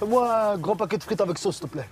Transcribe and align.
Fais-moi 0.00 0.52
un 0.52 0.56
grand 0.56 0.76
paquet 0.76 0.96
de 0.96 1.02
frites 1.02 1.20
avec 1.20 1.36
sauce, 1.36 1.58
s'il 1.58 1.68
te 1.68 1.72
plaît. 1.72 1.86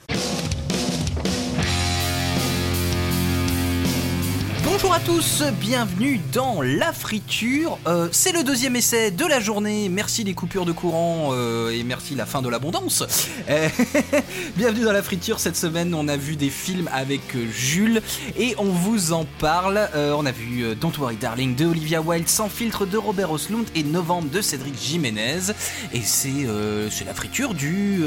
Bonjour 4.71 4.93
à 4.93 5.01
tous, 5.01 5.43
bienvenue 5.59 6.21
dans 6.31 6.61
La 6.61 6.93
Friture. 6.93 7.79
Euh, 7.87 8.09
c'est 8.13 8.33
le 8.33 8.45
deuxième 8.45 8.77
essai 8.77 9.11
de 9.11 9.25
la 9.25 9.41
journée. 9.41 9.89
Merci 9.89 10.25
les 10.25 10.35
coupures 10.35 10.67
de 10.67 10.73
courant 10.73 11.31
euh, 11.33 11.71
et 11.71 11.83
merci 11.85 12.15
la 12.15 12.27
fin 12.27 12.43
de 12.43 12.51
l'abondance. 12.51 13.03
Euh, 13.49 13.69
bienvenue 14.57 14.85
dans 14.85 14.93
La 14.93 15.03
Friture. 15.03 15.41
Cette 15.41 15.57
semaine, 15.57 15.95
on 15.95 16.07
a 16.07 16.19
vu 16.19 16.37
des 16.37 16.51
films 16.51 16.89
avec 16.93 17.23
Jules 17.51 18.03
et 18.39 18.55
on 18.59 18.67
vous 18.71 19.15
en 19.15 19.25
parle. 19.41 19.89
on 19.95 20.27
a 20.27 20.33
vu 20.33 20.77
Don't 20.77 20.93
Worry 20.99 21.17
Darling 21.17 21.57
de 21.57 21.65
Olivia 21.65 22.03
Wilde, 22.03 22.29
Sans 22.29 22.51
filtre 22.51 22.85
de 22.85 22.99
Robert 22.99 23.33
Oslund 23.33 23.67
et 23.75 23.83
Novembre 23.83 24.29
de 24.29 24.43
Cédric 24.43 24.79
Jiménez. 24.79 25.53
Et 25.95 26.03
c'est 26.03 27.05
la 27.07 27.15
friture 27.15 27.55
du 27.55 28.03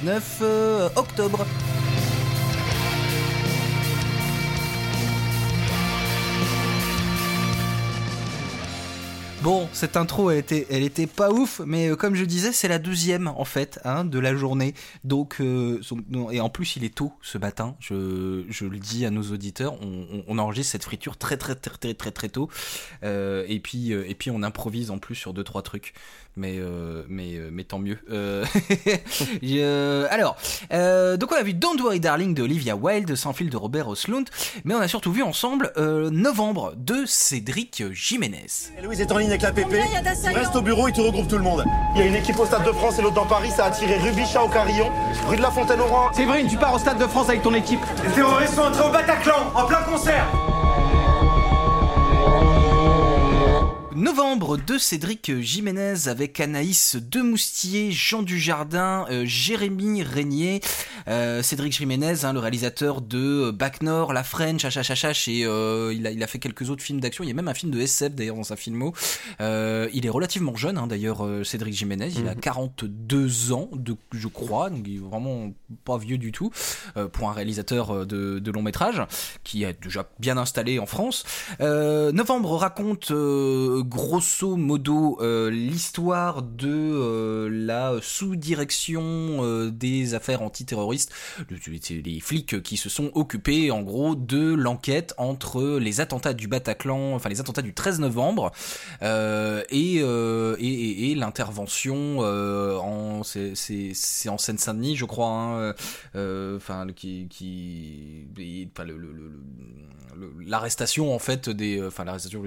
19 0.00 0.42
octobre. 0.94 1.44
Bon, 9.44 9.68
cette 9.74 9.98
intro, 9.98 10.30
elle 10.30 10.38
était, 10.38 10.66
elle 10.70 10.82
était 10.82 11.06
pas 11.06 11.30
ouf, 11.30 11.60
mais 11.66 11.90
euh, 11.90 11.96
comme 11.96 12.14
je 12.14 12.24
disais, 12.24 12.50
c'est 12.50 12.66
la 12.66 12.78
deuxième 12.78 13.28
en 13.28 13.44
fait 13.44 13.78
hein, 13.84 14.06
de 14.06 14.18
la 14.18 14.34
journée. 14.34 14.72
Donc, 15.04 15.36
euh, 15.38 15.82
et 16.30 16.40
en 16.40 16.48
plus, 16.48 16.76
il 16.76 16.84
est 16.84 16.94
tôt 16.94 17.12
ce 17.20 17.36
matin. 17.36 17.76
Je, 17.78 18.64
le 18.64 18.78
dis 18.78 19.04
à 19.04 19.10
nos 19.10 19.20
auditeurs, 19.20 19.74
on, 19.82 20.38
enregistre 20.38 20.72
cette 20.72 20.84
friture 20.84 21.18
très 21.18 21.36
très 21.36 21.54
très 21.56 21.76
très 21.76 21.92
très 21.92 22.10
très 22.10 22.28
tôt. 22.30 22.48
Euh, 23.02 23.44
et 23.46 23.60
puis 23.60 23.92
et 23.92 24.14
puis 24.14 24.30
on 24.30 24.42
improvise 24.42 24.90
en 24.90 24.96
plus 24.96 25.14
sur 25.14 25.34
deux 25.34 25.44
trois 25.44 25.60
trucs 25.60 25.92
mais 26.36 26.56
euh, 26.58 27.04
mais 27.08 27.34
euh, 27.34 27.48
mais 27.52 27.64
tant 27.64 27.78
mieux. 27.78 27.98
Euh, 28.10 28.44
alors, 30.10 30.36
donc 31.18 31.32
on 31.32 31.36
a 31.36 31.42
vu 31.42 31.54
Don't 31.54 31.80
Worry 31.80 32.00
Darling 32.00 32.34
de 32.34 32.42
Olivia 32.42 32.76
Wilde, 32.76 33.14
Sans 33.14 33.32
fil 33.32 33.50
de 33.50 33.56
Robert 33.56 33.88
Oslund, 33.88 34.28
mais 34.64 34.74
on 34.74 34.80
a 34.80 34.88
surtout 34.88 35.12
vu 35.12 35.22
ensemble 35.22 35.72
Novembre 35.76 36.74
de 36.76 37.04
Cédric 37.06 37.84
Jiménez. 37.92 38.46
Louise 38.82 39.00
est 39.00 39.12
en 39.12 39.18
ligne 39.18 39.30
avec 39.30 39.42
la 39.42 39.52
PP. 39.52 39.74
Reste 40.34 40.56
au 40.56 40.62
bureau, 40.62 40.88
il 40.88 40.94
te 40.94 41.00
regroupe 41.00 41.28
tout 41.28 41.38
le 41.38 41.44
monde. 41.44 41.64
Il 41.94 42.00
y 42.00 42.02
a 42.02 42.06
une 42.06 42.16
équipe 42.16 42.38
au 42.38 42.46
Stade 42.46 42.64
de 42.64 42.72
France 42.72 42.98
et 42.98 43.02
l'autre 43.02 43.14
dans 43.14 43.26
Paris, 43.26 43.50
ça 43.50 43.66
a 43.66 43.70
tiré 43.70 43.96
Rubichat 43.98 44.42
au 44.42 44.48
Carillon, 44.48 44.90
rue 45.28 45.36
de 45.36 45.42
la 45.42 45.50
Fontaine 45.50 45.80
au 45.80 45.86
Roi. 45.86 46.10
Séverine, 46.14 46.48
tu 46.48 46.56
pars 46.56 46.74
au 46.74 46.78
Stade 46.78 46.98
de 46.98 47.06
France 47.06 47.28
avec 47.28 47.42
ton 47.42 47.54
équipe. 47.54 47.80
Les 48.04 48.10
terroristes 48.10 48.54
sont 48.54 48.62
entrés 48.62 48.88
au 48.88 48.90
Bataclan, 48.90 49.52
en 49.54 49.66
plein 49.66 49.82
concert. 49.82 50.26
Novembre 53.94 54.56
de 54.56 54.76
Cédric 54.76 55.40
Jiménez 55.40 56.08
avec 56.08 56.40
Anaïs 56.40 56.96
Demoustier, 56.96 57.92
Jean 57.92 58.22
Dujardin, 58.22 59.06
euh, 59.08 59.22
Jérémy 59.24 60.02
Régnier, 60.02 60.60
euh, 61.06 61.42
Cédric 61.42 61.72
Jiménez, 61.72 62.24
hein, 62.24 62.32
le 62.32 62.40
réalisateur 62.40 63.00
de 63.00 63.52
Back 63.52 63.82
Nord, 63.82 64.12
La 64.12 64.24
French, 64.24 64.64
Hachachachach 64.64 65.28
et 65.28 65.46
euh, 65.46 65.94
il, 65.94 66.08
a, 66.08 66.10
il 66.10 66.20
a 66.24 66.26
fait 66.26 66.40
quelques 66.40 66.70
autres 66.70 66.82
films 66.82 66.98
d'action. 66.98 67.22
Il 67.22 67.28
y 67.28 67.30
a 67.30 67.34
même 67.34 67.46
un 67.46 67.54
film 67.54 67.70
de 67.70 67.78
SF 67.78 68.14
d'ailleurs 68.14 68.34
dans 68.34 68.42
sa 68.42 68.56
filmo. 68.56 68.92
il 69.38 70.06
est 70.06 70.10
relativement 70.10 70.56
jeune 70.56 70.76
hein, 70.76 70.88
d'ailleurs, 70.88 71.24
Cédric 71.44 71.74
Jiménez. 71.74 72.10
Il 72.16 72.26
a 72.26 72.34
42 72.34 73.16
mhm. 73.16 73.52
ans, 73.52 73.68
de, 73.72 73.96
je 74.12 74.26
crois, 74.26 74.70
donc 74.70 74.82
il 74.88 74.96
est 74.96 74.98
vraiment 74.98 75.52
pas 75.84 75.98
vieux 75.98 76.18
du 76.18 76.32
tout 76.32 76.50
pour 77.12 77.30
un 77.30 77.32
réalisateur 77.32 78.06
de, 78.06 78.40
de 78.40 78.50
long 78.50 78.62
métrage 78.62 79.00
qui 79.44 79.62
est 79.62 79.80
déjà 79.80 80.08
bien 80.18 80.36
installé 80.36 80.80
en 80.80 80.86
France. 80.86 81.22
Novembre 81.60 82.56
raconte 82.56 83.12
grosso 83.84 84.56
modo 84.56 85.18
euh, 85.20 85.50
l'histoire 85.50 86.42
de 86.42 86.68
euh, 86.68 87.48
la 87.50 87.98
sous-direction 88.02 89.02
euh, 89.02 89.70
des 89.70 90.14
affaires 90.14 90.42
antiterroristes, 90.42 91.12
les 91.90 92.20
flics 92.20 92.62
qui 92.62 92.76
se 92.76 92.88
sont 92.88 93.10
occupés 93.14 93.70
en 93.70 93.82
gros 93.82 94.14
de 94.14 94.54
l'enquête 94.54 95.14
entre 95.18 95.78
les 95.78 96.00
attentats 96.00 96.34
du 96.34 96.48
Bataclan, 96.48 97.14
enfin 97.14 97.28
les 97.28 97.40
attentats 97.40 97.62
du 97.62 97.74
13 97.74 98.00
novembre 98.00 98.52
et, 99.02 101.14
l'intervention 101.16 102.20
en 102.20 103.22
c'est 103.22 104.28
en 104.28 104.38
Seine-Saint-Denis 104.38 104.96
je 104.96 105.04
crois 105.04 105.74
enfin 106.14 106.86
qui 106.94 107.26
qui 107.28 108.68
l'arrestation 110.46 111.14
en 111.14 111.18
fait 111.18 111.48
des 111.48 111.82
enfin 111.82 112.04
l'arrestation 112.04 112.42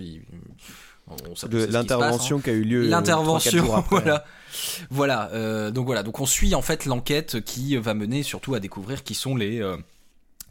l'intervention 1.52 2.38
hein. 2.38 2.42
qui 2.44 2.50
a 2.50 2.54
eu 2.54 2.64
lieu 2.64 2.84
euh, 2.86 2.90
l'intervention 2.90 3.84
voilà 3.90 4.26
voilà 4.90 5.30
euh, 5.32 5.72
donc 5.72 5.86
voilà 5.86 6.04
donc 6.04 6.20
on 6.20 6.26
suit 6.26 6.54
en 6.56 6.62
fait 6.62 6.86
l'enquête 6.86 7.42
qui 7.42 7.78
va 7.78 7.94
mener 7.94 8.24
surtout 8.24 8.54
à 8.56 8.60
découvrir 8.60 9.04
qui 9.04 9.14
sont 9.14 9.36
les 9.36 9.62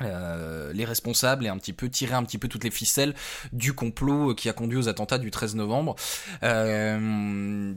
euh, 0.02 0.72
les 0.74 0.84
responsables 0.84 1.46
et 1.46 1.48
un 1.48 1.56
petit 1.56 1.72
peu 1.72 1.88
tirer 1.88 2.14
un 2.14 2.22
petit 2.22 2.38
peu 2.38 2.48
toutes 2.48 2.64
les 2.64 2.70
ficelles 2.70 3.14
du 3.52 3.72
complot 3.72 4.34
qui 4.34 4.48
a 4.48 4.52
conduit 4.52 4.78
aux 4.78 4.88
attentats 4.88 5.18
du 5.18 5.30
13 5.30 5.54
novembre. 5.56 5.96
il 6.42 7.74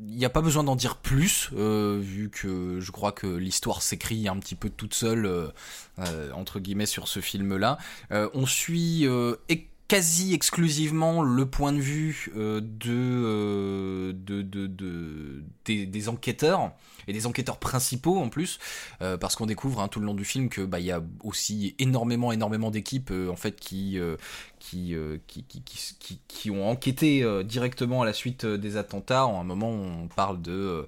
n'y 0.00 0.24
a 0.24 0.30
pas 0.30 0.42
besoin 0.42 0.62
d'en 0.62 0.76
dire 0.76 0.96
plus, 0.96 1.50
vu 1.52 2.30
que 2.30 2.78
je 2.80 2.90
crois 2.92 3.10
que 3.10 3.26
l'histoire 3.26 3.82
s'écrit 3.82 4.28
un 4.28 4.36
petit 4.36 4.54
peu 4.54 4.70
toute 4.70 4.94
seule, 4.94 5.52
entre 6.34 6.60
guillemets, 6.60 6.86
sur 6.86 7.08
ce 7.08 7.18
film-là. 7.18 7.78
on 8.12 8.46
suit 8.46 9.04
quasi 9.88 10.34
exclusivement 10.34 11.22
le 11.22 11.46
point 11.46 11.72
de 11.72 11.80
vue 11.80 12.30
euh, 12.36 12.60
de, 12.60 14.12
de 14.12 15.42
des, 15.64 16.08
enquêteurs 16.08 16.72
et 17.06 17.12
des 17.14 17.26
enquêteurs 17.26 17.56
principaux 17.56 18.18
en 18.18 18.28
plus 18.28 18.58
euh, 19.00 19.16
parce 19.16 19.34
qu'on 19.34 19.46
découvre 19.46 19.80
hein, 19.80 19.88
tout 19.88 19.98
le 20.00 20.06
long 20.06 20.14
du 20.14 20.26
film 20.26 20.50
que 20.50 20.60
bah 20.60 20.78
il 20.78 20.86
y 20.86 20.92
a 20.92 21.02
aussi 21.24 21.74
énormément 21.78 22.32
énormément 22.32 22.70
d'équipes 22.70 23.10
euh, 23.10 23.30
en 23.30 23.36
fait 23.36 23.58
qui 23.58 23.98
qui, 24.58 24.94
qui, 25.26 25.44
qui, 25.44 25.62
qui, 25.98 26.20
qui 26.28 26.50
ont 26.50 26.68
enquêté 26.68 27.24
directement 27.44 28.02
à 28.02 28.04
la 28.04 28.12
suite 28.12 28.44
des 28.44 28.76
attentats. 28.76 29.26
En 29.26 29.40
un 29.40 29.44
moment 29.44 29.70
on 29.70 30.08
parle 30.08 30.42
de 30.42 30.86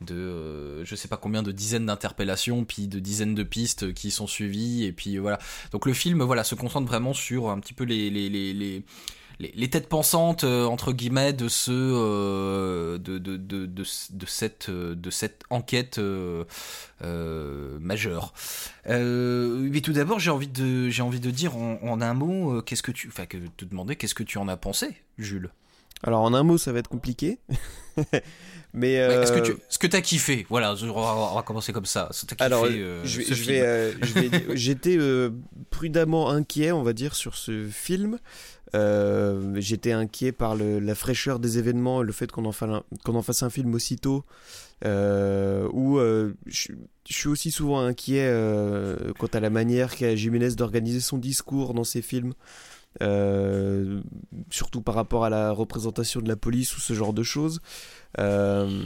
de 0.00 0.14
euh, 0.14 0.84
je 0.84 0.94
sais 0.94 1.08
pas 1.08 1.16
combien 1.16 1.42
de 1.42 1.52
dizaines 1.52 1.86
d'interpellations 1.86 2.64
puis 2.64 2.88
de 2.88 2.98
dizaines 2.98 3.34
de 3.34 3.42
pistes 3.42 3.92
qui 3.94 4.10
sont 4.10 4.26
suivies 4.26 4.84
et 4.84 4.92
puis 4.92 5.18
voilà 5.18 5.38
donc 5.72 5.86
le 5.86 5.92
film 5.92 6.22
voilà 6.22 6.44
se 6.44 6.54
concentre 6.54 6.86
vraiment 6.86 7.14
sur 7.14 7.50
un 7.50 7.60
petit 7.60 7.74
peu 7.74 7.84
les 7.84 8.10
les, 8.10 8.28
les, 8.28 8.52
les 8.52 8.82
les, 9.40 9.68
têtes 9.68 9.88
pensantes 9.88 10.44
euh, 10.44 10.64
entre 10.64 10.92
guillemets 10.92 11.32
de 11.32 11.48
ce 11.48 11.72
euh, 11.72 12.98
de, 12.98 13.18
de, 13.18 13.36
de, 13.36 13.66
de, 13.66 13.84
cette 14.26 14.70
de 14.70 15.10
cette 15.10 15.42
enquête 15.50 16.00
majeure. 17.00 18.32
mais 18.86 19.80
tout 19.80 19.92
d'abord, 19.92 20.20
j'ai 20.20 20.30
envie 20.30 20.46
de 20.46 20.88
j'ai 20.88 21.02
envie 21.02 21.18
de 21.18 21.32
dire 21.32 21.56
en, 21.56 21.80
en 21.82 22.00
un 22.00 22.14
mot, 22.14 22.62
qu'est-ce 22.62 22.84
que 22.84 22.92
tu, 22.92 23.08
enfin, 23.08 23.26
que 23.26 23.38
te 23.56 23.64
demander, 23.64 23.96
qu'est-ce 23.96 24.14
que 24.14 24.22
tu 24.22 24.38
en 24.38 24.46
as 24.46 24.56
pensé, 24.56 24.94
Jules? 25.18 25.50
Alors 26.04 26.20
en 26.20 26.34
un 26.34 26.42
mot, 26.42 26.58
ça 26.58 26.70
va 26.72 26.80
être 26.80 26.88
compliqué. 26.88 27.38
Mais 28.74 28.94
est-ce 28.94 29.30
que 29.30 29.38
tu 29.38 29.52
euh, 29.52 29.56
ce 29.68 29.78
que 29.78 29.86
t'as 29.86 30.00
kiffé 30.00 30.46
Voilà, 30.50 30.74
on 30.82 31.34
va, 31.34 31.42
commencer 31.42 31.72
comme 31.72 31.86
ça. 31.86 32.10
Alors, 32.40 32.66
je 32.66 33.44
vais, 33.44 33.94
j'étais 34.56 34.98
prudemment 35.70 36.28
inquiet, 36.28 36.72
on 36.72 36.82
va 36.82 36.92
dire, 36.92 37.14
sur 37.14 37.36
ce 37.36 37.68
film. 37.68 38.18
Euh, 38.74 39.52
j'étais 39.60 39.92
inquiet 39.92 40.32
par 40.32 40.56
le, 40.56 40.80
la 40.80 40.96
fraîcheur 40.96 41.38
des 41.38 41.58
événements, 41.58 42.02
le 42.02 42.10
fait 42.10 42.32
qu'on 42.32 42.44
en, 42.46 42.52
qu'on 43.04 43.14
en 43.14 43.22
fasse 43.22 43.44
un 43.44 43.50
film 43.50 43.72
aussitôt. 43.74 44.24
Euh, 44.84 45.68
où 45.72 46.00
je, 46.46 46.72
suis 47.06 47.28
aussi 47.28 47.52
souvent 47.52 47.78
inquiet 47.78 48.28
quant 49.20 49.28
à 49.32 49.38
la 49.38 49.50
manière 49.50 49.94
qu'a 49.94 50.16
Jiménez 50.16 50.56
d'organiser 50.56 50.98
son 50.98 51.18
discours 51.18 51.74
dans 51.74 51.84
ses 51.84 52.02
films. 52.02 52.34
surtout 54.50 54.82
par 54.82 54.96
rapport 54.96 55.24
à 55.24 55.30
la 55.30 55.52
représentation 55.52 56.20
de 56.20 56.28
la 56.28 56.34
police 56.34 56.76
ou 56.76 56.80
ce 56.80 56.92
genre 56.92 57.12
de 57.12 57.22
choses. 57.22 57.60
Euh, 58.18 58.84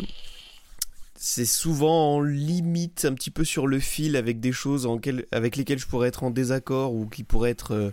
c'est 1.15 1.47
souvent 1.47 2.15
en 2.15 2.21
limite 2.21 3.05
un 3.05 3.13
petit 3.15 3.31
peu 3.31 3.45
sur 3.45 3.67
le 3.67 3.81
fil 3.81 4.17
avec 4.17 4.41
des 4.41 4.53
choses 4.53 4.87
en 4.87 5.01
avec 5.33 5.57
lesquelles 5.57 5.79
je 5.79 5.87
pourrais 5.87 6.09
être 6.09 6.23
en 6.23 6.31
désaccord 6.31 6.95
ou 6.95 7.07
qui 7.07 7.25
pourraient 7.25 7.51
être 7.51 7.75
euh, 7.75 7.91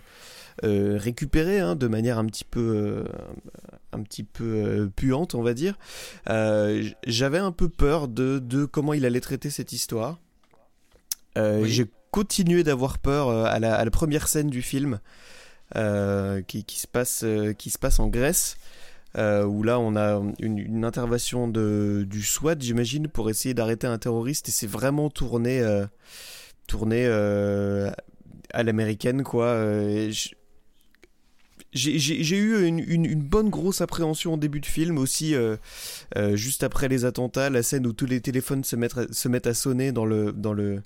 euh, 0.64 0.96
récupérées 0.96 1.58
hein, 1.58 1.74
de 1.74 1.88
manière 1.88 2.18
un 2.18 2.26
petit 2.26 2.44
peu 2.44 3.04
un 3.92 4.02
petit 4.02 4.22
peu 4.22 4.88
puante 4.94 5.34
on 5.34 5.42
va 5.42 5.54
dire. 5.54 5.76
J'avais 6.26 7.38
un 7.38 7.52
peu 7.52 7.68
peur 7.68 8.08
de, 8.08 8.38
de, 8.38 8.64
comment 8.64 8.94
il 8.94 9.04
allait 9.04 9.20
traiter 9.20 9.50
cette 9.50 9.72
histoire. 9.72 10.18
J'ai 11.34 11.86
continué 12.12 12.62
d'avoir 12.62 12.98
peur 12.98 13.28
à 13.28 13.58
la, 13.58 13.74
à, 13.74 13.84
la, 13.84 13.90
première 13.90 14.28
scène 14.28 14.48
du 14.48 14.62
film 14.62 15.00
qui, 15.74 16.64
qui, 16.64 16.78
se 16.78 16.86
passe 16.86 17.24
qui 17.58 17.70
se 17.70 17.78
passe 17.78 17.98
en 17.98 18.06
Grèce 18.06 18.56
euh, 19.16 19.44
où 19.44 19.62
là 19.62 19.80
on 19.80 19.96
a 19.96 20.20
une, 20.40 20.84
intervention 20.84 21.48
de, 21.48 22.06
du 22.08 22.22
SWAT, 22.22 22.56
j'imagine, 22.60 23.08
pour 23.08 23.30
essayer 23.30 23.54
d'arrêter 23.54 23.86
un 23.86 23.96
terroriste, 23.96 24.48
et 24.48 24.52
c'est 24.52 24.66
vraiment 24.66 25.08
tourné, 25.08 25.60
euh, 25.60 25.86
tourné 26.66 27.06
euh, 27.06 27.90
à 28.52 28.62
l'américaine, 28.62 29.22
quoi. 29.22 29.58
j'ai 31.72 32.36
eu 32.36 32.66
une, 32.66 33.22
bonne 33.22 33.48
grosse 33.48 33.80
appréhension 33.80 34.34
au 34.34 34.36
début 34.36 34.60
de 34.60 34.66
film 34.66 34.98
aussi, 34.98 35.34
juste 36.34 36.62
après 36.62 36.88
les 36.88 37.06
attentats, 37.06 37.48
la 37.48 37.62
scène 37.62 37.86
où 37.86 37.94
tous 37.94 38.06
les 38.06 38.20
téléphones 38.20 38.64
se 38.64 38.76
mettent 38.76 39.46
à, 39.46 39.54
sonner 39.54 39.92
dans 39.92 40.04
le, 40.04 40.32
dans 40.32 40.52
le, 40.52 40.82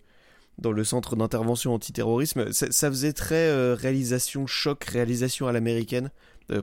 dans 0.58 0.70
le 0.70 0.84
centre 0.84 1.16
d'intervention 1.16 1.74
antiterrorisme. 1.74 2.52
Ça, 2.52 2.90
faisait 2.90 3.12
très 3.12 3.74
réalisation 3.74 4.46
choc, 4.46 4.84
réalisation 4.84 5.48
à 5.48 5.52
l'américaine, 5.52 6.10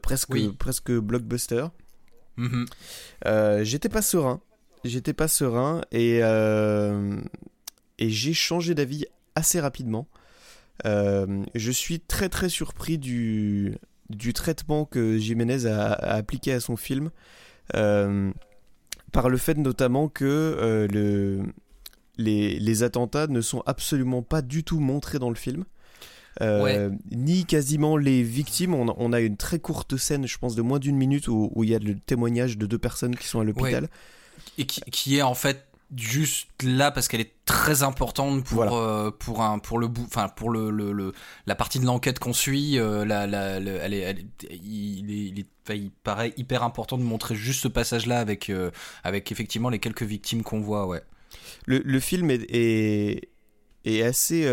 presque, 0.02 0.52
presque 0.58 0.92
blockbuster. 0.92 1.68
Mm-hmm. 2.38 3.64
J'étais 3.64 3.90
pas 3.90 4.02
serein. 4.02 4.42
J'étais 4.84 5.14
pas 5.14 5.28
serein 5.28 5.82
et, 5.92 6.20
et 6.20 8.10
j'ai 8.10 8.34
changé 8.34 8.76
d'avis 8.76 9.06
assez 9.36 9.60
rapidement. 9.60 10.08
je 10.86 11.72
suis 11.72 12.00
très 12.00 12.30
très 12.30 12.50
surpris 12.50 12.98
du, 12.98 13.78
du 14.10 14.34
traitement 14.34 14.86
que 14.86 15.18
Jiménez 15.18 15.66
a, 15.66 15.92
appliqué 15.94 16.54
à 16.54 16.60
son 16.60 16.78
film, 16.78 17.10
euh, 17.76 18.32
par 19.12 19.30
le 19.30 19.38
fait 19.38 19.58
notamment 19.58 20.08
que 20.08 20.26
euh, 20.26 20.88
le, 20.88 21.44
les, 22.18 22.84
attentats 22.84 23.28
ne 23.28 23.42
sont 23.42 23.64
absolument 23.66 24.22
pas 24.22 24.42
du 24.42 24.64
tout 24.64 24.80
montrés 24.80 25.20
dans 25.20 25.30
le 25.30 25.36
film. 25.36 25.66
Euh, 26.42 26.90
ni 27.12 27.46
quasiment 27.46 27.98
les 27.98 28.24
victimes. 28.24 28.74
On, 28.74 29.14
a 29.14 29.20
une 29.20 29.38
très 29.38 29.60
courte 29.60 29.98
scène, 29.98 30.28
je 30.28 30.38
pense, 30.38 30.56
de 30.56 30.62
moins 30.62 30.80
d'une 30.80 30.98
minute 30.98 31.28
où, 31.28 31.52
il 31.64 31.70
y 31.70 31.76
a 31.76 31.80
le 31.80 31.98
témoignage 31.98 32.58
de 32.58 32.66
deux 32.66 32.78
personnes 32.78 33.16
qui 33.16 33.28
sont 33.28 33.40
à 33.40 33.44
l'hôpital. 33.44 33.90
Et 34.58 34.66
qui, 34.66 34.82
qui, 34.92 35.18
est 35.18 35.22
en 35.22 35.34
fait 35.34 35.68
juste 35.96 36.50
là 36.64 36.92
parce 36.92 37.08
qu'elle 37.08 37.22
est 37.22 37.34
très 37.46 37.84
importante 37.84 38.44
pour 38.44 38.64
euh, 38.76 39.10
pour 39.12 39.42
un 39.42 39.58
pour 39.60 39.80
le 39.80 39.88
enfin 40.02 40.28
pour 40.28 40.50
le, 40.50 40.70
le, 40.70 41.14
la 41.46 41.56
partie 41.56 41.80
de 41.80 41.86
l'enquête 41.86 42.20
qu'on 42.20 42.34
suit 42.34 42.78
euh, 42.78 43.06
la, 43.06 43.26
la, 43.26 43.58
elle 43.58 43.94
est, 43.94 44.18
il, 44.52 45.40
est, 45.40 45.46
il, 45.76 45.92
paraît 46.04 46.34
hyper 46.36 46.64
important 46.64 46.98
de 46.98 47.04
montrer 47.04 47.36
juste 47.36 47.62
ce 47.62 47.68
passage 47.70 48.06
là 48.06 48.20
avec 48.20 48.50
euh, 48.50 48.70
avec 49.04 49.32
effectivement 49.32 49.70
les 49.70 49.80
quelques 49.80 50.04
victimes 50.04 50.44
qu'on 50.44 50.60
voit 50.60 50.88
ouais 50.88 51.02
le, 51.66 51.80
le 51.80 52.00
film 52.00 52.32
est, 52.32 53.30
est 53.86 54.02
assez 54.02 54.46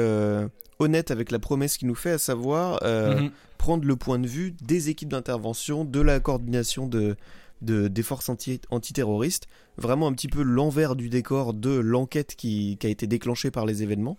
honnête 0.78 1.10
avec 1.10 1.30
la 1.30 1.38
promesse 1.38 1.76
qu'il 1.76 1.88
nous 1.88 1.94
fait 1.94 2.12
à 2.12 2.18
savoir 2.18 2.82
mm-hmm. 2.82 3.30
prendre 3.58 3.86
le 3.86 3.96
point 3.96 4.18
de 4.18 4.26
vue 4.26 4.54
des 4.62 4.88
équipes 4.88 5.10
d'intervention 5.10 5.84
de 5.84 6.00
la 6.00 6.20
coordination 6.20 6.86
de 6.86 7.16
de, 7.64 7.88
des 7.88 8.02
forces 8.02 8.28
anti, 8.28 8.60
antiterroristes, 8.70 9.46
vraiment 9.76 10.06
un 10.06 10.12
petit 10.12 10.28
peu 10.28 10.42
l'envers 10.42 10.96
du 10.96 11.08
décor 11.08 11.54
de 11.54 11.70
l'enquête 11.70 12.34
qui, 12.36 12.78
a 12.82 12.88
été 12.88 13.06
déclenchée 13.06 13.50
par 13.50 13.66
les 13.66 13.82
événements. 13.82 14.18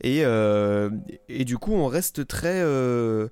Et, 0.00 0.24
euh, 0.24 0.90
et 1.28 1.44
du 1.44 1.58
coup, 1.58 1.72
on 1.72 1.86
reste 1.86 2.26
très... 2.26 2.60
Euh, 2.62 3.28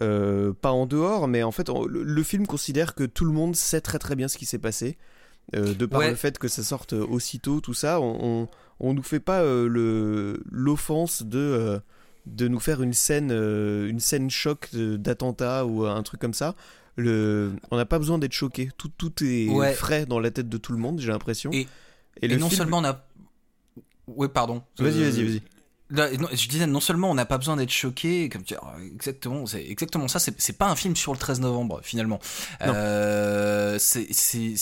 euh, 0.00 0.54
pas 0.54 0.70
en 0.70 0.86
dehors, 0.86 1.28
mais 1.28 1.42
en 1.42 1.50
fait, 1.50 1.68
le, 1.68 2.22
film 2.22 2.46
considère 2.46 2.94
que 2.94 3.04
tout 3.04 3.26
le 3.26 3.32
monde 3.32 3.54
sait 3.54 3.82
très 3.82 3.98
très 3.98 4.16
bien 4.16 4.28
ce 4.28 4.38
qui 4.38 4.46
s'est 4.46 4.58
passé. 4.58 4.96
de 5.52 5.84
par 5.84 6.00
le 6.00 6.14
fait 6.14 6.38
que 6.38 6.48
ça 6.48 6.62
sorte 6.62 6.94
aussitôt, 6.94 7.60
tout 7.60 7.74
ça, 7.74 8.00
on, 8.00 8.48
on, 8.78 8.94
nous 8.94 9.02
fait 9.02 9.20
pas 9.20 9.42
le 9.42 10.42
l'offense 10.50 11.22
de 11.22 11.82
de 12.26 12.48
nous 12.48 12.60
faire 12.60 12.82
une 12.82 12.92
scène 12.92 13.30
une 13.30 14.00
scène 14.00 14.30
choc 14.30 14.68
d'attentat 14.74 15.66
ou 15.66 15.86
un 15.86 16.02
truc 16.02 16.20
comme 16.20 16.34
ça 16.34 16.54
on 17.70 17.76
n'a 17.76 17.86
pas 17.86 17.98
besoin 17.98 18.18
d'être 18.18 18.32
choqué. 18.32 18.70
Tout, 18.76 18.90
tout 18.96 19.12
est 19.22 19.74
frais 19.74 20.06
dans 20.06 20.20
la 20.20 20.30
tête 20.30 20.48
de 20.48 20.58
tout 20.58 20.72
le 20.72 20.78
monde, 20.78 21.00
j'ai 21.00 21.08
l'impression. 21.08 21.50
Et, 21.52 22.36
non 22.36 22.50
seulement 22.50 22.78
on 22.78 22.84
a. 22.84 23.04
Oui, 24.06 24.28
pardon. 24.32 24.62
Vas-y, 24.78 25.02
vas-y, 25.02 25.24
vas-y 25.24 25.42
je 25.92 26.48
disais 26.48 26.66
non 26.66 26.80
seulement 26.80 27.10
on 27.10 27.14
n'a 27.14 27.26
pas 27.26 27.38
besoin 27.38 27.56
d'être 27.56 27.70
choqué, 27.70 28.28
comme 28.28 28.42
tu 28.42 28.54
exactement, 28.94 29.46
c'est 29.46 29.64
exactement 29.68 30.08
ça. 30.08 30.18
C'est 30.18 30.58
pas 30.58 30.68
un 30.68 30.76
film 30.76 30.96
sur 30.96 31.12
le 31.12 31.18
13 31.18 31.40
novembre 31.40 31.80
finalement. 31.82 32.20
Euh, 32.62 33.76
c'est 33.78 34.06
c'est 34.12 34.54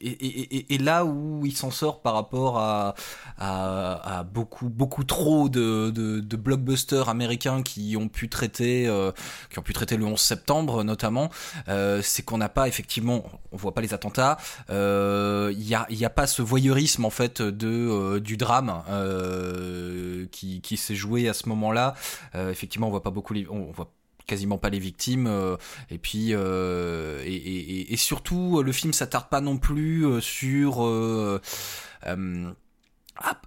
et, 0.00 0.08
et, 0.08 0.74
et, 0.74 0.78
là 0.78 1.04
où 1.04 1.44
il 1.44 1.56
s'en 1.56 1.70
sort 1.70 2.02
par 2.02 2.14
rapport 2.14 2.58
à, 2.58 2.94
à, 3.38 4.18
à 4.18 4.22
beaucoup 4.22 4.68
beaucoup 4.68 5.04
trop 5.04 5.48
de, 5.48 5.90
de, 5.90 6.20
de, 6.20 6.36
blockbusters 6.36 7.08
américains 7.08 7.62
qui 7.62 7.96
ont 7.96 8.08
pu 8.08 8.28
traiter 8.28 8.88
euh, 8.88 9.12
qui 9.50 9.58
ont 9.58 9.62
pu 9.62 9.72
traiter 9.72 9.96
le 9.96 10.04
11 10.04 10.20
septembre 10.20 10.84
notamment, 10.84 11.30
euh, 11.68 12.00
c'est 12.02 12.22
qu'on 12.22 12.38
n'a 12.38 12.48
pas 12.48 12.68
effectivement, 12.68 13.24
on 13.52 13.56
voit 13.56 13.74
pas 13.74 13.80
les 13.80 13.94
attentats. 13.94 14.38
Euh, 14.70 15.52
il 15.56 15.66
y 15.66 15.74
a 15.74 15.86
il 15.90 15.98
y 15.98 16.04
a 16.04 16.10
pas 16.10 16.26
ce 16.26 16.42
voyeurisme 16.42 17.04
en 17.04 17.10
fait 17.10 17.40
de 17.42 17.68
euh, 17.68 18.20
du 18.20 18.36
drame. 18.36 18.82
Euh, 18.88 19.91
qui, 20.30 20.60
qui 20.60 20.76
s'est 20.76 20.94
joué 20.94 21.28
à 21.28 21.34
ce 21.34 21.48
moment-là. 21.48 21.94
Euh, 22.34 22.50
effectivement, 22.50 22.88
on 22.88 22.90
voit 22.90 23.02
pas 23.02 23.10
beaucoup, 23.10 23.34
on 23.50 23.70
voit 23.72 23.92
quasiment 24.26 24.58
pas 24.58 24.70
les 24.70 24.78
victimes 24.78 25.26
euh, 25.26 25.56
et 25.90 25.98
puis 25.98 26.28
euh, 26.30 27.22
et, 27.24 27.34
et, 27.34 27.92
et, 27.92 27.96
surtout 27.96 28.62
le 28.62 28.70
film 28.70 28.92
s'attarde 28.92 29.28
pas 29.28 29.40
non 29.40 29.58
plus 29.58 30.20
sur 30.20 30.80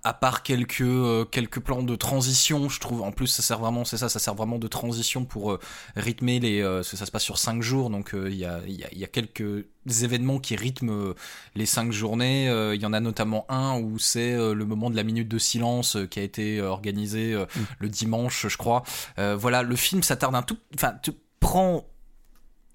à, 0.03 0.13
part 0.13 0.43
quelques 0.43 0.81
euh, 0.81 1.25
quelques 1.25 1.59
plans 1.59 1.83
de 1.83 1.95
transition, 1.95 2.69
je 2.69 2.79
trouve. 2.79 3.01
En 3.01 3.11
plus, 3.11 3.27
ça 3.27 3.41
sert 3.41 3.59
vraiment, 3.59 3.85
c'est 3.85 3.97
ça, 3.97 4.09
ça 4.09 4.19
sert 4.19 4.35
vraiment 4.35 4.57
de 4.57 4.67
transition 4.67 5.25
pour 5.25 5.51
euh, 5.51 5.59
rythmer 5.95 6.39
les. 6.39 6.61
Euh, 6.61 6.83
ça 6.83 7.05
se 7.05 7.11
passe 7.11 7.23
sur 7.23 7.37
cinq 7.37 7.61
jours, 7.61 7.89
donc 7.89 8.11
il 8.13 8.35
y 8.35 8.45
a 8.45 8.59
il 8.67 8.79
y 8.79 8.83
a, 8.83 8.93
y, 8.93 9.03
a, 9.03 9.07
quelques 9.07 9.65
événements 10.01 10.39
qui 10.39 10.55
rythment 10.55 11.13
les 11.55 11.65
cinq 11.65 11.91
journées. 11.91 12.45
Il 12.73 12.81
y 12.81 12.85
en 12.85 12.93
a 12.93 12.99
notamment 12.99 13.45
un 13.49 13.79
où 13.79 13.99
c'est 13.99 14.35
le 14.35 14.65
moment 14.65 14.89
de 14.89 14.95
la 14.95 15.03
minute 15.03 15.27
de 15.27 15.37
silence 15.37 15.97
qui 16.09 16.19
a 16.19 16.23
été 16.23 16.61
organisé 16.61 17.35
mm. 17.35 17.47
le 17.79 17.89
dimanche, 17.89 18.47
je 18.47 18.57
crois. 18.57 18.83
voilà, 19.17 19.63
le 19.63 19.75
film 19.75 20.03
s'attarde 20.03 20.35
un 20.35 20.41
tout, 20.41 20.57
enfin, 20.73 20.95
prend 21.39 21.85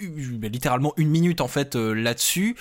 littéralement 0.00 0.92
une 0.96 1.08
minute 1.08 1.40
en 1.40 1.48
fait 1.48 1.76
euh, 1.76 1.92
là-dessus, 1.92 2.56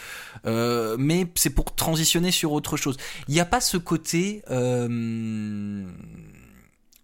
euh, 0.46 0.96
mais 1.00 1.28
c'est 1.36 1.50
pour 1.50 1.76
transitionner 1.76 2.32
sur 2.32 2.52
autre 2.52 2.78
chose. 2.78 2.98
Il 3.28 3.34
n'y 3.34 3.40
a 3.40 3.46
pas 3.46 3.62
ce 3.62 3.78
côté. 3.78 4.44
Euh, 4.50 5.86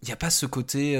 il 0.02 0.10
n'y 0.10 0.12
a 0.12 0.16
pas 0.16 0.30
ce 0.30 0.46
côté. 0.46 0.96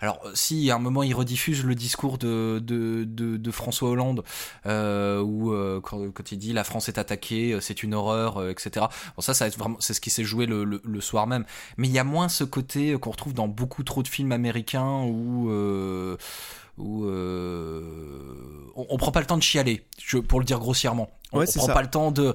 alors, 0.00 0.20
si 0.34 0.70
à 0.70 0.76
un 0.76 0.78
moment 0.78 1.02
il 1.02 1.12
rediffuse 1.12 1.64
le 1.64 1.74
discours 1.74 2.18
de, 2.18 2.60
de, 2.62 3.04
de, 3.04 3.50
François 3.50 3.88
Hollande, 3.88 4.22
où 4.64 5.52
quand, 5.82 6.30
il 6.30 6.38
dit 6.38 6.52
la 6.52 6.62
France 6.62 6.88
est 6.88 6.98
attaquée, 6.98 7.58
c'est 7.60 7.82
une 7.82 7.94
horreur, 7.94 8.48
etc. 8.48 8.86
Bon, 9.16 9.22
ça, 9.22 9.34
ça 9.34 9.48
vraiment, 9.48 9.78
c'est 9.80 9.92
ce 9.92 10.00
qui 10.00 10.10
s'est 10.10 10.22
joué 10.22 10.46
le, 10.46 10.62
le, 10.62 11.00
soir 11.00 11.26
même. 11.26 11.46
Mais 11.78 11.88
il 11.88 11.92
y 11.92 11.98
a 11.98 12.04
moins 12.04 12.28
ce 12.28 12.44
côté 12.44 12.96
qu'on 13.00 13.10
retrouve 13.10 13.34
dans 13.34 13.48
beaucoup 13.48 13.82
trop 13.82 14.04
de 14.04 14.08
films 14.08 14.30
américains 14.30 15.02
où 15.02 15.50
où 16.78 17.04
euh, 17.06 17.82
on, 18.76 18.86
on, 18.88 18.96
prend 18.96 19.10
pas 19.10 19.20
le 19.20 19.26
temps 19.26 19.36
de 19.36 19.42
chialer, 19.42 19.84
je, 20.00 20.18
pour 20.18 20.38
le 20.38 20.44
dire 20.44 20.58
grossièrement. 20.58 21.10
On, 21.32 21.44
prend 21.44 21.66
pas 21.66 21.82
le 21.82 21.90
temps 21.90 22.10
de. 22.10 22.34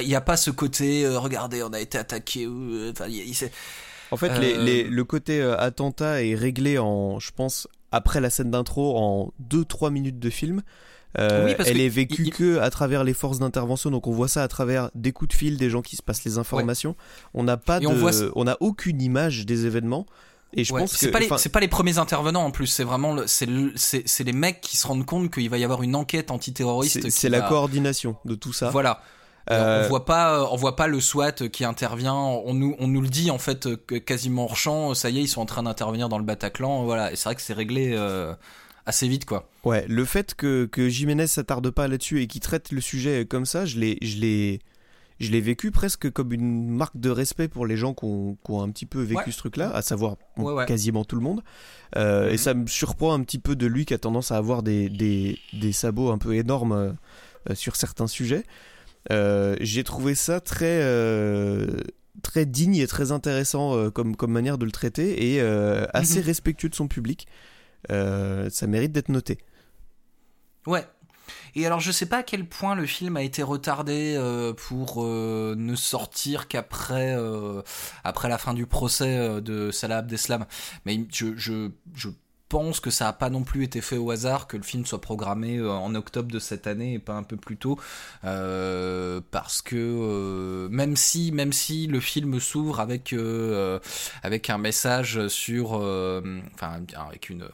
il 0.00 0.08
n'y 0.08 0.14
a 0.14 0.20
pas 0.20 0.36
ce 0.36 0.50
côté. 0.50 1.04
Euh, 1.04 1.18
regardez, 1.18 1.62
on 1.62 1.72
a 1.72 1.80
été 1.80 1.98
attaqué. 1.98 2.46
Euh, 2.46 2.92
en 4.10 4.16
fait, 4.16 4.38
les, 4.38 4.84
le 4.84 5.04
côté 5.04 5.42
attentat 5.42 6.24
est 6.24 6.34
réglé 6.34 6.78
en, 6.78 7.18
je 7.18 7.30
pense, 7.34 7.68
après 7.90 8.20
la 8.20 8.30
scène 8.30 8.50
d'intro, 8.50 8.96
en 8.96 9.32
2-3 9.50 9.90
minutes 9.90 10.18
de 10.18 10.30
film. 10.30 10.62
elle 11.14 11.80
est 11.80 11.88
vécue 11.88 12.30
que 12.30 12.58
à 12.58 12.70
travers 12.70 13.04
les 13.04 13.14
forces 13.14 13.38
d'intervention, 13.38 13.90
donc 13.90 14.06
on 14.06 14.12
voit 14.12 14.28
ça 14.28 14.42
à 14.42 14.48
travers 14.48 14.90
des 14.94 15.12
coups 15.12 15.34
de 15.34 15.36
fil, 15.36 15.56
des 15.58 15.68
gens 15.68 15.82
qui 15.82 15.96
se 15.96 16.02
passent 16.02 16.24
les 16.24 16.38
informations. 16.38 16.96
On 17.34 17.42
n'a 17.42 17.56
pas 17.58 17.80
de, 17.80 18.32
on 18.34 18.44
n'a 18.44 18.56
aucune 18.60 19.02
image 19.02 19.44
des 19.44 19.66
événements. 19.66 20.06
Et 20.54 20.64
je 20.64 20.72
pense 20.72 20.92
que 20.92 20.98
c'est 20.98 21.10
pas 21.10 21.20
les 21.20 21.28
pas 21.28 21.60
les 21.60 21.68
premiers 21.68 21.98
intervenants 21.98 22.44
en 22.44 22.50
plus, 22.50 22.66
c'est 22.66 22.84
vraiment 22.84 23.16
c'est 23.26 23.48
c'est 23.76 24.24
les 24.24 24.32
mecs 24.32 24.60
qui 24.60 24.76
se 24.76 24.86
rendent 24.86 25.06
compte 25.06 25.32
qu'il 25.32 25.48
va 25.48 25.58
y 25.58 25.64
avoir 25.64 25.82
une 25.82 25.96
enquête 25.96 26.30
antiterroriste. 26.30 27.08
C'est 27.10 27.28
la 27.28 27.40
coordination 27.40 28.16
de 28.24 28.34
tout 28.34 28.52
ça. 28.52 28.70
Voilà. 28.70 29.02
Euh... 29.50 29.84
On 29.84 29.88
voit 29.88 30.04
pas, 30.04 30.48
on 30.52 30.56
voit 30.56 30.76
pas 30.76 30.86
le 30.86 31.00
SWAT 31.00 31.48
qui 31.50 31.64
intervient. 31.64 32.14
On 32.14 32.54
nous, 32.54 32.76
on 32.78 32.86
nous 32.86 33.00
le 33.00 33.08
dit 33.08 33.30
en 33.30 33.38
fait 33.38 33.68
quasiment 34.04 34.44
hors 34.44 34.56
champ. 34.56 34.94
Ça 34.94 35.10
y 35.10 35.18
est, 35.18 35.22
ils 35.22 35.28
sont 35.28 35.40
en 35.40 35.46
train 35.46 35.64
d'intervenir 35.64 36.08
dans 36.08 36.18
le 36.18 36.24
Bataclan. 36.24 36.84
Voilà. 36.84 37.12
Et 37.12 37.16
c'est 37.16 37.24
vrai 37.24 37.34
que 37.34 37.42
c'est 37.42 37.52
réglé 37.52 37.92
euh, 37.92 38.34
assez 38.86 39.08
vite, 39.08 39.24
quoi. 39.24 39.48
Ouais. 39.64 39.84
Le 39.88 40.04
fait 40.04 40.34
que 40.34 40.66
que 40.66 40.88
Jiménez 40.88 41.26
s'attarde 41.26 41.70
pas 41.70 41.88
là-dessus 41.88 42.22
et 42.22 42.26
qu'il 42.28 42.40
traite 42.40 42.70
le 42.70 42.80
sujet 42.80 43.26
comme 43.26 43.46
ça, 43.46 43.64
je 43.66 43.78
l'ai, 43.78 43.98
je 44.00 44.18
l'ai, 44.18 44.60
je 45.22 45.30
l'ai 45.30 45.40
vécu 45.40 45.70
presque 45.70 46.10
comme 46.10 46.32
une 46.32 46.68
marque 46.68 46.96
de 46.96 47.08
respect 47.08 47.46
pour 47.46 47.64
les 47.64 47.76
gens 47.76 47.94
qui 47.94 48.04
ont, 48.04 48.36
un 48.60 48.70
petit 48.70 48.86
peu 48.86 49.00
vécu 49.00 49.30
ce 49.30 49.38
truc-là, 49.38 49.70
à 49.70 49.80
savoir 49.80 50.16
quasiment 50.66 51.04
tout 51.04 51.14
le 51.14 51.22
monde. 51.22 51.42
Euh, 51.96 52.28
et 52.28 52.32
mhm. 52.32 52.38
ça 52.38 52.54
me 52.54 52.66
surprend 52.66 53.14
un 53.14 53.22
petit 53.22 53.38
peu 53.38 53.54
de 53.54 53.66
lui 53.66 53.84
qui 53.84 53.94
a 53.94 53.98
tendance 53.98 54.32
à 54.32 54.36
avoir 54.36 54.64
des, 54.64 54.88
des, 54.88 55.72
sabots 55.72 56.10
un 56.10 56.18
peu 56.18 56.34
énormes 56.34 56.72
euh, 56.72 56.92
euh, 57.50 57.54
sur 57.54 57.76
certains 57.76 58.08
sujets. 58.08 58.42
J'ai 59.10 59.84
trouvé 59.84 60.16
ça 60.16 60.40
très, 60.40 60.80
très 62.22 62.44
digne 62.44 62.76
et 62.76 62.86
très 62.88 63.12
intéressant 63.12 63.90
comme, 63.90 64.16
comme 64.16 64.32
manière 64.32 64.58
de 64.58 64.64
le 64.64 64.72
traiter 64.72 65.34
et 65.34 65.40
assez 65.94 66.18
mhm. 66.18 66.26
respectueux 66.26 66.68
de 66.68 66.74
son 66.74 66.88
public. 66.88 67.28
ça 67.88 68.66
mérite 68.66 68.90
d'être 68.90 69.08
noté. 69.08 69.38
Ouais, 70.66 70.84
et 71.54 71.66
alors, 71.66 71.80
je 71.80 71.92
sais 71.92 72.06
pas 72.06 72.18
à 72.18 72.22
quel 72.22 72.46
point 72.46 72.74
le 72.74 72.86
film 72.86 73.16
a 73.16 73.22
été 73.22 73.42
retardé 73.42 74.14
euh, 74.16 74.52
pour 74.54 75.04
euh, 75.04 75.54
ne 75.56 75.74
sortir 75.74 76.48
qu'après 76.48 77.14
euh, 77.14 77.62
après 78.04 78.28
la 78.28 78.38
fin 78.38 78.54
du 78.54 78.66
procès 78.66 79.40
de 79.40 79.70
Salah 79.70 79.98
Abdeslam. 79.98 80.46
Mais 80.86 81.06
je, 81.12 81.36
je, 81.36 81.70
je 81.94 82.08
pense 82.48 82.80
que 82.80 82.90
ça 82.90 83.08
a 83.08 83.12
pas 83.12 83.30
non 83.30 83.44
plus 83.44 83.64
été 83.64 83.80
fait 83.80 83.96
au 83.96 84.10
hasard 84.10 84.46
que 84.46 84.56
le 84.56 84.62
film 84.62 84.84
soit 84.84 85.00
programmé 85.00 85.60
en 85.62 85.94
octobre 85.94 86.30
de 86.30 86.38
cette 86.38 86.66
année 86.66 86.94
et 86.94 86.98
pas 86.98 87.14
un 87.14 87.22
peu 87.22 87.36
plus 87.36 87.56
tôt, 87.56 87.78
parce 88.22 89.62
que 89.62 90.68
même 90.70 90.96
si 90.96 91.32
même 91.32 91.54
si 91.54 91.86
le 91.86 91.98
film 91.98 92.40
s'ouvre 92.40 92.80
avec 92.80 93.14
avec 94.22 94.50
un 94.50 94.58
message 94.58 95.28
sur, 95.28 95.72
enfin 95.72 96.82
avec 96.94 97.30
une 97.30 97.48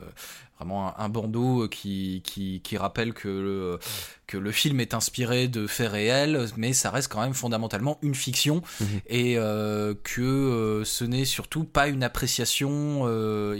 vraiment 0.58 0.98
un, 0.98 1.08
bandeau 1.08 1.68
qui, 1.68 2.22
qui, 2.24 2.60
qui 2.62 2.76
rappelle 2.76 3.14
que 3.14 3.28
le, 3.28 3.78
que 4.26 4.36
le 4.36 4.50
film 4.52 4.80
est 4.80 4.92
inspiré 4.92 5.48
de 5.48 5.66
faits 5.66 5.90
réels, 5.90 6.46
mais 6.56 6.72
ça 6.72 6.90
reste 6.90 7.10
quand 7.10 7.20
même 7.20 7.34
fondamentalement 7.34 7.98
une 8.02 8.14
fiction 8.14 8.62
mhm. 8.80 8.86
et 9.06 9.38
euh, 9.38 9.94
que 10.02 10.20
euh, 10.20 10.84
ce 10.84 11.04
n'est 11.04 11.24
surtout 11.24 11.64
pas 11.64 11.88
une 11.88 12.02
appréciation. 12.02 13.02
Euh, 13.06 13.56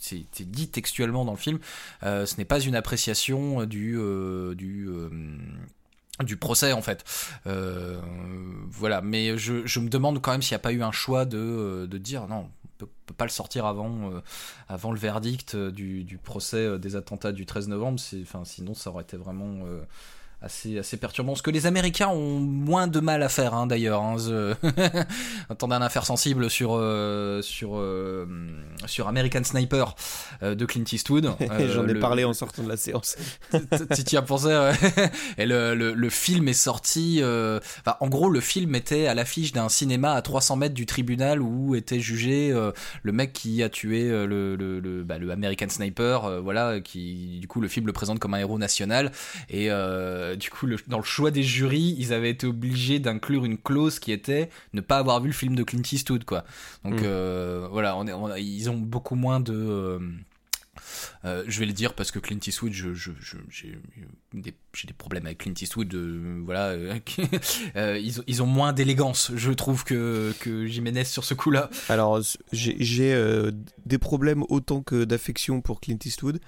c'est 0.00 0.50
dit 0.50 0.68
textuellement 0.68 1.24
dans 1.24 1.32
le 1.32 1.38
film. 1.38 1.58
Euh, 2.04 2.24
ce 2.26 2.36
n'est 2.36 2.44
pas 2.44 2.60
une 2.60 2.76
appréciation 2.76 3.64
du 3.64 3.98
du 4.56 4.88
du 6.24 6.36
procès 6.36 6.72
en 6.72 6.82
fait. 6.82 7.04
Euh, 7.46 8.00
voilà, 8.70 9.00
mais 9.00 9.38
je, 9.38 9.66
je, 9.66 9.80
me 9.80 9.88
demande 9.88 10.20
quand 10.20 10.32
même 10.32 10.42
s'il 10.42 10.54
n'y 10.54 10.56
a 10.56 10.60
pas 10.60 10.72
eu 10.72 10.82
un 10.82 10.92
choix 10.92 11.24
de, 11.24 11.86
de 11.88 11.98
dire 11.98 12.26
non, 12.28 12.48
peut, 12.78 12.88
peut 13.06 13.14
pas 13.14 13.24
le 13.24 13.30
sortir 13.30 13.66
avant, 13.66 14.12
euh, 14.12 14.20
avant 14.68 14.92
le 14.92 14.98
verdict 14.98 15.54
euh, 15.54 15.70
du, 15.70 16.04
du, 16.04 16.16
procès 16.16 16.64
euh, 16.64 16.78
des 16.78 16.96
attentats 16.96 17.32
du 17.32 17.44
13 17.44 17.68
novembre. 17.68 18.00
Enfin, 18.22 18.44
sinon, 18.44 18.74
ça 18.74 18.90
aurait 18.90 19.02
été 19.02 19.16
vraiment 19.16 19.58
assez, 20.40 20.78
assez 20.78 20.96
perturbant. 20.96 21.34
Ce 21.34 21.42
que 21.42 21.50
les 21.50 21.66
Américains 21.66 22.08
ont 22.08 22.38
moins 22.38 22.86
de 22.86 23.00
mal 23.00 23.22
à 23.22 23.28
faire, 23.28 23.54
hein, 23.54 23.66
d'ailleurs. 23.66 24.02
Hein, 24.02 24.16
Attendez 25.50 25.74
un 25.74 25.82
affaire 25.82 26.06
sensible 26.06 26.48
sur, 26.48 26.76
euh, 26.76 27.42
sur, 27.42 27.76
euh, 27.76 28.26
sur 28.86 29.08
American 29.08 29.42
Sniper 29.42 29.94
euh, 30.42 30.54
de 30.54 30.64
Clint 30.64 30.84
Eastwood. 30.90 31.34
J'en 31.72 31.88
ai 31.88 31.94
parlé 31.94 32.24
en 32.24 32.32
sortant 32.32 32.62
de 32.62 32.68
la 32.68 32.76
séance. 32.76 33.16
si 33.92 34.04
tu 34.04 34.16
as 34.16 34.22
pensé, 34.22 34.48
Et 35.38 35.46
le, 35.46 35.74
le, 35.74 35.92
le, 35.92 36.10
film 36.10 36.48
est 36.48 36.52
sorti. 36.52 37.20
Enfin, 37.22 37.96
en 38.00 38.08
gros, 38.08 38.30
le 38.30 38.40
film 38.40 38.74
était 38.74 39.06
à 39.06 39.14
l'affiche 39.14 39.52
d'un 39.52 39.68
cinéma 39.68 40.12
à 40.12 40.22
300 40.22 40.56
mètres 40.56 40.74
du 40.74 40.86
tribunal 40.86 41.42
où 41.42 41.74
était 41.74 42.00
jugé 42.00 42.52
le 43.02 43.12
mec 43.12 43.32
qui 43.32 43.62
a 43.62 43.68
tué 43.68 44.08
le, 44.08 44.56
le, 44.56 44.80
le, 44.80 45.02
bah, 45.02 45.18
le 45.18 45.30
American 45.30 45.68
Sniper. 45.68 46.42
voilà, 46.42 46.80
qui, 46.80 47.38
du 47.40 47.48
coup, 47.48 47.60
le 47.60 47.68
film 47.68 47.86
le 47.86 47.92
présente 47.92 48.18
comme 48.20 48.34
un 48.34 48.38
héros 48.38 48.58
national. 48.58 49.10
Et 49.48 49.70
euh, 49.70 50.27
du 50.36 50.50
coup, 50.50 50.66
dans 50.86 50.98
le 50.98 51.04
choix 51.04 51.30
des 51.30 51.42
jurys, 51.42 51.96
ils 51.98 52.12
avaient 52.12 52.30
été 52.30 52.46
obligés 52.46 52.98
d'inclure 52.98 53.44
une 53.44 53.58
clause 53.58 53.98
qui 53.98 54.12
était 54.12 54.50
ne 54.72 54.80
pas 54.80 54.98
avoir 54.98 55.20
vu 55.20 55.28
le 55.28 55.34
film 55.34 55.54
de 55.54 55.62
Clint 55.62 55.82
Eastwood, 55.90 56.24
quoi. 56.24 56.44
Donc 56.84 57.00
mm. 57.00 57.04
euh, 57.04 57.68
voilà, 57.70 57.96
on 57.96 58.06
est, 58.06 58.42
ils 58.42 58.70
ont 58.70 58.76
beaucoup 58.76 59.14
moins 59.14 59.40
de 59.40 60.00
euh, 61.24 61.44
je 61.46 61.58
vais 61.60 61.66
le 61.66 61.72
dire 61.72 61.94
parce 61.94 62.10
que 62.10 62.18
Clint 62.18 62.38
Eastwood, 62.46 62.72
je, 62.72 62.92
j'ai, 63.50 63.78
des, 64.32 64.52
des, 64.52 64.92
problèmes 64.96 65.26
avec 65.26 65.38
Clint 65.38 65.54
Eastwood. 65.60 65.94
voilà, 66.44 66.74
ils, 67.76 68.22
ils, 68.26 68.42
ont 68.42 68.46
moins 68.46 68.72
d'élégance, 68.72 69.32
je 69.34 69.52
trouve, 69.52 69.84
que, 69.84 70.32
que 70.40 70.66
Jiménez 70.66 71.04
sur 71.04 71.24
ce 71.24 71.34
coup-là. 71.34 71.70
Alors, 71.88 72.20
j'ai, 72.52 72.76
des 73.86 73.98
problèmes 73.98 74.44
autant 74.48 74.82
que 74.82 75.04
d'affection 75.04 75.60
pour 75.60 75.80
Clint 75.80 75.98
Eastwood. 76.04 76.40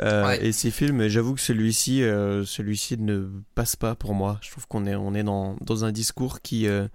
Euh, 0.00 0.36
et 0.40 0.52
ces 0.52 0.70
films, 0.70 1.08
j'avoue 1.08 1.34
que 1.34 1.40
celui-ci, 1.40 2.02
euh, 2.02 2.44
celui-ci 2.44 2.96
ne 2.98 3.28
passe 3.54 3.76
pas 3.76 3.94
pour 3.94 4.14
moi. 4.14 4.38
Je 4.42 4.50
trouve 4.50 4.66
qu'on 4.68 4.86
est, 4.86 4.94
on 4.94 5.14
est 5.14 5.24
dans, 5.24 5.56
dans 5.60 5.84
un 5.84 5.92
discours 5.92 6.40
qui, 6.40 6.68
euh, 6.68 6.86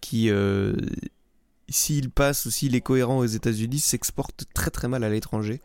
qui 0.00 0.30
s'il 1.68 2.10
passe 2.10 2.46
ou 2.46 2.50
s'il 2.50 2.74
est 2.74 2.80
cohérent 2.80 3.18
aux 3.18 3.26
États-Unis, 3.26 3.78
s'exporte 3.78 4.44
très 4.54 4.70
très 4.70 4.88
mal 4.88 5.04
à 5.04 5.08
l'étranger. 5.08 5.60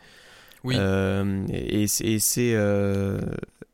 Oui. 0.63 0.75
et, 0.75 1.83
et 1.83 2.19
c'est, 2.19 2.57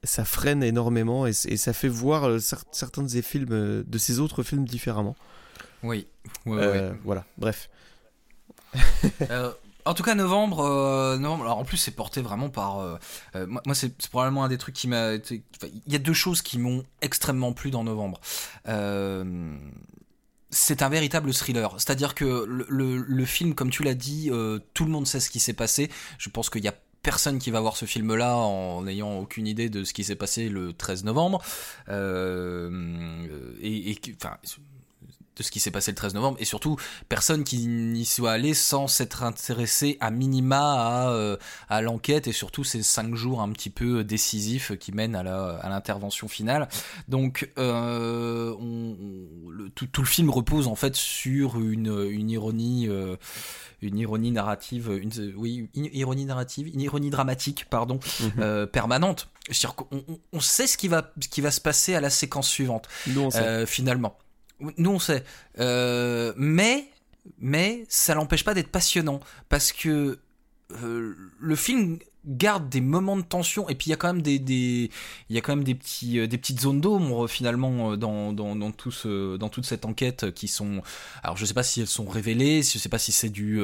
ça 0.04 0.26
freine 0.26 0.64
énormément 0.64 1.28
et, 1.28 1.32
et, 1.32 1.58
ça 1.58 1.74
fait 1.74 1.90
voir 1.90 2.40
certains 2.40 3.04
de 3.04 3.10
ces 3.10 3.22
films, 3.22 3.84
de 3.86 3.98
ces 3.98 4.20
autres 4.20 4.44
films 4.44 4.66
différemment. 4.66 5.16
Oui. 5.84 6.08
Voilà. 6.46 7.26
Bref. 7.38 7.70
En 9.90 9.96
tout 9.96 10.04
cas, 10.04 10.14
novembre, 10.14 10.60
euh, 10.60 11.18
novembre 11.18 11.46
alors 11.46 11.58
en 11.58 11.66
plus, 11.66 11.78
c'est 11.78 11.90
porté 11.90 12.22
vraiment 12.22 12.50
par. 12.50 12.78
Euh, 12.78 12.98
euh, 13.36 13.48
moi, 13.48 13.74
c'est 13.74 14.08
probablement 14.10 14.44
un 14.44 14.48
des 14.48 14.60
trucs 14.60 14.76
qui 14.76 14.88
m'a. 14.88 15.16
Il 15.16 15.42
y 15.88 15.96
a 15.96 16.00
deux 16.00 16.14
choses 16.14 16.44
qui 16.44 16.60
m'ont 16.60 16.84
extrêmement 17.02 17.54
plu 17.54 17.72
dans 17.72 17.84
novembre. 17.84 18.22
c'est 20.52 20.82
un 20.84 20.90
véritable 20.90 21.34
thriller. 21.34 21.74
C'est-à-dire 21.78 22.14
que 22.14 22.46
le, 22.46 23.26
film, 23.26 23.56
comme 23.56 23.72
tu 23.72 23.82
l'as 23.82 23.96
dit, 23.96 24.30
tout 24.76 24.86
le 24.86 24.92
monde 24.92 25.08
sait 25.08 25.20
ce 25.20 25.32
qui 25.32 25.40
s'est 25.40 25.54
passé. 25.54 25.90
Je 26.20 26.30
pense 26.30 26.52
qu'il 26.52 26.64
y 26.64 26.68
a 26.68 26.76
personne 27.02 27.40
qui 27.40 27.50
va 27.50 27.60
voir 27.60 27.76
ce 27.76 27.86
film-là 27.86 28.36
en 28.36 28.84
n'ayant 28.84 29.18
aucune 29.18 29.48
idée 29.48 29.70
de 29.70 29.84
ce 29.84 29.94
qui 29.94 30.04
s'est 30.04 30.16
passé 30.16 30.50
le 30.50 30.72
13 30.72 31.04
novembre. 31.04 31.42
et, 31.88 34.00
de 35.40 35.44
ce 35.44 35.52
qui 35.52 35.60
s'est 35.60 35.72
passé 35.72 35.92
le 35.92 35.96
13 35.96 36.14
novembre 36.14 36.38
et 36.40 36.46
surtout 36.46 36.76
personne 37.08 37.44
qui 37.44 37.66
n'y 37.66 38.06
soit 38.06 38.32
allé 38.32 38.54
sans 38.54 38.88
s'être 38.88 39.24
intéressé 39.24 39.98
à 40.00 40.12
minima 40.12 40.60
à, 40.60 41.10
euh, 41.12 41.38
à 41.70 41.82
l'enquête 41.82 42.28
et 42.28 42.34
surtout 42.34 42.64
ces 42.64 42.84
cinq 42.84 43.16
jours 43.16 43.42
un 43.42 43.50
petit 43.52 43.70
peu 43.70 44.04
décisifs 44.04 44.78
qui 44.78 44.92
mènent 44.92 45.16
à 45.16 45.24
la 45.24 45.40
à 45.62 45.70
l'intervention 45.70 46.28
finale. 46.28 46.68
Donc 47.08 47.52
euh, 47.58 48.54
on, 48.60 48.96
le, 49.50 49.70
tout, 49.70 49.88
tout, 49.88 50.02
le 50.02 50.08
film 50.08 50.30
repose 50.30 50.68
en 50.68 50.76
fait 50.76 50.96
sur 50.96 51.60
une, 51.60 52.08
une 52.10 52.30
ironie 52.30 52.88
euh, 52.90 53.16
une 53.82 53.98
ironie 53.98 54.32
narrative 54.32 54.92
une, 55.02 55.12
oui 55.38 55.70
une 55.74 55.86
ironie 55.94 56.26
narrative 56.26 56.68
une 56.68 56.82
ironie 56.82 57.10
dramatique 57.10 57.66
pardon 57.70 58.00
mhm. 58.20 58.68
permanente. 58.68 59.30
On, 59.92 60.20
on, 60.34 60.40
sait 60.40 60.68
ce 60.68 60.78
qui 60.78 60.90
va 60.90 61.12
ce 61.20 61.28
qui 61.28 61.42
va 61.42 61.50
se 61.50 61.62
passer 61.62 61.96
à 61.96 62.02
la 62.02 62.10
séquence 62.10 62.48
suivante 62.48 62.88
finalement 63.66 64.18
nous 64.78 64.92
on 64.92 65.00
sait. 65.00 65.24
Euh, 65.60 66.34
mais, 66.38 66.90
mais 67.40 67.86
ça 67.90 68.14
l'empêche 68.16 68.44
pas 68.44 68.54
d'être 68.54 68.70
passionnant. 68.70 69.20
Parce 69.50 69.72
que 69.72 70.20
euh, 70.84 71.16
le 71.40 71.56
film 71.56 72.00
garde 72.26 72.70
des 72.70 72.82
moments 72.82 73.18
de 73.18 73.24
tension 73.24 73.70
et 73.70 73.76
puis 73.76 73.88
il 73.88 73.90
y 73.92 73.94
a 73.94 73.96
quand 73.96 74.14
même 74.14 74.22
des, 74.22 74.40
des 74.40 74.92
il 75.30 75.36
y 75.36 75.38
a 75.38 75.42
quand 75.42 75.56
même 75.56 75.64
des 75.64 75.74
petits 75.74 76.20
euh, 76.20 76.28
des 76.28 76.38
petites 76.38 76.60
zones 76.60 76.82
d'ombre 76.82 77.28
finalement 77.28 77.96
dans, 77.96 78.34
dans, 78.34 78.58
dans 78.58 78.72
tout 78.72 78.92
ce, 78.92 79.38
dans 79.38 79.48
toute 79.48 79.66
cette 79.66 79.86
enquête 79.86 80.32
qui 80.32 80.50
sont 80.50 80.84
alors 81.24 81.38
je 81.38 81.46
sais 81.46 81.54
pas 81.54 81.64
si 81.64 81.80
elles 81.80 81.88
sont 81.88 82.06
révélées 82.06 82.62
je 82.62 82.78
sais 82.78 82.90
pas 82.90 83.00
si 83.00 83.14
c'est 83.14 83.30
du 83.30 83.62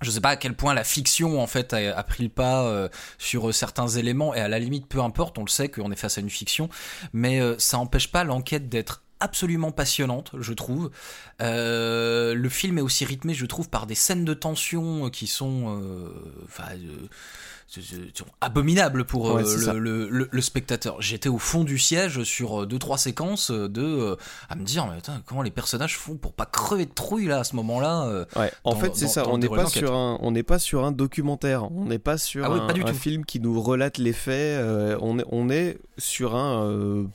je 0.00 0.10
sais 0.10 0.20
pas 0.22 0.30
à 0.30 0.36
quel 0.36 0.56
point 0.56 0.72
la 0.72 0.82
fiction 0.82 1.40
en 1.40 1.46
fait 1.46 1.74
a, 1.74 2.02
pris 2.04 2.24
le 2.24 2.30
pas 2.30 2.88
sur 3.18 3.52
certains 3.54 3.88
éléments. 3.88 4.34
Et 4.34 4.40
à 4.40 4.48
la 4.48 4.58
limite 4.58 4.86
peu 4.86 5.00
importe 5.00 5.38
on 5.38 5.44
le 5.44 5.50
sait 5.50 5.68
qu'on 5.68 5.92
est 5.92 5.96
face 5.96 6.18
à 6.18 6.20
une 6.20 6.30
fiction. 6.30 6.70
Mais 7.12 7.40
ça 7.58 7.78
empêche 7.78 8.10
pas 8.10 8.24
l'enquête 8.24 8.68
d'être 8.68 9.02
absolument 9.20 9.70
passionnante, 9.70 10.32
je 10.38 10.52
trouve. 10.52 10.90
Euh, 11.40 12.34
le 12.34 12.48
film 12.48 12.78
est 12.78 12.82
aussi 12.82 13.04
rythmé, 13.04 13.34
je 13.34 13.46
trouve, 13.46 13.68
par 13.68 13.86
des 13.86 13.94
scènes 13.94 14.24
de 14.24 14.34
tension 14.34 15.10
qui 15.10 15.26
sont, 15.26 15.80
euh, 15.80 16.08
enfin, 16.44 16.74
euh, 16.74 18.10
abominables 18.40 19.04
pour 19.04 19.38
le, 19.38 20.28
le, 20.30 20.40
spectateur. 20.40 21.02
J'étais 21.02 21.28
au 21.28 21.38
fond 21.38 21.64
du 21.64 21.78
siège 21.78 22.22
sur 22.22 22.66
deux 22.66 22.78
trois 22.78 22.96
séquences 22.96 23.50
de 23.50 24.16
à 24.48 24.54
me 24.56 24.64
dire 24.64 24.86
mais 24.86 24.96
attends, 24.96 25.20
comment 25.26 25.42
les 25.42 25.50
personnages 25.50 25.98
font 25.98 26.16
pour 26.16 26.32
pas 26.32 26.46
crever 26.46 26.86
de 26.86 26.94
trouille 26.94 27.26
là 27.26 27.40
à 27.40 27.44
ce 27.44 27.54
moment-là. 27.56 28.24
ouais. 28.36 28.50
En 28.64 28.74
fait, 28.74 28.96
c'est 28.96 29.08
ça. 29.08 29.28
On 29.28 29.38
n'est 29.38 29.48
pas 29.48 29.66
sur 29.66 29.94
un, 29.94 30.18
on 30.22 30.30
n'est 30.30 30.42
pas 30.42 30.58
sur 30.58 30.84
un 30.84 30.92
documentaire. 30.92 31.70
On 31.70 31.84
n'est 31.84 31.98
pas 31.98 32.16
sur 32.16 32.46
ah 32.46 32.68
un, 32.68 32.86
un 32.86 32.94
film 32.94 33.26
qui 33.26 33.38
nous 33.38 33.60
relate 33.60 33.98
les 33.98 34.14
faits. 34.14 34.64
on 35.00 35.18
est, 35.18 35.24
on 35.30 35.50
est 35.50 35.78
sur 35.98 36.36
un 36.36 37.06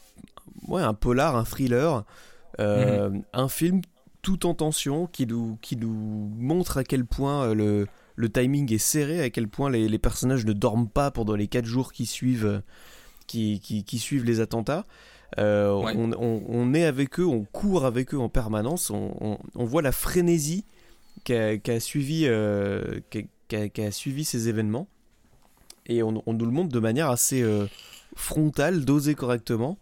ouais, 0.67 0.82
un 0.82 0.93
polar, 0.93 1.36
un 1.36 1.46
thriller, 1.46 2.03
euh, 2.60 3.10
mhm. 3.10 3.24
un 3.34 3.48
film 3.48 3.82
tout 4.24 4.46
en 4.46 4.55
tension 4.55 5.05
qui 5.08 5.27
nous, 5.27 5.58
qui 5.62 5.75
nous 5.75 6.32
montre 6.38 6.77
à 6.77 6.84
quel 6.84 7.05
point 7.05 7.43
euh, 7.43 7.53
le, 7.53 7.88
le 8.15 8.29
timing 8.29 8.74
est 8.74 8.77
serré, 8.79 9.22
à 9.22 9.29
quel 9.29 9.48
point 9.48 9.70
les, 9.70 9.88
les, 9.88 10.00
personnages 10.00 10.46
ne 10.46 10.53
dorment 10.53 10.89
pas 10.89 11.12
pendant 11.12 11.36
les 11.36 11.48
4 11.48 11.65
jours 11.65 11.91
qui 11.91 12.05
suivent, 12.05 12.62
qui, 13.27 13.60
qui, 13.60 13.84
qui 13.84 14.00
suivent 14.00 14.24
les 14.24 14.39
attentats. 14.39 14.86
Euh, 15.39 15.70
on, 15.70 16.13
on, 16.13 16.43
on, 16.48 16.74
est 16.74 16.86
avec 16.86 17.20
eux, 17.20 17.25
on 17.25 17.43
court 17.43 17.86
avec 17.86 18.13
eux 18.13 18.20
en 18.20 18.29
permanence, 18.29 18.91
on, 18.91 19.39
on 19.55 19.65
voit 19.65 19.82
la 19.82 19.91
frénésie 19.91 20.63
qu'a 21.24 21.58
a 21.67 21.79
suivi, 21.79 22.25
euh, 22.27 23.00
a 23.51 23.91
suivi 23.91 24.24
ces 24.25 24.48
événements. 24.48 24.88
Et 25.86 26.01
on, 26.01 26.12
nous 26.12 26.46
le 26.46 26.51
montre 26.51 26.72
de 26.72 26.79
manière 26.79 27.10
assez 27.10 27.43
frontale, 28.15 28.86
dosée 28.86 29.15
correctement. 29.15 29.77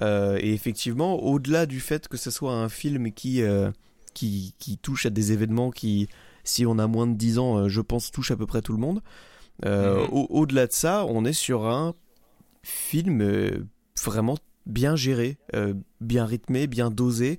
Euh, 0.00 0.38
et 0.40 0.52
effectivement, 0.52 1.22
au-delà 1.22 1.66
du 1.66 1.80
fait 1.80 2.08
que 2.08 2.16
ce 2.16 2.30
soit 2.30 2.54
un 2.54 2.68
film 2.68 3.12
qui, 3.12 3.42
euh, 3.42 3.70
qui, 4.14 4.54
qui, 4.58 4.78
touche 4.78 5.06
à 5.06 5.10
des 5.10 5.32
événements 5.32 5.70
qui, 5.70 6.08
si 6.44 6.64
on 6.64 6.78
a 6.78 6.86
moins 6.86 7.06
de 7.06 7.14
10 7.14 7.38
ans, 7.38 7.58
euh, 7.58 7.68
je 7.68 7.80
pense, 7.80 8.10
touche 8.10 8.30
à 8.30 8.36
peu 8.36 8.46
près 8.46 8.62
tout 8.62 8.72
le 8.72 8.78
monde, 8.78 9.02
au-delà 9.64 10.66
de 10.66 10.72
ça, 10.72 11.04
on 11.06 11.24
est 11.24 11.32
sur 11.32 11.66
un 11.66 11.94
film 12.62 13.66
vraiment 14.02 14.36
bien 14.66 14.96
géré, 14.96 15.38
bien 16.00 16.24
rythmé, 16.24 16.66
bien 16.66 16.90
dosé. 16.90 17.36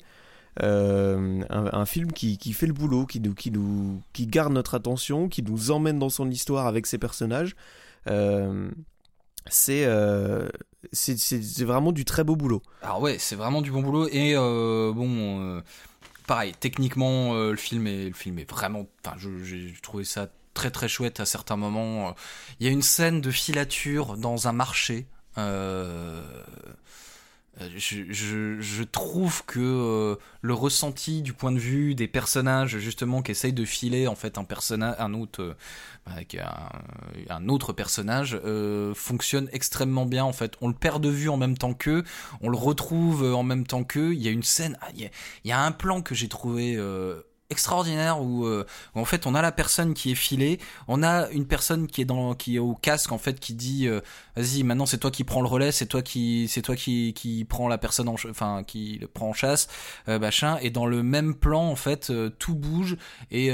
un, 0.62 1.42
un, 1.50 1.86
film 1.86 2.14
qui, 2.14 2.38
qui, 2.38 2.54
fait 2.54 2.68
le 2.68 2.74
boulot, 2.74 3.06
qui 3.06 3.20
nous, 3.20 3.34
qui, 3.34 3.52
nous, 3.52 4.02
qui 4.14 4.28
garde 4.28 4.54
notre 4.54 4.76
attention, 4.76 5.28
qui 5.28 5.44
nous 5.44 5.72
emmène 5.72 6.00
dans 6.00 6.10
son 6.10 6.30
histoire 6.30 6.66
avec 6.66 6.86
ses 6.86 6.98
personnages. 6.98 7.56
c'est 9.50 9.86
c'est 10.92 11.64
vraiment 11.64 11.92
du 11.92 12.06
très 12.06 12.24
beau 12.24 12.36
boulot. 12.36 12.62
Alors 12.82 13.02
ouais, 13.02 13.18
c'est 13.20 13.36
vraiment 13.36 13.62
du 13.62 13.72
bon 13.72 13.82
boulot 13.82 14.08
et 14.12 14.36
bon 14.36 15.62
pareil, 16.28 16.54
techniquement, 16.60 17.34
le, 17.34 17.56
film 17.56 17.88
est, 17.88 18.08
le 18.08 18.14
film 18.14 18.40
est 18.40 18.50
vraiment. 18.50 18.86
Enfin, 19.06 19.18
j'ai 19.18 19.74
trouvé 19.82 20.04
ça 20.04 20.28
très 20.54 20.72
très 20.72 20.88
chouette 20.88 21.20
à 21.20 21.26
certains 21.26 21.58
moments. 21.58 22.16
Il 22.60 22.66
y 22.66 22.70
a 22.70 22.72
une 22.72 22.82
scène 22.82 23.22
de 23.22 23.32
filature 23.32 24.18
dans 24.18 24.48
un 24.48 24.54
marché. 24.54 25.08
Euh, 25.38 26.22
je, 27.60 28.60
je, 28.60 28.84
trouve 28.84 29.46
que 29.46 29.60
euh, 29.60 30.16
le 30.42 30.54
ressenti 30.54 31.22
du 31.22 31.34
point 31.34 31.52
de 31.52 31.60
vue 31.60 31.94
des 31.94 32.08
personnages 32.08 32.80
justement 32.80 33.22
qui 33.22 33.32
essayent 33.32 33.54
de 33.54 33.66
filer 33.66 34.08
en 34.08 34.16
fait 34.16 34.40
un 34.40 34.44
personnage 34.44 34.96
un 34.98 35.14
autre 35.14 35.42
euh, 35.42 35.54
avec 36.06 36.36
un, 37.30 37.48
autre 37.50 37.72
personnage 37.72 38.38
fonctionne 38.96 39.48
extrêmement 39.54 40.06
bien 40.06 40.26
en 40.26 40.34
fait. 40.34 40.56
On 40.62 40.68
le 40.68 40.74
perd 40.74 41.02
de 41.02 41.10
vue 41.10 41.30
en 41.30 41.38
même 41.38 41.58
temps 41.58 41.74
qu'eux 41.74 42.04
on 42.42 42.50
le 42.50 42.58
retrouve 42.58 43.24
en 43.24 43.44
même 43.44 43.66
temps 43.66 43.84
qu'eux. 43.84 44.14
Il 44.14 44.22
y 44.22 44.28
a 44.28 44.32
une 44.32 44.44
scène 44.44 44.78
ah, 44.82 44.88
il, 44.96 45.10
y 45.46 45.52
a, 45.52 45.62
un 45.62 45.72
plan 45.72 46.02
que 46.02 46.16
j'ai 46.16 46.28
trouvé 46.28 46.78
extraordinaire 47.50 48.18
euh, 48.22 48.66
où, 48.96 49.00
en 49.00 49.06
fait 49.06 49.28
on 49.28 49.36
a 49.36 49.42
la 49.42 49.52
personne 49.52 49.94
qui 49.94 50.12
est 50.12 50.16
filée, 50.16 50.60
on 50.88 51.04
a 51.04 51.30
une 51.30 51.46
personne 51.46 51.88
qui 51.88 52.02
est 52.02 52.06
dans 52.06 52.34
qui 52.34 52.56
est 52.56 52.60
au 52.60 52.76
casque 52.76 53.12
en 53.12 53.18
fait 53.18 53.40
qui 53.40 53.54
dit 53.54 53.88
euh, 53.88 54.02
vas-y 54.36 54.64
maintenant 54.64 54.86
c'est 54.86 54.98
toi 54.98 55.12
qui 55.12 55.24
prends 55.24 55.42
le 55.42 55.48
relais, 55.48 55.72
c'est 55.72 55.86
toi 55.86 56.02
qui 56.02 56.48
c'est 56.48 56.62
toi 56.62 56.76
qui 56.76 57.14
qui 57.14 57.46
prend 57.46 57.68
la 57.68 57.78
personne 57.78 58.10
en 58.10 58.16
enfin 58.30 58.64
qui 58.64 58.98
le 59.00 59.08
prend 59.08 59.30
en 59.30 59.34
chasse 59.34 59.68
euh, 60.08 60.20
machin. 60.20 60.58
Et 60.62 60.70
dans 60.70 60.86
le 60.86 61.04
même 61.04 61.36
plan 61.36 61.64
en 61.64 61.76
fait 61.76 62.12
tout 62.40 62.56
bouge 62.56 62.98
et 63.32 63.52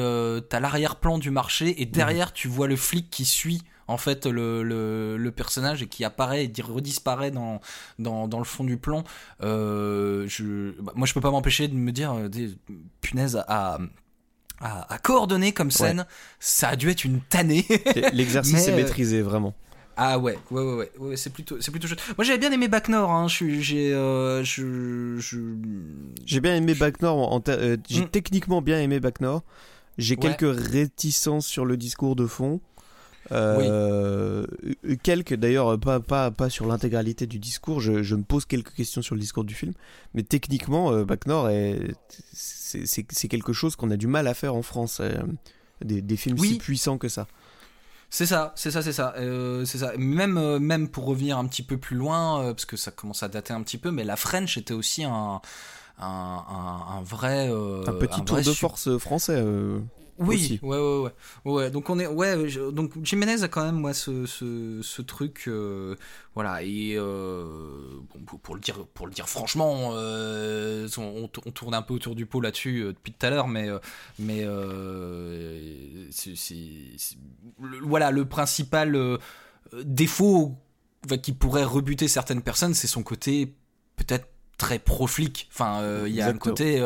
t'as 0.49 0.59
l'arrière-plan 0.59 1.17
du 1.17 1.31
marché 1.31 1.81
et 1.81 1.85
derrière 1.85 2.33
tu 2.33 2.47
vois 2.47 2.67
le 2.67 2.75
flic 2.75 3.09
qui 3.09 3.25
suit 3.25 3.61
en 3.89 3.97
fait 3.97 4.25
le, 4.25 4.63
le, 4.63 5.31
personnage 5.31 5.81
et 5.81 5.87
qui 5.87 6.03
apparaît 6.05 6.45
et 6.45 6.61
redisparaît 6.61 7.31
dans, 7.31 7.59
dans, 7.97 8.27
dans 8.27 8.37
le 8.37 8.45
fond 8.45 8.63
du 8.63 8.77
plan. 8.77 9.03
Euh, 9.41 10.25
je, 10.27 10.71
bah, 10.79 10.93
moi, 10.95 11.07
je 11.07 11.13
peux 11.13 11.21
pas 11.21 11.31
m'empêcher 11.31 11.67
de 11.67 11.75
me 11.75 11.91
dire, 11.91 12.13
euh, 12.13 12.27
des, 12.27 12.51
punaise, 13.01 13.43
à, 13.47 13.79
à, 14.61 14.97
coordonner 14.99 15.53
comme 15.53 15.71
scène, 15.71 16.05
ça 16.39 16.69
a 16.69 16.75
dû 16.75 16.89
être 16.89 17.03
une 17.03 17.19
tannée. 17.21 17.65
L'exercice 18.13 18.67
est 18.67 18.71
euh, 18.71 18.75
maîtrisé, 18.75 19.21
vraiment. 19.21 19.55
Ah 19.97 20.17
ouais, 20.17 20.37
ouais, 20.51 20.61
ouais, 20.61 20.91
ouais, 20.97 21.17
c'est 21.17 21.31
plutôt, 21.31 21.59
c'est 21.59 21.71
plutôt 21.71 21.87
chouette. 21.87 22.01
Moi 22.17 22.23
j'avais 22.23 22.37
bien 22.37 22.53
aimé 22.53 22.69
Back 22.69 22.87
Nord, 22.87 23.11
hein. 23.11 23.27
j'ai, 23.27 23.91
je, 23.91 25.19
j'ai 26.25 26.39
bien 26.39 26.55
aimé 26.55 26.73
Back 26.73 27.01
Nord. 27.01 27.41
J'ai 27.89 28.03
mm. 28.03 28.07
techniquement 28.07 28.61
bien 28.61 28.79
aimé 28.79 29.01
Back 29.01 29.19
Nord. 29.19 29.43
J'ai 29.99 30.15
quelques 30.15 30.47
réticences 30.49 31.45
sur 31.45 31.65
le 31.65 31.75
discours 31.75 32.15
de 32.15 32.25
fond. 32.25 32.61
Euh, 33.31 34.45
quelques, 35.03 35.35
d'ailleurs, 35.35 35.79
pas, 35.79 35.99
pas, 35.99 36.31
pas 36.31 36.49
sur 36.49 36.65
l'intégralité 36.65 37.27
du 37.27 37.39
discours, 37.39 37.79
je, 37.79 38.03
je, 38.03 38.15
me 38.15 38.23
pose 38.23 38.45
quelques 38.45 38.73
questions 38.73 39.01
sur 39.01 39.15
le 39.15 39.21
discours 39.21 39.43
du 39.43 39.53
film, 39.53 39.73
mais 40.13 40.23
techniquement, 40.23 40.91
euh, 40.91 41.05
Bac 41.05 41.25
Nord, 41.27 41.49
c'est 42.33 43.27
quelque 43.27 43.53
chose 43.53 43.75
qu'on 43.75 43.91
a 43.91 43.97
du 43.97 44.07
mal 44.07 44.27
à 44.27 44.33
faire 44.33 44.55
en 44.55 44.61
France, 44.61 44.99
euh, 45.01 45.13
des, 45.83 46.01
des, 46.01 46.17
films 46.17 46.37
si 46.37 46.57
puissants 46.57 46.97
que 46.97 47.09
ça. 47.09 47.27
C'est 48.09 48.25
ça, 48.25 48.53
c'est 48.55 48.71
ça, 48.71 48.81
c'est 48.81 48.93
ça, 48.93 49.13
euh, 49.17 49.65
c'est 49.65 49.77
ça. 49.77 49.93
Même, 49.97 50.57
même 50.57 50.87
pour 50.87 51.05
revenir 51.05 51.37
un 51.37 51.45
petit 51.45 51.61
peu 51.61 51.77
plus 51.77 51.95
loin, 51.95 52.53
parce 52.53 52.65
que 52.65 52.77
ça 52.77 52.89
commence 52.89 53.21
à 53.21 53.27
dater 53.27 53.53
un 53.53 53.61
petit 53.61 53.77
peu, 53.77 53.91
mais 53.91 54.03
la 54.03 54.15
French 54.15 54.57
était 54.57 54.73
aussi 54.73 55.03
un, 55.03 55.41
un, 55.99 56.05
un, 56.07 57.01
vrai, 57.03 57.47
un 57.49 57.93
petit 57.93 58.23
tour 58.23 58.37
de 58.37 58.51
force 58.51 58.97
français. 58.97 59.43
Oui, 60.19 60.59
ouais, 60.61 60.77
ouais, 60.77 61.11
ouais, 61.45 61.51
ouais. 61.53 61.71
Donc 61.71 61.89
on 61.89 61.97
est, 61.97 62.05
ouais, 62.05 62.35
donc 62.73 62.91
Jiménez 63.03 63.41
a 63.43 63.47
quand 63.47 63.63
même 63.63 63.75
moi 63.75 63.93
ce, 63.93 64.25
ce, 64.25 64.81
ce 64.81 65.01
truc, 65.01 65.45
euh, 65.47 65.95
voilà. 66.35 66.61
Et 66.61 66.95
euh, 66.97 67.45
bon, 68.13 68.37
pour, 68.37 68.55
le 68.55 68.61
dire, 68.61 68.85
pour 68.93 69.07
le 69.07 69.13
dire 69.13 69.29
franchement, 69.29 69.91
euh, 69.93 70.89
on, 70.97 71.29
on, 71.45 71.51
tourne 71.51 71.73
un 71.73 71.81
peu 71.81 71.93
autour 71.93 72.15
du 72.15 72.25
pot 72.25 72.41
là-dessus 72.41 72.83
depuis 72.83 73.13
tout 73.13 73.25
à 73.25 73.29
l'heure, 73.29 73.47
mais 73.47 73.69
mais 74.19 74.45
c'est, 76.11 76.35
voilà 77.81 78.11
le 78.11 78.25
principal 78.25 78.97
défaut 79.83 80.57
qui 81.23 81.31
pourrait 81.31 81.63
rebuter 81.63 82.09
certaines 82.09 82.41
personnes, 82.41 82.73
c'est 82.73 82.87
son 82.87 83.03
côté 83.03 83.55
peut-être 83.95 84.27
très 84.57 84.79
pro-flic. 84.79 85.47
Enfin, 85.53 86.05
il 86.05 86.13
y 86.13 86.21
a 86.21 86.27
un 86.27 86.37
côté 86.37 86.85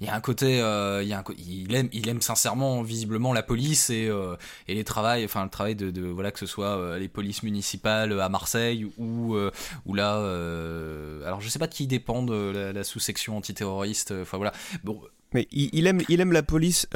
il 0.00 0.06
y 0.06 0.10
a 0.10 0.14
un 0.14 0.20
côté, 0.20 0.60
euh, 0.60 1.02
il, 1.02 1.08
y 1.08 1.12
a 1.12 1.18
un, 1.18 1.24
il 1.38 1.74
aime, 1.74 1.88
il 1.92 2.08
aime 2.08 2.20
sincèrement 2.20 2.82
visiblement 2.82 3.32
la 3.32 3.42
police 3.42 3.90
et, 3.90 4.08
euh, 4.08 4.36
et 4.68 4.74
les 4.74 4.84
travails, 4.84 5.24
enfin 5.24 5.44
le 5.44 5.50
travail 5.50 5.74
de, 5.74 5.90
de 5.90 6.02
voilà 6.02 6.30
que 6.30 6.38
ce 6.38 6.46
soit 6.46 6.76
euh, 6.76 6.98
les 6.98 7.08
polices 7.08 7.42
municipales 7.42 8.18
à 8.20 8.28
Marseille 8.28 8.86
ou 8.98 9.36
ou 9.86 9.94
là, 9.94 10.16
alors 11.26 11.40
je 11.40 11.48
sais 11.48 11.58
pas 11.58 11.66
de 11.66 11.74
qui 11.74 11.86
dépend 11.86 12.22
de 12.22 12.72
la, 12.74 12.84
sous-section 12.84 13.36
antiterroriste. 13.36 14.12
Enfin 14.22 14.36
voilà, 14.36 14.52
bon. 14.84 15.00
Mais 15.34 15.48
il, 15.50 15.86
aime, 15.86 16.00
il 16.08 16.20
aime 16.20 16.32
la 16.32 16.44
police, 16.44 16.86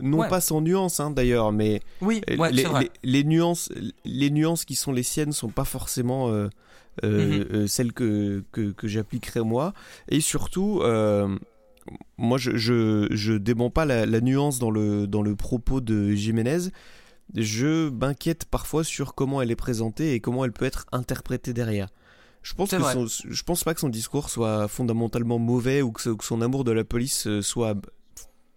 non 0.00 0.28
pas 0.28 0.40
sans 0.40 0.60
nuances 0.60 1.00
hein, 1.00 1.10
d'ailleurs, 1.10 1.52
mais 1.52 1.80
oui, 2.00 2.22
les, 2.28 2.64
les, 3.02 3.24
nuances, 3.24 3.70
les 4.04 4.30
nuances 4.30 4.64
qui 4.64 4.76
sont 4.76 4.92
les 4.92 5.02
siennes 5.02 5.32
sont 5.32 5.48
pas 5.48 5.64
forcément 5.64 6.30
mm-hmm. 7.02 7.66
celles 7.66 7.92
que, 7.92 8.44
que, 8.52 8.70
que 8.70 8.86
j'appliquerai 8.86 9.40
moi. 9.40 9.74
Et 10.08 10.20
surtout, 10.20 10.80
moi, 12.16 12.38
je, 12.38 12.56
je, 12.56 13.08
je 13.10 13.32
dément 13.32 13.70
pas 13.70 13.84
la, 13.84 14.20
nuance 14.20 14.58
dans 14.58 14.70
le, 14.70 15.06
dans 15.06 15.22
le 15.22 15.36
propos 15.36 15.80
de 15.80 16.12
Jiménez. 16.12 16.70
Je 17.34 17.88
m'inquiète 17.90 18.44
parfois 18.44 18.84
sur 18.84 19.14
comment 19.14 19.40
elle 19.42 19.50
est 19.50 19.56
présentée 19.56 20.14
et 20.14 20.20
comment 20.20 20.44
elle 20.44 20.52
peut 20.52 20.64
être 20.64 20.86
interprétée 20.92 21.52
derrière. 21.52 21.88
Je 22.42 22.54
pense, 22.54 22.70
que 22.70 22.76
je 22.76 23.42
pense 23.44 23.62
pas 23.62 23.72
que 23.72 23.80
son 23.80 23.88
discours 23.88 24.28
soit 24.28 24.66
fondamentalement 24.66 25.38
mauvais 25.38 25.80
ou 25.80 25.92
que, 25.92 26.02
son 26.20 26.40
amour 26.42 26.64
de 26.64 26.72
la 26.72 26.82
police 26.82 27.28
euh, 27.28 27.40
soit 27.40 27.76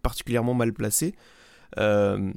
particulièrement 0.01 0.55
mal 0.55 0.73
placé. 0.73 1.13
Euh, 1.77 2.31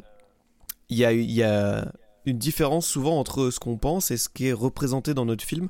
il 0.90 0.98
y, 0.98 1.06
a, 1.06 1.12
y 1.12 1.42
a 1.42 1.90
une 2.26 2.38
différence 2.38 2.86
souvent 2.86 3.18
entre 3.18 3.50
ce 3.50 3.58
qu'on 3.58 3.78
pense 3.78 4.10
et 4.10 4.18
ce 4.18 4.28
qui 4.28 4.48
est 4.48 4.52
représenté 4.52 5.14
dans 5.14 5.24
notre 5.24 5.44
film 5.44 5.68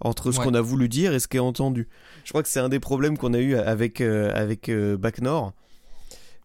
entre 0.00 0.32
ce 0.32 0.40
qu'on 0.40 0.54
a 0.54 0.60
voulu 0.60 0.88
dire 0.88 1.12
et 1.14 1.20
ce 1.20 1.28
qui 1.28 1.36
est 1.36 1.40
entendu. 1.40 1.88
Je 2.24 2.30
crois 2.30 2.42
que 2.42 2.48
c'est 2.48 2.60
un 2.60 2.68
des 2.68 2.80
problèmes 2.80 3.18
qu'on 3.18 3.34
a 3.34 3.38
eu 3.38 3.56
avec, 3.56 4.00
euh, 4.00 4.30
avec 4.34 4.68
euh, 4.68 4.96
Bac 4.96 5.20
Nord. 5.20 5.52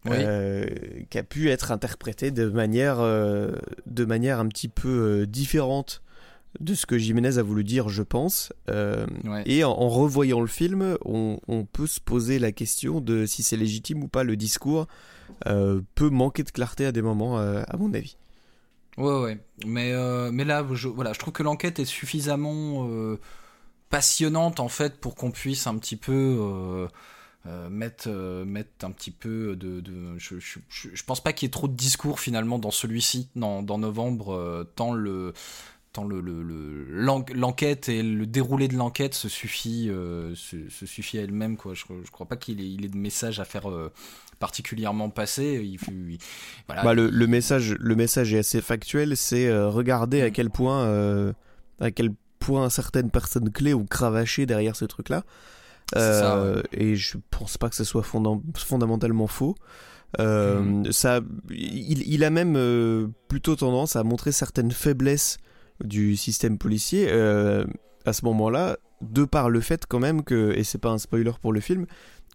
Euh, 0.06 0.66
qui 1.08 1.16
a 1.16 1.22
pu 1.22 1.48
être 1.48 1.72
interprété 1.72 2.30
de 2.30 2.46
manière, 2.50 2.98
de 2.98 4.04
manière 4.04 4.38
un 4.38 4.48
petit 4.48 4.68
peu 4.68 5.26
différente 5.26 6.02
de 6.60 6.74
ce 6.74 6.84
que 6.84 6.98
Jiménez 6.98 7.38
a 7.38 7.42
voulu 7.42 7.64
dire, 7.64 7.88
je 7.88 8.02
pense. 8.02 8.52
Et 9.46 9.64
en, 9.64 9.88
revoyant 9.88 10.42
le 10.42 10.46
film, 10.46 10.98
on, 11.06 11.38
on, 11.48 11.64
peut 11.64 11.86
se 11.86 12.00
poser 12.00 12.38
la 12.38 12.52
question 12.52 13.00
de 13.00 13.24
si 13.24 13.42
c'est 13.42 13.56
légitime 13.56 14.04
ou 14.04 14.08
pas 14.08 14.24
le 14.24 14.36
discours 14.36 14.88
peut 15.42 16.10
manquer 16.10 16.42
de 16.42 16.50
clarté 16.50 16.84
à 16.84 16.92
des 16.92 17.00
moments, 17.00 17.38
à 17.38 17.76
mon 17.78 17.94
avis. 17.94 18.18
Ouais, 18.98 19.20
ouais. 19.22 19.38
Mais, 19.64 19.94
mais 20.32 20.44
là, 20.44 20.66
je, 20.70 20.88
voilà, 20.88 21.14
je 21.14 21.18
trouve 21.18 21.32
que 21.32 21.42
l'enquête 21.42 21.78
est 21.78 21.86
suffisamment 21.86 22.86
passionnante 23.94 24.58
en 24.58 24.68
fait 24.68 24.98
pour 24.98 25.14
qu'on 25.14 25.30
puisse 25.30 25.68
un 25.68 25.78
petit 25.78 25.94
peu 25.94 26.12
euh, 26.12 26.88
euh, 27.46 27.68
mettre 27.68 28.08
euh, 28.08 28.44
mettre 28.44 28.84
un 28.84 28.90
petit 28.90 29.12
peu 29.12 29.54
de, 29.54 29.80
de 29.80 30.18
je, 30.18 30.40
je, 30.40 30.58
je, 30.68 31.04
pense 31.04 31.22
pas 31.22 31.32
qu'il 31.32 31.46
y 31.46 31.48
ait 31.48 31.52
trop 31.52 31.68
de 31.68 31.76
discours 31.76 32.18
finalement 32.18 32.58
dans 32.58 32.72
celui-ci 32.72 33.28
dans, 33.36 33.62
dans 33.62 33.78
novembre 33.78 34.66
tant 34.74 34.94
le 34.94 35.32
tant 35.92 36.02
le, 36.02 36.20
l'enquête 37.32 37.88
et 37.88 38.02
le 38.02 38.26
déroulé 38.26 38.66
de 38.66 38.74
l'enquête 38.74 39.14
se 39.14 39.28
suffit 39.28 39.88
se, 40.34 40.86
suffit 40.86 41.20
à 41.20 41.22
elle-même 41.22 41.56
quoi 41.56 41.74
je, 41.74 41.84
je 42.04 42.10
crois 42.10 42.26
pas 42.26 42.36
qu'il 42.36 42.60
ait, 42.60 42.68
il 42.68 42.84
ait 42.84 42.88
de 42.88 42.96
message 42.96 43.38
à 43.38 43.44
faire 43.44 43.68
particulièrement 44.40 45.12
il, 45.38 45.78
voilà. 46.66 46.82
bah, 46.82 46.94
le, 46.94 47.08
le, 47.10 47.26
message 47.28 47.76
le 47.78 47.94
message 47.94 48.34
est 48.34 48.38
assez 48.38 48.60
factuel 48.60 49.16
c'est 49.16 49.56
regarder 49.56 50.20
à 50.22 50.30
mm. 50.30 50.32
quel 50.32 50.50
point 50.50 51.32
à 51.78 51.90
quel 51.92 52.10
point 52.44 52.68
certaines 52.68 53.10
personnes 53.10 53.50
clés 53.50 53.72
ont 53.72 53.86
cravaché 53.86 54.44
derrière 54.44 54.76
ce 54.76 54.84
truc-là. 54.84 55.24
Euh, 55.96 56.62
et 56.72 56.94
je 56.94 57.16
pense 57.30 57.56
pas 57.56 57.70
que 57.70 57.76
ce 57.76 57.84
soit 57.84 58.02
fondamentalement 58.02 59.26
faux. 59.26 59.54
Euh, 60.20 60.60
hmm. 60.60 60.92
ça, 60.92 61.20
il, 61.50 62.22
a 62.22 62.30
même 62.30 62.54
euh, 62.56 63.08
plutôt 63.28 63.56
tendance 63.56 63.96
à 63.96 64.04
montrer 64.04 64.30
certaines 64.30 64.70
faiblesses 64.70 65.38
du 65.82 66.16
système 66.16 66.58
policier 66.58 67.10
à 68.06 68.12
ce 68.12 68.24
moment-là, 68.26 68.76
de 69.00 69.24
par 69.24 69.48
le 69.48 69.60
fait 69.60 69.86
quand 69.86 69.98
même 69.98 70.22
que, 70.22 70.52
et 70.54 70.64
c'est 70.64 70.78
pas 70.78 70.90
un 70.90 70.98
spoiler 70.98 71.32
pour 71.40 71.52
le 71.52 71.60
film, 71.60 71.86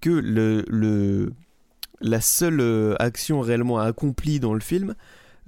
que 0.01 0.09
le, 0.09 0.65
le 0.67 1.33
la 2.01 2.21
seule 2.21 2.95
action 2.97 3.41
réellement 3.41 3.77
accomplie 3.77 4.39
dans 4.39 4.53
le 4.53 4.59
film 4.59 4.95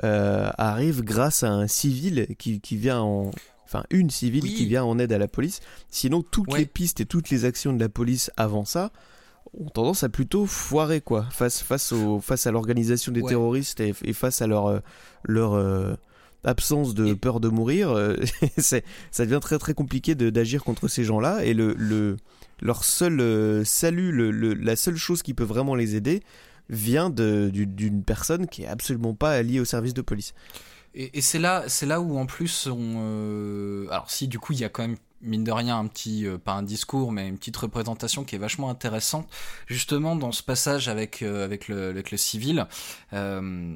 arrive 0.04 1.04
grâce 1.04 1.44
à 1.44 1.52
un 1.52 1.68
civil 1.68 2.28
qui, 2.38 2.62
qui 2.62 2.78
vient 2.78 3.02
en, 3.02 3.32
enfin 3.72 3.86
une 3.90 4.10
civile 4.10 4.44
qui 4.44 4.66
vient 4.66 4.84
en 4.84 5.00
aide 5.00 5.14
à 5.14 5.18
la 5.18 5.28
police. 5.28 5.62
Sinon, 5.90 6.22
toutes 6.22 6.56
les 6.58 6.66
pistes 6.66 7.02
et 7.02 7.06
toutes 7.06 7.30
les 7.30 7.46
actions 7.46 7.74
de 7.74 7.80
la 7.80 7.90
police 7.90 8.32
avant 8.38 8.66
ça 8.66 8.92
ont 9.58 9.70
tendance 9.70 10.04
à 10.04 10.10
plutôt 10.10 10.46
foirer 10.46 11.02
quoi. 11.02 11.26
Face 11.32 11.62
face 11.62 11.92
au 11.92 12.20
face 12.20 12.48
à 12.48 12.52
l'organisation 12.52 13.12
des 13.12 13.24
terroristes 13.24 13.80
et, 13.80 13.94
face 14.14 14.42
à 14.42 14.48
leur 14.48 14.82
leur 15.24 15.98
absence 16.44 16.94
de 16.94 17.14
peur 17.14 17.40
de 17.40 17.50
mourir, 17.50 17.96
c'est 18.58 18.84
ça 19.12 19.26
devient 19.26 19.40
très 19.42 19.58
très 19.58 19.74
compliqué 19.74 20.16
d'agir 20.16 20.64
contre 20.64 20.88
ces 20.88 21.04
gens-là. 21.04 21.44
Et 21.46 21.54
le, 21.54 21.74
le 21.78 22.18
leur 22.62 22.84
seul 22.84 23.66
salut, 23.66 24.12
le, 24.12 24.32
la 24.54 24.76
seule 24.76 24.98
chose 24.98 25.24
qui 25.24 25.34
peut 25.34 25.44
vraiment 25.44 25.76
les 25.76 25.96
aider 25.96 26.22
vient 26.70 27.10
d'une 27.10 28.04
personne 28.04 28.48
qui 28.48 28.64
est 28.64 28.68
absolument 28.68 29.14
pas 29.14 29.42
liée 29.44 29.60
au 29.60 29.66
service 29.66 29.94
de 29.94 30.02
police. 30.02 30.34
Et, 30.94 31.22
c'est 31.22 31.40
là, 31.40 31.64
c'est 31.68 31.86
là 31.86 32.02
où 32.02 32.18
en 32.18 32.26
plus 32.26 32.68
on, 32.68 33.88
alors 33.90 34.12
si 34.12 34.28
du 34.28 34.40
coup 34.40 34.52
il 34.52 34.60
y 34.60 34.66
a 34.66 34.70
quand 34.70 34.82
même 34.82 34.98
mine 35.22 35.44
de 35.44 35.52
rien 35.52 35.78
un 35.78 35.88
petit 35.88 36.26
euh, 36.26 36.38
pas 36.38 36.54
un 36.54 36.64
discours 36.64 37.12
mais 37.12 37.28
une 37.28 37.38
petite 37.38 37.58
représentation 37.58 38.24
qui 38.24 38.36
est 38.36 38.40
vachement 38.40 38.70
intéressante 38.70 39.28
justement 39.68 40.16
dans 40.16 40.32
ce 40.32 40.44
passage 40.44 40.88
avec 40.88 41.22
euh, 41.22 41.46
avec 41.46 41.68
le 41.68 41.90
avec 41.90 42.12
le 42.12 42.18
civil 42.18 42.68
euh, 43.14 43.76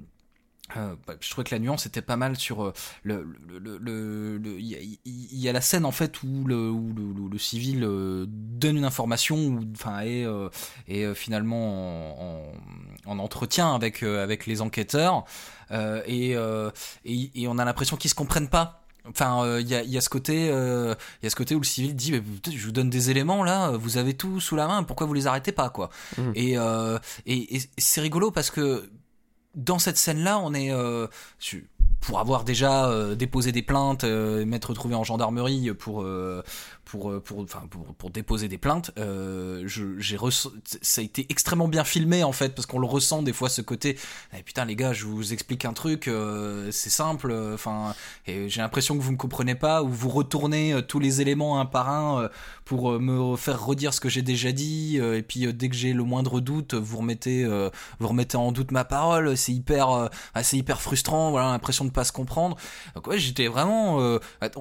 euh, 0.77 0.95
bah, 1.05 1.13
je 1.19 1.29
trouvais 1.29 1.45
que 1.45 1.53
la 1.53 1.59
nuance 1.59 1.85
était 1.85 2.01
pas 2.01 2.17
mal 2.17 2.37
sur 2.37 2.73
le 3.03 3.25
le 3.47 4.59
il 4.59 5.39
y, 5.39 5.47
a 5.47 5.53
la 5.53 5.61
scène 5.61 5.85
en 5.85 5.91
fait 5.91 6.23
où 6.23 6.45
le 6.45 6.69
où 6.69 6.93
le, 7.29 7.37
civil 7.37 7.81
donne 8.27 8.77
une 8.77 8.85
information 8.85 9.59
enfin 9.73 10.01
est 10.01 10.25
et 10.87 11.13
finalement 11.13 12.49
en, 13.05 13.11
en, 13.11 13.19
entretien 13.19 13.75
avec 13.75 14.01
avec 14.01 14.47
les 14.47 14.61
enquêteurs. 14.61 15.25
Et, 15.71 16.31
et, 16.31 17.31
et 17.35 17.47
on 17.47 17.57
a 17.57 17.65
l'impression 17.65 17.97
qu'ils 17.97 18.09
se 18.09 18.15
comprennent 18.15 18.49
pas. 18.49 18.85
Enfin, 19.09 19.41
il 19.45 19.49
euh, 19.49 19.61
y, 19.61 19.75
a, 19.75 19.83
y, 19.83 19.97
a, 19.97 20.01
ce 20.01 20.09
côté, 20.09 20.45
il 20.45 20.51
euh, 20.51 20.95
y 21.21 21.27
a 21.27 21.29
ce 21.29 21.35
côté 21.35 21.55
où 21.55 21.59
le 21.59 21.65
civil 21.65 21.95
dit, 21.95 22.11
je 22.13 22.65
vous 22.65 22.71
donne 22.71 22.89
des 22.89 23.11
éléments 23.11 23.43
là, 23.43 23.71
vous 23.71 23.97
avez 23.97 24.15
tout 24.15 24.39
sous 24.39 24.55
la 24.55 24.67
main, 24.67 24.83
pourquoi 24.83 25.05
vous 25.05 25.13
les 25.13 25.27
arrêtez 25.27 25.51
pas 25.51 25.69
quoi? 25.69 25.89
Mmh. 26.17 26.31
Et, 26.33 26.57
euh, 26.57 26.97
et, 27.25 27.57
et 27.57 27.61
c'est 27.77 28.01
rigolo 28.01 28.31
parce 28.31 28.49
que 28.49 28.89
dans 29.55 29.79
cette 29.79 29.97
scène-là, 29.97 30.39
on 30.39 30.53
est 30.53 30.71
pour 32.01 32.19
avoir 32.19 32.43
déjà 32.43 32.91
déposé 33.15 33.51
des 33.51 33.63
plaintes, 33.63 34.03
m'être 34.03 34.69
retrouvé 34.69 34.95
en 34.95 35.03
gendarmerie 35.03 35.73
pour 35.73 36.05
pour 36.85 37.11
euh, 37.11 37.19
pour 37.19 37.39
enfin 37.39 37.63
pour, 37.69 38.09
déposer 38.09 38.47
des 38.47 38.57
plaintes 38.57 38.91
euh, 38.97 39.63
j'ai 39.65 40.17
ça 40.81 41.01
a 41.01 41.03
été 41.03 41.25
extrêmement 41.29 41.67
bien 41.67 41.83
filmé 41.83 42.23
en 42.23 42.31
fait 42.31 42.55
parce 42.55 42.65
qu'on 42.67 42.79
le 42.79 42.85
ressent 42.85 43.23
des 43.23 43.33
fois 43.33 43.49
ce 43.49 43.61
côté 43.61 43.97
eh, 44.37 44.43
putain 44.43 44.63
les 44.63 44.75
gars 44.75 44.93
je 44.93 45.05
vous 45.05 45.33
explique 45.33 45.65
un 45.65 45.73
truc 45.73 46.07
euh, 46.07 46.69
c'est 46.71 46.91
simple 46.91 47.33
enfin 47.53 47.95
et 48.27 48.47
j'ai 48.47 48.61
l'impression 48.61 48.95
que 48.95 49.01
vous 49.01 49.11
me 49.11 49.17
comprenez 49.17 49.55
pas 49.55 49.83
ou 49.83 49.89
vous 49.89 50.09
retournez 50.09 50.79
tous 50.87 50.99
les 50.99 51.21
éléments 51.21 51.59
un 51.59 51.65
par 51.65 51.89
un 51.89 52.29
pour 52.63 52.99
me 52.99 53.35
faire 53.35 53.63
redire 53.63 53.93
ce 53.93 53.99
que 53.99 54.09
j'ai 54.09 54.21
déjà 54.21 54.51
dit 54.51 54.97
et 54.97 55.23
puis 55.23 55.51
dès 55.53 55.69
que 55.69 55.75
j'ai 55.75 55.93
le 55.93 56.03
moindre 56.03 56.39
doute 56.39 56.75
vous 56.75 56.97
remettez 56.97 57.45
vous 57.99 58.07
remettez 58.07 58.37
en 58.37 58.51
doute 58.51 58.71
ma 58.71 58.85
parole 58.85 59.35
c'est 59.35 59.51
hyper 59.51 60.09
c'est 60.43 60.57
hyper 60.57 60.81
frustrant 60.81 61.31
voilà 61.31 61.51
l'impression 61.51 61.85
de 61.85 61.91
pas 61.91 62.03
se 62.03 62.11
comprendre. 62.11 62.55
Donc 62.93 63.07
ouais 63.07 63.17
j'étais 63.17 63.47
vraiment 63.47 64.19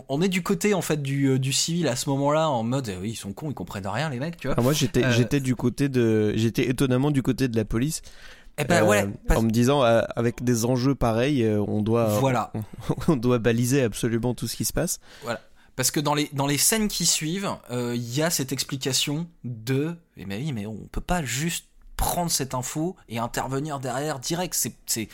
on 0.08 0.22
est 0.22 0.28
du 0.28 0.42
côté 0.42 0.74
en 0.74 0.82
fait 0.82 1.02
du, 1.02 1.38
du 1.38 1.52
civil 1.52 1.88
à 1.88 1.96
ce 1.96 2.08
moment 2.08 2.13
moment-là 2.16 2.48
en 2.48 2.62
mode 2.62 2.92
oui, 3.00 3.10
ils 3.10 3.16
sont 3.16 3.32
cons, 3.32 3.50
ils 3.50 3.54
comprennent 3.54 3.86
rien 3.86 4.08
les 4.08 4.18
mecs, 4.18 4.36
tu 4.36 4.48
vois. 4.48 4.56
Ah, 4.58 4.62
moi 4.62 4.72
j'étais 4.72 5.04
euh, 5.04 5.12
j'étais 5.12 5.40
du 5.40 5.56
côté 5.56 5.88
de 5.88 6.32
j'étais 6.36 6.68
étonnamment 6.68 7.10
du 7.10 7.22
côté 7.22 7.48
de 7.48 7.56
la 7.56 7.64
police. 7.64 8.02
Eh 8.56 8.64
ben, 8.64 8.84
ouais, 8.84 9.08
euh, 9.30 9.34
En 9.34 9.42
me 9.42 9.50
disant, 9.50 9.82
euh, 9.82 10.02
avec 10.14 10.44
des 10.44 10.64
enjeux 10.64 10.94
pareils, 10.94 11.44
on 11.44 11.82
doit, 11.82 12.06
voilà. 12.20 12.52
on, 13.08 13.16
doit 13.16 13.40
baliser 13.40 13.82
absolument 13.82 14.32
tout 14.32 14.46
ce 14.46 14.54
qui 14.54 14.64
se 14.64 14.72
passe. 14.72 15.00
Voilà. 15.24 15.40
Parce 15.74 15.90
que 15.90 15.98
dans 15.98 16.14
les, 16.14 16.30
dans 16.32 16.46
les 16.46 16.56
scènes 16.56 16.86
qui 16.86 17.04
suivent, 17.04 17.50
il 17.70 18.14
y 18.14 18.22
a 18.22 18.30
cette 18.30 18.52
explication 18.52 19.26
de, 19.42 19.96
eh 20.16 20.24
mais 20.24 20.36
oui, 20.36 20.52
mais 20.52 20.66
on 20.66 20.76
peut 20.92 21.00
pas 21.00 21.24
juste 21.24 21.66
prendre 21.96 22.30
cette 22.30 22.54
info 22.54 22.94
et 23.08 23.18
intervenir 23.18 23.80
derrière 23.80 24.20
direct. 24.20 24.54
C'est, 24.86 25.08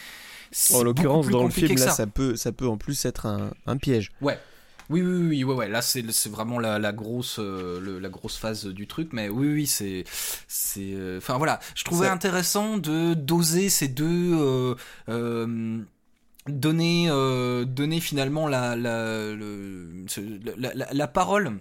en 0.75 0.83
l'occurrence, 0.83 1.29
dans 1.29 1.45
le 1.45 1.51
film, 1.51 1.79
là, 1.79 1.87
ça. 1.87 1.91
ça. 1.93 2.07
peut, 2.07 2.37
ça 2.37 2.53
peut 2.53 2.69
en 2.69 2.77
plus 2.77 3.07
être 3.07 3.25
un, 3.25 3.53
un 3.67 3.77
piège. 3.79 4.11
Ouais. 4.21 4.39
Oui, 4.91 5.03
oui, 5.03 5.29
oui, 5.29 5.45
ouais, 5.45 5.55
ouais. 5.55 5.69
Là, 5.69 5.83
c'est 5.83 6.03
vraiment 6.29 6.59
la, 6.59 6.81
la 6.81 6.93
grosse, 6.93 7.39
euh, 7.39 8.01
la 8.01 8.09
grosse 8.09 8.37
phase 8.37 8.67
du 8.67 8.89
truc. 8.89 9.11
Mais 9.13 9.29
oui, 9.29 9.47
oui, 9.53 9.67
c'est, 9.69 10.03
c'est. 10.49 10.95
Euh, 10.95 11.19
enfin 11.19 11.39
voilà, 11.39 11.61
je 11.77 11.85
trouvais 11.85 12.09
intéressant 12.09 12.77
de 12.77 13.15
doser 13.15 13.69
ces 13.71 13.87
deux. 13.87 14.77
Euh, 15.09 15.79
donner, 16.49 17.07
donner 17.67 18.01
finalement 18.01 18.49
la, 18.49 18.75
la, 18.75 19.33
la, 20.57 20.93
la, 20.93 21.07
parole. 21.07 21.61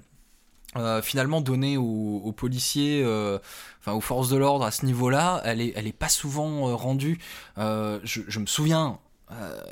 finalement 1.04 1.42
donnée 1.42 1.78
aux, 1.78 2.22
aux 2.24 2.32
policiers, 2.32 3.04
enfin 3.80 3.92
aux 3.92 4.02
forces 4.02 4.30
de 4.30 4.38
l'ordre 4.38 4.66
à 4.66 4.72
ce 4.72 4.88
niveau-là, 4.88 5.42
elle 5.46 5.62
est, 5.62 5.74
elle 5.76 5.86
est 5.86 5.94
pas 5.94 6.10
souvent 6.10 6.76
rendue. 6.76 7.20
Je, 7.58 8.00
je, 8.28 8.40
me 8.40 8.48
souviens 8.48 9.00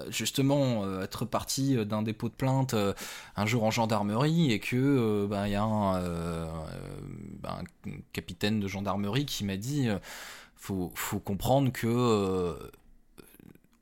justement 0.10 0.84
euh, 0.84 1.04
être 1.04 1.26
parti 1.26 1.84
d'un 1.86 2.02
dépôt 2.02 2.30
de 2.30 2.34
plainte 2.34 2.74
euh, 2.74 2.94
un 3.36 3.46
jour 3.46 3.64
en 3.64 3.72
gendarmerie 3.72 4.52
et 4.52 4.60
que 4.60 5.26
ben, 5.26 5.48
il 5.48 5.54
y 5.54 5.56
a 5.56 5.64
un, 5.64 6.02
ben, 7.42 7.62
un, 7.86 7.92
capitaine 8.14 8.60
de 8.60 8.68
gendarmerie 8.68 9.26
qui 9.26 9.46
m'a 9.46 9.58
dit 9.58 9.90
faut, 10.56 10.92
faut 10.96 11.20
comprendre 11.20 11.72
que 11.72 12.56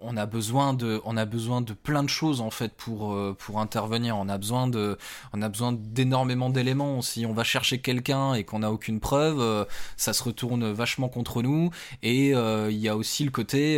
on 0.05 0.17
a 0.17 0.25
besoin 0.25 0.73
de 0.73 1.01
on 1.05 1.17
a 1.17 1.25
besoin 1.25 1.61
de 1.61 1.73
plein 1.73 2.03
de 2.03 2.09
choses 2.09 2.41
en 2.41 2.51
fait 2.51 2.73
pour 2.73 3.13
euh, 3.13 3.35
pour 3.37 3.59
intervenir. 3.59 4.17
On 4.17 4.29
a 4.29 4.37
besoin 4.37 4.67
de 4.67 4.97
on 5.33 5.41
a 5.41 5.49
besoin 5.49 5.73
d'énormément 5.73 6.49
d'éléments. 6.49 7.01
Si 7.01 7.25
on 7.25 7.33
va 7.33 7.43
chercher 7.43 7.79
quelqu'un 7.79 8.33
et 8.33 8.43
qu'on 8.43 8.59
n'a 8.59 8.71
aucune 8.71 8.99
preuve 8.99 9.39
euh, 9.39 9.65
ça 9.97 10.13
se 10.13 10.23
retourne 10.23 10.71
vachement 10.71 11.09
contre 11.09 11.41
nous. 11.41 11.71
Et 12.03 12.33
euh, 12.35 12.71
il 12.71 12.77
y 12.77 12.89
a 12.89 12.95
aussi 12.95 13.23
le 13.23 13.31
côté 13.31 13.77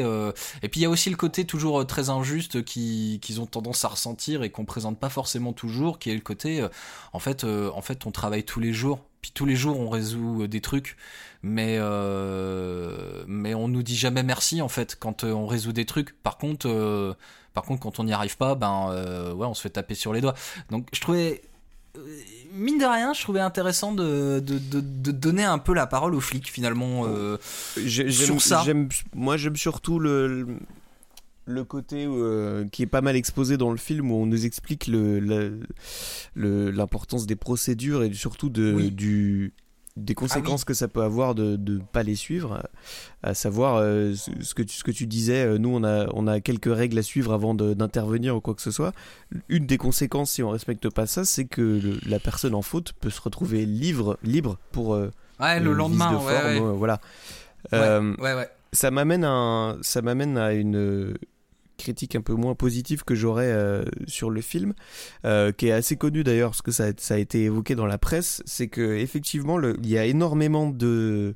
et 0.62 0.70
puis 0.70 0.82
il 0.82 0.84
y 0.84 0.86
a 0.86 0.90
aussi 0.90 1.10
le 1.10 1.16
côté 1.16 1.46
toujours 1.46 1.86
très 1.86 2.10
injuste 2.10 2.64
qui 2.64 3.20
qu'ils 3.22 3.42
ont 3.42 3.46
tendance 3.46 3.84
à 3.86 3.90
ressentir 3.90 4.44
et 4.44 4.50
qu'on 4.50 4.66
présente 4.66 5.00
pas 5.00 5.10
forcément 5.10 5.54
toujours 5.54 6.00
qui 6.00 6.10
est 6.12 6.16
le 6.16 6.22
côté 6.22 6.66
en 7.14 7.20
fait 7.20 7.44
en 7.44 7.82
fait 7.82 8.06
on 8.06 8.12
travaille 8.12 8.44
tous 8.44 8.60
les 8.60 8.74
jours 8.74 9.00
puis 9.22 9.32
tous 9.34 9.46
les 9.46 9.56
jours 9.56 9.80
on 9.80 9.90
résout 9.90 10.48
des 10.48 10.62
trucs 10.62 10.98
mais 11.44 11.78
euh, 11.80 13.24
mais 13.28 13.54
on 13.54 13.68
nous 13.68 13.84
dit 13.84 13.96
jamais 13.96 14.24
merci 14.24 14.62
en 14.62 14.68
fait 14.68 14.98
quand 15.00 15.24
euh, 15.24 15.32
on 15.32 15.48
résout 15.48 15.74
des 15.74 15.86
trucs. 15.86 16.22
Par 16.22 16.38
contre, 16.38 16.68
euh, 16.68 17.14
par 17.54 17.64
contre, 17.64 17.82
quand 17.82 18.00
on 18.00 18.04
n'y 18.04 18.14
arrive 18.14 18.38
pas, 18.38 18.56
ben 18.56 19.34
ouais, 19.34 19.46
on 19.46 19.54
se 19.54 19.62
fait 19.62 19.70
taper 19.70 19.96
sur 19.96 20.14
les 20.14 20.22
doigts. 20.22 20.36
Donc 20.70 20.88
je 20.94 21.02
trouvais 21.02 21.42
mine 22.54 22.78
de 22.78 22.86
rien, 22.86 23.14
je 23.14 23.22
trouvais 23.22 23.40
intéressant 23.40 23.92
de, 23.92 24.40
de, 24.40 24.60
de, 24.60 25.12
donner 25.12 25.44
un 25.44 25.58
peu 25.58 25.74
la 25.74 25.88
parole 25.88 26.14
aux 26.14 26.22
flics 26.22 26.52
finalement 26.52 27.06
sur 27.88 28.42
ça. 28.42 28.64
Moi, 29.16 29.38
j'aime 29.38 29.56
surtout 29.56 29.98
le, 29.98 30.60
le 31.48 31.64
côté 31.64 32.08
qui 32.72 32.84
est 32.84 32.88
pas 32.88 33.02
mal 33.02 33.16
exposé 33.16 33.58
dans 33.58 33.72
le 33.72 33.78
film 33.78 34.12
où 34.12 34.16
on 34.16 34.26
nous 34.26 34.46
explique 34.46 34.88
l'importance 34.88 35.60
le, 36.36 36.72
l'importance 36.72 37.26
des 37.26 37.36
procédures 37.36 38.04
et 38.04 38.14
surtout 38.14 38.50
de, 38.50 38.90
du 38.90 39.54
des 39.98 40.14
ah 40.16 40.20
conséquences 40.20 40.64
que 40.64 40.74
ça 40.74 40.88
peut 40.88 41.02
avoir 41.02 41.36
de 41.36 41.58
ne 41.58 41.80
pas 41.80 42.04
les 42.04 42.16
suivre, 42.16 42.64
à 43.24 43.34
savoir 43.34 43.78
euh, 43.78 44.14
ce, 44.16 44.54
que 44.54 44.62
tu, 44.62 44.76
ce 44.76 44.84
que 44.84 44.92
tu 44.92 45.08
disais, 45.08 45.44
euh, 45.44 45.58
nous 45.58 45.70
on 45.70 45.84
a, 45.84 46.08
on 46.14 46.28
a 46.28 46.40
quelques 46.40 46.74
règles 46.74 46.98
à 47.00 47.04
suivre 47.04 47.34
avant 47.34 47.56
d'intervenir 47.56 48.36
ou 48.36 48.42
quoi 48.42 48.54
que 48.54 48.62
ce 48.62 48.72
soit. 48.72 48.94
Une 49.50 49.66
des 49.66 49.78
conséquences 49.78 50.32
si 50.32 50.44
on 50.44 50.50
respecte 50.52 50.90
pas 50.90 51.08
ça, 51.08 51.26
c'est 51.26 51.46
que 51.46 51.82
la 52.06 52.20
personne 52.20 52.54
en 52.54 52.62
faute 52.62 52.94
peut 52.94 53.10
se 53.10 53.22
retrouver 53.22 53.66
libre, 53.66 54.18
libre 54.24 54.60
pour 54.72 54.94
euh, 54.94 55.12
ouais, 55.40 55.60
le 55.60 55.74
lendemain, 55.74 56.14
de 56.14 56.18
forme, 56.18 56.72
voilà. 56.74 57.02
ça 58.72 58.92
m'amène 58.92 59.26
ça 59.82 60.02
m'amène 60.02 60.38
à 60.38 60.54
une 60.54 61.18
critique 61.78 62.16
un 62.16 62.22
peu 62.22 62.34
moins 62.34 62.56
positive 62.56 63.04
que 63.04 63.16
j'aurais 63.16 63.52
euh, 63.52 63.84
sur 64.08 64.30
le 64.30 64.42
film, 64.42 64.74
euh, 65.26 65.52
qui 65.52 65.68
est 65.68 65.72
assez 65.72 65.96
connu 65.96 66.24
d'ailleurs 66.24 66.52
parce 66.52 66.62
que 66.62 66.72
ça, 66.72 66.88
ça, 66.98 67.16
a 67.16 67.18
été 67.18 67.44
évoqué 67.44 67.76
dans 67.76 67.86
la 67.86 67.98
presse, 67.98 68.42
c'est 68.46 68.68
que 68.68 68.98
effectivement 68.98 69.60
il 69.62 69.88
y 69.88 69.98
a 69.98 70.06
énormément 70.06 70.70
de 70.70 71.36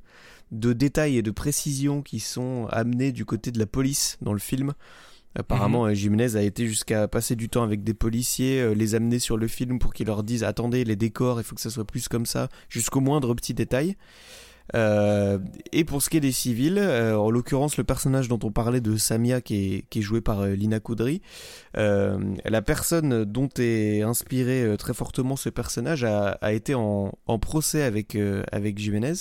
de 0.51 0.73
détails 0.73 1.17
et 1.17 1.21
de 1.21 1.31
précisions 1.31 2.01
qui 2.01 2.19
sont 2.19 2.67
amenés 2.71 3.13
du 3.13 3.23
côté 3.23 3.51
de 3.51 3.59
la 3.59 3.65
police 3.65 4.17
dans 4.21 4.33
le 4.33 4.39
film. 4.39 4.73
Apparemment, 5.33 5.85
mm 5.85 5.93
Jiménez 5.93 6.35
a 6.35 6.41
été 6.41 6.67
jusqu'à 6.67 7.07
passer 7.07 7.37
du 7.37 7.47
temps 7.47 7.63
avec 7.63 7.85
des 7.85 7.93
policiers, 7.93 8.75
les 8.75 8.95
amener 8.95 9.19
sur 9.19 9.37
le 9.37 9.47
film 9.47 9.79
pour 9.79 9.93
qu'ils 9.93 10.07
leur 10.07 10.23
disent 10.23 10.43
attendez 10.43 10.83
les 10.83 10.97
décors, 10.97 11.39
il 11.39 11.45
faut 11.45 11.55
que 11.55 11.61
ça 11.61 11.69
soit 11.69 11.85
plus 11.85 12.09
comme 12.09 12.25
ça, 12.25 12.49
jusqu'au 12.67 12.99
moindre 12.99 13.33
petit 13.33 13.53
détail. 13.53 13.95
Euh, 14.75 15.39
et 15.71 15.83
pour 15.83 16.01
ce 16.01 16.09
qui 16.09 16.17
est 16.17 16.21
des 16.21 16.31
civils, 16.31 16.77
euh, 16.77 17.17
en 17.17 17.29
l'occurrence 17.29 17.77
le 17.77 17.83
personnage 17.83 18.27
dont 18.27 18.39
on 18.43 18.51
parlait 18.51 18.81
de 18.81 18.95
Samia 18.97 19.41
qui 19.41 19.85
est, 19.91 20.01
joué 20.01 20.21
par 20.21 20.41
euh, 20.41 20.51
Lina 20.51 20.79
Koudry, 20.79 21.21
la 21.75 22.61
personne 22.61 23.25
dont 23.25 23.49
est 23.57 24.01
inspiré 24.01 24.75
très 24.77 24.93
fortement 24.93 25.35
ce 25.35 25.49
personnage 25.49 26.03
a, 26.03 26.31
a 26.41 26.53
été 26.53 26.75
en, 26.75 27.11
en 27.27 27.39
procès 27.39 27.83
avec, 27.83 28.17
avec 28.51 28.77
Jiménez. 28.77 29.13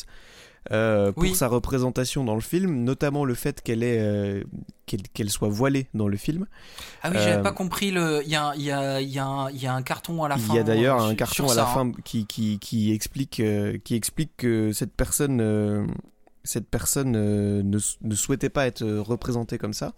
Euh, 0.73 1.11
pour 1.13 1.35
sa 1.35 1.49
représentation 1.49 2.23
dans 2.23 2.35
le 2.35 2.43
film, 2.43 2.85
notamment 2.85 3.25
le 3.25 3.35
fait 3.35 3.63
qu'elle 3.63 3.83
est 3.83 3.99
euh, 3.99 4.45
qu'elle 4.87 5.31
soit 5.31 5.49
voilée 5.49 5.87
dans 5.95 6.07
le 6.07 6.17
film. 6.17 6.47
Ah 7.03 7.11
oui, 7.11 7.17
j'avais 7.19 7.37
euh, 7.37 7.43
pas 7.43 7.53
compris 7.53 7.91
le. 7.91 8.21
Il 8.25 8.31
y 8.31 8.37
a, 8.37 8.55
y, 8.57 8.71
a, 8.71 9.01
y, 9.01 9.19
a 9.19 9.49
y 9.51 9.67
a 9.67 9.75
un 9.75 9.83
carton 9.83 10.23
à 10.23 10.29
la 10.29 10.37
fin. 10.37 10.53
Il 10.53 10.57
y 10.57 10.59
a 10.59 10.63
d'ailleurs 10.63 11.01
un 11.01 11.15
carton 11.15 11.49
à 11.49 11.55
la 11.55 11.65
fin 11.65 11.93
qui, 12.05 12.27
qui, 12.27 12.59
qui 12.59 12.93
explique 12.93 13.43
qui 13.85 13.95
explique 13.95 14.33
que 14.37 14.73
cette 14.73 14.93
personne 14.95 15.89
cette 16.45 16.69
personne 16.69 17.13
ne, 17.13 17.63
ne, 17.63 18.15
souhaitait 18.15 18.51
pas 18.51 18.67
être 18.67 18.85
représentée 18.87 19.57
comme 19.57 19.75
ça. 19.75 19.95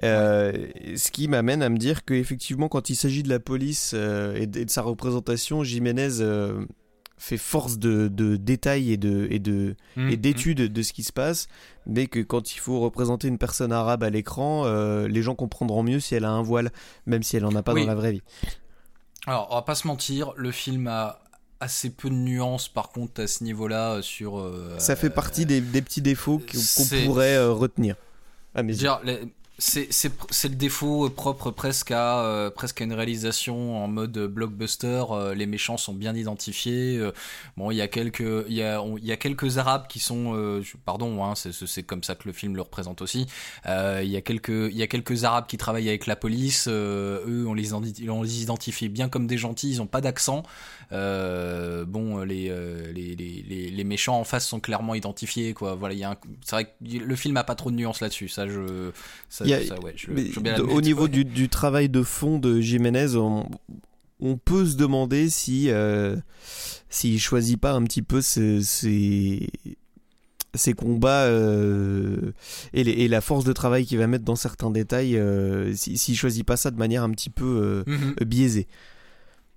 ce 0.00 1.10
qui 1.10 1.28
m'amène 1.28 1.62
à 1.62 1.68
me 1.68 1.76
dire 1.76 2.06
qu'effectivement, 2.06 2.68
quand 2.68 2.88
il 2.88 2.96
s'agit 2.96 3.22
de 3.22 3.28
la 3.28 3.40
police 3.40 3.92
et, 3.92 4.46
de, 4.46 4.70
sa 4.70 4.80
représentation, 4.80 5.64
Jiménez 5.64 6.22
fait 7.22 7.36
force 7.36 7.78
de, 7.78 8.08
de 8.08 8.36
détails 8.36 8.92
et 8.92 8.96
de 8.96 9.28
et 9.30 9.38
de 9.38 9.76
mmh, 9.96 10.08
et 10.08 10.16
d'études 10.16 10.72
de 10.72 10.82
ce 10.82 10.92
qui 10.92 11.02
se 11.02 11.12
passe, 11.12 11.48
mais 11.86 12.06
que 12.06 12.20
quand 12.20 12.54
il 12.54 12.58
faut 12.58 12.80
représenter 12.80 13.28
une 13.28 13.38
personne 13.38 13.72
arabe 13.72 14.02
à 14.02 14.10
l'écran, 14.10 14.64
les 15.06 15.22
gens 15.22 15.34
comprendront 15.34 15.82
mieux 15.82 16.00
si 16.00 16.14
elle 16.14 16.24
a 16.24 16.30
un 16.30 16.42
voile, 16.42 16.70
même 17.06 17.22
si 17.22 17.36
elle 17.36 17.44
en 17.44 17.54
a 17.54 17.62
pas 17.62 17.74
dans 17.74 17.86
la 17.86 17.94
vraie 17.94 18.12
vie. 18.12 18.22
Alors, 19.26 19.48
on 19.50 19.54
va 19.54 19.62
pas 19.62 19.76
se 19.76 19.86
mentir, 19.86 20.32
le 20.36 20.50
film 20.50 20.88
a 20.88 21.20
assez 21.62 21.90
peu 21.90 22.10
de 22.10 22.14
nuances 22.14 22.68
par 22.68 22.90
contre 22.90 23.22
à 23.22 23.26
ce 23.26 23.44
niveau-là 23.44 23.92
euh, 23.92 24.02
sur. 24.02 24.38
Euh, 24.38 24.74
ça 24.78 24.96
fait 24.96 25.10
partie 25.10 25.46
des, 25.46 25.60
petits 25.60 26.02
défauts 26.02 26.38
qu'on 26.40 27.04
pourrait 27.06 27.36
euh, 27.36 27.52
retenir. 27.52 27.94
Ah, 28.54 28.62
mais 28.62 28.74
c'est 29.62 30.48
le 30.48 30.54
défaut 30.56 31.08
propre 31.08 31.52
presque 31.52 31.92
à 31.92 32.20
euh, 32.24 32.50
presque 32.50 32.80
à 32.80 32.84
une 32.84 32.92
réalisation 32.92 33.82
en 33.82 33.86
mode 33.86 34.18
blockbuster. 34.18 35.04
Euh, 35.10 35.34
les 35.34 35.46
méchants 35.46 35.76
sont 35.76 35.94
bien 35.94 36.16
identifiés. 36.16 36.98
Euh, 36.98 37.12
bon, 37.56 37.70
il 37.70 37.76
y 37.76 37.80
a 37.80 37.86
quelques 37.86 38.44
il 38.48 38.54
y 38.54 38.62
a 38.62 38.82
il 38.98 39.04
y 39.04 39.12
a 39.12 39.16
quelques 39.16 39.58
arabes 39.58 39.86
qui 39.88 40.00
sont 40.00 40.60
pardon, 40.84 41.24
hein, 41.24 41.34
c'est 41.36 41.82
comme 41.84 42.02
ça 42.02 42.16
que 42.16 42.24
le 42.26 42.32
film 42.32 42.56
le 42.56 42.62
représente 42.62 43.02
aussi. 43.02 43.26
il 43.66 44.08
y 44.08 44.16
a 44.16 44.20
quelques 44.20 44.48
il 44.48 44.76
y 44.76 44.82
a 44.82 44.88
quelques 44.88 45.22
arabes 45.22 45.46
qui 45.46 45.58
travaillent 45.58 45.88
avec 45.88 46.06
la 46.06 46.16
police. 46.16 46.66
eux, 46.68 47.44
on 47.46 47.54
les 47.54 47.72
on 47.72 48.22
les 48.22 48.42
identifie 48.42 48.88
bien 48.88 49.08
comme 49.08 49.28
des 49.28 49.38
gentils. 49.38 49.70
Ils 49.70 49.82
ont 49.82 49.86
pas 49.86 50.00
d'accent. 50.00 50.42
Bon, 50.90 52.18
les 52.24 52.48
les, 52.92 53.14
les, 53.14 53.70
les 53.70 53.84
méchants 53.84 54.18
en 54.18 54.24
face 54.24 54.46
sont 54.46 54.60
clairement 54.60 54.94
identifiés 54.94 55.54
quoi. 55.54 55.74
Voilà, 55.74 55.94
il 55.94 56.00
y 56.00 56.04
a 56.04 56.18
c'est 56.44 56.56
vrai 56.56 56.64
que 56.64 56.98
le 56.98 57.16
film 57.16 57.36
a 57.36 57.44
pas 57.44 57.54
trop 57.54 57.70
de 57.70 57.76
nuances 57.76 58.00
là-dessus. 58.00 58.28
Ça 58.28 58.46
je 58.46 58.90
ça, 59.28 59.44
au 60.68 60.80
niveau 60.80 61.08
du, 61.08 61.48
travail 61.48 61.88
de 61.88 62.02
fond 62.02 62.38
de 62.38 62.60
Jiménez, 62.60 63.16
on, 63.16 64.36
peut 64.44 64.66
se 64.66 64.76
demander 64.76 65.28
si 65.30 65.70
euh, 65.70 66.16
s'il 66.88 67.20
choisit 67.20 67.60
pas 67.60 67.72
un 67.72 67.82
petit 67.82 68.02
peu 68.02 68.20
ses, 68.20 68.62
ses, 68.62 69.48
combats 70.74 71.24
euh, 71.24 72.32
et, 72.72 73.08
la 73.08 73.20
force 73.20 73.44
de 73.44 73.52
travail 73.52 73.84
qu'il 73.84 73.98
va 73.98 74.06
mettre 74.06 74.24
dans 74.24 74.36
certains 74.36 74.70
détails, 74.70 75.16
euh, 75.16 75.74
s'il 75.74 76.16
choisit 76.16 76.46
pas 76.46 76.56
ça 76.56 76.70
de 76.70 76.78
manière 76.78 77.02
un 77.02 77.10
petit 77.10 77.30
peu 77.30 77.84
mhm. 77.86 78.14
biaisée. 78.24 78.68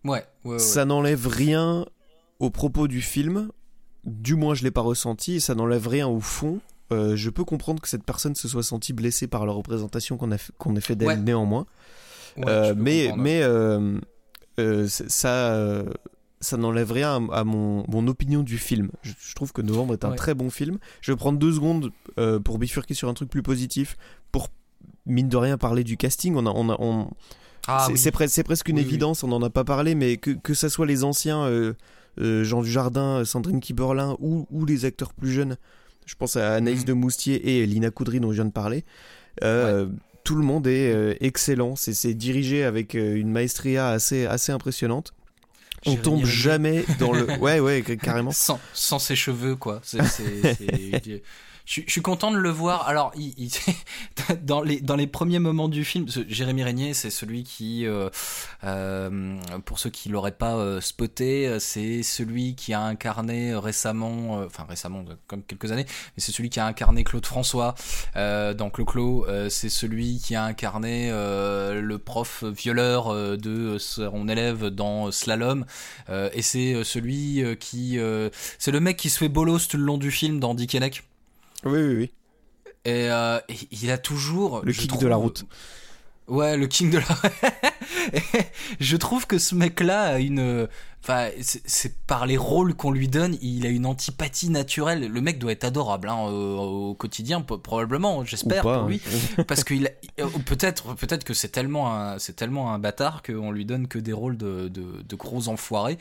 Ouais, 0.05 0.23
ça 0.59 0.85
n'enlève 0.85 1.27
rien 1.27 1.85
au 2.39 2.49
propos 2.49 2.87
du 2.87 3.01
film, 3.01 3.49
du 4.03 4.35
moins 4.35 4.53
je 4.53 4.63
l'ai 4.63 4.71
pas 4.71 4.81
ressenti, 4.81 5.35
et 5.35 5.39
ça 5.39 5.55
n'enlève 5.55 5.87
rien 5.87 6.07
au 6.07 6.19
fond. 6.19 6.59
Euh, 6.91 7.15
je 7.15 7.29
peux 7.31 7.43
comprendre 7.43 7.81
que 7.81 7.89
cette 7.89 8.03
personne 8.03 8.35
se 8.35 8.47
soit 8.47 8.63
sentie 8.63 8.93
blessée 8.93 9.27
par 9.27 9.45
la 9.45 9.51
représentation 9.51 10.17
qu'on 10.17 10.31
a, 10.31 10.37
qu'on 10.57 10.75
a 10.75 10.81
fait 10.81 10.95
d'elle 10.95 11.23
néanmoins. 11.23 11.65
Euh, 12.45 12.75
mais 12.77 13.11
mais 13.17 13.41
euh, 13.41 13.97
ça, 14.87 15.83
ça 16.39 16.57
n'enlève 16.57 16.91
rien 16.91 17.27
à, 17.31 17.43
mon, 17.43 17.85
mon, 17.87 18.07
opinion 18.07 18.43
du 18.43 18.59
film. 18.59 18.91
Je, 19.01 19.33
trouve 19.33 19.53
que 19.53 19.61
Novembre 19.61 19.93
est 19.93 20.05
un 20.05 20.11
très 20.11 20.35
bon 20.35 20.51
film. 20.51 20.77
Je 21.01 21.11
vais 21.11 21.15
prendre 21.15 21.39
deux 21.39 21.53
secondes 21.53 21.91
pour 22.43 22.59
bifurquer 22.59 22.93
sur 22.93 23.09
un 23.09 23.15
truc 23.15 23.29
plus 23.29 23.43
positif, 23.43 23.97
pour 24.31 24.49
mine 25.07 25.29
de 25.29 25.37
rien 25.37 25.57
parler 25.57 25.83
du 25.83 25.97
casting. 25.97 26.35
On 26.35 26.45
a, 26.45 26.51
on 26.51 26.69
on... 26.79 27.09
Ah 27.67 27.87
c'est, 27.95 28.11
presque 28.11 28.69
une 28.69 28.77
évidence, 28.77 29.23
on 29.23 29.27
n'en 29.27 29.41
a 29.41 29.49
pas 29.49 29.63
parlé, 29.63 29.95
mais 29.95 30.17
que, 30.17 30.31
que 30.31 30.53
ça 30.53 30.69
soit 30.69 30.85
les 30.85 31.03
anciens, 31.03 31.73
Jean 32.17 32.61
Dujardin, 32.61 33.25
Sandrine 33.25 33.59
Kiberlin 33.59 34.15
ou, 34.19 34.47
ou 34.51 34.65
les 34.65 34.85
acteurs 34.85 35.13
plus 35.13 35.31
jeunes, 35.31 35.57
je 36.05 36.15
pense 36.15 36.37
à 36.37 36.53
Anaïs 36.53 36.81
mm. 36.81 36.85
de 36.85 36.93
Moustier 36.93 37.61
et 37.61 37.65
Lina 37.65 37.89
Coudry 37.89 38.19
dont 38.19 38.31
je 38.31 38.35
viens 38.35 38.45
de 38.45 38.51
parler. 38.51 38.85
Euh, 39.43 39.87
tout 40.23 40.35
le 40.35 40.43
monde 40.43 40.67
est 40.67 40.91
euh, 40.93 41.15
excellent. 41.19 41.75
C'est 41.75 42.13
dirigé 42.13 42.63
avec 42.63 42.95
euh, 42.95 43.15
une 43.15 43.29
maestria 43.29 43.89
assez, 43.89 44.25
assez 44.25 44.51
impressionnante. 44.51 45.13
On 45.87 45.95
tombe 45.97 46.25
jamais 46.25 46.83
dans 46.97 47.13
le. 47.13 47.27
Ouais, 47.39 47.59
ouais, 47.59 47.83
carrément. 48.01 48.31
Sans, 48.31 48.59
sans 48.73 48.97
ses 48.97 49.15
cheveux, 49.15 49.55
quoi. 49.55 49.81
C'est 49.83 49.99
je, 51.65 51.81
suis 51.87 52.01
content 52.01 52.31
de 52.31 52.37
le 52.37 52.49
voir. 52.49 52.87
Alors, 52.87 53.13
dans 54.43 54.61
les 54.61 55.07
premiers 55.07 55.39
moments 55.39 55.67
du 55.67 55.83
film, 55.83 56.05
Jérémy 56.27 56.63
Régnier, 56.63 56.93
c'est 56.93 57.09
celui 57.09 57.43
qui, 57.43 57.85
euh, 57.85 58.09
euh, 58.63 59.37
pour 59.65 59.79
ceux 59.79 59.89
qui 59.89 60.09
l'auraient 60.09 60.31
pas 60.31 60.55
euh, 60.55 60.79
spoté, 60.79 61.59
c'est 61.59 62.03
celui 62.03 62.55
qui 62.55 62.73
a 62.73 62.81
incarné 62.81 63.55
récemment, 63.55 64.43
enfin 64.45 64.65
récemment, 64.69 65.03
comme 65.27 65.43
quelques 65.43 65.71
années, 65.71 65.85
mais 65.87 66.21
c'est 66.21 66.31
celui 66.31 66.49
qui 66.49 66.59
a 66.59 66.65
incarné 66.65 67.03
Claude 67.03 67.25
François 67.25 67.75
dans 68.15 68.69
Clo-Clo. 68.69 69.25
c'est 69.49 69.69
celui 69.69 70.19
qui 70.19 70.35
a 70.35 70.43
incarné 70.43 71.09
le 71.09 71.97
prof 71.97 72.43
violeur 72.43 73.37
de 73.37 73.77
son 73.79 74.27
élève 74.27 74.67
dans 74.67 75.11
Slalom, 75.11 75.65
et 76.09 76.41
c'est 76.41 76.83
celui 76.83 77.43
qui, 77.59 77.97
c'est 78.59 78.71
le 78.71 78.79
mec 78.79 78.97
qui 78.97 79.09
se 79.09 79.17
fait 79.17 79.29
bolos 79.29 79.67
tout 79.67 79.77
le 79.77 79.83
long 79.83 79.97
du 79.97 80.11
film 80.11 80.39
dans 80.39 80.53
Dick 80.53 80.75
oui, 81.65 81.79
oui, 81.79 81.95
oui. 81.95 82.11
Et, 82.85 83.09
euh, 83.09 83.39
il 83.71 83.91
a 83.91 83.97
toujours. 83.97 84.61
Le 84.63 84.73
king 84.73 84.97
de 84.99 85.07
la 85.07 85.15
route. 85.15 85.45
Ouais, 86.27 86.57
le 86.57 86.67
king 86.67 86.89
de 86.89 86.99
la. 86.99 87.05
je 88.79 88.97
trouve 88.97 89.27
que 89.27 89.37
ce 89.37 89.53
mec-là 89.55 90.03
a 90.03 90.19
une. 90.19 90.67
Enfin, 91.03 91.29
c'est 91.43 91.95
par 92.07 92.25
les 92.25 92.35
rôles 92.35 92.73
qu'on 92.73 92.89
lui 92.89 93.07
donne, 93.07 93.37
il 93.39 93.67
a 93.67 93.69
une 93.69 93.85
antipathie 93.85 94.49
naturelle. 94.49 95.07
Le 95.07 95.21
mec 95.21 95.37
doit 95.37 95.51
être 95.51 95.63
adorable 95.63 96.09
hein, 96.09 96.17
au, 96.17 96.95
quotidien, 96.95 97.41
probablement, 97.41 98.25
j'espère 98.25 98.63
pour 98.63 98.87
lui, 98.87 98.99
hein. 99.37 99.43
parce 99.47 99.63
qu'il 99.63 99.91
euh, 100.19 100.25
peut-être, 100.47 100.95
peut-être 100.95 101.23
que 101.23 101.35
c'est 101.35 101.49
tellement 101.49 102.17
c'est 102.17 102.35
tellement 102.35 102.73
un 102.73 102.79
bâtard 102.79 103.21
qu'on 103.21 103.51
lui 103.51 103.65
donne 103.65 103.87
que 103.87 103.99
des 103.99 104.13
rôles 104.13 104.35
de, 104.35 104.67
de 104.67 105.15
gros 105.15 105.47
enfoirés 105.47 105.99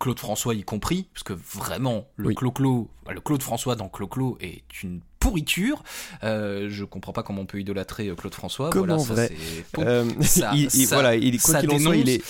Claude 0.00 0.18
François 0.18 0.54
y 0.54 0.62
compris, 0.62 1.08
parce 1.12 1.22
que 1.22 1.34
vraiment, 1.34 2.08
le 2.16 2.32
Clo-Clo, 2.32 2.88
le 3.08 3.20
Claude 3.20 3.42
François 3.42 3.76
dans 3.76 3.88
Clo-Clo 3.88 4.38
est 4.40 4.82
une 4.82 5.02
pourriture. 5.18 5.84
Euh, 6.24 6.68
je 6.70 6.84
comprends 6.84 7.12
pas 7.12 7.22
comment 7.22 7.42
on 7.42 7.46
peut 7.46 7.60
idolâtrer 7.60 8.08
euh, 8.08 8.14
Claude 8.14 8.34
François. 8.34 8.70
Comment 8.70 8.96
voilà, 8.96 9.26
vrai 9.26 9.36
euh, 9.78 10.10
il, 10.54 10.86
Voilà, 10.86 11.14
il, 11.14 11.40
quoi 11.40 11.60
qu'il 11.60 11.70
en 11.70 11.78
soit, 11.78 11.96
il 11.96 12.08
est, 12.08 12.24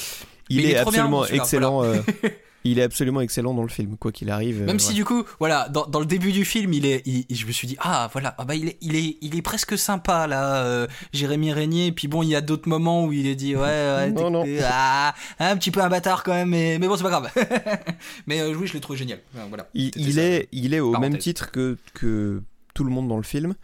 il 0.49 0.67
est 0.67 0.77
absolument 0.77 1.25
excellent. 1.27 1.85
il 2.65 2.79
est 2.79 2.83
absolument 2.83 3.21
excellent 3.21 3.55
dans 3.55 3.63
le 3.63 3.69
film, 3.69 3.97
quoi 3.97 4.13
qu'il 4.13 4.31
arrive. 4.31 4.63
Même 4.63 4.79
si 4.79 4.93
du 4.93 5.05
coup, 5.05 5.25
voilà, 5.39 5.69
dans, 5.69 5.87
dans, 5.87 6.01
le 6.01 6.07
début 6.07 6.33
du 6.33 6.45
film, 6.45 6.73
il 6.73 6.87
est, 6.87 7.03
je 7.31 7.47
me 7.47 7.53
suis 7.53 7.67
dit, 7.67 7.77
ah 7.81 8.09
voilà, 8.13 8.35
ah 8.39 8.45
bah 8.45 8.55
il 8.55 8.69
est, 8.69 8.79
il 8.81 8.97
est, 8.97 9.17
il 9.21 9.37
est 9.37 9.43
presque 9.43 9.79
sympa 9.79 10.27
là, 10.27 10.65
euh, 10.65 10.87
Jérémy 11.13 11.53
Régnier. 11.53 11.87
Et 11.87 11.93
puis 11.93 12.09
bon, 12.09 12.23
il 12.23 12.29
y 12.29 12.35
a 12.35 12.41
d'autres 12.41 12.69
moments 12.69 13.05
où 13.05 13.13
il 13.13 13.27
est 13.27 13.35
dit, 13.35 13.57
ouais, 13.57 13.63
ouais 13.63 14.11
non, 14.15 14.31
non. 14.31 14.45
Ah, 14.65 15.15
un 15.39 15.57
petit 15.57 15.71
peu 15.71 15.81
un 15.81 15.89
bâtard 15.89 16.23
quand 16.23 16.33
même, 16.33 16.51
mais, 16.51 16.79
mais 16.79 16.87
bon, 16.87 16.97
c'est 16.97 17.03
pas 17.03 17.11
grave. 17.11 17.31
mais 18.27 18.41
euh, 18.41 18.55
oui, 18.55 18.67
je 18.67 18.75
l'ai 18.75 18.81
trouvé 18.81 18.99
génial. 18.99 19.21
Voilà. 19.49 19.69
Il, 19.75 20.19
est, 20.19 20.49
il 20.53 20.75
est 20.75 20.81
au 20.81 20.99
même 20.99 21.19
titre 21.19 21.51
que 21.51 21.79
que 21.95 22.43
tout 22.75 22.85
le 22.85 22.91
monde 22.91 23.09
dans 23.09 23.17
le 23.17 23.23
film, 23.23 23.55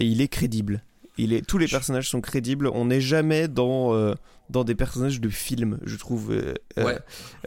et 0.00 0.06
il 0.06 0.20
est 0.20 0.28
crédible. 0.28 0.82
Il 1.18 1.32
est, 1.32 1.44
tous 1.44 1.58
les 1.58 1.66
personnages 1.66 2.08
sont 2.08 2.20
crédibles. 2.20 2.70
On 2.72 2.86
n'est 2.86 3.00
jamais 3.00 3.48
dans 3.48 3.92
euh, 3.92 4.14
dans 4.50 4.62
des 4.62 4.76
personnages 4.76 5.20
de 5.20 5.28
film, 5.28 5.78
je 5.84 5.96
trouve. 5.96 6.30
Euh, 6.30 6.54
euh, 6.78 6.98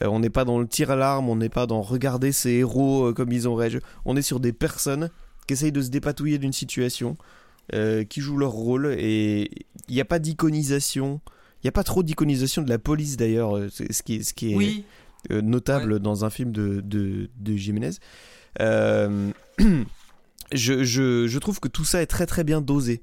on 0.01 0.19
n'est 0.19 0.29
pas 0.29 0.43
dans 0.43 0.59
le 0.59 0.67
tir 0.67 0.91
à 0.91 0.97
l'arme, 0.97 1.29
on 1.29 1.37
n'est 1.37 1.49
pas 1.49 1.65
dans 1.67 1.81
regarder 1.81 2.33
ces 2.33 2.51
héros 2.51 3.13
comme 3.13 3.31
ils 3.31 3.47
ont 3.47 3.55
réagi. 3.55 3.79
On 4.03 4.17
est 4.17 4.21
sur 4.21 4.41
des 4.41 4.51
personnes 4.51 5.09
qui 5.47 5.53
essayent 5.53 5.71
de 5.71 5.81
se 5.81 5.89
dépatouiller 5.89 6.37
d'une 6.37 6.53
situation, 6.53 7.15
qui 8.09 8.21
jouent 8.21 8.37
leur 8.37 8.51
rôle 8.51 8.93
et 8.99 9.49
il 9.87 9.95
n'y 9.95 10.01
a 10.01 10.05
pas 10.05 10.19
d'iconisation. 10.19 11.21
Il 11.63 11.67
n'y 11.67 11.69
a 11.69 11.71
pas 11.71 11.83
trop 11.83 12.03
d'iconisation 12.03 12.61
de 12.63 12.69
la 12.69 12.79
police 12.79 13.15
d'ailleurs, 13.15 13.57
ce 13.71 14.03
qui, 14.03 14.23
ce 14.23 14.33
qui 14.33 14.53
est 14.53 14.83
notable 15.41 15.99
dans 15.99 16.25
un 16.25 16.29
film 16.29 16.51
de, 16.51 16.81
de, 16.81 17.29
de 17.39 17.55
Jiménez. 17.55 17.91
je, 18.59 19.85
je, 20.83 21.27
je 21.27 21.39
trouve 21.39 21.61
que 21.61 21.69
tout 21.69 21.85
ça 21.85 22.01
est 22.01 22.07
très 22.07 22.25
très 22.25 22.43
bien 22.43 22.59
dosé. 22.59 23.01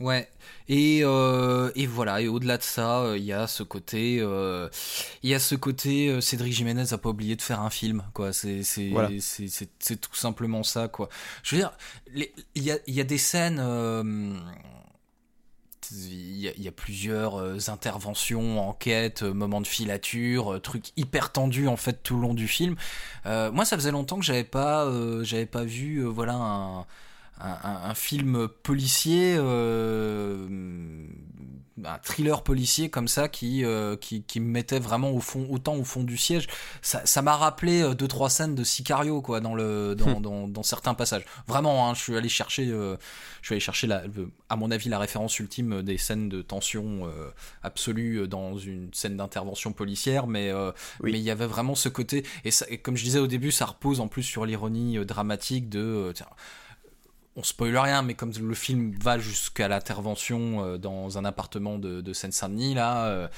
Ouais. 0.00 0.28
Et, 0.68 1.00
euh, 1.04 1.70
et 1.76 1.86
voilà. 1.86 2.20
Et 2.20 2.28
au-delà 2.28 2.58
de 2.58 2.62
ça, 2.62 3.00
euh, 3.02 3.18
il 3.18 3.24
y 3.24 3.32
a 3.32 3.46
ce 3.46 3.62
côté, 3.62 4.18
euh, 4.20 4.68
il 5.22 5.30
y 5.30 5.34
a 5.34 5.38
ce 5.38 5.54
côté. 5.54 6.20
Cédric 6.20 6.52
Jiménez 6.52 6.92
a 6.92 6.98
pas 6.98 7.10
oublié 7.10 7.36
de 7.36 7.42
faire 7.42 7.60
un 7.60 7.70
film, 7.70 8.02
quoi. 8.12 8.32
C'est 8.32 8.62
c'est 8.64 8.92
c'est 9.20 10.00
tout 10.00 10.14
simplement 10.14 10.62
ça, 10.62 10.88
quoi. 10.88 11.08
Je 11.42 11.54
veux 11.54 11.62
dire, 11.62 11.72
il 12.54 12.62
y 12.62 12.72
a 12.72 12.78
il 12.86 12.94
y 12.94 13.00
a 13.00 13.04
des 13.04 13.18
scènes. 13.18 13.60
il 15.90 16.38
y, 16.40 16.48
a, 16.48 16.52
y, 16.56 16.66
a, 16.68 16.72
plusieurs 16.72 17.68
interventions, 17.70 18.68
enquêtes, 18.68 19.22
moments 19.22 19.60
de 19.60 19.66
filature, 19.66 20.60
trucs 20.62 20.92
hyper 20.96 21.30
tendus 21.30 21.68
en 21.68 21.76
fait 21.76 22.02
tout 22.02 22.16
le 22.16 22.22
long 22.22 22.34
du 22.34 22.48
film. 22.48 22.74
moi, 23.26 23.64
ça 23.64 23.76
faisait 23.76 23.92
longtemps 23.92 24.18
que 24.18 24.24
j'avais 24.24 24.44
pas, 24.44 24.90
j'avais 25.22 25.46
pas 25.46 25.64
vu, 25.64 26.02
voilà 26.04 26.34
un 26.34 26.86
un, 27.40 27.94
film 27.94 28.48
policier 28.62 29.34
euh, 29.38 30.46
un 31.84 31.98
thriller 31.98 32.42
policier 32.42 32.88
comme 32.88 33.08
ça 33.08 33.28
qui, 33.28 33.64
euh, 33.64 33.96
qui, 33.96 34.22
qui 34.22 34.38
me 34.38 34.46
mettait 34.48 34.78
vraiment 34.78 35.10
au 35.10 35.20
fond, 35.20 35.46
autant 35.50 35.74
au 35.74 35.84
fond 35.84 36.04
du 36.04 36.16
siège. 36.16 36.46
Ça, 36.82 37.02
ça 37.04 37.20
m'a 37.22 37.36
rappelé 37.36 37.82
euh, 37.82 37.94
deux 37.94 38.06
trois 38.06 38.30
scènes 38.30 38.54
de 38.54 38.62
Sicario 38.62 39.20
quoi 39.20 39.40
dans 39.40 39.54
le 39.54 39.94
dans, 39.96 40.20
dans, 40.20 40.46
dans 40.48 40.62
certains 40.62 40.94
passages. 40.94 41.24
Vraiment, 41.48 41.88
hein, 41.88 41.94
je 41.94 42.00
suis 42.00 42.16
allé 42.16 42.28
chercher, 42.28 42.68
euh, 42.68 42.96
je 43.42 43.48
suis 43.48 43.54
allé 43.54 43.60
chercher 43.60 43.86
la, 43.88 44.04
à 44.48 44.56
mon 44.56 44.70
avis 44.70 44.88
la 44.88 44.98
référence 44.98 45.38
ultime 45.40 45.82
des 45.82 45.98
scènes 45.98 46.28
de 46.28 46.42
tension 46.42 47.06
euh, 47.06 47.30
absolue 47.62 48.28
dans 48.28 48.56
une 48.56 48.92
scène 48.94 49.16
d'intervention 49.16 49.72
policière, 49.72 50.26
mais 50.28 50.50
euh, 50.50 50.70
Oui. 51.00 51.12
mais 51.12 51.18
il 51.18 51.24
y 51.24 51.30
avait 51.30 51.46
vraiment 51.46 51.74
ce 51.74 51.88
côté 51.88 52.24
et, 52.44 52.50
ça, 52.52 52.66
et 52.68 52.78
comme 52.78 52.96
je 52.96 53.02
disais 53.04 53.18
au 53.18 53.26
début, 53.26 53.50
ça 53.50 53.66
repose 53.66 54.00
en 54.00 54.06
plus 54.08 54.22
sur 54.22 54.46
l'ironie 54.46 55.04
dramatique 55.04 55.68
de 55.68 56.12
tiens, 56.14 56.26
on 57.36 57.42
spoile 57.42 57.76
rien, 57.76 58.02
mais 58.02 58.14
comme 58.14 58.32
le 58.32 58.54
film 58.54 58.92
va 59.00 59.18
jusqu'à 59.18 59.68
l'intervention 59.68 60.64
euh, 60.64 60.78
dans 60.78 61.18
un 61.18 61.24
appartement 61.24 61.78
de, 61.78 62.00
de 62.00 62.12
Seine-Saint-Denis, 62.12 62.74
là, 62.74 63.06
euh, 63.06 63.28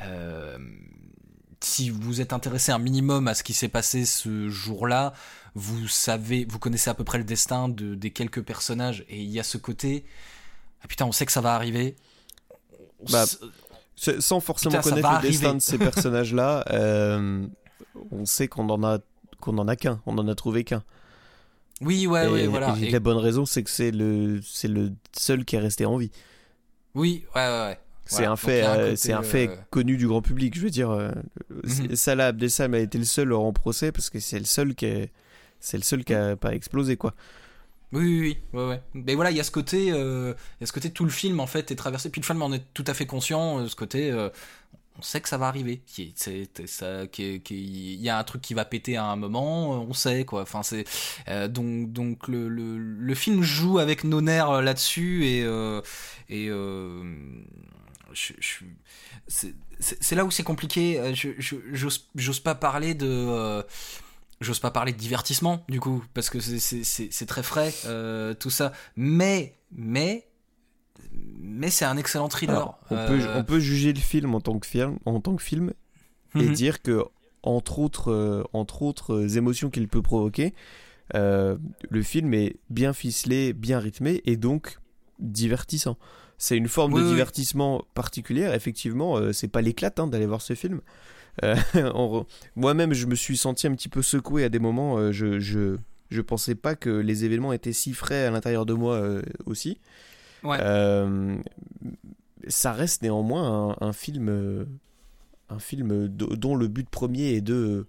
euh, 0.00 0.58
si 1.60 1.90
vous 1.90 2.20
êtes 2.20 2.32
intéressé 2.32 2.72
un 2.72 2.78
minimum 2.78 3.28
à 3.28 3.34
ce 3.34 3.42
qui 3.42 3.52
s'est 3.54 3.68
passé 3.68 4.04
ce 4.04 4.48
jour-là, 4.48 5.12
vous 5.54 5.86
savez, 5.86 6.46
vous 6.48 6.58
connaissez 6.58 6.90
à 6.90 6.94
peu 6.94 7.04
près 7.04 7.18
le 7.18 7.24
destin 7.24 7.68
de, 7.68 7.94
des 7.94 8.10
quelques 8.10 8.42
personnages, 8.42 9.04
et 9.08 9.22
il 9.22 9.30
y 9.30 9.38
a 9.38 9.44
ce 9.44 9.56
côté, 9.56 10.04
ah 10.82 10.88
putain, 10.88 11.06
on 11.06 11.12
sait 11.12 11.26
que 11.26 11.32
ça 11.32 11.40
va 11.40 11.54
arriver. 11.54 11.96
Bah, 13.10 13.24
Sans 13.96 14.40
forcément 14.40 14.78
Putain, 14.78 14.90
connaître 14.90 15.22
le 15.22 15.28
destin 15.28 15.54
de 15.54 15.60
ces 15.60 15.78
personnages-là, 15.78 16.64
euh, 16.70 17.46
on 18.10 18.24
sait 18.26 18.48
qu'on 18.48 18.68
en 18.68 18.82
a 18.82 18.98
qu'on 19.40 19.58
en 19.58 19.68
a 19.68 19.76
qu'un, 19.76 20.00
on 20.06 20.16
en 20.18 20.26
a 20.26 20.34
trouvé 20.34 20.64
qu'un. 20.64 20.82
Oui, 21.80 22.06
ouais, 22.06 22.26
et, 22.26 22.28
ouais, 22.30 22.46
voilà. 22.46 22.76
et 22.80 22.84
Et- 22.84 22.90
la 22.90 23.00
bonne 23.00 23.16
raison, 23.18 23.44
c'est 23.46 23.62
que 23.62 23.70
c'est 23.70 23.90
le 23.90 24.40
c'est 24.42 24.68
le 24.68 24.92
seul 25.16 25.44
qui 25.44 25.56
est 25.56 25.60
resté 25.60 25.84
en 25.86 25.96
vie. 25.96 26.10
oui, 26.94 27.24
ouais, 27.34 27.40
ouais, 27.42 27.60
ouais. 27.68 27.78
C'est 28.06 28.16
Voilà. 28.16 28.32
un 28.32 28.36
fait, 28.36 28.62
euh, 28.64 28.96
c'est 28.96 29.14
un 29.14 29.22
fait 29.22 29.48
euh, 29.48 29.56
connu 29.70 29.96
du 29.96 30.06
grand 30.06 30.20
public. 30.20 30.54
Je 30.54 30.60
veux 30.60 30.70
dire, 30.70 30.90
euh, 30.90 31.10
Mhm. 31.64 31.96
Salah 31.96 32.26
Abdeslam 32.28 32.74
a 32.74 32.78
été 32.78 32.98
le 32.98 33.04
seul 33.04 33.32
en 33.32 33.50
procès 33.54 33.92
parce 33.92 34.10
que 34.10 34.20
c'est 34.20 34.38
le 34.38 34.44
seul 34.44 34.74
qui 34.74 34.84
est, 34.86 35.10
c'est 35.58 35.78
le 35.78 35.82
seul 35.82 36.04
qui 36.04 36.12
a 36.12 36.36
pas 36.36 36.54
explosé 36.54 36.96
quoi. 36.98 37.14
Oui, 37.92 38.02
oui, 38.02 38.38
oui, 38.52 38.60
ouais, 38.60 38.68
ouais. 38.68 38.82
Mais 38.92 39.14
voilà, 39.14 39.30
il 39.30 39.36
y 39.38 39.40
a 39.40 39.44
ce 39.44 39.50
côté, 39.50 39.90
euh, 39.90 40.34
il 40.58 40.62
y 40.62 40.64
a 40.64 40.66
ce 40.66 40.72
côté 40.72 40.90
tout 40.90 41.04
le 41.04 41.10
film 41.10 41.40
en 41.40 41.46
fait 41.46 41.70
est 41.70 41.76
traversé. 41.76 42.10
Puis 42.10 42.20
le 42.20 42.26
film 42.26 42.42
en 42.42 42.52
est 42.52 42.64
tout 42.74 42.84
à 42.86 42.92
fait 42.92 43.06
conscient. 43.06 43.60
euh, 43.60 43.68
ce 43.68 43.76
côté, 43.76 44.10
euh, 44.10 44.28
on 44.96 45.02
sait 45.02 45.20
que 45.20 45.28
ça 45.28 45.38
va 45.38 45.48
arriver. 45.48 45.82
Il 45.98 48.00
y 48.00 48.08
a 48.08 48.18
un 48.18 48.24
truc 48.24 48.42
qui 48.42 48.54
va 48.54 48.64
péter 48.64 48.96
à 48.96 49.04
un 49.06 49.16
moment. 49.16 49.74
euh, 49.74 49.86
On 49.88 49.92
sait 49.92 50.24
quoi. 50.24 50.42
Enfin, 50.42 50.62
c'est 50.62 50.84
euh, 51.28 51.48
donc 51.48 51.92
donc 51.92 52.28
le, 52.28 52.48
le, 52.48 53.14
film 53.14 53.42
joue 53.42 53.78
avec 53.78 54.04
nos 54.04 54.20
nerfs 54.20 54.50
euh, 54.50 54.62
là-dessus 54.62 55.24
et 55.26 55.40
et 56.28 56.48
je, 58.12 58.32
c'est- 59.26 60.14
là 60.14 60.24
où 60.24 60.30
c'est 60.30 60.42
compliqué. 60.44 61.00
J'ose 62.14 62.40
pas 62.40 62.54
parler 62.54 62.94
de 62.94 63.64
J'ose 64.40 64.58
pas 64.58 64.70
parler 64.70 64.92
de 64.92 64.98
divertissement 64.98 65.64
du 65.68 65.80
coup 65.80 66.04
parce 66.14 66.30
que 66.30 66.38
c'est- 66.40 67.26
très 67.26 67.42
frais 67.42 67.72
tout 68.38 68.50
ça, 68.50 68.72
mais 68.96 69.54
mais 69.72 70.26
mais 71.40 71.70
c'est 71.70 71.84
un 71.84 71.96
excellent 71.96 72.28
thriller. 72.28 72.56
Alors, 72.56 72.78
on, 72.90 72.94
peut, 72.96 73.20
Euh, 73.20 73.38
on 73.38 73.44
peut 73.44 73.60
juger 73.60 73.92
le 73.92 74.00
film 74.00 74.34
en 74.34 74.40
tant 74.40 74.58
que 74.58 74.66
film, 74.66 74.98
en 75.04 75.20
tant 75.20 75.36
que 75.36 75.42
film 75.42 75.72
et 76.34 76.46
mhm. 76.48 76.52
dire 76.52 76.82
que 76.82 77.02
entre 77.42 77.78
autres, 77.78 78.10
euh, 78.10 78.42
entre 78.52 78.82
autres 78.82 79.14
euh, 79.14 79.28
émotions 79.36 79.70
qu'il 79.70 79.86
peut 79.88 80.02
provoquer, 80.02 80.54
euh, 81.14 81.56
le 81.90 82.02
film 82.02 82.32
est 82.34 82.56
bien 82.70 82.92
ficelé, 82.92 83.52
bien 83.52 83.78
rythmé 83.78 84.22
et 84.24 84.36
donc 84.36 84.78
divertissant. 85.18 85.96
C'est 86.38 86.56
une 86.56 86.68
forme 86.68 86.94
Oui, 86.94 87.00
de 87.00 87.04
oui. 87.06 87.12
divertissement 87.12 87.84
particulière. 87.94 88.54
Effectivement, 88.54 89.16
euh, 89.18 89.32
c'est 89.32 89.48
pas 89.48 89.60
l'éclate 89.60 90.00
hein, 90.00 90.06
d'aller 90.06 90.26
voir 90.26 90.40
ce 90.42 90.54
film. 90.54 90.80
Euh, 91.44 91.54
re- 91.74 92.26
Moi-même, 92.56 92.94
je 92.94 93.06
me 93.06 93.14
suis 93.14 93.36
senti 93.36 93.66
un 93.66 93.74
petit 93.74 93.88
peu 93.88 94.02
secoué 94.02 94.44
à 94.44 94.48
des 94.48 94.58
moments. 94.58 95.12
je, 95.12 95.38
je, 95.38 95.76
je 96.10 96.20
pensais 96.20 96.54
pas 96.54 96.74
que 96.74 96.90
les 96.90 97.24
événements 97.24 97.52
étaient 97.52 97.72
si 97.72 97.92
frais 97.92 98.24
à 98.26 98.30
l'intérieur 98.30 98.66
de 98.66 98.72
moi 98.74 99.00
aussi. 99.46 99.78
Ouais. 100.44 100.58
Euh, 100.60 101.36
ça 102.48 102.72
reste 102.72 103.02
néanmoins 103.02 103.76
un, 103.80 103.86
un 103.88 103.92
film, 103.92 104.28
euh, 104.28 104.64
un 105.48 105.58
film 105.58 106.08
do- 106.08 106.36
dont 106.36 106.54
le 106.54 106.68
but 106.68 106.88
premier 106.88 107.32
est 107.34 107.40
de 107.40 107.86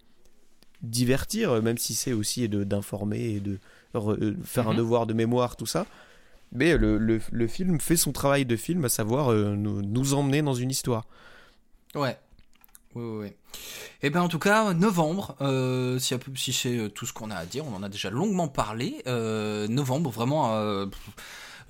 divertir, 0.81 1.61
même 1.61 1.77
si 1.77 1.93
c'est 1.95 2.13
aussi 2.13 2.47
d'informer 2.49 3.19
et 3.35 3.39
de 3.39 3.59
re- 3.93 4.17
euh, 4.21 4.35
faire 4.43 4.67
un 4.67 4.71
Mhm. 4.71 4.77
devoir 4.77 5.05
de 5.07 5.13
mémoire, 5.13 5.55
tout 5.55 5.65
ça. 5.65 5.85
Mais 6.51 6.77
le, 6.77 6.97
le- 6.97 7.19
le 7.31 7.47
film 7.47 7.79
fait 7.81 7.97
son 7.97 8.11
travail 8.11 8.45
de 8.45 8.55
film, 8.55 8.85
à 8.85 8.89
savoir 8.89 9.31
euh, 9.31 9.55
nous, 9.55 9.81
nous 9.81 10.13
emmener 10.13 10.41
dans 10.41 10.53
une 10.53 10.71
histoire. 10.71 11.05
Ouais. 11.95 12.17
Oui, 12.93 13.03
oui, 13.03 13.17
oui. 13.25 13.33
Et 14.03 14.09
ben 14.09 14.21
en 14.21 14.29
tout 14.29 14.39
cas, 14.39 14.73
novembre, 14.73 15.35
euh, 15.41 15.99
si, 15.99 16.15
si 16.35 16.53
c'est 16.53 16.77
euh, 16.77 16.87
tout 16.89 17.05
ce 17.05 17.11
qu'on 17.11 17.29
a 17.31 17.35
à 17.35 17.45
dire, 17.45 17.65
on 17.67 17.73
en 17.75 17.83
a 17.83 17.89
déjà 17.89 18.09
longuement 18.09 18.47
parlé. 18.47 19.01
Euh, 19.07 19.67
novembre, 19.67 20.11
vraiment, 20.11 20.55
euh, 20.55 20.85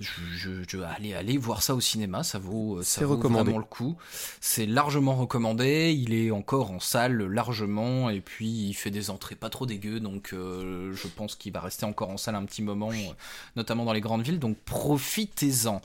je, 0.00 0.62
je, 0.68 0.78
allez, 0.82 1.14
allez 1.14 1.38
voir 1.38 1.62
ça 1.62 1.74
au 1.74 1.80
cinéma, 1.80 2.22
ça 2.22 2.38
vaut, 2.38 2.82
ça 2.82 3.00
C'est 3.00 3.04
vaut 3.04 3.16
vraiment 3.16 3.58
le 3.58 3.64
coup. 3.64 3.96
C'est 4.40 4.66
largement 4.66 5.14
recommandé, 5.14 5.92
il 5.96 6.12
est 6.12 6.30
encore 6.30 6.70
en 6.70 6.80
salle 6.80 7.22
largement, 7.22 8.10
et 8.10 8.20
puis 8.20 8.48
il 8.48 8.74
fait 8.74 8.90
des 8.90 9.08
entrées 9.10 9.36
pas 9.36 9.48
trop 9.48 9.64
dégueu, 9.64 10.00
donc 10.00 10.30
euh, 10.32 10.92
je 10.94 11.08
pense 11.08 11.34
qu'il 11.34 11.52
va 11.52 11.60
rester 11.60 11.86
encore 11.86 12.10
en 12.10 12.18
salle 12.18 12.34
un 12.34 12.44
petit 12.44 12.62
moment, 12.62 12.90
euh, 12.90 13.12
notamment 13.56 13.84
dans 13.84 13.94
les 13.94 14.02
grandes 14.02 14.22
villes, 14.22 14.38
donc 14.38 14.58
profitez-en. 14.64 15.80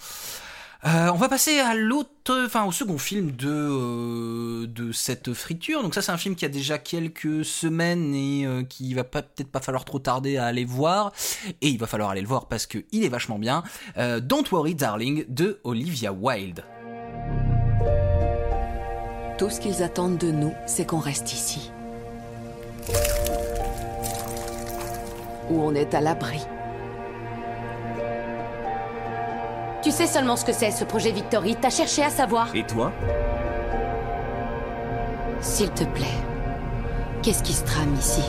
Euh, 0.84 1.12
on 1.13 1.17
va 1.17 1.30
passer 1.30 1.60
à 1.60 1.76
l'autre, 1.76 2.46
enfin 2.46 2.65
au 2.65 2.72
second 2.72 2.98
film 2.98 3.32
de 3.32 3.48
euh, 3.48 4.65
de 4.65 4.91
cette 4.91 5.32
friture. 5.34 5.84
Donc 5.84 5.94
ça 5.94 6.02
c'est 6.02 6.12
un 6.12 6.17
film 6.17 6.36
qui 6.36 6.44
a 6.44 6.50
déjà 6.50 6.80
quelques 6.80 7.46
semaines 7.46 8.15
et 8.15 8.48
euh, 8.48 8.63
qui 8.63 8.96
va 8.96 9.04
peut-être 9.04 9.52
pas 9.52 9.60
falloir 9.60 9.86
trop 9.86 10.00
tarder 10.00 10.38
à 10.38 10.46
aller 10.46 10.65
voir. 10.65 11.13
Et 11.62 11.70
il 11.70 11.78
va 11.78 11.86
falloir 11.86 12.10
aller 12.10 12.22
le 12.22 12.28
voir 12.28 12.48
parce 12.48 12.65
que 12.65 12.80
il 12.91 13.04
est 13.04 13.10
vachement 13.10 13.38
bien. 13.38 13.63
Euh, 13.98 14.20
Don't 14.20 14.46
Worry 14.52 14.74
Darling 14.74 15.26
de 15.28 15.60
Olivia 15.63 16.12
Wilde. 16.12 16.63
Tout 19.38 19.52
ce 19.52 19.60
qu'ils 19.60 19.84
attendent 19.84 20.17
de 20.17 20.32
nous, 20.32 20.54
c'est 20.65 20.88
qu'on 20.88 21.00
reste 21.00 21.32
ici. 21.34 21.72
Où 25.52 25.62
on 25.62 25.76
est 25.76 25.94
à 25.94 26.02
l'abri. 26.02 26.39
Tu 29.82 29.89
sais 29.91 30.06
seulement 30.06 30.36
ce 30.36 30.46
que 30.46 30.54
c'est, 30.54 30.70
ce 30.70 30.84
projet 30.84 31.12
Victory. 31.12 31.58
T'as 31.60 31.72
cherché 31.72 32.04
à 32.04 32.12
savoir 32.12 32.56
Et 32.56 32.63
toi 32.63 32.91
S'il 35.41 35.72
te 35.72 35.84
plaît, 35.86 36.06
qu'est-ce 37.24 37.41
qui 37.41 37.54
se 37.54 37.63
trame 37.63 37.94
ici? 37.96 38.22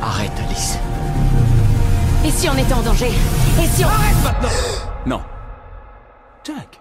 Arrête, 0.00 0.32
Alice. 0.46 0.78
Et 2.24 2.30
si 2.30 2.48
on 2.48 2.56
était 2.56 2.72
en 2.72 2.82
danger? 2.82 3.10
Et 3.60 3.66
si 3.66 3.84
on... 3.84 3.88
Non. 5.08 5.22
Jack, 6.44 6.80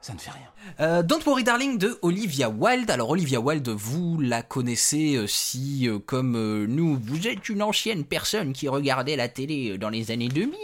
ça 0.00 0.14
ne 0.14 0.18
fait 0.18 0.30
rien. 0.30 0.51
Euh, 0.80 1.02
Don't 1.02 1.20
Worry 1.26 1.44
Darling 1.44 1.78
de 1.78 1.98
Olivia 2.02 2.48
Wilde. 2.48 2.90
Alors 2.90 3.10
Olivia 3.10 3.40
Wilde, 3.40 3.68
vous 3.68 4.18
la 4.20 4.42
connaissez 4.42 5.16
euh, 5.16 5.26
si, 5.26 5.88
euh, 5.88 5.98
comme 5.98 6.66
nous, 6.66 6.98
vous 7.04 7.28
êtes 7.28 7.48
une 7.48 7.62
ancienne 7.62 8.04
personne 8.04 8.52
qui 8.52 8.68
regardait 8.68 9.16
la 9.16 9.28
télé 9.28 9.76
dans 9.78 9.90
les 9.90 10.10
années 10.10 10.28
2000, 10.28 10.54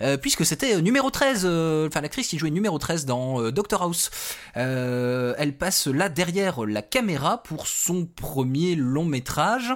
euh, 0.00 0.16
puisque 0.16 0.44
c'était 0.44 0.80
numéro 0.82 1.10
13, 1.10 1.42
euh, 1.44 1.86
enfin 1.88 2.00
l'actrice 2.00 2.28
qui 2.28 2.38
jouait 2.38 2.50
numéro 2.50 2.78
13 2.78 3.06
dans 3.06 3.50
Doctor 3.50 3.82
House. 3.82 4.10
Elle 4.54 5.54
passe 5.58 5.86
là 5.86 6.08
derrière 6.08 6.64
la 6.64 6.82
caméra 6.82 7.42
pour 7.42 7.66
son 7.66 8.06
premier 8.06 8.74
long 8.74 9.04
métrage 9.04 9.74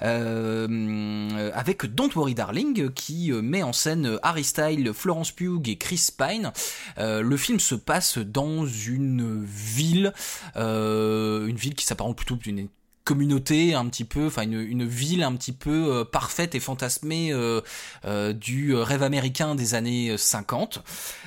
avec 0.00 1.86
Don't 1.86 2.10
Worry 2.14 2.34
Darling 2.34 2.90
qui 2.92 3.30
met 3.32 3.62
en 3.62 3.72
scène 3.72 4.18
Harry 4.22 4.44
Styles, 4.44 4.92
Florence 4.94 5.32
Pugh 5.32 5.68
et 5.68 5.76
Chris 5.76 6.08
Pine. 6.16 6.52
Le 6.98 7.36
film 7.36 7.60
se 7.60 7.74
passe 7.74 8.18
dans 8.18 8.66
une 8.66 9.11
ville, 9.20 10.12
euh, 10.56 11.46
une 11.46 11.56
ville 11.56 11.74
qui 11.74 11.84
s'apparente 11.84 12.16
plutôt 12.16 12.36
d'une 12.36 12.68
communauté 13.04 13.74
un 13.74 13.86
petit 13.86 14.04
peu, 14.04 14.26
enfin 14.26 14.42
une, 14.42 14.84
ville 14.84 15.22
un 15.22 15.34
petit 15.34 15.52
peu 15.52 15.92
euh, 15.92 16.04
parfaite 16.04 16.54
et 16.54 16.60
fantasmée 16.60 17.32
euh, 17.32 17.60
euh, 18.04 18.32
du 18.32 18.74
rêve 18.74 19.02
américain 19.02 19.54
des 19.54 19.74
années 19.74 20.16
50. 20.16 20.82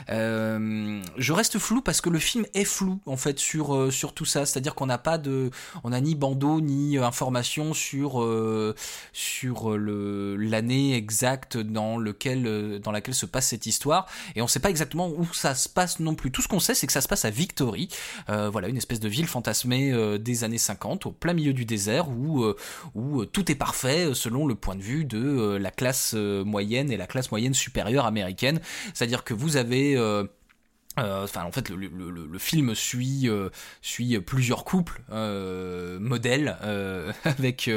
Euh, 0.10 1.02
je 1.18 1.34
reste 1.34 1.60
flou 1.60 1.82
parce 1.82 2.02
que 2.02 2.10
le 2.10 2.20
film 2.20 2.46
est 2.54 2.66
flou 2.66 3.00
en 3.06 3.18
fait 3.18 3.40
sur 3.40 3.92
sur 3.92 4.14
tout 4.14 4.26
ça, 4.26 4.46
c'est-à-dire 4.46 4.76
qu'on 4.76 4.86
n'a 4.86 4.98
pas 4.98 5.18
de, 5.18 5.52
on 5.84 5.90
n'a 5.90 6.02
ni 6.02 6.16
bandeau 6.16 6.62
ni 6.62 6.98
information 6.98 7.74
sur 7.74 8.26
sur 9.14 9.78
le 9.78 10.36
l'année 10.36 10.96
exacte 10.96 11.58
dans 11.58 11.98
lequel 11.98 12.80
dans 12.80 12.92
laquelle 12.92 13.16
se 13.16 13.26
passe 13.26 13.48
cette 13.48 13.66
histoire 13.66 14.08
et 14.36 14.42
on 14.42 14.48
sait 14.48 14.60
pas 14.60 14.70
exactement 14.70 15.10
où 15.10 15.26
ça 15.34 15.56
se 15.56 15.68
passe 15.68 16.00
non 16.00 16.16
plus. 16.16 16.32
Tout 16.32 16.42
ce 16.42 16.48
qu'on 16.48 16.60
sait 16.60 16.74
c'est 16.76 16.88
que 16.88 16.94
ça 16.94 17.02
se 17.02 17.08
passe 17.08 17.26
à 17.26 17.30
Victory, 17.30 17.90
voilà 18.28 18.70
une 18.70 18.78
espèce 18.78 19.00
de 19.00 19.10
ville 19.10 19.28
fantasmée 19.28 20.18
des 20.20 20.44
années 20.44 20.58
50 20.58 21.06
au 21.08 21.12
plein 21.12 21.34
milieu 21.34 21.54
du 21.54 21.65
désert 21.66 22.10
où 22.10 22.44
euh, 22.44 22.56
euh, 22.96 23.26
tout 23.26 23.52
est 23.52 23.56
parfait 23.56 24.08
euh, 24.08 24.14
selon 24.14 24.48
le 24.48 24.56
point 24.56 24.76
de 24.76 24.82
vue 24.82 25.06
de 25.06 25.58
la 25.60 25.72
classe 25.72 26.14
moyenne 26.14 26.92
et 26.92 26.98
la 26.98 27.08
classe 27.08 27.32
moyenne 27.32 27.54
supérieure 27.54 28.06
américaine. 28.06 28.60
C'est-à-dire 28.94 29.24
que 29.24 29.34
vous 29.34 29.58
avez 29.58 29.96
enfin, 30.98 31.44
en 31.44 31.52
fait, 31.52 31.70
le, 31.70 31.76
le, 31.76 32.10
le, 32.10 32.26
le 32.26 32.40
film 32.40 32.74
suit 32.76 33.30
euh, 33.30 33.50
suit 33.82 34.20
plusieurs 34.20 34.64
couples 34.64 35.02
euh, 35.12 36.00
modèles 36.00 36.58
euh, 36.64 37.12
avec 37.24 37.70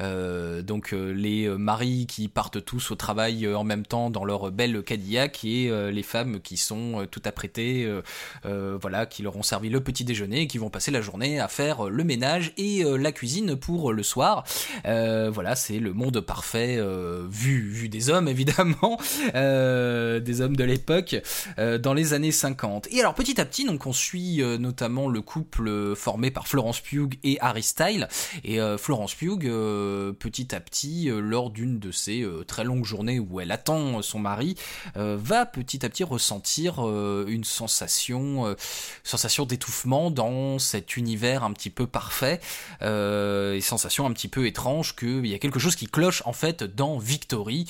euh, 0.00 0.62
donc 0.62 0.92
les 0.92 1.48
maris 1.48 2.06
qui 2.06 2.28
partent 2.28 2.64
tous 2.64 2.90
au 2.90 2.94
travail 2.94 3.46
en 3.54 3.64
même 3.64 3.86
temps 3.86 4.10
dans 4.10 4.24
leur 4.24 4.50
belle 4.50 4.82
Cadillac 4.82 5.44
et 5.44 5.70
les 5.92 6.02
femmes 6.02 6.40
qui 6.40 6.56
sont 6.56 7.06
tout 7.10 7.22
apprêtées, 7.24 7.88
voilà, 8.44 9.06
qui 9.06 9.22
leur 9.22 9.36
ont 9.36 9.42
servi 9.42 9.68
le 9.68 9.80
petit 9.80 10.04
déjeuner 10.04 10.42
et 10.42 10.46
qui 10.46 10.58
vont 10.58 10.70
passer 10.70 10.90
la 10.90 11.00
journée 11.00 11.40
à 11.40 11.48
faire 11.48 11.88
le 11.88 12.04
ménage 12.04 12.52
et 12.56 12.82
la 12.84 13.12
cuisine 13.12 13.56
pour 13.56 13.92
le 13.92 14.02
soir. 14.02 14.44
voilà, 14.84 15.56
c'est 15.56 15.78
le 15.78 15.92
monde 15.92 16.20
parfait 16.20 16.78
vu 17.28 17.68
vu 17.68 17.88
des 17.88 18.10
hommes 18.10 18.28
évidemment, 18.36 18.98
des 19.34 20.40
hommes 20.40 20.56
de 20.56 20.64
l'époque 20.64 21.16
dans 21.58 21.94
les 21.94 22.12
années 22.12 22.32
50 22.32 22.55
et 22.90 23.00
alors 23.00 23.14
petit 23.14 23.40
à 23.40 23.44
petit, 23.44 23.64
donc 23.64 23.86
on 23.86 23.92
suit 23.92 24.42
euh, 24.42 24.58
notamment 24.58 25.08
le 25.08 25.20
couple 25.20 25.68
euh, 25.68 25.94
formé 25.94 26.30
par 26.30 26.48
Florence 26.48 26.80
Pugh 26.80 27.18
et 27.24 27.38
Harry 27.40 27.62
Style. 27.62 28.08
Et 28.44 28.60
euh, 28.60 28.78
Florence 28.78 29.14
Pugh, 29.14 29.44
petit 30.18 30.54
à 30.54 30.60
petit, 30.60 31.08
lors 31.10 31.50
d'une 31.50 31.78
de 31.78 31.90
ces 31.90 32.26
très 32.46 32.64
longues 32.64 32.84
journées 32.84 33.18
où 33.18 33.40
elle 33.40 33.50
attend 33.50 34.02
son 34.02 34.18
mari, 34.18 34.54
va 34.94 35.46
petit 35.46 35.84
à 35.84 35.88
petit 35.88 36.04
ressentir 36.04 36.80
une 37.26 37.44
sensation, 37.44 38.56
sensation 39.02 39.46
d'étouffement 39.46 40.10
dans 40.10 40.58
cet 40.58 40.96
univers 40.96 41.44
un 41.44 41.52
petit 41.52 41.70
peu 41.70 41.86
parfait, 41.86 42.40
et 42.82 43.60
sensation 43.60 44.06
un 44.06 44.12
petit 44.12 44.28
peu 44.28 44.46
étrange 44.46 44.94
qu'il 44.96 45.26
y 45.26 45.34
a 45.34 45.38
quelque 45.38 45.58
chose 45.58 45.76
qui 45.76 45.86
cloche 45.86 46.22
en 46.26 46.32
fait 46.32 46.62
dans 46.62 46.98
Victory, 46.98 47.66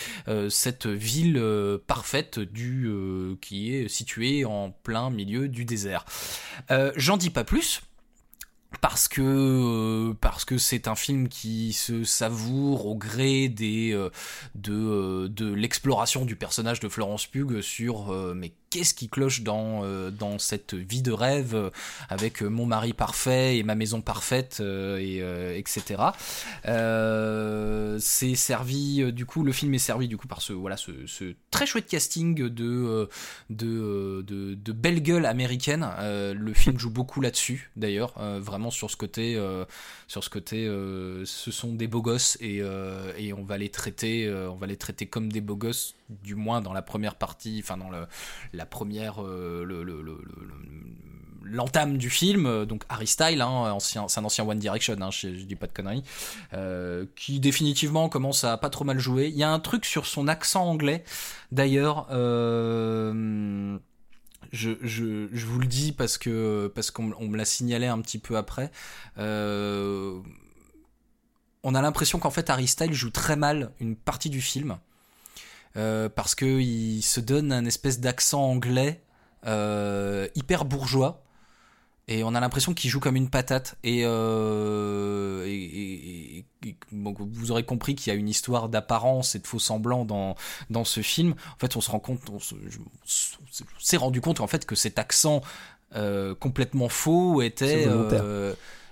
cette 0.48 0.86
ville 0.86 1.42
parfaite 1.86 2.38
du 2.38 2.90
qui 3.40 3.74
est 3.74 3.88
située 3.88 4.44
en 4.44 4.75
plein 4.82 5.10
milieu 5.10 5.48
du 5.48 5.64
désert. 5.64 6.04
Euh, 6.70 6.92
j'en 6.96 7.16
dis 7.16 7.30
pas 7.30 7.44
plus 7.44 7.82
parce 8.80 9.08
que 9.08 9.22
euh, 9.22 10.14
parce 10.20 10.44
que 10.44 10.58
c'est 10.58 10.88
un 10.88 10.94
film 10.94 11.28
qui 11.28 11.72
se 11.72 12.04
savoure 12.04 12.86
au 12.86 12.96
gré 12.96 13.48
des 13.48 13.92
euh, 13.92 14.10
de 14.54 15.28
de 15.28 15.52
l'exploration 15.52 16.24
du 16.24 16.36
personnage 16.36 16.80
de 16.80 16.88
Florence 16.88 17.26
Pugh 17.26 17.60
sur 17.62 18.12
mais 18.34 18.52
qu'est-ce 18.76 18.92
qui 18.92 19.08
cloche 19.08 19.40
dans, 19.40 19.84
euh, 19.84 20.10
dans 20.10 20.38
cette 20.38 20.74
vie 20.74 21.00
de 21.00 21.10
rêve 21.10 21.54
euh, 21.54 21.70
avec 22.10 22.42
euh, 22.42 22.48
mon 22.48 22.66
mari 22.66 22.92
parfait 22.92 23.56
et 23.56 23.62
ma 23.62 23.74
maison 23.74 24.02
parfaite, 24.02 24.60
et, 24.60 25.22
etc. 25.56 26.02
c'est 27.98 28.34
servi, 28.34 29.12
du 29.12 29.24
coup, 29.24 29.44
le 29.44 29.52
film 29.52 29.72
est 29.74 29.78
servi 29.78 30.08
du 30.08 30.16
coup 30.16 30.28
par 30.28 30.42
ce, 30.42 30.52
voilà, 30.52 30.76
ce, 30.76 30.92
très 31.50 31.66
chouette 31.66 31.86
casting 31.86 32.34
de, 32.34 32.48
de, 32.48 33.08
de, 33.50 34.54
de 34.54 34.72
belles 34.72 35.02
gueules 35.02 35.26
américaines. 35.26 35.86
le 36.00 36.52
film 36.52 36.78
joue 36.78 36.90
beaucoup 36.90 37.20
là-dessus, 37.20 37.70
d'ailleurs, 37.76 38.12
vraiment 38.40 38.70
sur 38.70 38.90
ce 38.90 38.96
côté, 38.96 39.40
sur 40.06 40.22
ce 40.22 40.30
côté, 40.30 40.66
ce 41.24 41.50
sont 41.50 41.72
des 41.72 41.86
beaux 41.86 42.02
gosses 42.02 42.36
et, 42.40 42.62
et 43.18 43.32
on 43.32 43.44
va 43.44 43.58
les 43.58 43.70
traiter, 43.70 44.30
on 44.30 44.56
va 44.56 44.66
les 44.66 44.76
traiter 44.76 45.06
comme 45.06 45.32
des 45.32 45.40
beaux 45.40 45.56
gosses, 45.56 45.94
du 46.08 46.34
moins 46.34 46.60
dans 46.60 46.72
la 46.72 46.82
première 46.82 47.16
partie, 47.16 47.60
enfin 47.62 47.76
dans 47.76 47.90
le, 47.90 48.06
la 48.52 48.66
première, 48.66 49.22
euh, 49.22 49.64
l'entame 51.42 51.98
du 51.98 52.10
film, 52.10 52.46
euh, 52.46 52.64
donc 52.64 52.84
Harry 52.88 53.06
Style, 53.06 53.40
hein, 53.40 53.76
c'est 53.80 53.98
un 53.98 54.24
ancien 54.24 54.44
One 54.44 54.58
Direction, 54.58 54.96
hein, 55.00 55.10
je, 55.10 55.28
dis 55.28 55.56
pas 55.56 55.66
de 55.66 55.72
conneries, 55.72 56.02
euh, 56.54 57.06
qui 57.16 57.40
définitivement 57.40 58.08
commence 58.08 58.44
à 58.44 58.56
pas 58.56 58.70
trop 58.70 58.84
mal 58.84 58.98
jouer. 58.98 59.28
Il 59.28 59.36
y 59.36 59.42
a 59.42 59.50
un 59.50 59.60
truc 59.60 59.84
sur 59.84 60.06
son 60.06 60.28
accent 60.28 60.64
anglais, 60.64 61.04
d'ailleurs. 61.52 62.06
Je, 64.52 65.44
vous 65.44 65.58
le 65.58 65.66
dis 65.66 65.92
parce 65.92 66.18
que 66.18 66.70
parce 66.74 66.90
qu'on 66.90 67.02
me 67.02 67.36
l'a 67.36 67.44
signalé 67.44 67.86
un 67.86 68.00
petit 68.00 68.18
peu 68.18 68.36
après. 68.36 68.70
on 69.18 70.22
a 71.74 71.82
l'impression 71.82 72.20
qu'en 72.20 72.30
fait 72.30 72.48
Harry 72.48 72.68
Style 72.68 72.92
joue 72.92 73.10
très 73.10 73.36
mal 73.36 73.72
une 73.80 73.96
partie 73.96 74.30
du 74.30 74.40
film. 74.40 74.78
Euh, 75.76 76.08
parce 76.08 76.34
qu'il 76.34 77.02
se 77.02 77.20
donne 77.20 77.52
un 77.52 77.64
espèce 77.66 78.00
d'accent 78.00 78.42
anglais 78.42 79.02
euh, 79.46 80.26
hyper 80.34 80.64
bourgeois. 80.64 81.22
Et 82.08 82.22
on 82.22 82.36
a 82.36 82.40
l'impression 82.40 82.72
qu'il 82.72 82.88
joue 82.88 83.00
comme 83.00 83.16
une 83.16 83.28
patate. 83.28 83.76
Et, 83.82 84.02
euh, 84.04 85.44
vous 86.92 87.50
aurez 87.50 87.64
compris 87.64 87.96
qu'il 87.96 88.12
y 88.12 88.16
a 88.16 88.18
une 88.18 88.28
histoire 88.28 88.68
d'apparence 88.68 89.34
et 89.34 89.40
de 89.40 89.46
faux 89.46 89.58
semblants 89.58 90.04
dans, 90.04 90.36
dans 90.70 90.84
ce 90.84 91.00
film. 91.00 91.34
En 91.56 91.58
fait, 91.58 91.76
on 91.76 91.80
se 91.80 91.90
rend 91.90 91.98
compte, 91.98 92.30
on 92.30 92.38
s'est 93.78 93.96
rendu 93.96 94.20
compte 94.20 94.40
en 94.40 94.46
fait 94.46 94.66
que 94.66 94.76
cet 94.76 94.98
accent 94.98 95.42
complètement 96.38 96.88
faux 96.88 97.42
était 97.42 97.88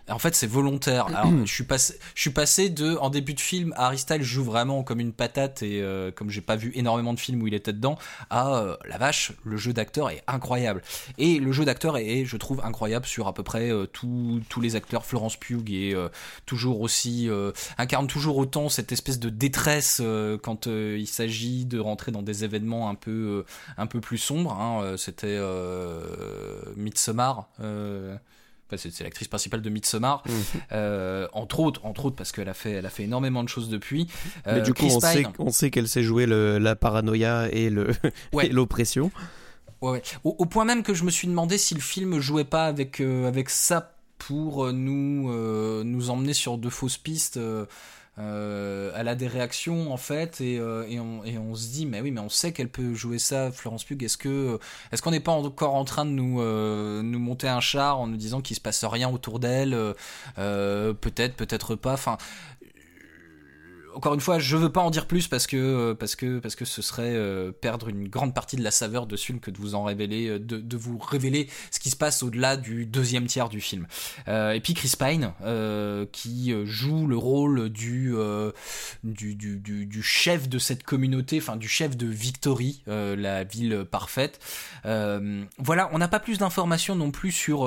en 0.09 0.19
fait, 0.19 0.35
c'est 0.35 0.47
volontaire. 0.47 1.07
Alors, 1.07 1.31
je 1.47 1.53
suis 1.53 1.65
passé, 1.65 1.95
je 2.15 2.21
suis 2.21 2.31
passé 2.31 2.69
de, 2.69 2.97
en 2.97 3.09
début 3.09 3.35
de 3.35 3.41
film, 3.41 3.73
Harry 3.77 3.99
Styles 3.99 4.23
joue 4.23 4.45
vraiment 4.45 4.83
comme 4.83 5.01
une 5.01 5.13
patate 5.13 5.63
et 5.63 5.81
euh, 5.81 6.11
comme 6.11 6.31
j'ai 6.31 6.43
pas 6.43 6.57
vu 6.57 6.73
énormément 6.75 7.15
de 7.15 7.21
films 7.21 7.43
où 7.43 7.47
il 7.47 7.55
était 7.55 7.73
dedans, 7.73 7.97
à 8.29 8.57
euh, 8.57 8.77
la 8.87 8.99
vache, 8.99 9.33
le 9.45 9.57
jeu 9.57 9.73
d'acteur 9.73 10.11
est 10.11 10.23
incroyable. 10.27 10.83
Et 11.17 11.39
le 11.39 11.53
jeu 11.53 11.65
d'acteur 11.65 11.97
est, 11.97 12.25
je 12.27 12.37
trouve, 12.37 12.61
incroyable 12.65 13.07
sur 13.07 13.29
à 13.29 13.35
peu 13.35 13.43
près 13.43 13.71
euh, 13.71 13.87
tous 13.87 14.61
les 14.61 14.77
acteurs. 14.77 15.07
Florence 15.07 15.37
Pugh 15.37 15.71
est 15.71 15.95
toujours 16.47 16.81
aussi 16.81 17.29
incarne 17.79 18.07
toujours 18.07 18.37
autant 18.37 18.69
cette 18.69 18.93
espèce 18.93 19.19
de 19.19 19.29
détresse 19.29 20.01
quand 20.43 20.67
il 20.67 21.07
s'agit 21.07 21.65
de 21.65 21.79
rentrer 21.79 22.13
dans 22.13 22.23
des 22.23 22.45
événements 22.45 22.89
un 22.89 22.95
peu 22.95 23.45
un 23.77 23.87
peu 23.87 24.01
plus 24.01 24.19
sombres. 24.19 24.53
Hein. 24.53 24.97
C'était 24.97 25.39
Midsommar 26.77 27.49
c'est 28.77 29.01
l'actrice 29.03 29.29
principale 29.29 29.63
de 29.63 29.71
Midsommar, 29.71 30.23
mhm. 30.27 30.35
euh, 30.73 31.29
entre 31.33 31.61
autres, 31.61 31.85
entre 31.85 32.07
autres 32.07 32.17
parce 32.17 32.33
qu'elle 32.33 32.49
a 32.49 32.55
fait, 32.55 32.73
elle 32.73 32.87
a 32.87 32.91
fait 32.91 33.05
énormément 33.05 33.43
de 33.43 33.49
choses 33.49 33.69
depuis. 33.69 34.09
Mais 34.47 34.61
du 34.63 34.71
euh, 34.71 34.75
coup, 34.75 34.87
on 34.87 35.01
sait, 35.01 35.25
on 35.39 35.51
sait 35.51 35.71
qu'elle 35.71 35.89
sait 35.89 36.03
jouer 36.03 36.27
le, 36.27 36.59
la 36.59 36.77
paranoïa 36.77 37.49
et 37.51 37.71
le 37.71 37.89
l'oppression. 38.51 39.11
Ouais, 39.81 40.03
Au, 40.25 40.47
point 40.47 40.65
même 40.65 40.83
que 40.83 40.95
je 40.95 41.05
me 41.05 41.11
suis 41.11 41.29
demandé 41.29 41.59
si 41.59 41.75
le 41.75 41.81
film 41.81 42.19
jouait 42.19 42.45
pas 42.45 42.67
avec 42.67 43.01
euh, 43.01 43.29
avec 43.29 43.51
ça 43.51 43.97
pour 44.19 44.73
nous 44.73 45.85
nous 45.85 46.11
emmener 46.11 46.33
sur 46.33 46.57
de 46.57 46.71
fausses 46.71 46.97
pistes. 46.97 47.39
Euh, 48.21 48.93
elle 48.95 49.09
a 49.09 49.17
des 49.17 49.27
réactions 49.27 49.93
en 49.93 49.97
fait 49.97 50.41
et, 50.41 50.57
euh, 50.61 50.87
et, 50.87 51.01
on, 51.01 51.55
se 51.57 51.67
dit 51.67 51.85
mais 51.85 52.01
oui 52.01 52.13
mais 52.13 52.21
on 52.21 52.29
sait 52.29 52.53
qu'elle 52.53 52.69
peut 52.69 52.95
jouer 52.95 53.19
ça 53.19 53.51
Florence 53.51 53.83
Pugh. 53.83 54.01
Est-ce 54.05 54.17
que 54.17 54.61
est-ce 54.93 55.03
qu'on 55.03 55.11
n'est 55.11 55.19
pas 55.19 55.33
encore 55.33 55.75
en 55.75 55.85
train 55.85 56.05
de 56.05 56.13
nous 56.13 56.41
euh, 56.41 57.03
nous 57.03 57.19
monter 57.19 57.49
un 57.49 57.59
char 57.59 57.99
en 57.99 58.07
nous 58.07 58.17
disant 58.17 58.41
qu'il 58.41 58.55
se 58.55 58.61
passe 58.61 58.85
rien 58.85 59.11
autour 59.11 59.41
d'elle 59.41 59.77
peut-être 60.37 61.35
peut-être 61.35 61.75
pas. 61.75 61.95
Enfin 61.95 62.17
encore 63.95 64.15
une 64.15 64.21
fois, 64.21 64.39
je 64.39 64.57
veux 64.57 64.71
pas 64.71 64.81
en 64.81 64.91
dire 64.91 65.07
plus 65.07 65.29
parce 65.29 65.47
que 65.47 65.57
euh, 65.57 65.95
parce 65.95 66.17
que 66.17 66.39
parce 66.39 66.55
que 66.57 66.65
ce 66.65 66.83
serait 66.83 67.15
euh, 67.15 67.53
perdre 67.53 67.89
une 67.89 68.09
grande 68.09 68.35
partie 68.35 68.57
de 68.57 68.63
la 68.63 68.71
saveur 68.71 69.07
de 69.07 69.17
ce 69.17 69.27
film 69.27 69.41
que 69.41 69.51
de 69.51 69.59
vous 69.59 69.75
en 69.75 69.85
révéler, 69.85 70.29
euh, 70.29 70.39
de, 70.39 70.59
de 70.59 70.77
vous 70.77 70.99
révéler 70.99 71.49
ce 71.71 71.79
qui 71.79 71.91
se 71.91 71.97
passe 71.97 72.23
au-delà 72.23 72.57
du 72.57 72.87
deuxième 72.87 73.27
tiers 73.27 73.49
du 73.49 73.61
film. 73.61 73.87
et 74.27 74.61
puis 74.63 74.75
Chris 74.75 74.93
Pine 74.99 75.33
qui 76.13 76.55
joue 76.65 77.07
le 77.07 77.17
rôle 77.17 77.69
du, 77.69 78.15
du, 79.03 79.35
du, 79.35 79.87
du, 79.87 80.03
chef 80.03 80.49
de 80.49 80.59
cette 80.59 80.83
communauté, 80.83 81.39
enfin 81.39 81.57
du 81.57 81.69
chef 81.69 81.97
de 81.97 82.07
Victory, 82.07 82.83
la 82.87 83.45
ville 83.45 83.85
parfaite. 83.91 84.41
voilà, 84.85 85.91
on 85.93 85.99
n'a 85.99 86.09
pas 86.09 86.21
plus 86.21 86.39
d'informations 86.39 86.95
non 86.95 87.11
plus 87.11 87.33
sur 87.33 87.67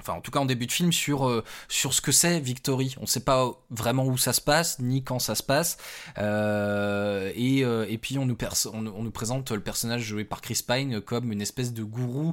enfin 0.00 0.14
en 0.14 0.20
tout 0.20 0.30
cas 0.30 0.40
en 0.40 0.44
début 0.44 0.66
de 0.66 0.72
film 0.72 0.92
sur 0.92 1.28
euh, 1.28 1.44
sur 1.68 1.94
ce 1.94 2.00
que 2.00 2.12
c'est 2.12 2.40
Victory. 2.40 2.94
On 3.00 3.06
sait 3.06 3.20
pas 3.20 3.52
vraiment 3.70 4.04
où 4.06 4.16
ça 4.18 4.32
se 4.32 4.40
passe 4.40 4.78
ni 4.80 5.02
quand 5.02 5.18
ça 5.18 5.34
se 5.34 5.42
passe. 5.42 5.76
Euh, 6.18 7.30
et, 7.34 7.64
euh, 7.64 7.86
et 7.88 7.98
puis 7.98 8.18
on 8.18 8.26
nous, 8.26 8.36
on, 8.72 9.02
nous 9.02 9.10
présente 9.10 9.50
le 9.50 9.60
personnage 9.60 10.02
joué 10.02 10.24
par 10.24 10.40
Chris 10.40 10.60
Pine 10.66 11.00
comme 11.00 11.32
une 11.32 11.42
espèce 11.42 11.72
de 11.72 11.82
gourou 11.82 12.32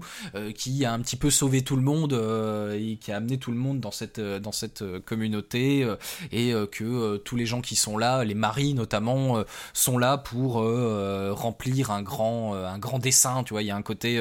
qui 0.56 0.86
a 0.86 0.94
un 0.94 1.00
petit 1.00 1.16
peu 1.16 1.30
sauvé 1.30 1.62
tout 1.62 1.76
le 1.76 1.82
monde 1.82 2.14
et 2.74 2.98
qui 2.98 3.12
a 3.12 3.18
amené 3.18 3.38
tout 3.38 3.52
le 3.52 3.58
monde 3.58 3.80
dans 3.80 3.92
cette 3.92 4.20
dans 4.20 4.52
cette 4.52 4.84
communauté 5.06 5.88
et 6.32 6.54
que 6.72 7.18
tous 7.18 7.36
les 7.36 7.46
gens 7.46 7.62
qui 7.62 7.76
sont 7.76 7.98
là 7.98 8.24
les 8.24 8.34
maris 8.34 8.74
notamment 8.74 9.44
sont 9.74 9.98
là 9.98 10.18
pour 10.18 10.54
remplir 10.54 11.92
un 11.92 12.02
grand 12.02 12.54
un 12.54 12.78
grand 12.78 13.00
dessin 13.00 13.44
tu 13.44 13.54
vois. 13.54 13.62
Il 13.62 13.68
y 13.68 13.72
a 13.72 13.76
un 13.76 13.82
côté 13.82 14.20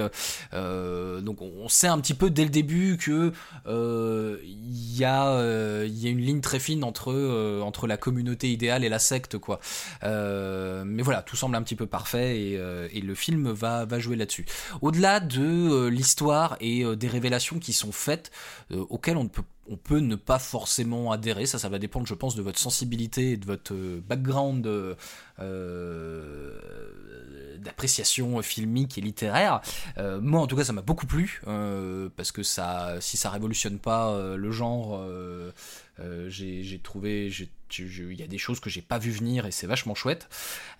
donc 0.53 1.43
on 1.43 1.69
sait 1.69 1.89
un 1.89 1.99
petit 1.99 2.15
peu 2.15 2.31
dès 2.31 2.45
le 2.45 2.51
début 2.51 2.97
que 2.97 3.33
euh, 3.67 4.39
il 4.45 4.99
y, 4.99 5.05
euh, 5.05 5.89
y, 5.89 6.07
a 6.07 6.11
une 6.11 6.21
ligne 6.21 6.41
très 6.41 6.59
fine 6.59 6.85
entre, 6.85 7.13
euh, 7.13 7.61
entre 7.63 7.87
la 7.87 7.97
communauté 7.97 8.51
idéale 8.51 8.85
et 8.85 8.89
la 8.89 8.99
secte, 8.99 9.39
quoi. 9.39 9.61
mais 10.03 11.03
voilà, 11.03 11.23
tout 11.23 11.37
semble 11.37 11.57
un 11.57 11.63
petit 11.63 11.77
peu 11.77 11.87
parfait 11.87 12.39
et, 12.39 12.53
et 12.93 13.01
le 13.01 13.15
film 13.15 13.51
va, 13.51 13.85
va 13.85 13.99
jouer 13.99 14.17
là-dessus. 14.17 14.47
Au-delà 14.83 15.21
de 15.21 15.87
l'histoire 15.89 16.57
et 16.61 16.85
des 16.97 17.09
révélations 17.09 17.59
qui 17.59 17.73
sont 17.73 17.93
faites, 17.93 18.31
auxquelles 18.71 19.17
on 19.17 19.25
ne 19.25 19.29
peut 19.29 19.43
on 19.69 19.77
peut 19.77 19.99
ne 19.99 20.17
pas 20.17 20.39
forcément 20.39 21.13
adhérer. 21.13 21.47
Ça, 21.47 21.59
ça 21.59 21.69
va 21.69 21.79
dépendre, 21.79 22.07
je 22.07 22.15
pense, 22.15 22.35
de 22.35 22.43
votre 22.43 22.59
sensibilité 22.59 23.33
et 23.33 23.37
de 23.37 23.47
votre 23.47 23.75
euh, 23.75 24.01
background 24.07 24.67
euh, 25.39 26.55
d'appréciation 27.59 28.41
filmique 28.43 28.99
et 28.99 29.01
littéraire. 29.01 29.61
Euh, 29.99 30.21
moi, 30.21 30.41
en 30.41 30.47
tout 30.47 30.57
cas, 30.57 30.65
ça 30.65 30.73
m'a 30.73 30.83
beaucoup 30.83 31.07
plu 31.07 31.43
parce 32.17 32.33
que 32.33 32.43
si 32.43 33.17
ça 33.17 33.31
révolutionne 33.31 33.79
pas 33.79 34.37
le 34.37 34.51
genre, 34.51 35.05
j'ai 36.29 36.81
trouvé, 36.83 37.31
il 37.79 38.15
y 38.15 38.23
a 38.23 38.27
des 38.27 38.39
choses 38.39 38.61
que 38.61 38.71
j'ai 38.71 38.83
pas 38.83 38.99
vu 38.99 39.11
venir 39.11 39.47
et 39.47 39.51
c'est 39.51 39.67
vachement 39.67 39.95
chouette. 39.95 40.29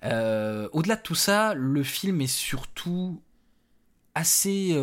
Au-delà 0.03 0.97
de 0.97 1.03
tout 1.03 1.15
ça, 1.15 1.55
le 1.55 1.83
film 1.83 2.21
est 2.21 2.27
surtout 2.27 3.21
assez, 4.15 4.77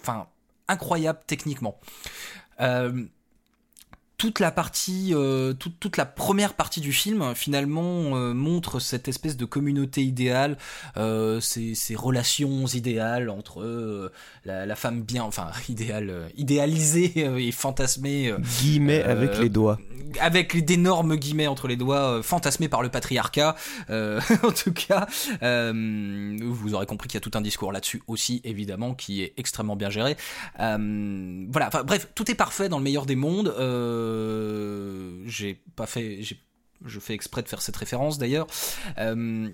enfin, 0.00 0.26
incroyable 0.68 1.20
techniquement. 1.26 1.78
Euh, 2.60 3.06
toute 4.20 4.38
la 4.38 4.50
partie, 4.50 5.14
euh, 5.14 5.54
toute, 5.54 5.80
toute, 5.80 5.96
la 5.96 6.04
première 6.04 6.52
partie 6.52 6.82
du 6.82 6.92
film 6.92 7.34
finalement 7.34 8.18
euh, 8.18 8.34
montre 8.34 8.78
cette 8.78 9.08
espèce 9.08 9.38
de 9.38 9.46
communauté 9.46 10.02
idéale, 10.02 10.58
euh, 10.98 11.40
ces, 11.40 11.74
ces, 11.74 11.94
relations 11.94 12.66
idéales 12.66 13.30
entre 13.30 13.62
euh, 13.62 14.12
la, 14.44 14.66
la, 14.66 14.76
femme 14.76 15.00
bien, 15.00 15.22
enfin 15.22 15.46
idéale, 15.70 16.10
euh, 16.10 16.28
idéalisée 16.36 17.14
et 17.38 17.50
fantasmée. 17.50 18.34
guillemets 18.60 19.02
avec 19.02 19.38
les 19.38 19.48
doigts. 19.48 19.78
Avec 20.20 20.66
d'énormes 20.66 21.16
guillemets 21.16 21.46
entre 21.46 21.66
les 21.66 21.76
doigts, 21.76 22.22
fantasmée 22.22 22.68
par 22.68 22.82
le 22.82 22.90
patriarcat. 22.90 23.56
en 23.88 24.52
tout 24.52 24.74
cas, 24.74 25.06
vous 25.40 26.74
aurez 26.74 26.84
compris 26.84 27.08
qu'il 27.08 27.14
y 27.14 27.22
a 27.22 27.22
tout 27.22 27.38
un 27.38 27.40
discours 27.40 27.72
là-dessus 27.72 28.02
aussi, 28.06 28.42
évidemment, 28.44 28.92
qui 28.92 29.22
est 29.22 29.32
extrêmement 29.38 29.76
bien 29.76 29.88
géré. 29.88 30.18
voilà, 30.58 31.68
enfin 31.68 31.84
bref, 31.84 32.08
tout 32.14 32.30
est 32.30 32.34
parfait 32.34 32.68
dans 32.68 32.76
le 32.76 32.84
meilleur 32.84 33.06
des 33.06 33.16
mondes. 33.16 33.54
Euh, 34.09 34.09
euh, 34.10 35.22
j'ai 35.26 35.60
pas 35.76 35.86
fait, 35.86 36.20
je 36.22 37.00
fais 37.00 37.14
exprès 37.14 37.42
de 37.42 37.48
faire 37.48 37.62
cette 37.62 37.76
référence 37.76 38.18
d'ailleurs. 38.18 38.46
Euh, 38.98 39.48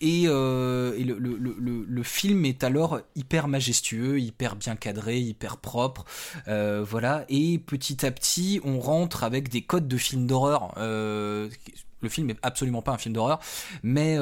et, 0.00 0.24
euh, 0.26 0.96
le, 0.96 2.02
film 2.04 2.44
est 2.44 2.62
alors 2.62 3.00
hyper 3.16 3.48
majestueux, 3.48 4.20
hyper 4.20 4.54
bien 4.54 4.76
cadré, 4.76 5.18
hyper 5.18 5.56
propre, 5.56 6.04
voilà. 6.46 7.24
Et 7.28 7.58
petit 7.58 8.06
à 8.06 8.10
petit, 8.10 8.60
on 8.64 8.78
rentre 8.78 9.24
avec 9.24 9.48
des 9.48 9.62
codes 9.62 9.88
de 9.88 9.96
film 9.96 10.26
d'horreur. 10.26 10.72
Le 10.78 12.08
film 12.08 12.30
est 12.30 12.38
absolument 12.42 12.80
pas 12.80 12.92
un 12.92 12.98
film 12.98 13.14
d'horreur, 13.14 13.40
mais 13.82 14.18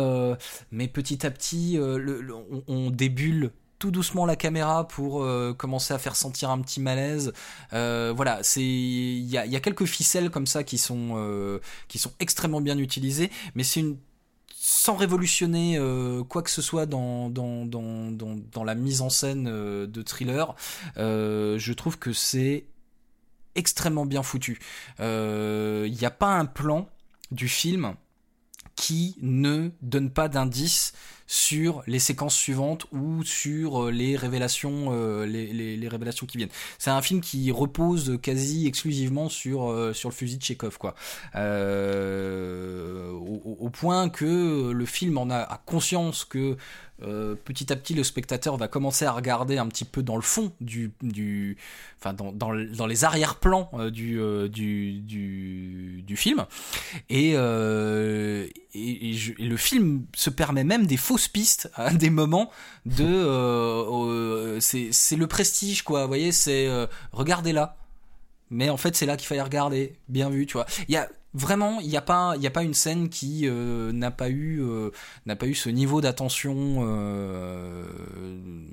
mais 0.70 0.89
petit 0.89 1.27
à 1.27 1.31
petit, 1.31 1.79
on, 1.79 2.91
débule 2.91 3.53
tout 3.79 3.91
doucement 3.91 4.27
la 4.27 4.37
caméra 4.37 4.89
pour 4.89 5.22
euh, 5.22 5.55
commencer 5.55 5.93
à 5.93 5.99
faire 5.99 6.16
sentir 6.16 6.51
un 6.51 6.61
petit 6.61 6.81
malaise. 6.81 7.33
Euh, 7.72 8.12
voilà, 8.14 8.43
c'est 8.43 8.62
il 8.62 9.24
y 9.24 9.37
a, 9.37 9.61
quelques 9.61 9.85
ficelles 9.85 10.31
comme 10.31 10.47
ça 10.47 10.64
qui 10.64 10.79
sont 10.79 11.14
euh, 11.16 11.61
qui 11.89 11.99
sont 11.99 12.12
extrêmement 12.20 12.61
bien 12.61 12.79
utilisées, 12.79 13.31
mais 13.55 13.64
c'est 13.64 13.85
sans 14.59 14.97
révolutionner 14.97 15.79
quoi 16.29 16.43
que 16.43 16.51
ce 16.51 16.61
soit 16.61 16.87
dans, 16.87 17.31
la 18.64 18.74
mise 18.74 19.01
en 19.01 19.11
scène 19.11 19.45
de 19.45 20.03
thriller, 20.03 20.57
je 20.97 21.72
trouve 21.72 21.99
que 21.99 22.12
c'est 22.12 22.64
extrêmement 23.55 24.07
bien 24.07 24.24
foutu. 24.24 24.59
Il 24.99 25.93
n'y 25.93 26.05
a 26.05 26.11
pas 26.11 26.35
un 26.35 26.47
plan 26.47 26.89
du 27.31 27.49
film 27.49 27.95
qui 28.77 29.16
ne 29.20 29.70
donne 29.83 30.11
pas 30.11 30.29
d'indice 30.29 30.93
sur 31.27 31.83
les 31.87 31.99
séquences 31.99 32.37
suivantes 32.37 32.87
ou 32.93 33.24
sur 33.24 33.87
euh, 33.87 33.91
les 33.91 34.14
révélations, 34.16 34.93
euh, 34.93 35.27
les, 35.27 35.89
révélations 35.89 36.27
qui 36.27 36.37
viennent. 36.39 36.51
C'est 36.79 36.91
un 36.91 37.03
film 37.03 37.20
qui 37.20 37.51
repose 37.51 38.18
quasi 38.22 38.66
exclusivement 38.66 39.29
sur 39.29 39.70
euh, 39.70 39.93
sur 39.93 40.09
le 40.09 40.14
fusil 40.14 40.39
de 40.39 40.43
Chekhov, 40.43 40.79
quoi. 40.79 40.95
Au, 41.35 41.41
point 43.70 44.09
que 44.09 44.70
le 44.70 44.87
film 44.87 45.18
en 45.18 45.29
a 45.31 45.61
conscience 45.66 46.24
que 46.24 46.57
euh, 47.03 47.35
petit 47.35 47.71
à 47.71 47.77
petit 47.77 47.93
le 47.93 48.03
spectateur 48.03 48.57
va 48.57 48.69
commencer 48.69 49.05
à 49.05 49.13
regarder 49.13 49.59
un 49.59 49.67
petit 49.67 49.85
peu 49.85 50.03
dans 50.03 50.17
le 50.17 50.23
fond 50.23 50.53
du, 50.63 51.59
enfin 52.01 52.15
dans, 52.15 52.87
les 52.87 53.05
arrière-plans 53.05 53.71
euh, 53.75 53.91
du, 53.91 54.19
euh, 54.19 54.49
du, 54.49 56.17
film. 56.17 56.47
Et, 57.11 57.35
le 57.35 58.49
film 59.57 60.07
se 60.15 60.31
permet 60.31 60.65
même 60.65 60.87
des 60.87 60.97
fausses 60.97 61.29
pistes 61.29 61.71
à 61.75 61.91
des 61.93 62.09
moments 62.09 62.51
de 62.87 64.57
c'est 64.61 65.17
le 65.17 65.27
prestige 65.27 65.83
quoi. 65.83 66.03
Vous 66.03 66.09
voyez 66.09 66.33
c'est 66.33 66.67
regardez 67.13 67.53
là 67.53 67.77
mais 68.51 68.71
en 68.71 68.77
fait 68.77 68.95
c'est 68.97 69.07
là 69.07 69.19
qu'il 69.19 69.27
fallait 69.27 69.43
regarder. 69.43 69.97
Bien 70.09 70.31
vu 70.31 70.47
tu 70.47 70.55
vois. 70.55 70.65
Il 70.89 70.95
y 70.95 70.97
a 70.97 71.11
vraiment 71.37 71.80
il 71.80 71.89
n'y 71.89 71.97
a 71.97 72.03
pas 72.03 72.34
il 72.37 72.47
a 72.47 72.51
pas 72.51 72.62
une 72.62 72.74
scène 72.74 73.09
qui 73.09 73.43
euh, 73.45 73.93
n'a 73.93 74.11
pas 74.11 74.30
eu 74.30 74.62
euh, 74.62 74.91
n'a 75.26 75.37
pas 75.37 75.47
eu 75.47 75.55
ce 75.55 75.68
niveau 75.68 76.01
d'attention 76.01 76.78
euh, 76.80 77.84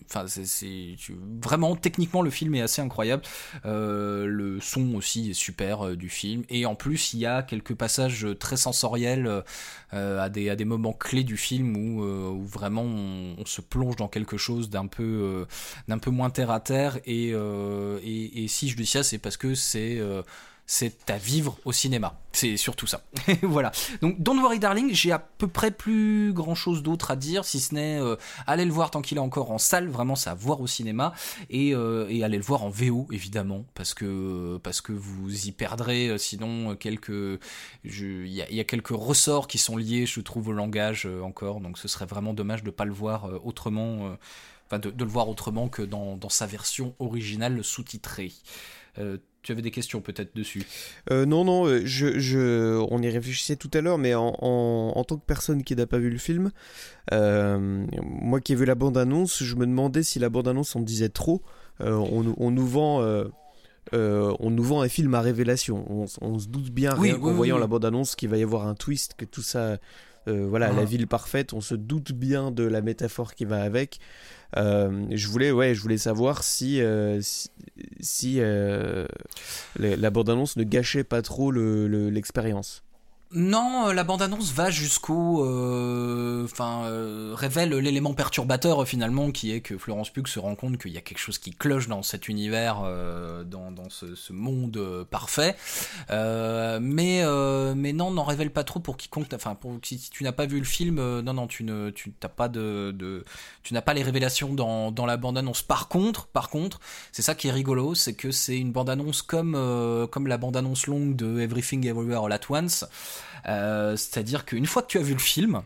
enfin 0.06 0.26
c'est 0.28 0.96
vraiment 1.42 1.76
techniquement 1.76 2.22
le 2.22 2.30
film 2.30 2.56
est 2.56 2.62
assez 2.62 2.82
incroyable. 2.82 3.24
Le 3.66 4.60
son 4.62 4.96
aussi 4.96 5.32
est 5.32 5.34
super 5.34 5.96
du 5.98 6.10
film. 6.10 6.44
Et 6.50 6.66
en 6.66 6.76
plus 6.76 7.14
il 7.14 7.20
y 7.20 7.26
a 7.26 7.44
quelques 7.44 7.76
passages 7.76 8.28
très 8.40 8.58
sensoriels 8.58 9.44
à 9.92 10.30
des 10.30 10.50
à 10.50 10.56
des 10.56 10.66
moments 10.66 10.94
clés 10.94 11.24
du 11.24 11.38
film 11.38 11.76
où, 11.76 12.02
où 12.04 12.46
vraiment 12.46 12.84
on, 12.84 13.36
on, 13.40 13.46
se 13.46 13.62
plonge 13.62 13.96
dans 13.96 14.08
quelque 14.08 14.38
chose 14.38 14.70
d'un 14.70 14.88
peu 14.88 15.46
d'un 15.88 15.98
peu 15.98 16.12
moins 16.12 16.30
terre 16.30 16.52
à 16.52 16.60
terre. 16.60 17.00
Et, 17.06 17.30
et, 17.30 18.44
et 18.44 18.48
si 18.48 18.70
je 18.70 18.78
dis 18.78 18.86
ça 18.86 19.04
c'est 19.04 19.18
parce 19.18 19.38
que 19.38 19.56
c'est 19.56 20.00
c'est 20.66 21.10
à 21.10 21.18
vivre 21.18 21.58
au 21.66 21.72
cinéma. 21.72 22.20
C'est 22.32 22.58
surtout 22.58 22.88
ça. 22.88 23.04
voilà. 23.44 23.72
Donc 24.02 24.22
Don't 24.22 24.40
Worry 24.40 24.60
Darling, 24.60 24.94
j'ai 24.94 25.12
à 25.12 25.20
peu 25.20 25.48
près 25.48 25.72
plus 25.72 26.34
grand 26.34 26.56
chose 26.56 26.82
d'autre 26.82 27.12
à 27.12 27.16
dire, 27.16 27.46
si 27.46 27.60
ce 27.60 27.76
n'est 27.76 28.00
euh, 28.00 28.16
aller 28.48 28.66
le 28.66 28.72
voir 28.72 28.90
tant 28.90 29.02
qu'il 29.02 29.18
est 29.18 29.22
encore 29.22 29.52
en 29.52 29.58
salle, 29.58 29.88
vraiment 29.88 30.16
c'est 30.16 30.30
à 30.30 30.34
voir 30.34 30.62
au 30.62 30.68
cinéma, 30.68 31.14
et, 31.50 31.76
euh, 31.76 32.08
et 32.10 32.24
aller 32.24 32.38
le 32.38 32.44
voir 32.44 32.64
en 32.64 32.70
VO 32.70 33.08
évidemment, 33.12 33.66
parce 33.76 33.94
que 33.94 34.58
parce 34.64 34.82
que 34.82 34.92
vous 34.92 35.48
y 35.48 35.52
perdrez 35.52 36.08
euh, 36.08 36.18
sinon 36.18 36.76
quelques... 36.76 37.40
Il 37.84 38.28
y 38.28 38.60
a, 38.60 38.64
quelques 38.64 38.90
ressorts 38.90 39.48
qui 39.48 39.58
sont 39.58 39.78
liés, 39.78 40.06
je 40.06 40.22
trouve, 40.22 40.50
au 40.50 40.54
langage 40.54 41.06
euh, 41.06 41.22
encore, 41.22 41.60
donc 41.60 41.78
ce 41.78 41.88
serait 41.88 42.06
vraiment 42.06 42.34
dommage 42.34 42.64
de 42.64 42.72
pas 42.72 42.86
le 42.86 42.94
voir 42.94 43.26
euh, 43.26 43.40
autrement, 43.44 44.16
enfin 44.66 44.80
de, 44.80 44.90
de, 44.90 45.04
le 45.04 45.10
voir 45.10 45.30
autrement 45.30 45.68
que 45.68 45.82
dans, 45.82 46.16
dans 46.18 46.30
sa 46.30 46.46
version 46.46 46.96
originale 47.00 47.64
sous-titrée. 47.64 48.32
Tu 49.44 49.52
avais 49.52 49.62
des 49.62 49.72
questions 49.72 50.00
peut-être 50.00 50.36
dessus 50.36 50.64
euh, 51.12 51.26
Non, 51.26 51.44
non, 51.44 51.68
euh, 51.68 51.82
je, 51.84 52.18
je, 52.18 52.78
on 52.90 53.02
y 53.02 53.10
réfléchissait 53.10 53.58
tout 53.58 53.70
à 53.74 53.82
l'heure, 53.82 53.98
mais 53.98 54.16
en, 54.16 54.34
en, 54.40 54.94
en, 54.96 55.04
tant 55.04 55.18
que 55.18 55.26
personne 55.26 55.64
qui 55.64 55.76
n'a 55.76 55.86
pas 55.86 55.98
vu 55.98 56.10
le 56.10 56.18
film, 56.18 56.52
euh, 57.12 57.86
moi 58.02 58.40
qui 58.40 58.54
ai 58.54 58.56
vu 58.56 58.64
la 58.64 58.76
bande-annonce, 58.76 59.44
je 59.44 59.56
me 59.56 59.66
demandais 59.66 60.02
si 60.02 60.18
la 60.18 60.30
bande-annonce 60.30 60.78
en 60.78 60.80
disait 60.80 61.10
trop. 61.10 61.42
Euh, 61.82 61.92
on, 61.92 62.34
on, 62.38 62.52
nous 62.52 62.66
vend... 62.66 63.04
On 63.92 64.50
nous 64.50 64.64
vend 64.64 64.82
un 64.82 64.90
film 64.90 65.14
à 65.14 65.22
révélation. 65.22 65.86
On, 65.90 66.06
on 66.22 66.40
se 66.40 66.48
doute 66.48 66.72
bien, 66.72 66.96
oui, 66.98 67.12
rien 67.12 67.20
oui, 67.22 67.32
en 67.32 67.34
voyant 67.34 67.58
la 67.58 67.68
bande-annonce, 67.68 68.16
qu'il 68.16 68.30
va 68.30 68.38
y 68.38 68.44
avoir 68.44 68.66
un 68.66 68.76
twist, 68.76 69.16
que 69.18 69.26
tout 69.26 69.44
ça... 69.44 69.78
voilà, 70.28 70.70
ah. 70.72 70.74
la 70.74 70.86
ville 70.86 71.08
parfaite, 71.08 71.54
on 71.54 71.62
se 71.62 71.76
doute 71.76 72.14
bien 72.14 72.52
de 72.52 72.64
la 72.64 72.82
métaphore 72.82 73.36
qui 73.36 73.46
va 73.46 73.62
avec. 73.62 74.00
Euh, 74.58 75.06
je 75.12 75.28
voulais, 75.28 75.52
ouais, 75.52 75.74
je 75.74 75.82
voulais 75.82 75.98
savoir 75.98 76.44
si, 76.44 76.82
euh, 76.82 77.20
si, 77.22 77.50
si 78.00 78.36
euh, 78.40 79.06
la 79.78 80.10
bande-annonce 80.10 80.58
ne 80.58 80.64
gâchait 80.64 81.04
pas 81.04 81.22
trop 81.22 81.52
l'expérience. 81.52 82.83
Non, 83.36 83.92
la 83.92 84.04
bande-annonce 84.04 84.52
va 84.54 84.70
jusqu'au, 84.70 85.42
enfin, 86.44 86.84
euh, 86.86 87.34
révèle 87.36 87.72
l'élément 87.72 88.14
perturbateur 88.14 88.88
finalement, 88.88 89.32
qui 89.32 89.52
est 89.52 89.62
que 89.62 89.76
Florence 89.76 90.12
Pugh 90.12 90.28
se 90.28 90.38
rend 90.38 90.54
compte 90.54 90.78
qu'il 90.78 90.92
y 90.92 90.98
a 91.00 91.02
quelque 91.02 91.18
chose 91.18 91.40
qui 91.40 91.50
cloche 91.50 91.88
dans 91.88 92.04
cet 92.04 92.28
univers, 92.28 92.82
euh, 92.86 93.44
dans, 93.44 93.74
ce, 93.90 94.32
monde 94.32 94.78
euh, 94.78 95.04
parfait. 95.04 95.56
mais, 96.10 97.24
mais 97.76 97.94
non, 97.94 98.12
n'en 98.12 98.24
révèle 98.24 98.52
pas 98.52 98.64
trop 98.64 98.80
pour 98.80 98.98
quiconque. 98.98 99.34
Enfin, 99.34 99.56
pour 99.56 99.80
si 99.84 100.10
tu 100.12 100.24
n'as 100.24 100.32
pas 100.32 100.46
vu 100.46 100.60
le 100.60 100.66
film, 100.66 100.98
non, 101.22 101.34
non, 101.34 101.48
tu 101.48 101.64
ne, 101.64 101.92
pas 102.36 102.50
de, 102.50 102.92
de 102.96 103.26
tu 103.64 103.74
n'as 103.74 103.82
pas 103.82 103.96
les 103.96 104.04
révélations 104.04 104.54
dans, 104.54 104.92
dans 104.92 105.08
la 105.08 105.18
bande-annonce. 105.18 105.64
Par 105.64 105.88
contre, 105.88 106.28
par 106.28 106.50
contre, 106.50 106.80
c'est 107.12 107.24
ça 107.24 107.34
qui 107.34 107.48
est 107.48 107.52
rigolo, 107.52 107.96
c'est 107.96 108.14
que 108.14 108.30
c'est 108.30 108.60
une 108.60 108.72
bande-annonce 108.72 109.24
comme, 109.24 109.54
comme 110.12 110.28
la 110.28 110.38
bande-annonce 110.38 110.86
longue 110.86 111.16
de 111.16 111.40
Everything 111.40 111.88
Everywhere 111.88 112.26
All 112.26 112.34
at 112.34 112.42
Once. 112.50 112.86
Euh, 113.48 113.96
C'est-à-dire 113.96 114.46
qu'une 114.46 114.66
fois 114.66 114.82
que 114.82 114.88
tu 114.88 114.98
as 114.98 115.02
vu 115.02 115.14
le 115.14 115.20
film, 115.20 115.62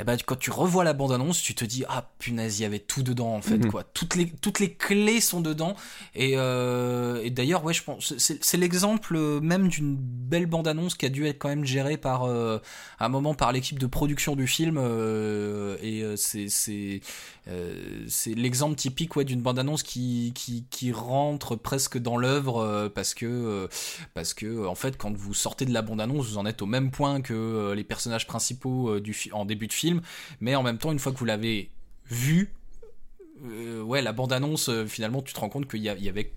eh 0.00 0.04
ben 0.04 0.16
quand 0.24 0.38
tu 0.38 0.50
revois 0.50 0.84
la 0.84 0.92
bande 0.92 1.12
annonce, 1.12 1.40
tu 1.42 1.54
te 1.54 1.64
dis 1.64 1.84
ah 1.88 2.10
punaise, 2.18 2.58
il 2.58 2.62
y 2.62 2.64
avait 2.66 2.78
tout 2.78 3.02
dedans 3.02 3.34
en 3.34 3.42
fait 3.42 3.58
Mhm. 3.58 3.70
quoi. 3.70 3.84
Toutes 3.84 4.14
les 4.16 4.30
toutes 4.40 4.58
les 4.60 4.72
clés 4.74 5.20
sont 5.20 5.40
dedans 5.40 5.76
et, 6.14 6.32
euh, 6.36 7.20
et 7.22 7.30
d'ailleurs 7.30 7.64
ouais 7.64 7.74
je 7.74 7.82
pense 7.82 8.14
c'est 8.18 8.56
l'exemple 8.56 9.16
euh, 9.16 9.40
même 9.40 9.68
d'une 9.68 9.96
belle 9.96 10.46
bande 10.46 10.66
annonce 10.68 10.94
qui 10.94 11.06
a 11.06 11.08
dû 11.08 11.26
être 11.26 11.38
quand 11.38 11.48
même 11.48 11.64
gérée 11.64 11.96
par 11.96 12.24
euh, 12.24 12.58
à 12.98 13.06
un 13.06 13.08
moment 13.08 13.34
par 13.34 13.52
l'équipe 13.52 13.78
de 13.78 13.86
production 13.86 14.36
du 14.36 14.46
film 14.46 14.78
euh, 14.78 15.76
et 15.82 16.04
c'est 16.16 16.48
c'est 16.48 17.00
c'est 18.08 18.34
l'exemple 18.34 18.76
typique 18.76 19.16
ouais 19.16 19.24
d'une 19.24 19.42
bande 19.42 19.58
annonce 19.58 19.82
qui 19.82 20.32
qui 20.34 20.64
qui 20.70 20.92
rentre 20.92 21.56
presque 21.56 21.98
dans 21.98 22.16
l'œuvre 22.16 22.88
parce 22.94 23.14
que 23.14 23.68
parce 24.14 24.32
que 24.32 24.66
en 24.66 24.74
fait 24.74 24.96
quand 24.96 25.14
vous 25.16 25.34
sortez 25.34 25.64
de 25.66 25.72
la 25.72 25.82
bande 25.82 26.00
annonce 26.00 26.26
vous 26.28 26.38
en 26.38 26.46
êtes 26.46 26.62
au 26.62 26.66
même 26.66 26.90
point 26.90 27.20
que 27.20 27.72
les 27.74 27.84
personnages 27.84 28.26
principaux 28.26 29.00
du 29.00 29.16
en 29.32 29.44
début 29.44 29.66
de 29.66 29.72
film 29.72 29.81
mais 30.40 30.54
en 30.54 30.62
même 30.62 30.78
temps 30.78 30.92
une 30.92 30.98
fois 30.98 31.12
que 31.12 31.18
vous 31.18 31.24
l'avez 31.24 31.70
vu 32.10 32.52
euh, 33.44 33.82
ouais 33.82 34.02
la 34.02 34.12
bande 34.12 34.32
annonce 34.32 34.70
finalement 34.86 35.22
tu 35.22 35.32
te 35.32 35.40
rends 35.40 35.48
compte 35.48 35.68
qu'il 35.68 35.82
y, 35.82 35.88
avait 35.88 36.32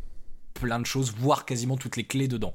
plein 0.56 0.80
de 0.80 0.86
choses 0.86 1.14
voire 1.16 1.46
quasiment 1.46 1.78
toutes 1.78 1.98
les 1.98 2.06
clés 2.06 2.28
dedans. 2.28 2.54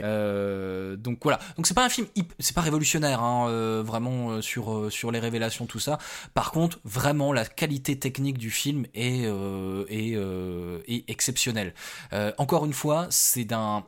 Euh, 0.00 0.94
donc 0.94 1.18
voilà. 1.22 1.40
Donc 1.56 1.66
c'est 1.66 1.74
pas 1.74 1.84
un 1.84 1.88
film 1.88 2.06
c'est 2.38 2.54
pas 2.54 2.60
révolutionnaire 2.60 3.22
hein, 3.22 3.48
euh, 3.48 3.82
vraiment 3.84 4.30
euh, 4.30 4.42
sur 4.42 4.72
euh, 4.72 4.90
sur 4.90 5.10
les 5.10 5.18
révélations 5.18 5.66
tout 5.66 5.80
ça. 5.80 5.98
Par 6.34 6.52
contre 6.52 6.78
vraiment 6.84 7.32
la 7.32 7.44
qualité 7.44 7.98
technique 7.98 8.38
du 8.38 8.50
film 8.50 8.86
est 8.94 9.24
euh, 9.24 9.84
est, 9.88 10.14
euh, 10.14 10.80
est 10.86 11.08
exceptionnelle. 11.10 11.74
Euh, 12.12 12.32
encore 12.38 12.66
une 12.66 12.74
fois 12.74 13.08
c'est 13.10 13.44
d'un 13.44 13.84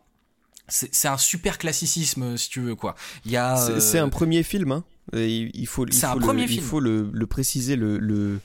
c'est 0.69 1.09
un 1.09 1.19
super 1.19 1.59
classicisme 1.59 2.37
si 2.37 2.49
tu 2.49 2.61
veux 2.61 2.75
quoi 2.75 2.95
il 3.27 3.33
y 3.33 3.37
a 3.37 3.57
C'est 3.81 3.99
euh, 3.99 4.05
un 4.05 4.09
premier 4.09 4.43
film, 4.43 4.73
hein. 4.73 4.85
Il 5.13 5.51
il 5.55 5.67
faut, 5.67 5.85
il 5.87 5.93
C'est 5.93 6.07
un 6.07 6.13
faut 6.13 6.19
le- 6.21 6.41
il 6.49 6.61
faut 6.63 6.79
le, 6.81 7.11
le 7.13 7.27
préciser, 7.27 7.75
le, 7.77 7.99
le 7.99 8.39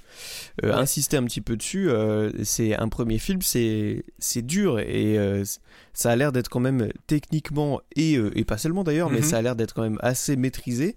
euh, 0.64 0.70
Ouais. 0.70 0.74
insister 0.74 1.16
un 1.18 1.24
petit 1.24 1.40
peu 1.42 1.56
dessus. 1.56 1.88
euh, 1.90 2.32
c'est 2.44 2.76
un 2.76 2.90
premier 2.90 3.20
film, 3.20 3.42
c'est 3.44 4.04
c'est 4.18 4.42
dur 4.42 4.80
et 4.80 5.18
ça 5.94 6.10
a 6.12 6.16
l'air 6.16 6.32
d'être 6.32 6.50
quand 6.50 6.60
même 6.60 6.90
techniquement 7.06 7.80
et, 7.96 8.14
et 8.14 8.44
pas 8.44 8.58
seulement 8.58 8.84
d'ailleurs, 8.84 9.10
mais 9.12 9.20
Mhm. 9.20 9.24
ça 9.24 9.38
a 9.38 9.42
l'air 9.44 9.56
d'être 9.56 9.74
quand 9.76 9.84
même 9.84 10.00
assez 10.02 10.36
maîtrisé. 10.36 10.96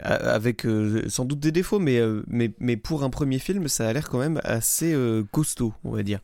avec 0.00 0.66
sans 1.08 1.24
doute 1.24 1.40
des 1.40 1.52
défauts, 1.52 1.78
mais, 1.78 2.00
mais, 2.26 2.52
mais 2.58 2.76
pour 2.76 3.04
un 3.04 3.10
premier 3.10 3.38
film, 3.38 3.68
ça 3.68 3.88
a 3.88 3.92
l'air 3.92 4.08
quand 4.08 4.18
même 4.18 4.40
assez 4.44 4.96
costaud, 5.32 5.72
on 5.84 5.90
va 5.92 6.02
dire. 6.02 6.20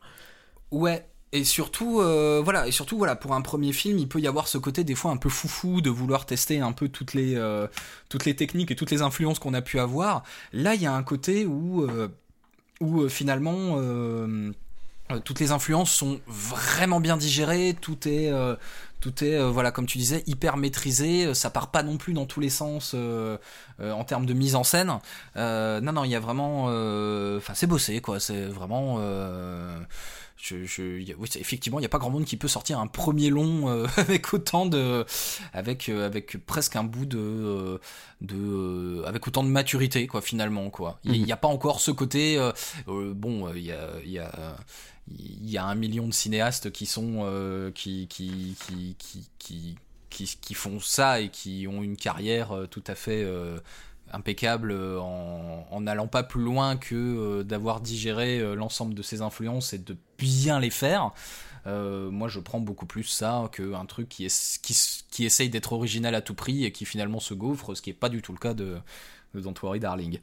Ouais. 0.71 1.05
Et 1.33 1.45
surtout, 1.45 2.01
euh, 2.01 2.41
voilà, 2.43 2.67
et 2.67 2.71
surtout, 2.71 2.97
voilà, 2.97 3.15
pour 3.15 3.33
un 3.33 3.41
premier 3.41 3.71
film, 3.71 3.97
il 3.97 4.07
peut 4.09 4.19
y 4.19 4.27
avoir 4.27 4.49
ce 4.49 4.57
côté 4.57 4.83
des 4.83 4.95
fois 4.95 5.11
un 5.11 5.17
peu 5.17 5.29
foufou 5.29 5.79
de 5.79 5.89
vouloir 5.89 6.25
tester 6.25 6.59
un 6.59 6.73
peu 6.73 6.89
toutes 6.89 7.13
les 7.13 7.35
euh, 7.35 7.67
toutes 8.09 8.25
les 8.25 8.35
techniques 8.35 8.69
et 8.71 8.75
toutes 8.75 8.91
les 8.91 9.01
influences 9.01 9.39
qu'on 9.39 9.53
a 9.53 9.61
pu 9.61 9.79
avoir. 9.79 10.23
Là, 10.51 10.75
il 10.75 10.81
y 10.81 10.85
a 10.85 10.93
un 10.93 11.03
côté 11.03 11.45
où 11.45 11.83
euh, 11.83 12.09
où 12.81 13.07
finalement 13.07 13.77
toutes 15.23 15.39
les 15.39 15.51
influences 15.51 15.91
sont 15.91 16.19
vraiment 16.27 16.99
bien 16.99 17.15
digérées, 17.15 17.77
tout 17.79 18.07
est 18.07 18.31
tout 18.99 19.23
est 19.23 19.39
voilà 19.49 19.71
comme 19.71 19.85
tu 19.85 19.99
disais 19.99 20.23
hyper 20.25 20.57
maîtrisé, 20.57 21.33
ça 21.35 21.51
part 21.51 21.69
pas 21.69 21.83
non 21.83 21.97
plus 21.97 22.13
dans 22.13 22.25
tous 22.25 22.39
les 22.39 22.49
sens 22.49 22.95
en 23.79 24.03
termes 24.03 24.25
de 24.25 24.33
mise 24.33 24.55
en 24.55 24.63
scène. 24.63 24.97
Non 25.35 25.91
non, 25.93 26.03
il 26.05 26.09
y 26.11 26.15
a 26.15 26.19
vraiment 26.19 26.65
enfin 27.37 27.53
c'est 27.53 27.67
bossé 27.67 28.01
quoi, 28.01 28.19
c'est 28.19 28.47
vraiment 28.47 28.99
je, 30.41 30.65
je, 30.65 30.81
oui, 31.17 31.29
effectivement, 31.35 31.77
il 31.79 31.83
n'y 31.83 31.85
a 31.85 31.89
pas 31.89 31.99
grand 31.99 32.09
monde 32.09 32.25
qui 32.25 32.35
peut 32.35 32.47
sortir 32.47 32.79
un 32.79 32.87
premier 32.87 33.29
long 33.29 33.69
euh, 33.69 33.85
avec 33.97 34.33
autant 34.33 34.65
de, 34.65 35.05
avec 35.53 35.87
euh, 35.89 36.05
avec 36.05 36.43
presque 36.45 36.75
un 36.75 36.83
bout 36.83 37.05
de, 37.05 37.17
euh, 37.19 37.77
de, 38.21 39.03
avec 39.05 39.27
autant 39.27 39.43
de 39.43 39.49
maturité 39.49 40.07
quoi 40.07 40.21
finalement 40.21 40.69
quoi. 40.69 40.99
Il 41.03 41.11
Mhm. 41.19 41.25
n'y 41.25 41.31
a 41.31 41.37
pas 41.37 41.47
encore 41.47 41.79
ce 41.79 41.91
côté, 41.91 42.37
euh, 42.37 42.51
bon, 43.13 43.53
il 43.53 43.61
y 43.63 43.71
a, 43.71 43.87
il 44.03 44.11
y 44.11 44.19
a 44.19 44.57
il 45.09 45.49
y 45.49 45.57
a 45.57 45.65
un 45.65 45.75
million 45.75 46.07
de 46.07 46.13
cinéastes 46.13 46.71
qui 46.71 46.85
sont 46.85 47.21
euh, 47.25 47.71
qui, 47.71 48.07
qui, 48.07 48.55
qui, 48.65 48.95
qui, 48.97 49.75
qui, 50.09 50.37
qui, 50.41 50.53
font 50.53 50.79
ça 50.79 51.19
et 51.21 51.29
qui 51.29 51.67
ont 51.67 51.83
une 51.83 51.97
carrière 51.97 52.53
tout 52.69 52.83
à 52.87 52.95
fait 52.95 53.25
impeccable 54.13 54.73
en 54.73 55.65
en 55.71 55.81
n'allant 55.81 56.07
pas 56.07 56.23
plus 56.23 56.43
loin 56.43 56.75
que 56.77 56.95
euh, 56.95 57.43
d'avoir 57.43 57.79
digéré 57.81 58.39
euh, 58.39 58.55
l'ensemble 58.55 58.93
de 58.93 59.01
ces 59.01 59.21
influences 59.21 59.71
et 59.73 59.77
de 59.77 59.95
bien 60.21 60.59
les 60.59 60.69
faire. 60.69 61.11
Euh, 61.67 62.09
moi, 62.09 62.27
je 62.27 62.39
prends 62.39 62.59
beaucoup 62.59 62.85
plus 62.85 63.03
ça 63.03 63.49
qu'un 63.51 63.85
truc 63.85 64.09
qui, 64.09 64.25
est, 64.25 64.61
qui, 64.61 65.25
essaye 65.25 65.49
d'être 65.49 65.73
original 65.73 66.15
à 66.15 66.21
tout 66.21 66.33
prix 66.33 66.65
et 66.65 66.71
qui 66.71 66.85
finalement 66.85 67.19
se 67.19 67.33
gaufre, 67.33 67.75
ce 67.75 67.81
qui 67.81 67.89
est 67.89 67.93
pas 67.93 68.09
du 68.09 68.21
tout 68.21 68.31
le 68.31 68.39
cas 68.39 68.53
de, 68.53 68.77
de 69.35 69.41
Don't 69.41 69.53
Worry 69.61 69.79
Darling. 69.79 70.19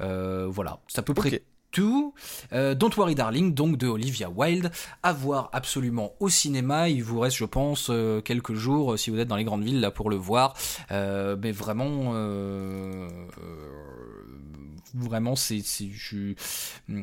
Euh, 0.00 0.46
voilà, 0.48 0.80
c'est 0.88 0.98
à 0.98 1.02
peu 1.02 1.14
près 1.14 1.42
tout. 1.70 2.14
Euh, 2.52 2.74
Don't 2.74 2.92
Worry 2.96 3.16
Darling, 3.16 3.54
donc 3.54 3.76
de 3.76 3.88
Olivia 3.88 4.30
Wilde, 4.30 4.70
à 5.02 5.12
voir 5.12 5.50
absolument 5.52 6.14
au 6.20 6.28
cinéma. 6.28 6.88
Il 6.88 7.02
vous 7.02 7.18
reste, 7.20 7.36
je 7.36 7.44
pense, 7.44 7.90
quelques 8.24 8.54
jours 8.54 8.98
si 8.98 9.10
vous 9.10 9.18
êtes 9.18 9.28
dans 9.28 9.36
les 9.36 9.44
grandes 9.44 9.64
villes 9.64 9.80
là 9.80 9.90
pour 9.90 10.10
le 10.10 10.16
voir. 10.16 10.54
Mais 10.90 11.52
vraiment, 11.52 12.14
vraiment, 14.94 15.36
c'est, 15.36 15.60
je- 15.60 16.34
euh, 16.90 17.02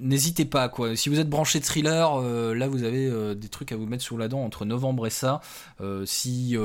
n'hésitez 0.00 0.44
pas 0.44 0.68
quoi. 0.68 0.96
Si 0.96 1.08
vous 1.08 1.18
êtes 1.20 1.30
branché 1.30 1.60
thriller, 1.60 2.20
euh, 2.20 2.54
là 2.54 2.68
vous 2.68 2.82
avez 2.82 3.06
euh, 3.06 3.34
des 3.34 3.48
trucs 3.48 3.72
à 3.72 3.76
vous 3.76 3.86
mettre 3.86 4.02
sous 4.04 4.16
la 4.16 4.28
dent 4.28 4.44
entre 4.44 4.64
novembre 4.64 5.06
et 5.06 5.10
ça. 5.10 5.40
Euh, 5.80 6.04
si 6.06 6.56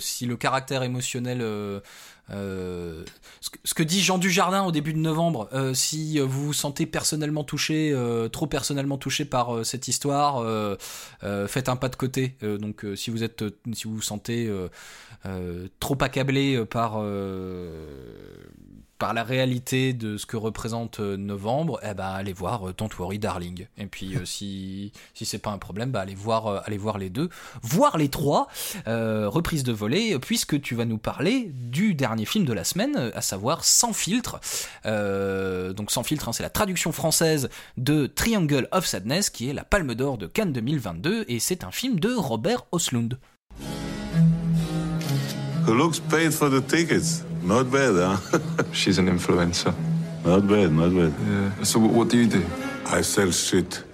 si 0.00 0.26
le 0.26 0.36
caractère 0.36 0.82
émotionnel 0.82 1.40
ce, 2.30 3.74
que, 3.74 3.82
dit 3.82 4.00
Jean 4.02 4.18
Dujardin 4.18 4.64
au 4.64 4.72
début 4.72 4.92
de 4.92 4.98
novembre, 4.98 5.48
si 5.74 6.18
vous 6.18 6.46
vous 6.46 6.52
sentez 6.52 6.86
personnellement 6.86 7.44
touché, 7.44 7.94
trop 8.32 8.46
personnellement 8.46 8.98
touché 8.98 9.24
par 9.24 9.64
cette 9.64 9.88
histoire, 9.88 10.44
faites 11.48 11.68
un 11.68 11.76
pas 11.76 11.88
de 11.88 11.96
côté. 11.96 12.36
Donc 12.42 12.84
si 12.94 13.10
vous 13.10 13.22
êtes, 13.24 13.44
si 13.72 13.84
vous 13.84 13.96
vous 13.96 14.02
sentez 14.02 14.50
trop 15.80 15.96
accablé 16.00 16.64
par 16.66 17.02
par 18.98 19.14
la 19.14 19.22
réalité 19.22 19.92
de 19.92 20.16
ce 20.16 20.26
que 20.26 20.36
représente 20.36 21.00
euh, 21.00 21.16
novembre, 21.16 21.80
eh 21.82 21.94
ben 21.94 22.06
allez 22.06 22.32
voir 22.32 22.68
euh, 22.68 22.74
Don't 22.76 22.90
Worry 22.98 23.18
Darling. 23.18 23.66
Et 23.76 23.86
puis 23.86 24.16
euh, 24.16 24.24
si 24.24 24.92
si 25.14 25.24
c'est 25.24 25.38
pas 25.38 25.50
un 25.50 25.58
problème, 25.58 25.90
bah 25.90 26.00
allez 26.00 26.14
voir 26.14 26.62
allez 26.66 26.78
voir 26.78 26.98
les 26.98 27.10
deux, 27.10 27.28
voir 27.62 27.96
les 27.96 28.08
trois 28.08 28.48
euh, 28.86 29.28
reprise 29.28 29.62
de 29.62 29.72
volée, 29.72 30.18
puisque 30.18 30.60
tu 30.60 30.74
vas 30.74 30.84
nous 30.84 30.98
parler 30.98 31.50
du 31.54 31.94
dernier 31.94 32.24
film 32.24 32.44
de 32.44 32.52
la 32.52 32.64
semaine, 32.64 33.12
à 33.14 33.22
savoir 33.22 33.64
Sans 33.64 33.92
filtre. 33.92 34.40
Donc 34.84 35.90
Sans 35.90 36.02
filtre, 36.02 36.28
hein, 36.28 36.32
c'est 36.32 36.42
la 36.42 36.50
traduction 36.50 36.92
française 36.92 37.48
de 37.76 38.06
Triangle 38.06 38.68
of 38.72 38.86
Sadness, 38.86 39.30
qui 39.30 39.48
est 39.48 39.52
la 39.52 39.64
Palme 39.64 39.94
d'Or 39.94 40.18
de 40.18 40.26
Cannes 40.26 40.52
2022, 40.52 41.26
et 41.28 41.38
c'est 41.38 41.64
un 41.64 41.70
film 41.70 42.00
de 42.00 42.12
Robert 42.14 42.66
Oslund. 42.72 43.18
Who 45.66 45.74
looks 45.74 46.00
paid 46.00 46.32
for 46.32 46.50
the 46.50 46.66
tickets? 46.66 47.22
Not 47.48 47.64
bad, 47.70 47.94
huh? 47.96 48.38
She's 48.72 48.98
an 48.98 49.06
influencer. 49.08 49.72
Not 50.22 50.46
bad, 50.46 50.70
not 50.70 50.90
bad. 50.94 51.12
Yeah. 51.26 51.64
So 51.64 51.80
what 51.80 52.08
do 52.10 52.18
you 52.18 52.26
do? 52.26 52.42
I 52.86 53.02
sell 53.02 53.32
shit. 53.32 53.84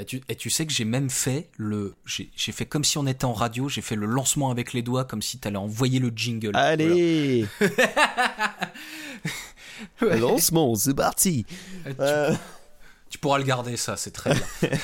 Et 0.00 0.04
tu, 0.06 0.22
et 0.28 0.36
tu 0.36 0.48
sais 0.48 0.64
que 0.64 0.72
j'ai 0.72 0.84
même 0.86 1.10
fait 1.10 1.48
le, 1.56 1.94
j'ai 2.06 2.52
fait 2.52 2.64
comme 2.66 2.84
si 2.84 2.96
on 2.98 3.06
était 3.06 3.24
en 3.26 3.32
radio, 3.34 3.68
j'ai 3.68 3.80
fait 3.82 3.96
le 3.96 4.06
lancement 4.06 4.50
avec 4.50 4.72
les 4.72 4.80
doigts, 4.80 5.04
comme 5.04 5.20
si 5.22 5.38
t'allais 5.38 5.56
envoyer 5.58 5.98
le 5.98 6.10
jingle. 6.14 6.52
Allez 6.54 7.46
Voilà. 7.60 8.58
Ouais. 10.02 10.18
Lancement, 10.18 10.74
c'est 10.74 10.94
parti 10.94 11.44
Tu, 11.84 11.92
Euh, 12.00 12.34
tu 13.10 13.18
pourras 13.18 13.38
le 13.38 13.44
garder, 13.44 13.76
ça, 13.76 13.96
c'est 13.96 14.10
très 14.10 14.34
bien. 14.34 14.70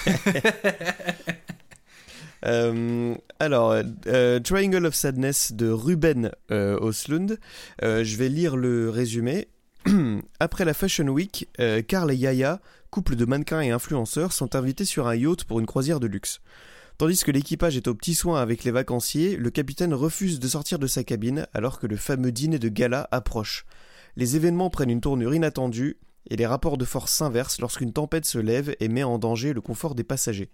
Euh, 2.44 3.14
alors, 3.38 3.74
euh, 4.06 4.40
Triangle 4.40 4.86
of 4.86 4.94
Sadness 4.94 5.52
de 5.52 5.68
Ruben 5.68 6.30
euh, 6.50 6.78
Oslund. 6.80 7.38
Je 7.82 8.16
vais 8.16 8.28
lire 8.28 8.56
le 8.56 8.90
résumé. 8.90 9.48
Après 10.40 10.64
la 10.64 10.74
Fashion 10.74 11.08
Week, 11.08 11.48
Carl 11.88 12.10
et 12.10 12.16
Yaya, 12.16 12.60
couple 12.90 13.16
de 13.16 13.24
mannequins 13.24 13.60
et 13.60 13.70
influenceurs, 13.70 14.32
sont 14.32 14.56
invités 14.56 14.84
sur 14.84 15.06
un 15.06 15.14
yacht 15.14 15.44
pour 15.44 15.60
une 15.60 15.66
croisière 15.66 16.00
de 16.00 16.06
luxe. 16.06 16.40
Tandis 16.96 17.24
que 17.24 17.32
l'équipage 17.32 17.76
est 17.76 17.88
aux 17.88 17.94
petits 17.94 18.14
soins 18.14 18.40
avec 18.40 18.62
les 18.62 18.70
vacanciers, 18.70 19.36
le 19.36 19.50
capitaine 19.50 19.92
refuse 19.92 20.38
de 20.38 20.46
sortir 20.46 20.78
de 20.78 20.86
sa 20.86 21.02
cabine 21.02 21.46
alors 21.52 21.80
que 21.80 21.88
le 21.88 21.96
fameux 21.96 22.30
dîner 22.30 22.58
de 22.58 22.68
gala 22.68 23.08
approche. 23.10 23.66
Les 24.16 24.36
événements 24.36 24.70
prennent 24.70 24.90
une 24.90 25.00
tournure 25.00 25.34
inattendue 25.34 25.98
et 26.30 26.36
les 26.36 26.46
rapports 26.46 26.78
de 26.78 26.84
force 26.84 27.12
s'inversent 27.12 27.60
lorsqu'une 27.60 27.92
tempête 27.92 28.26
se 28.26 28.38
lève 28.38 28.76
et 28.78 28.88
met 28.88 29.02
en 29.02 29.18
danger 29.18 29.52
le 29.52 29.60
confort 29.60 29.96
des 29.96 30.04
passagers. 30.04 30.50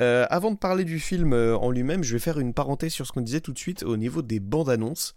Euh, 0.00 0.26
avant 0.28 0.50
de 0.50 0.58
parler 0.58 0.84
du 0.84 1.00
film 1.00 1.32
euh, 1.32 1.56
en 1.56 1.70
lui-même, 1.70 2.02
je 2.02 2.12
vais 2.12 2.18
faire 2.18 2.38
une 2.38 2.52
parenthèse 2.52 2.92
sur 2.92 3.06
ce 3.06 3.12
qu'on 3.12 3.22
disait 3.22 3.40
tout 3.40 3.52
de 3.52 3.58
suite 3.58 3.82
au 3.82 3.96
niveau 3.96 4.22
des 4.22 4.40
bandes 4.40 4.68
annonces. 4.68 5.14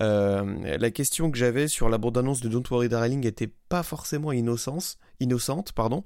Euh, 0.00 0.76
la 0.78 0.90
question 0.90 1.30
que 1.30 1.38
j'avais 1.38 1.66
sur 1.66 1.88
la 1.88 1.98
bande 1.98 2.16
annonce 2.16 2.40
de 2.40 2.48
Don't 2.48 2.62
Worry 2.70 2.88
Darling 2.88 3.26
était 3.26 3.50
pas 3.68 3.82
forcément 3.82 4.30
innocence, 4.30 4.98
innocente, 5.18 5.72
pardon, 5.72 6.04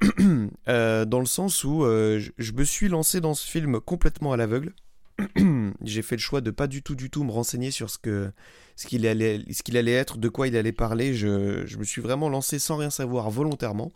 dans 0.18 1.20
le 1.20 1.26
sens 1.26 1.64
où 1.64 1.82
je, 1.84 2.52
me 2.52 2.64
suis 2.64 2.88
lancé 2.88 3.20
dans 3.20 3.34
ce 3.34 3.46
film 3.46 3.80
complètement 3.80 4.32
à 4.32 4.36
l'aveugle. 4.36 4.72
j'ai 5.82 6.02
fait 6.02 6.16
le 6.16 6.20
choix 6.20 6.42
de 6.42 6.50
pas 6.50 6.66
du 6.66 6.82
tout, 6.82 6.94
du 6.94 7.08
tout 7.08 7.24
me 7.24 7.32
renseigner 7.32 7.70
sur 7.70 7.88
ce 7.88 7.96
que 7.96 8.30
ce 8.76 8.86
qu'il 8.86 9.06
allait, 9.06 9.42
ce 9.50 9.62
qu'il 9.62 9.78
allait 9.78 9.92
être, 9.92 10.18
de 10.18 10.28
quoi 10.28 10.46
il 10.46 10.56
allait 10.58 10.72
parler. 10.72 11.14
Je, 11.14 11.64
je, 11.64 11.78
me 11.78 11.84
suis 11.84 12.02
vraiment 12.02 12.28
lancé 12.28 12.58
sans 12.58 12.76
rien 12.76 12.90
savoir 12.90 13.30
volontairement. 13.30 13.92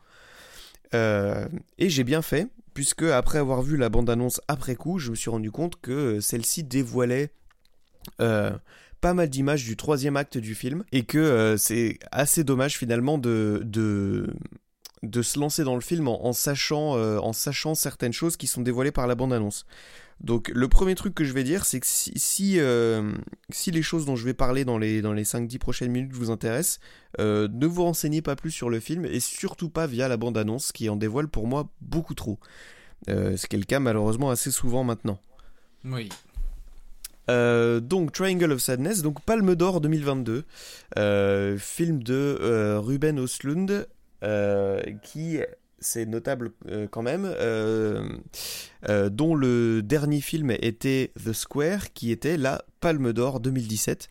Et 0.92 1.88
j'ai 1.88 2.02
bien 2.02 2.22
fait, 2.22 2.48
puisque 2.80 3.02
après 3.02 3.36
avoir 3.36 3.60
vu 3.60 3.76
la 3.76 3.90
bande-annonce 3.90 4.40
après 4.48 4.74
coup, 4.74 4.98
je 4.98 5.10
me 5.10 5.14
suis 5.14 5.28
rendu 5.28 5.50
compte 5.50 5.78
que 5.82 6.18
celle-ci 6.18 6.64
dévoilait 6.64 7.28
euh, 8.22 8.52
pas 9.02 9.12
mal 9.12 9.28
d'images 9.28 9.64
du 9.64 9.76
troisième 9.76 10.16
acte 10.16 10.38
du 10.38 10.54
film, 10.54 10.82
et 10.90 11.02
que 11.02 11.18
euh, 11.18 11.58
c'est 11.58 11.98
assez 12.10 12.42
dommage 12.42 12.78
finalement 12.78 13.18
de, 13.18 13.60
se 15.04 15.38
lancer 15.38 15.62
dans 15.62 15.74
le 15.74 15.82
film 15.82 16.08
en, 16.08 16.24
en 16.24 16.32
sachant, 16.32 16.92
en 16.94 17.34
sachant 17.34 17.74
certaines 17.74 18.14
choses 18.14 18.38
qui 18.38 18.46
sont 18.46 18.62
dévoilées 18.62 18.92
par 18.92 19.06
la 19.06 19.14
bande-annonce. 19.14 19.66
Donc 20.20 20.50
le 20.54 20.68
premier 20.68 20.94
truc 20.94 21.14
que 21.14 21.24
je 21.24 21.32
vais 21.32 21.44
dire, 21.44 21.64
c'est 21.64 21.80
que 21.80 21.86
si, 21.86 22.12
si, 22.16 22.60
euh, 22.60 23.12
si, 23.50 23.70
les 23.70 23.82
choses 23.82 24.04
dont 24.04 24.16
je 24.16 24.24
vais 24.24 24.34
parler 24.34 24.66
dans 24.66 24.76
les, 24.76 25.00
dans 25.00 25.14
les 25.14 25.24
5-10 25.24 25.58
prochaines 25.58 25.90
minutes 25.90 26.12
vous 26.12 26.30
intéressent, 26.30 26.78
euh, 27.18 27.48
ne 27.50 27.66
vous 27.66 27.82
renseignez 27.84 28.20
pas 28.20 28.36
plus 28.36 28.50
sur 28.50 28.68
le 28.68 28.80
film 28.80 29.06
et 29.06 29.18
surtout 29.18 29.70
pas 29.70 29.86
via 29.86 30.08
la 30.08 30.18
bande-annonce 30.18 30.72
qui 30.72 30.90
en 30.90 30.96
dévoile 30.96 31.28
pour 31.28 31.46
moi 31.46 31.70
beaucoup 31.80 32.14
trop. 32.14 32.38
Euh, 33.08 33.38
ce 33.38 33.46
qui 33.46 33.56
est 33.56 33.58
le 33.58 33.64
cas 33.64 33.80
malheureusement 33.80 34.30
assez 34.30 34.50
souvent 34.50 34.84
maintenant. 34.84 35.18
Oui. 35.84 36.10
donc 37.28 38.12
Triangle 38.12 38.52
of 38.52 38.60
Sadness, 38.60 39.00
donc 39.00 39.22
Palme 39.22 39.54
d'Or 39.54 39.80
2022, 39.80 40.44
film 41.56 42.02
de 42.02 42.76
Ruben 42.78 43.18
Oslund, 43.18 43.88
qui 45.02 45.38
c'est 45.80 46.06
notable 46.06 46.52
euh, 46.68 46.86
quand 46.90 47.02
même, 47.02 47.24
euh, 47.24 48.08
euh, 48.88 49.08
dont 49.08 49.34
le 49.34 49.82
dernier 49.82 50.20
film 50.20 50.50
était 50.50 51.12
The 51.22 51.32
Square, 51.32 51.92
qui 51.92 52.12
était 52.12 52.36
la 52.36 52.62
Palme 52.80 53.12
d'Or 53.12 53.40
2017. 53.40 54.08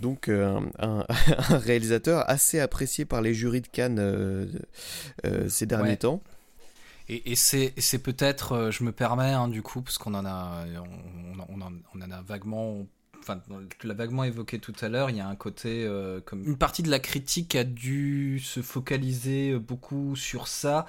donc 0.00 0.28
un, 0.28 1.04
réalisateur 1.50 2.28
assez 2.28 2.60
apprécié 2.60 3.04
par 3.04 3.20
les 3.20 3.34
jurys 3.34 3.60
de 3.60 3.68
Cannes 3.68 4.48
ces 5.48 5.66
derniers 5.66 5.96
temps. 5.96 6.22
Et, 7.08 7.32
et 7.32 7.36
c'est 7.36 7.98
peut-être, 7.98 8.70
je 8.72 8.82
me 8.82 8.90
permets 8.90 9.32
hein, 9.32 9.48
du 9.48 9.62
coup, 9.62 9.82
parce 9.82 9.98
qu'on 9.98 10.14
en 10.14 10.26
a, 10.26 10.64
on, 11.48 11.60
on, 11.60 12.02
en 12.02 12.10
a 12.10 12.22
vaguement 12.22 12.86
enfin, 13.28 13.40
tu 13.78 13.86
l'as 13.86 13.94
vaguement 13.94 14.24
évoqué 14.24 14.58
tout 14.58 14.74
à 14.80 14.88
l'heure, 14.88 15.10
il 15.10 15.16
y 15.16 15.20
a 15.20 15.26
un 15.26 15.34
côté 15.34 15.84
euh, 15.84 16.20
comme 16.24 16.44
une 16.44 16.56
partie 16.56 16.82
de 16.82 16.90
la 16.90 16.98
critique 16.98 17.54
a 17.54 17.64
dû 17.64 18.38
se 18.38 18.62
focaliser 18.62 19.52
euh, 19.52 19.58
beaucoup 19.58 20.14
sur 20.14 20.46
ça, 20.48 20.86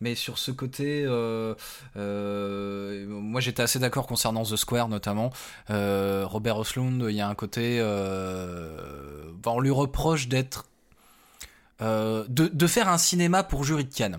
mais 0.00 0.14
sur 0.14 0.38
ce 0.38 0.50
côté, 0.50 1.02
euh, 1.04 1.54
moi 1.96 3.40
j'étais 3.40 3.62
assez 3.62 3.78
d'accord 3.78 4.06
concernant 4.06 4.44
The 4.44 4.56
Square 4.56 4.88
notamment. 4.88 5.32
Robert 5.68 6.58
Oslund, 6.58 7.06
il 7.08 7.16
y 7.16 7.20
a 7.20 7.28
un 7.28 7.34
côté, 7.34 7.80
on 7.82 9.60
lui 9.60 9.70
reproche 9.70 10.28
d'être 10.28 10.69
de, 11.80 12.24
de, 12.28 12.66
faire 12.66 12.88
un 12.88 12.98
cinéma 12.98 13.42
pour 13.42 13.64
jury 13.64 13.84
de 13.84 13.94
Cannes. 13.94 14.18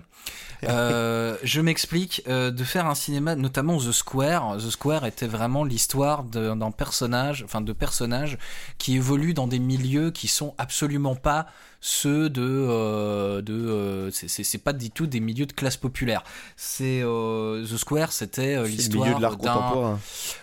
Euh, 0.64 1.36
je 1.42 1.60
m'explique, 1.60 2.22
euh, 2.28 2.50
de 2.50 2.64
faire 2.64 2.86
un 2.86 2.94
cinéma, 2.94 3.34
notamment 3.34 3.78
The 3.78 3.92
Square. 3.92 4.58
The 4.58 4.70
Square 4.70 5.06
était 5.06 5.26
vraiment 5.26 5.64
l'histoire 5.64 6.22
d'un 6.24 6.70
personnage, 6.70 7.42
enfin 7.44 7.60
de 7.60 7.72
personnages 7.72 8.38
qui 8.78 8.96
évoluent 8.96 9.34
dans 9.34 9.48
des 9.48 9.58
milieux 9.58 10.10
qui 10.10 10.28
sont 10.28 10.54
absolument 10.58 11.16
pas 11.16 11.46
ceux 11.84 12.30
de 12.30 12.40
euh, 12.42 13.42
de 13.42 13.52
euh, 13.54 14.10
c'est 14.12 14.62
pas 14.62 14.72
du 14.72 14.90
tout 14.90 15.08
des 15.08 15.18
milieux 15.18 15.46
de 15.46 15.52
classe 15.52 15.76
populaire. 15.76 16.22
C'est 16.56 17.02
euh, 17.02 17.66
The 17.66 17.76
Square, 17.76 18.12
c'était 18.12 18.62
l'histoire 18.68 19.36
d'un 19.36 19.98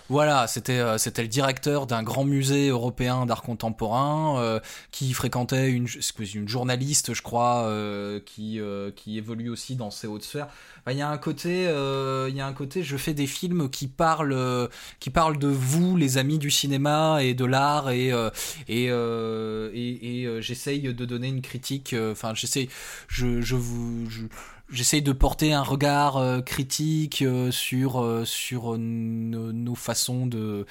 voilà, 0.09 0.47
c'était 0.47 0.97
c'était 0.97 1.21
le 1.21 1.29
directeur 1.29 1.87
d'un 1.87 2.03
grand 2.03 2.25
musée 2.25 2.67
européen 2.67 3.25
d'art 3.25 3.41
contemporain 3.41 4.59
qui 4.91 5.13
fréquentait 5.13 5.69
une 5.69 5.87
une 6.33 6.49
journaliste, 6.49 7.13
je 7.13 7.21
crois, 7.21 7.71
qui 8.25 8.59
qui 8.97 9.17
évolue 9.17 9.49
aussi 9.49 9.77
dans 9.77 9.91
ces 9.91 10.07
hautes 10.07 10.23
sphères. 10.23 10.49
Il 10.88 10.97
y 10.97 11.01
a 11.01 11.09
un 11.09 11.17
côté, 11.17 11.63
il 11.63 12.36
y 12.36 12.41
a 12.41 12.47
un 12.47 12.53
côté, 12.53 12.84
je 12.84 12.97
fais 12.97 13.13
des 13.13 13.27
films 13.27 13.69
qui 13.69 13.88
parlent, 13.88 14.69
qui 14.99 15.09
parlent 15.09 15.38
de 15.38 15.47
vous, 15.47 15.97
les 15.97 16.17
amis 16.17 16.39
du 16.39 16.49
cinéma 16.49 17.19
et 17.23 17.34
de 17.34 17.45
l'art, 17.45 17.91
et 17.91 18.11
et 18.67 18.86
et, 18.86 20.23
et 20.23 20.41
j'essaye 20.41 20.82
de 20.93 21.05
donner 21.05 21.27
une 21.27 21.41
critique. 21.41 21.93
Euh, 21.93 22.13
enfin, 22.13 22.34
j'essaie, 22.34 22.69
je, 23.07 23.41
je 23.41 23.55
vous, 23.55 24.07
j'essaye 24.69 25.01
de 25.01 25.11
porter 25.11 25.53
un 25.53 25.63
regard 25.63 26.17
euh, 26.17 26.41
critique 26.41 27.21
euh, 27.21 27.51
sur 27.51 28.23
sur 28.25 28.77
nos, 28.77 29.75
façons 29.75 30.25
de 30.25 30.65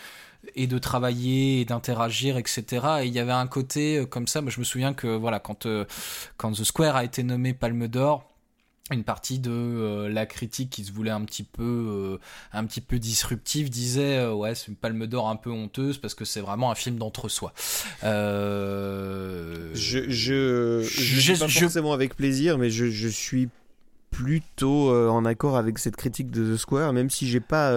et 0.55 0.67
de 0.67 0.79
travailler 0.79 1.61
et 1.61 1.65
d'interagir, 1.65 2.39
etc. 2.39 2.87
Et 3.03 3.07
il 3.07 3.13
y 3.13 3.19
avait 3.19 3.33
un 3.33 3.47
côté 3.47 4.05
comme 4.09 4.27
ça. 4.27 4.41
Moi, 4.41 4.51
je 4.51 4.61
me 4.61 4.65
souviens 4.65 4.95
que 4.95 5.09
voilà, 5.09 5.41
quand 5.41 5.67
quand 6.37 6.53
The 6.53 6.65
Square 6.65 6.97
a 6.97 7.05
été 7.05 7.23
nommé 7.23 7.55
Palme 7.55 7.89
d'Or 7.89 8.25
une 8.95 9.05
partie 9.05 9.39
de 9.39 9.51
euh, 9.51 10.09
la 10.09 10.27
critique 10.27 10.71
qui 10.71 10.85
se 10.85 10.93
voulait 10.93 11.11
un 11.11 11.25
petit 11.25 11.43
peu 11.43 11.63
euh, 11.63 12.19
un 12.53 12.65
petit 12.65 12.81
peu 12.81 12.99
disruptive 12.99 13.71
disait 13.71 14.19
euh, 14.19 14.33
ouais 14.33 14.55
c'est 14.55 14.69
une 14.69 14.77
palme 14.77 15.07
d'or 15.07 15.29
un 15.29 15.37
peu 15.37 15.51
honteuse 15.51 15.99
parce 15.99 16.15
que 16.15 16.25
c'est 16.25 16.41
vraiment 16.41 16.71
un 16.71 16.75
film 16.75 16.97
d'entre-soi. 16.97 17.53
Je 18.03 19.71
je 19.75 20.83
je, 20.83 21.39
pas 21.39 21.49
forcément 21.49 21.93
avec 21.93 22.17
plaisir 22.17 22.59
mais 22.59 22.71
je, 22.71 22.87
je 22.87 23.09
suis 23.09 23.49
plutôt 24.11 24.91
en 24.91 25.25
accord 25.27 25.57
avec 25.59 25.79
cette 25.79 25.97
critique 25.97 26.31
de 26.31 26.55
The 26.55 26.59
Square 26.59 26.93
même 26.93 27.11
si 27.11 27.29
j'ai 27.29 27.41
pas 27.41 27.73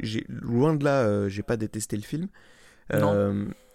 j'ai 0.00 0.24
loin 0.28 0.74
de 0.74 0.84
là 0.84 1.28
j'ai 1.28 1.42
pas 1.42 1.56
détesté 1.56 1.96
le 1.96 2.02
film. 2.02 2.28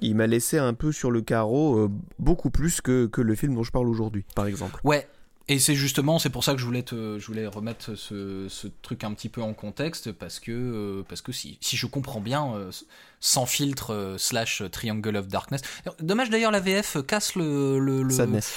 Il 0.02 0.16
m'a 0.16 0.28
laissé 0.28 0.58
un 0.58 0.74
peu 0.74 0.92
sur 0.92 1.12
le 1.12 1.22
carreau 1.22 1.92
beaucoup 2.18 2.50
plus 2.50 2.82
que, 2.82 3.06
que 3.06 3.22
le 3.22 3.36
film 3.36 3.54
dont 3.54 3.64
je 3.64 3.72
parle 3.72 3.88
aujourd'hui 3.88 4.26
par 4.34 4.48
exemple. 4.48 4.80
Ouais 4.84 5.08
et 5.50 5.58
c'est 5.58 5.74
justement, 5.74 6.20
c'est 6.20 6.30
pour 6.30 6.44
ça 6.44 6.54
que 6.54 6.60
je 6.60 6.66
voulais, 6.66 6.84
te, 6.84 7.18
je 7.18 7.26
voulais 7.26 7.48
remettre 7.48 7.96
ce, 7.96 8.46
ce, 8.48 8.68
truc 8.84 9.04
un 9.04 9.14
petit 9.16 9.30
peu 9.30 9.42
en 9.42 9.54
contexte, 9.54 10.12
parce 10.12 10.40
que, 10.40 10.52
euh, 10.52 11.04
parce 11.10 11.22
que 11.22 11.32
si, 11.32 11.58
si 11.60 11.76
je 11.76 11.88
comprends 11.88 12.22
bien, 12.22 12.54
euh, 12.54 12.72
sans 13.20 13.48
filtre 13.48 13.92
euh, 13.92 14.18
slash 14.20 14.62
Triangle 14.72 15.18
of 15.18 15.28
Darkness. 15.28 15.62
Dommage 16.02 16.30
d'ailleurs, 16.30 16.52
la 16.52 16.60
VF 16.60 16.98
casse 17.08 17.34
le. 17.34 17.80
le, 17.80 18.04
le 18.04 18.10
Sadness. 18.12 18.54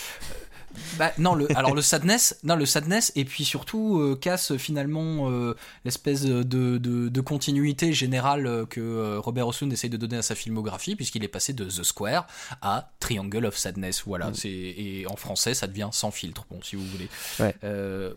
Bah, 0.98 1.12
non, 1.18 1.34
le, 1.34 1.46
alors 1.56 1.74
le 1.74 1.82
sadness, 1.92 2.38
non 2.42 2.56
le 2.56 2.66
sadness, 2.66 3.12
et 3.16 3.24
puis 3.24 3.44
surtout 3.44 3.98
euh, 3.98 4.16
casse 4.16 4.56
finalement 4.56 5.30
euh, 5.30 5.56
l'espèce 5.84 6.22
de, 6.22 6.42
de, 6.42 6.78
de, 6.78 7.20
continuité 7.20 7.92
générale 7.92 8.46
euh, 8.46 8.66
que 8.66 9.16
Robert 9.16 9.48
Ossoon 9.48 9.70
essaye 9.70 9.90
de 9.90 9.96
donner 9.96 10.16
à 10.16 10.22
sa 10.22 10.34
filmographie, 10.34 10.96
puisqu'il 10.96 11.24
est 11.24 11.28
passé 11.28 11.52
de 11.52 11.64
The 11.64 11.82
Square 11.82 12.26
à 12.60 12.90
Triangle 13.00 13.46
of 13.46 13.56
Sadness. 13.56 14.02
Voilà, 14.06 14.30
mm. 14.30 14.34
c'est 14.34 14.50
et 14.50 15.06
en 15.08 15.16
français 15.16 15.54
ça 15.54 15.66
devient 15.66 15.88
sans 15.92 16.10
filtre, 16.10 16.46
bon 16.50 16.60
si 16.62 16.76
vous 16.76 16.86
voulez. 16.86 17.08
Ouais. 17.40 17.54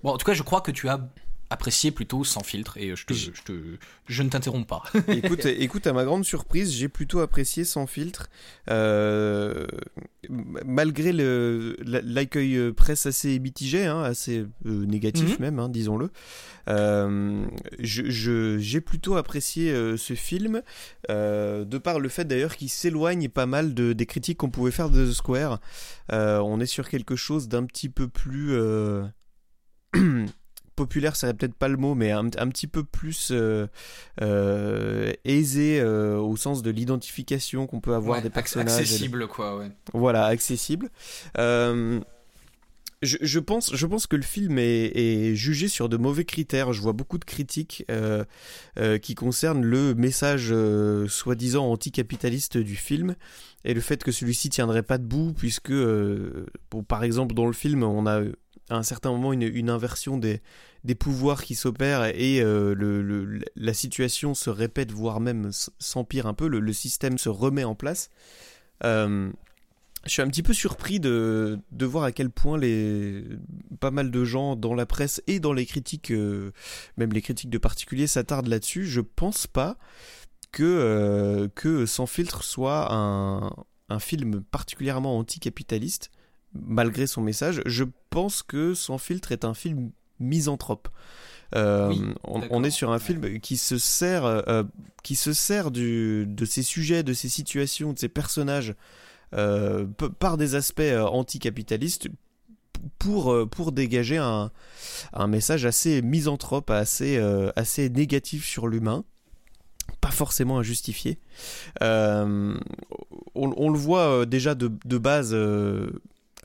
bon, 0.03 0.11
en 0.11 0.17
tout 0.17 0.25
cas, 0.25 0.33
je 0.33 0.43
crois 0.43 0.61
que 0.61 0.71
tu 0.71 0.89
as 0.89 0.99
apprécié 1.49 1.91
plutôt 1.91 2.23
sans 2.23 2.43
filtre 2.43 2.77
et 2.77 2.95
je, 2.95 3.05
te, 3.05 3.13
je, 3.13 3.29
te, 3.43 3.53
je 4.07 4.23
ne 4.23 4.29
t'interromps 4.29 4.67
pas. 4.67 4.83
écoute, 5.07 5.45
écoute, 5.45 5.87
à 5.87 5.93
ma 5.93 6.03
grande 6.03 6.25
surprise, 6.25 6.71
j'ai 6.71 6.89
plutôt 6.89 7.19
apprécié 7.19 7.63
sans 7.63 7.87
filtre, 7.87 8.29
euh, 8.69 9.67
malgré 10.29 11.11
l'accueil 11.11 12.55
euh, 12.57 12.73
presse 12.73 13.05
assez 13.05 13.39
mitigé, 13.39 13.85
hein, 13.85 14.01
assez 14.01 14.45
euh, 14.65 14.85
négatif 14.85 15.37
mhm. 15.39 15.45
même, 15.45 15.59
hein, 15.59 15.69
disons-le. 15.69 16.09
Euh, 16.67 17.45
j'ai 17.79 18.81
plutôt 18.81 19.15
apprécié 19.15 19.71
ce 19.97 20.13
film, 20.13 20.61
de 21.09 21.77
par 21.77 21.99
le 21.99 22.09
fait 22.09 22.25
d'ailleurs 22.25 22.55
qu'il 22.55 22.69
s'éloigne 22.69 23.29
pas 23.29 23.45
mal 23.45 23.73
de, 23.73 23.93
des 23.93 24.05
critiques 24.05 24.37
qu'on 24.37 24.49
pouvait 24.49 24.71
faire 24.71 24.89
de 24.89 25.05
The 25.05 25.13
Square. 25.13 25.59
on 26.11 26.59
est 26.59 26.65
sur 26.65 26.89
quelque 26.89 27.15
chose 27.15 27.47
d'un 27.47 27.65
petit 27.65 27.89
peu 27.89 28.07
plus 28.07 28.55
populaire, 30.75 31.15
ça 31.15 31.33
peut-être 31.33 31.55
pas 31.55 31.67
le 31.67 31.77
mot, 31.77 31.95
mais 31.95 32.11
un, 32.11 32.29
petit 32.29 32.67
peu 32.67 32.83
plus 32.83 33.29
euh, 33.31 33.67
euh, 34.21 35.13
aisé 35.23 35.79
euh, 35.79 36.17
au 36.17 36.35
sens 36.37 36.61
de 36.61 36.69
l'identification 36.69 37.67
qu'on 37.67 37.79
peut 37.79 37.95
avoir 37.95 38.21
des 38.21 38.29
personnages. 38.29 38.79
Accessible, 38.79 39.27
quoi, 39.27 39.57
ouais. 39.57 39.71
Voilà, 39.93 40.25
accessible. 40.25 40.89
Je, 43.01 43.39
pense, 43.39 43.75
je 43.75 43.85
pense 43.85 44.07
que 44.07 44.15
le 44.15 44.23
film 44.23 44.57
est, 44.57 45.35
jugé 45.35 45.67
sur 45.67 45.89
de 45.89 45.97
mauvais 45.97 46.25
critères. 46.25 46.73
Je 46.73 46.81
vois 46.81 46.93
beaucoup 46.93 47.17
de 47.17 47.25
critiques 47.25 47.85
qui 49.01 49.15
concernent 49.15 49.63
le 49.63 49.93
message 49.93 50.53
soi-disant 51.07 51.65
anticapitaliste 51.71 52.57
du 52.57 52.75
film 52.75 53.15
et 53.63 53.73
le 53.73 53.81
fait 53.81 54.03
que 54.03 54.11
celui-ci 54.11 54.49
tiendrait 54.49 54.83
pas 54.83 54.97
debout 54.97 55.33
puisque, 55.37 55.73
par 56.87 57.03
exemple, 57.03 57.35
dans 57.35 57.45
le 57.45 57.53
film, 57.53 57.83
on 57.83 58.07
a 58.07 58.21
à 58.69 58.75
un 58.77 58.83
certain 58.83 59.11
moment 59.11 59.33
une, 59.33 59.69
inversion 59.69 60.17
des, 60.17 60.41
des 60.83 60.95
pouvoirs 60.95 61.43
qui 61.43 61.55
s'opèrent 61.55 62.05
et 62.05 62.41
euh, 62.41 62.73
le, 62.73 63.41
la 63.55 63.73
situation 63.73 64.33
se 64.33 64.49
répète, 64.49 64.91
voire 64.91 65.19
même 65.19 65.51
s'empire 65.79 66.27
un 66.27 66.33
peu, 66.33 66.47
le, 66.47 66.73
système 66.73 67.17
se 67.17 67.29
remet 67.29 67.63
en 67.63 67.75
place. 67.75 68.09
Euh, 68.83 69.31
je 70.05 70.11
suis 70.11 70.21
un 70.21 70.27
petit 70.27 70.43
peu 70.43 70.53
surpris 70.53 70.99
de, 70.99 71.59
de 71.71 71.85
voir 71.85 72.03
à 72.03 72.11
quel 72.11 72.29
point 72.29 72.57
les, 72.57 73.23
pas 73.79 73.91
mal 73.91 74.11
de 74.11 74.23
gens 74.23 74.55
dans 74.55 74.75
la 74.75 74.85
presse 74.85 75.21
et 75.25 75.39
dans 75.39 75.53
les 75.53 75.65
critiques, 75.65 76.11
euh, 76.11 76.51
même 76.97 77.11
les 77.11 77.21
critiques 77.21 77.49
de 77.49 77.57
particuliers 77.57 78.07
s'attardent 78.07 78.47
là-dessus. 78.47 78.85
Je 78.85 79.01
pense 79.01 79.47
pas 79.47 79.77
que, 80.51 81.49
que 81.55 81.85
Sans 81.85 82.05
filtre 82.05 82.43
soit 82.43 82.93
un, 82.93 83.51
un 83.89 83.99
film 83.99 84.41
particulièrement 84.41 85.17
anticapitaliste, 85.17 86.11
malgré 86.61 87.07
son 87.07 87.21
message. 87.21 87.61
Je 87.65 87.83
pense 88.09 88.43
que 88.43 88.73
Sans 88.73 88.97
filtre 88.97 89.31
est 89.31 89.45
un 89.45 89.53
film 89.53 89.91
misanthrope. 90.19 90.87
Euh, 91.55 91.93
on, 92.23 92.63
est 92.63 92.71
sur 92.71 92.91
un 92.91 92.99
film 92.99 93.39
qui 93.39 93.57
se 93.57 93.77
sert, 93.77 94.25
euh, 94.25 94.63
qui 95.03 95.15
se 95.15 95.31
sert 95.31 95.71
du, 95.71 96.25
de 96.27 96.45
ses 96.45 96.63
sujets, 96.63 97.03
de 97.03 97.13
ses 97.13 97.29
situations, 97.29 97.93
de 97.93 97.99
ses 97.99 98.09
personnages 98.09 98.73
euh, 99.33 99.85
par 100.19 100.37
des 100.37 100.55
aspects 100.55 100.81
anticapitalistes 100.81 102.09
pour, 102.99 103.47
pour 103.49 103.71
dégager 103.71 104.17
un, 104.17 104.51
un 105.13 105.27
message 105.27 105.65
assez 105.65 106.01
misanthrope, 106.01 106.69
assez, 106.71 107.17
assez 107.55 107.89
négatif 107.89 108.45
sur 108.45 108.67
l'humain 108.67 109.03
pas 110.01 110.09
forcément 110.09 110.57
injustifié. 110.57 111.19
Euh, 111.83 112.57
on, 113.35 113.53
on, 113.55 113.69
le 113.69 113.77
voit 113.77 114.25
déjà 114.25 114.55
de, 114.55 114.71
de 114.83 114.97
base 114.97 115.35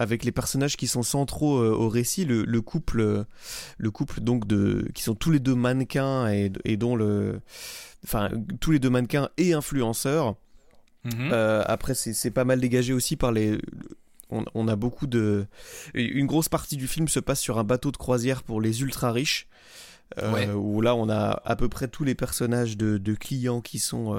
avec 0.01 0.25
les 0.25 0.33
personnages 0.33 0.79
qui 0.79 0.87
sont 0.87 1.03
centraux 1.03 1.59
euh, 1.59 1.73
au 1.73 1.91
récit, 1.91 2.25
le, 2.25 2.61
couple, 2.63 3.27
le 3.77 3.91
couple 3.91 4.21
donc 4.21 4.47
de, 4.47 4.89
qui 4.95 5.03
sont 5.03 5.15
tous 5.15 5.31
les 5.31 5.41
deux 5.41 5.55
mannequins 5.55 6.27
et, 6.27 6.77
dont 6.79 6.97
le, 6.97 7.41
enfin 8.03 8.31
tous 8.61 8.71
les 8.71 8.79
deux 8.79 8.89
mannequins 8.89 9.29
et 9.37 9.53
influenceurs. 9.53 10.37
Mhm. 11.05 11.31
Euh, 11.33 11.63
après, 11.67 11.93
c'est 11.95 12.31
pas 12.31 12.45
mal 12.45 12.61
dégagé 12.61 12.95
aussi 12.95 13.17
par 13.17 13.31
les. 13.31 13.59
On, 14.31 14.69
a 14.69 14.77
beaucoup 14.77 15.07
de. 15.07 15.47
Une 15.93 16.27
grosse 16.27 16.49
partie 16.49 16.79
du 16.79 16.87
film 16.89 17.07
se 17.07 17.21
passe 17.21 17.41
sur 17.41 17.59
un 17.59 17.65
bateau 17.65 17.91
de 17.91 17.99
croisière 17.99 18.43
pour 18.43 18.63
les 18.63 18.81
ultra 18.81 19.13
riches. 19.13 19.49
Euh, 20.19 20.55
où 20.55 20.81
là, 20.81 20.95
on 20.97 21.09
a 21.11 21.43
à 21.45 21.57
peu 21.57 21.69
près 21.69 21.89
tous 21.89 22.05
les 22.05 22.15
personnages 22.15 22.77
de, 22.79 23.15
clients 23.15 23.61
qui 23.61 23.79
sont 23.79 24.19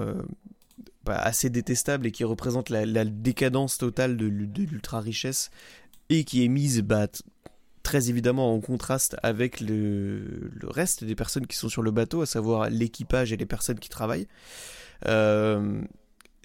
bah, 1.03 1.17
assez 1.17 1.49
détestable 1.49 2.07
et 2.07 2.11
qui 2.11 2.23
représente 2.23 2.69
la, 2.69 3.05
décadence 3.05 3.77
totale 3.77 4.17
de, 4.17 4.25
l'ultra 4.25 4.99
richesse 4.99 5.49
et 6.09 6.23
qui 6.23 6.45
est 6.45 6.47
mise 6.47 6.81
bah, 6.81 7.07
très 7.83 8.09
évidemment 8.09 8.53
en 8.53 8.59
contraste 8.59 9.17
avec 9.23 9.61
le, 9.61 10.51
reste 10.63 11.03
des 11.03 11.15
personnes 11.15 11.47
qui 11.47 11.57
sont 11.57 11.69
sur 11.69 11.81
le 11.81 11.91
bateau, 11.91 12.21
à 12.21 12.25
savoir 12.25 12.69
l'équipage 12.69 13.33
et 13.33 13.37
les 13.37 13.45
personnes 13.45 13.79
qui 13.79 13.89
travaillent. 13.89 14.27
Euh, 15.07 15.81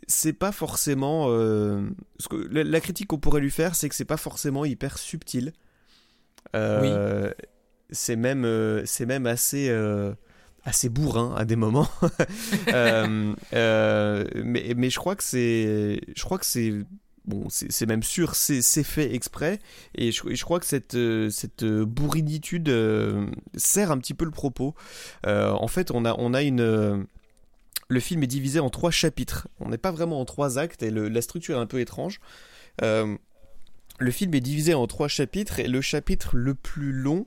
c'est 0.07 0.33
pas 0.33 0.53
forcément. 0.53 1.27
Euh, 1.29 1.83
ce 2.19 2.29
que, 2.29 2.37
la, 2.37 2.81
critique 2.81 3.09
qu'on 3.09 3.19
pourrait 3.19 3.41
lui 3.41 3.51
faire, 3.51 3.75
c'est 3.75 3.89
que 3.89 3.95
c'est 3.95 4.05
pas 4.05 4.17
forcément 4.17 4.65
hyper 4.65 4.99
subtil. 4.99 5.53
Euh, 6.55 7.31
c'est 7.91 8.17
même, 8.17 8.83
c'est 8.87 9.07
même 9.07 9.27
assez 9.27 9.69
assez 10.67 10.89
bourrin 10.89 11.35
à 11.37 11.45
des 11.47 11.57
moments. 11.57 11.89
Euh, 12.69 13.35
euh, 13.53 14.25
mais, 14.35 14.75
mais 14.77 14.91
je 14.91 14.99
crois 14.99 15.14
que 15.14 15.23
c'est, 15.23 16.01
je 16.14 16.23
crois 16.25 16.39
que 16.39 16.47
c'est 16.47 16.73
bon, 17.25 17.47
c'est 17.49 17.87
même 17.87 18.03
sûr, 18.03 18.35
c'est 18.35 18.83
fait 18.83 19.14
exprès, 19.14 19.61
et 19.95 20.11
je, 20.11 20.23
je, 20.35 20.45
crois 20.45 20.59
que 20.59 20.67
cette, 20.67 20.97
cette 21.31 21.64
bourrinitude 21.64 22.69
euh, 22.69 23.27
sert 23.55 23.91
un 23.91 23.99
petit 23.99 24.14
peu 24.14 24.25
le 24.25 24.31
propos. 24.31 24.75
en 25.25 25.69
fait, 25.69 25.91
on 25.93 26.05
a, 26.05 26.14
on 26.19 26.35
a 26.35 26.43
une. 26.43 27.07
le 27.89 28.01
film 28.01 28.23
est 28.23 28.29
divisé 28.29 28.59
en 28.59 28.71
trois 28.71 28.91
chapitres. 28.91 29.49
On 29.61 29.69
n'est 29.69 29.79
pas 29.79 29.93
vraiment 29.93 30.21
en 30.21 30.25
trois 30.25 30.59
actes, 30.59 30.83
et 30.83 30.91
la 30.91 31.23
structure 31.23 31.57
est 31.57 31.62
un 31.62 31.67
peu 31.67 31.81
étrange. 31.81 32.21
le 32.81 34.11
film 34.11 34.35
est 34.35 34.41
divisé 34.41 34.75
en 34.75 34.87
trois 34.87 35.09
chapitres, 35.09 35.61
et 35.61 35.69
le 35.69 35.81
chapitre 35.81 36.37
le 36.37 36.55
plus 36.55 36.93
long, 36.93 37.27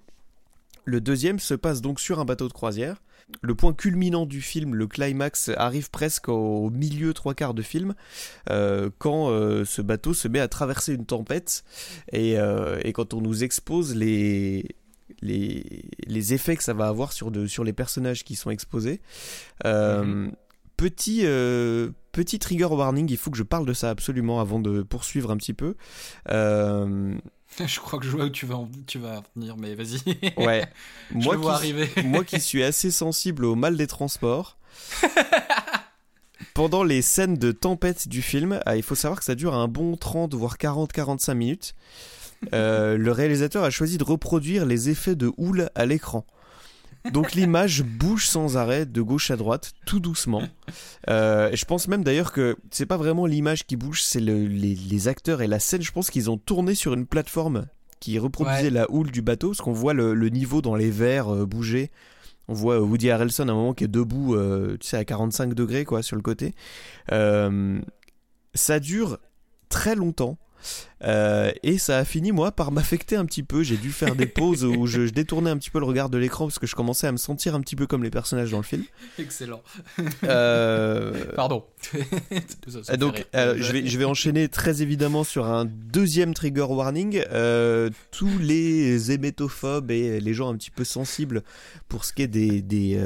le 0.86 1.02
deuxième, 1.02 1.40
se 1.40 1.54
passe 1.54 1.82
donc 1.82 2.00
sur 2.00 2.20
un 2.20 2.26
bateau 2.26 2.48
de 2.48 2.54
croisière 2.54 3.02
le 3.42 3.56
point 3.56 3.74
culminant 3.74 4.26
du 4.26 4.42
film, 4.42 4.76
le 4.76 4.88
climax, 4.88 5.52
arrive 5.56 5.90
presque 5.90 6.30
au 6.30 6.70
milieu 6.70 7.14
trois 7.14 7.34
quarts 7.34 7.54
de 7.54 7.62
film, 7.62 7.94
euh, 8.50 8.90
quand 8.98 9.30
euh, 9.30 9.66
ce 9.66 9.82
bateau 9.82 10.14
se 10.14 10.28
met 10.28 10.40
à 10.40 10.48
traverser 10.48 10.94
une 10.94 11.06
tempête 11.06 11.64
et, 12.12 12.38
euh, 12.38 12.80
quand 12.94 13.14
on 13.14 13.22
nous 13.22 13.44
expose 13.44 13.96
les, 13.96 14.76
les, 15.22 16.34
effets 16.34 16.58
que 16.58 16.64
ça 16.64 16.74
va 16.74 16.88
avoir 16.88 17.14
sur, 17.14 17.32
de, 17.32 17.46
sur 17.46 17.64
les 17.64 17.74
personnages 17.74 18.24
qui 18.24 18.36
sont 18.36 18.50
exposés. 18.50 19.00
Mhm. 19.64 20.32
Petit, 20.76 21.26
petit 22.14 22.40
trigger 22.40 22.66
warning, 22.66 23.10
il 23.10 23.18
faut 23.18 23.32
que 23.32 23.38
je 23.38 23.44
parle 23.44 23.66
de 23.66 23.74
ça 23.74 23.90
absolument 23.90 24.40
avant 24.40 24.60
de 24.60 24.82
poursuivre 24.82 25.30
un 25.30 25.38
petit 25.38 25.54
peu. 25.54 25.76
Je 27.66 27.80
crois 27.80 28.00
que 28.00 28.06
je 28.06 28.12
vois 28.12 28.26
où 28.26 28.30
tu 28.30 28.46
vas, 28.46 28.60
tu 28.88 29.00
vas 29.00 29.22
venir, 29.36 29.58
mais 29.58 29.76
vas-y. 29.76 30.00
Ouais. 30.38 30.66
moi, 31.12 31.38
qui, 31.38 31.48
arriver. 31.48 31.90
moi 32.06 32.24
qui 32.24 32.40
suis 32.40 32.64
assez 32.64 32.92
sensible 32.92 33.44
au 33.46 33.56
mal 33.56 33.76
des 33.76 33.88
transports. 33.88 34.58
pendant 36.54 36.84
les 36.84 37.02
scènes 37.02 37.36
de 37.36 37.52
tempête 37.52 38.08
du 38.08 38.22
film, 38.22 38.60
ah, 38.66 38.76
il 38.78 38.84
faut 38.84 38.96
savoir 38.96 39.20
que 39.20 39.26
ça 39.26 39.36
dure 39.36 39.56
un 39.56 39.68
bon 39.68 39.98
30 39.98 40.34
voire 40.36 40.58
40-45 40.58 41.34
minutes. 41.34 41.76
Euh, 42.54 42.98
le 42.98 43.12
réalisateur 43.12 43.64
a 43.64 43.70
choisi 43.70 43.98
de 43.98 44.04
reproduire 44.04 44.66
les 44.66 44.90
effets 44.90 45.16
de 45.16 45.32
houle 45.38 45.70
à 45.76 45.86
l'écran. 45.86 46.26
Donc 47.12 47.34
l'image 47.34 47.84
bouge 47.84 48.28
sans 48.28 48.58
arrêt 48.58 48.86
de 48.86 49.02
gauche 49.02 49.32
à 49.32 49.36
droite, 49.36 49.74
tout 49.86 50.00
doucement. 50.00 50.44
Euh, 51.10 51.50
je 51.54 51.66
pense 51.66 51.88
même 51.88 52.04
d'ailleurs 52.04 52.32
que 52.32 52.58
c'est 52.72 52.86
pas 52.86 52.98
vraiment 52.98 53.26
l'image 53.26 53.66
qui 53.66 53.76
bouge, 53.76 54.04
c'est 54.04 54.20
les, 54.20 55.08
acteurs 55.08 55.42
et 55.42 55.48
la 55.48 55.60
scène. 55.60 55.82
Je 55.82 55.92
pense 55.92 56.10
qu'ils 56.10 56.30
ont 56.30 56.38
tourné 56.38 56.76
sur 56.76 56.94
une 56.94 57.06
plateforme 57.06 57.68
qui 58.00 58.18
reproduisait 58.20 58.70
la 58.70 58.90
houle 58.92 59.12
du 59.12 59.22
bateau, 59.22 59.50
parce 59.50 59.62
qu'on 59.62 59.74
voit 59.74 59.94
le, 59.94 60.14
niveau 60.30 60.62
dans 60.62 60.76
les 60.76 60.92
verres 60.92 61.34
euh, 61.34 61.46
bouger. 61.46 61.92
On 62.48 62.54
voit 62.54 62.80
Woody 62.82 63.12
Harrelson 63.12 63.48
à 63.48 63.52
un 63.52 63.56
moment 63.56 63.74
qui 63.74 63.84
est 63.84 63.90
debout, 63.90 64.36
euh, 64.36 64.78
tu 64.80 64.88
sais, 64.88 64.98
à 64.98 65.06
45 65.06 65.54
degrés 65.54 65.86
quoi, 65.86 66.02
sur 66.02 66.16
le 66.16 66.22
côté. 66.22 66.54
ça 67.10 68.80
dure 68.80 69.20
très 69.70 69.96
longtemps. 69.96 70.38
Euh, 71.04 71.52
et 71.64 71.78
ça 71.78 71.98
a 71.98 72.06
fini, 72.06 72.32
moi, 72.32 72.52
par 72.52 72.72
m'affecter 72.72 73.16
un 73.16 73.26
petit 73.26 73.44
peu. 73.44 73.64
J'ai 73.64 73.78
dû 73.78 73.92
faire 73.92 74.16
des 74.16 74.26
pauses 74.26 74.66
où 74.66 74.86
je, 74.86 75.10
détournais 75.10 75.50
un 75.50 75.58
petit 75.58 75.70
peu 75.70 75.80
le 75.80 75.86
regard 75.86 76.10
de 76.10 76.18
l'écran 76.18 76.46
parce 76.46 76.60
que 76.60 76.68
je 76.68 76.76
commençais 76.76 77.08
à 77.08 77.12
me 77.12 77.18
sentir 77.18 77.56
un 77.56 77.62
petit 77.62 77.76
peu 77.76 77.88
comme 77.88 78.04
les 78.04 78.10
personnages 78.10 78.52
dans 78.52 78.58
le 78.58 78.64
film. 78.64 78.84
Excellent. 79.18 79.62
Euh... 80.24 81.14
Pardon. 81.36 81.66
Donc, 82.98 83.26
euh, 83.36 83.56
je, 83.58 83.72
vais, 83.72 83.86
je 83.86 83.98
vais 83.98 84.06
enchaîner 84.06 84.50
très 84.50 84.82
évidemment 84.82 85.24
sur 85.24 85.46
un 85.46 85.66
deuxième 85.66 86.34
trigger 86.34 86.68
warning. 86.70 87.24
Tous 88.12 88.38
les 88.40 89.12
hémétophobes 89.12 89.92
et 89.92 90.20
les 90.20 90.34
gens 90.34 90.50
un 90.50 90.58
petit 90.58 90.72
peu 90.72 90.84
sensibles 90.84 91.44
pour 91.88 92.06
ce 92.06 92.14
qui 92.14 92.24
est 92.24 92.28
des, 92.28 92.62
des, 92.62 93.00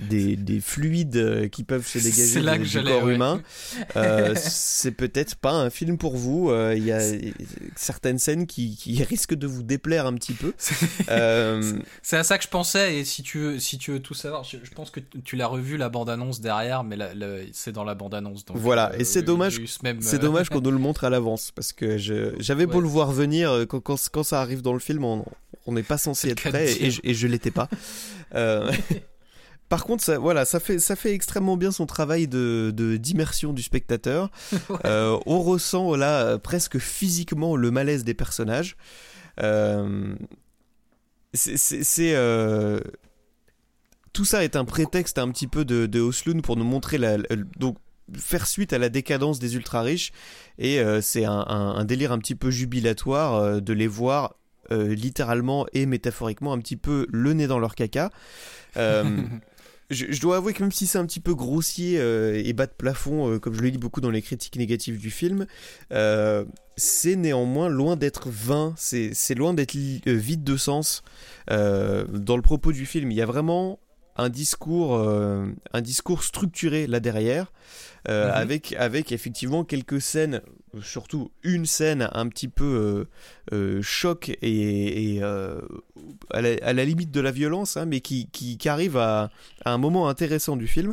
des, 0.00 0.36
des, 0.36 0.60
fluides 0.60 1.48
qui 1.50 1.64
peuvent 1.64 1.86
se 1.86 1.98
dégager 1.98 2.80
du, 2.80 2.84
corps 2.86 3.08
humain, 3.08 3.42
c'est 4.36 4.92
peut-être 4.92 5.36
pas 5.36 5.52
un 5.52 5.70
film 5.70 5.98
pour 5.98 6.16
vous. 6.16 6.52
Il 6.74 6.84
y 6.84 6.92
a 6.92 7.13
certaines 7.76 8.18
scènes 8.18 8.46
qui, 8.46 9.02
risquent 9.08 9.34
de 9.34 9.46
vous 9.46 9.62
déplaire 9.62 10.06
un 10.06 10.14
petit 10.14 10.32
peu. 10.32 10.52
Euh, 11.10 11.78
c'est 12.02 12.16
à 12.16 12.24
ça 12.24 12.38
que 12.38 12.44
je 12.44 12.48
pensais, 12.48 12.96
et 12.96 13.04
si 13.04 13.22
tu 13.22 13.38
veux, 13.38 13.58
si 13.58 13.78
tu 13.78 13.92
veux 13.92 14.00
tout 14.00 14.14
savoir, 14.14 14.42
je, 14.44 14.56
pense 14.74 14.90
que 14.90 15.00
tu 15.00 15.36
l'as 15.36 15.46
revu 15.46 15.76
la 15.76 15.88
bande-annonce 15.88 16.40
derrière, 16.40 16.82
mais 16.82 16.96
c'est 17.52 17.72
dans 17.72 17.84
la 17.84 17.94
bande-annonce. 17.94 18.44
Voilà, 18.54 18.92
et 18.98 19.04
c'est 19.04 19.20
euh, 19.20 19.22
dommage, 19.22 19.60
c'est 20.00 20.18
dommage 20.20 20.48
qu'on 20.48 20.60
nous 20.60 20.70
le 20.70 20.78
montre 20.78 21.04
à 21.04 21.10
l'avance, 21.10 21.50
parce 21.50 21.72
que 21.72 21.98
j'avais 21.98 22.66
beau 22.66 22.80
le 22.80 22.88
voir 22.88 23.12
venir, 23.12 23.50
euh, 23.50 23.66
quand, 23.66 23.80
quand, 23.80 24.22
ça 24.22 24.40
arrive 24.40 24.62
dans 24.62 24.72
le 24.72 24.78
film, 24.78 25.04
on 25.04 25.72
n'est 25.72 25.82
pas 25.82 25.98
censé 25.98 26.30
être 26.30 26.48
prêt, 26.48 26.72
et, 26.80 26.90
je, 26.90 27.00
et 27.04 27.14
je 27.14 27.26
l'étais 27.26 27.50
pas. 27.50 27.68
Par 29.68 29.84
contre, 29.84 30.04
ça, 30.04 30.18
voilà, 30.18 30.44
ça 30.44 30.60
fait, 30.60 30.78
ça 30.78 30.94
fait 30.94 31.12
extrêmement 31.12 31.56
bien 31.56 31.72
son 31.72 31.86
travail 31.86 32.28
de, 32.28 32.72
d'immersion 32.98 33.52
du 33.52 33.62
spectateur. 33.62 34.30
Euh, 34.84 35.18
on 35.26 35.40
ressent 35.40 35.94
là 35.94 36.38
presque 36.38 36.78
physiquement 36.78 37.56
le 37.56 37.70
malaise 37.70 38.04
des 38.04 38.12
personnages. 38.12 38.76
Euh, 39.40 40.14
c'est, 41.32 42.14
euh, 42.14 42.80
tout 44.12 44.24
ça 44.24 44.44
est 44.44 44.56
un 44.56 44.64
prétexte 44.64 45.18
un 45.18 45.30
petit 45.30 45.46
peu 45.46 45.64
de, 45.64 45.86
de 45.86 46.00
Osloon 46.00 46.40
pour 46.40 46.56
nous 46.56 46.64
montrer 46.64 46.98
la, 46.98 47.18
donc 47.58 47.76
faire 48.14 48.46
suite 48.46 48.72
à 48.72 48.78
la 48.78 48.88
décadence 48.88 49.38
des 49.38 49.54
ultra 49.54 49.82
riches 49.82 50.12
et 50.58 50.82
c'est 51.00 51.24
un, 51.24 51.44
un, 51.48 51.84
délire 51.84 52.12
un 52.12 52.18
petit 52.18 52.34
peu 52.34 52.50
jubilatoire 52.50 53.62
de 53.62 53.72
les 53.72 53.86
voir 53.86 54.34
littéralement 54.70 55.66
et 55.72 55.86
métaphoriquement 55.86 56.52
un 56.52 56.58
petit 56.58 56.76
peu 56.76 57.06
le 57.10 57.32
nez 57.32 57.46
dans 57.46 57.58
leur 57.58 57.74
caca. 57.74 58.10
je, 59.90 60.20
dois 60.20 60.38
avouer 60.38 60.52
que 60.52 60.62
même 60.62 60.72
si 60.72 60.86
c'est 60.86 60.98
un 60.98 61.06
petit 61.06 61.20
peu 61.20 61.34
grossier 61.34 61.98
euh, 61.98 62.40
et 62.42 62.52
bas 62.52 62.66
de 62.66 62.72
plafond, 62.72 63.30
euh, 63.30 63.38
comme 63.38 63.54
je 63.54 63.62
le 63.62 63.70
dis 63.70 63.78
beaucoup 63.78 64.00
dans 64.00 64.10
les 64.10 64.22
critiques 64.22 64.56
négatives 64.56 64.98
du 64.98 65.10
film, 65.10 65.46
euh, 65.92 66.44
c'est 66.76 67.16
néanmoins 67.16 67.68
loin 67.68 67.96
d'être 67.96 68.30
vain, 68.30 68.74
c'est 68.76 69.34
loin 69.34 69.54
d'être 69.54 69.74
vide 69.74 70.42
de 70.44 70.56
sens 70.56 71.02
dans 71.48 72.36
le 72.36 72.42
propos 72.42 72.72
du 72.72 72.86
film. 72.86 73.10
Il 73.10 73.16
y 73.16 73.22
a 73.22 73.26
vraiment 73.26 73.78
un 74.16 74.28
discours, 74.28 74.96
un 74.96 75.80
discours 75.80 76.22
structuré 76.24 76.86
là 76.86 77.00
derrière, 77.00 77.52
mhm. 78.08 78.14
avec, 78.14 78.74
avec 78.78 79.12
effectivement 79.12 79.64
quelques 79.64 80.00
scènes 80.00 80.40
surtout 80.82 81.30
une 81.42 81.66
scène 81.66 82.08
un 82.12 82.28
petit 82.28 82.48
peu 82.48 83.06
choc 83.82 84.36
et, 84.42 85.20
à, 85.22 86.40
la, 86.40 86.84
limite 86.84 87.10
de 87.10 87.20
la 87.20 87.30
violence, 87.30 87.76
hein, 87.76 87.86
mais 87.86 88.00
qui, 88.00 88.28
qui, 88.30 88.68
arrive 88.68 88.96
à, 88.96 89.30
un 89.64 89.78
moment 89.78 90.08
intéressant 90.08 90.56
du 90.56 90.66
film. 90.66 90.92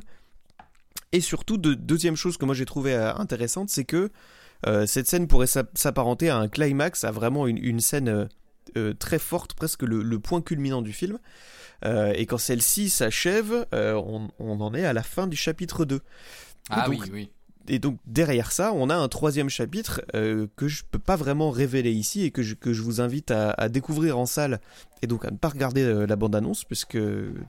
Et 1.12 1.20
surtout, 1.20 1.58
deuxième 1.58 2.16
chose 2.16 2.38
que 2.38 2.46
moi 2.46 2.56
j'ai 2.56 2.66
trouvé 2.66 2.96
intéressante, 2.96 3.70
c'est 3.70 3.86
que 3.86 4.12
cette 4.86 5.08
scène 5.08 5.28
pourrait 5.28 5.48
s'apparenter 5.48 6.30
à 6.30 6.38
un 6.38 6.48
climax, 6.48 7.04
à 7.04 7.12
vraiment 7.12 7.48
une, 7.48 7.80
scène 7.80 8.30
très 9.00 9.20
forte, 9.20 9.54
presque 9.54 9.84
le, 9.84 10.20
point 10.20 10.42
culminant 10.42 10.82
du 10.82 10.94
film. 10.94 11.20
Euh, 11.86 12.14
et 12.16 12.26
quand 12.26 12.38
celle-ci 12.38 12.90
s'achève, 12.90 13.66
euh, 13.74 13.94
on, 14.40 14.62
en 14.62 14.74
est 14.74 14.86
à 14.86 14.94
la 14.94 15.04
fin 15.04 15.28
du 15.28 15.36
chapitre 15.36 15.86
2. 15.86 16.02
Ah 16.70 16.88
oui, 16.90 17.00
oui. 17.12 17.32
Et 17.68 17.80
donc 17.80 17.98
derrière 18.06 18.52
ça, 18.52 18.74
on 18.74 18.90
a 18.90 18.96
un 18.96 19.08
troisième 19.08 19.50
chapitre 19.50 20.02
euh, 20.16 20.48
que 20.56 20.68
je 20.68 20.84
peux 20.90 21.00
pas 21.00 21.16
vraiment 21.16 21.52
révéler 21.52 21.92
ici 21.92 22.24
et 22.24 22.32
que 22.32 22.42
je, 22.42 22.56
que 22.56 22.74
je 22.74 22.82
vous 22.82 23.02
invite 23.02 23.32
à, 23.32 23.70
découvrir 23.70 24.18
en 24.18 24.26
salle 24.26 24.60
et 25.02 25.08
donc 25.08 25.26
à 25.26 25.32
ne 25.32 25.38
pas 25.38 25.50
regarder 25.50 26.06
la 26.06 26.16
bande-annonce 26.16 26.64
puisque 26.64 26.98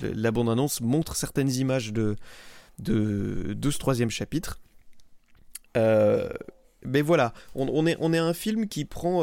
la 0.00 0.30
bande-annonce 0.30 0.80
montre 0.80 1.16
certaines 1.16 1.50
images 1.50 1.92
de, 1.92 2.16
de, 2.78 3.70
ce 3.70 3.78
troisième 3.78 4.10
chapitre. 4.10 4.58
mais 5.74 7.02
voilà, 7.02 7.32
on, 7.54 7.86
est, 7.86 7.96
on 8.00 8.12
est 8.12 8.18
un 8.18 8.34
film 8.34 8.68
qui 8.68 8.84
prend 8.84 9.22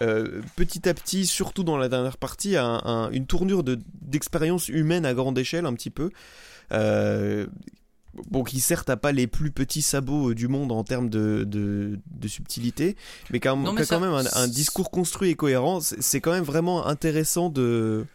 euh, 0.00 0.42
petit 0.54 0.88
à 0.88 0.94
petit, 0.94 1.26
surtout 1.26 1.64
dans 1.64 1.76
la 1.76 1.88
dernière 1.88 2.18
partie, 2.18 2.56
une 2.56 3.26
tournure 3.26 3.64
d'expérience 3.64 4.68
humaine 4.68 5.04
à 5.04 5.14
grande 5.14 5.38
échelle, 5.38 5.66
un 5.66 5.74
petit 5.74 5.90
peu. 5.90 6.10
Euh, 6.72 7.46
bon, 8.30 8.44
qui 8.44 8.60
certes 8.60 8.88
n'a 8.88 8.96
pas 8.96 9.12
les 9.12 9.26
plus 9.26 9.50
petits 9.50 9.82
sabots 9.82 10.34
du 10.34 10.48
monde 10.48 10.72
en 10.72 10.84
termes 10.84 11.08
de, 11.08 11.44
de, 11.46 12.28
subtilité, 12.28 12.96
mais 13.30 13.40
qui 13.40 13.48
a, 13.48 13.52
quand 13.52 14.00
même 14.00 14.26
un, 14.34 14.48
discours 14.48 14.90
construit 14.90 15.30
et 15.30 15.34
cohérent. 15.34 15.80
C'est 15.80 16.20
quand 16.20 16.32
même 16.32 16.44
vraiment 16.44 16.86
intéressant 16.86 17.48
de, 17.48 18.06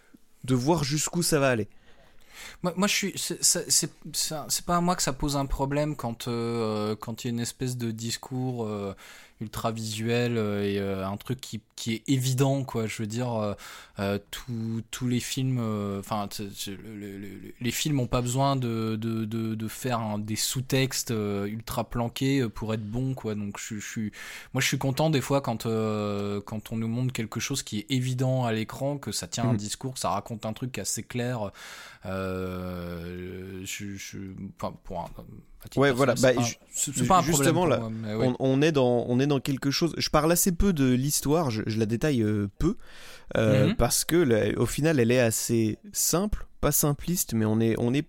de 0.44 0.56
voir 0.56 0.84
jusqu'où 0.84 1.24
ça 1.24 1.40
va 1.40 1.50
aller. 1.50 1.68
Moi, 2.62 2.74
moi 2.76 2.88
je 2.88 2.94
suis. 2.94 3.14
C'est 3.42 4.66
pas 4.66 4.78
à 4.78 4.82
moi 4.82 4.96
que 4.96 5.04
ça 5.04 5.14
pose 5.14 5.36
un 5.36 5.46
problème 5.46 5.96
quand 5.96 6.28
euh, 6.28 6.96
quand 6.96 7.24
il 7.24 7.28
y 7.28 7.30
a 7.30 7.34
une 7.34 7.40
espèce 7.40 7.78
de 7.78 7.92
discours 7.92 8.68
ultra 9.44 9.72
visuel 9.72 10.38
euh, 10.38 10.64
et 10.64 10.80
euh, 10.80 11.06
un 11.06 11.18
truc 11.18 11.40
qui, 11.40 11.62
qui, 11.76 11.94
est 11.94 12.04
évident 12.08 12.64
quoi 12.64 12.88
je 12.88 13.02
veux 13.02 13.08
dire 13.08 13.56
euh, 14.00 14.20
tous 14.30 15.08
les 15.08 15.20
films 15.20 15.60
enfin 16.00 16.28
les 17.62 17.72
films 17.72 18.00
ont 18.00 18.08
pas 18.08 18.22
besoin 18.22 18.56
de, 18.56 18.96
de, 18.96 19.26
de, 19.26 19.68
faire 19.68 20.18
des 20.20 20.36
sous-textes 20.36 21.12
ultra 21.12 21.90
planqués 21.90 22.48
pour 22.50 22.74
être 22.74 22.86
bons 22.86 23.14
quoi 23.14 23.36
donc 23.36 23.60
je, 23.60 23.76
je, 23.76 23.86
suis 23.86 24.12
moi 24.54 24.62
je 24.62 24.68
suis 24.68 24.78
content 24.78 25.10
des 25.10 25.22
fois 25.22 25.42
quand 25.42 25.64
quand 25.64 26.72
on 26.72 26.78
nous 26.78 26.88
montre 26.88 27.14
quelque 27.14 27.40
chose 27.40 27.64
qui 27.64 27.80
est 27.80 27.86
évident 27.90 28.46
à 28.46 28.54
l'écran 28.54 28.98
que 28.98 29.12
ça 29.12 29.28
tient 29.28 29.46
un 29.46 29.54
mmh. 29.54 29.58
discours 29.58 29.94
que 29.94 30.00
ça 30.00 30.10
raconte 30.10 30.46
un 30.46 30.54
truc 30.54 30.78
assez 30.78 31.04
clair 31.04 31.52
je, 32.06 33.96
je, 33.96 34.18
enfin, 34.58 34.76
pour 34.84 35.02
un, 35.02 35.10
ouais, 35.76 35.92
voilà. 35.92 36.16
Bah, 36.16 36.32
c'est 36.72 37.08
pas 37.08 37.20
un 37.20 37.22
justement 37.22 37.66
là, 37.66 37.82
on, 38.40 38.62
est 38.62 38.72
dans, 38.72 39.06
on 39.08 39.20
est 39.20 39.28
dans 39.28 39.40
quelque 39.40 39.72
chose. 39.72 39.94
Je 39.98 40.10
parle 40.10 40.32
assez 40.32 40.52
peu 40.52 40.74
de 40.74 40.92
l'histoire, 40.94 41.52
je, 41.52 41.63
la 41.66 41.86
détaille 41.86 42.22
euh, 42.22 42.48
peu, 42.60 42.76
euh, 43.38 43.68
mhm. 43.68 43.76
parce 43.76 44.06
que 44.06 44.56
au 44.58 44.66
final, 44.66 45.00
elle 45.00 45.12
est 45.12 45.20
assez 45.20 45.78
simple, 45.92 46.48
pas 46.62 46.72
simpliste, 46.72 47.34
mais 47.34 47.46
on 47.46 47.60
est, 47.60 47.76
on 47.78 47.94
est 47.94 48.08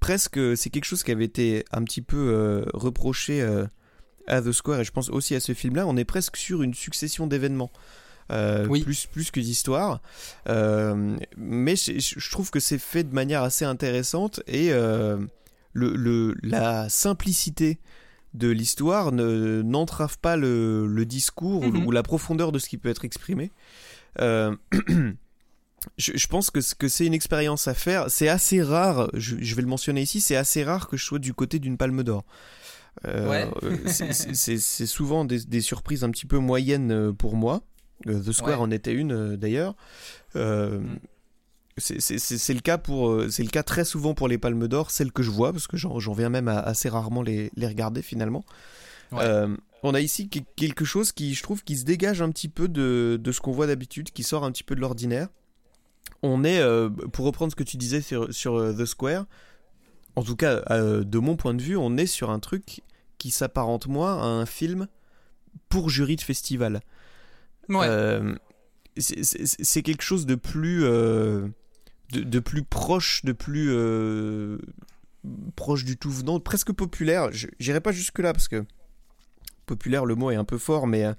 presque. 0.00 0.38
C'est 0.56 0.70
quelque 0.70 0.84
chose 0.84 1.02
qui 1.02 1.12
avait 1.12 1.24
été 1.24 1.64
un 1.72 1.82
petit 1.82 2.02
peu 2.02 2.16
euh, 2.16 2.64
reproché 2.74 3.42
à 4.26 4.42
The 4.42 4.52
Square, 4.52 4.80
et 4.80 4.84
je 4.84 4.92
pense 4.92 5.10
aussi 5.10 5.34
à 5.34 5.40
ce 5.40 5.54
film-là. 5.54 5.86
On 5.86 5.96
est 5.96 6.04
presque 6.04 6.36
sur 6.36 6.62
une 6.62 6.74
succession 6.74 7.26
d'événements. 7.26 7.70
plus, 8.28 9.06
plus 9.06 9.30
que 9.30 9.40
d'histoire. 9.40 10.00
mais 10.46 11.76
je, 11.76 11.98
je, 11.98 12.30
trouve 12.30 12.50
que 12.50 12.60
c'est 12.60 12.78
fait 12.78 13.04
de 13.04 13.14
manière 13.14 13.42
assez 13.42 13.64
intéressante 13.64 14.40
et 14.46 14.70
le, 15.72 16.34
la 16.42 16.88
simplicité 16.88 17.78
de 18.34 18.48
l'histoire 18.48 19.12
n'entrave 19.12 20.18
pas 20.18 20.36
le, 20.36 21.04
discours 21.04 21.62
ou, 21.62 21.70
mhm. 21.70 21.92
la 21.92 22.02
profondeur 22.02 22.52
de 22.52 22.58
ce 22.58 22.68
qui 22.68 22.78
peut 22.78 22.88
être 22.88 23.04
exprimé. 23.04 23.50
Euh, 24.20 24.54
je, 25.96 26.26
pense 26.26 26.50
que, 26.50 26.60
que 26.74 26.88
c'est 26.88 27.06
une 27.06 27.14
expérience 27.14 27.68
à 27.68 27.74
faire. 27.74 28.10
C'est 28.10 28.28
assez 28.28 28.62
rare, 28.62 29.10
je, 29.14 29.54
vais 29.54 29.62
le 29.62 29.68
mentionner 29.68 30.02
ici, 30.02 30.20
c'est 30.20 30.36
assez 30.36 30.64
rare 30.64 30.88
que 30.88 30.96
je 30.96 31.04
sois 31.04 31.18
du 31.18 31.34
côté 31.34 31.58
d'une 31.58 31.76
palme 31.76 32.02
d'or. 32.02 32.24
Euh, 33.06 33.46
c'est 33.86 34.86
souvent 34.86 35.24
des, 35.24 35.60
surprises 35.60 36.04
un 36.04 36.10
petit 36.10 36.26
peu 36.26 36.38
moyennes 36.38 37.14
pour 37.14 37.36
moi. 37.36 37.62
Euh, 38.06 38.20
The 38.20 38.32
Square 38.32 38.60
en 38.60 38.70
était 38.70 38.92
une 38.92 39.36
d'ailleurs. 39.36 39.74
Mm. 40.34 40.96
C'est 41.78 42.54
le 42.54 42.60
cas 42.60 42.78
pour, 42.78 43.10
euh, 43.10 43.28
c'est 43.30 43.42
le 43.42 43.50
cas 43.50 43.62
très 43.62 43.84
souvent 43.84 44.14
pour 44.14 44.28
les 44.28 44.38
Palmes 44.38 44.68
d'Or, 44.68 44.90
celles 44.90 45.12
que 45.12 45.22
je 45.22 45.30
vois 45.30 45.52
parce 45.52 45.66
que 45.66 45.76
j'en 45.76 46.12
viens 46.12 46.28
même 46.28 46.48
à 46.48 46.58
assez 46.58 46.88
rarement 46.88 47.22
les, 47.22 47.50
les 47.56 47.66
regarder 47.66 48.02
finalement. 48.02 48.44
Euh, 49.14 49.56
on 49.82 49.94
a 49.94 50.00
ici 50.00 50.28
quelque 50.28 50.84
chose 50.84 51.12
qui, 51.12 51.34
je 51.34 51.42
trouve, 51.42 51.62
qui 51.64 51.76
se 51.76 51.84
dégage 51.84 52.20
un 52.20 52.30
petit 52.30 52.48
peu 52.48 52.68
de, 52.68 53.18
de 53.20 53.32
ce 53.32 53.40
qu'on 53.40 53.52
voit 53.52 53.66
d'habitude, 53.66 54.10
qui 54.10 54.22
sort 54.22 54.44
un 54.44 54.52
petit 54.52 54.64
peu 54.64 54.74
de 54.74 54.80
l'ordinaire. 54.80 55.28
On 56.22 56.44
est, 56.44 56.60
euh, 56.60 56.90
pour 56.90 57.24
reprendre 57.24 57.52
ce 57.52 57.56
que 57.56 57.62
tu 57.62 57.76
disais 57.76 58.00
sur, 58.00 58.32
sur 58.34 58.74
The 58.76 58.84
Square, 58.84 59.26
en 60.16 60.22
tout 60.22 60.36
cas 60.36 60.62
de 60.80 61.18
mon 61.18 61.36
point 61.36 61.54
de 61.54 61.62
vue, 61.62 61.76
on 61.76 61.96
est 61.96 62.06
sur 62.06 62.30
un 62.30 62.40
truc 62.40 62.82
qui 63.18 63.30
s'apparente 63.30 63.86
moi 63.86 64.12
à 64.12 64.26
un 64.26 64.46
film 64.46 64.88
pour 65.68 65.90
jury 65.90 66.16
de 66.16 66.22
festival. 66.22 66.80
Ouais. 67.68 67.86
c'est 68.96 69.82
quelque 69.82 70.02
chose 70.02 70.26
de 70.26 70.34
plus 70.34 70.84
de, 72.12 72.38
plus 72.40 72.62
proche, 72.62 73.24
de 73.24 73.32
plus 73.32 73.68
euh, 73.70 74.58
proche 75.56 75.84
du 75.84 75.96
tout 75.96 76.10
venant, 76.10 76.40
presque 76.40 76.72
populaire. 76.72 77.30
J'irai 77.58 77.80
pas 77.80 77.92
jusque 77.92 78.18
là 78.18 78.32
parce 78.32 78.48
que 78.48 78.64
populaire, 79.66 80.06
le 80.06 80.14
mot 80.14 80.30
est 80.30 80.36
un 80.36 80.44
peu 80.44 80.56
fort, 80.56 80.86
mais 80.86 81.04
euh, 81.04 81.12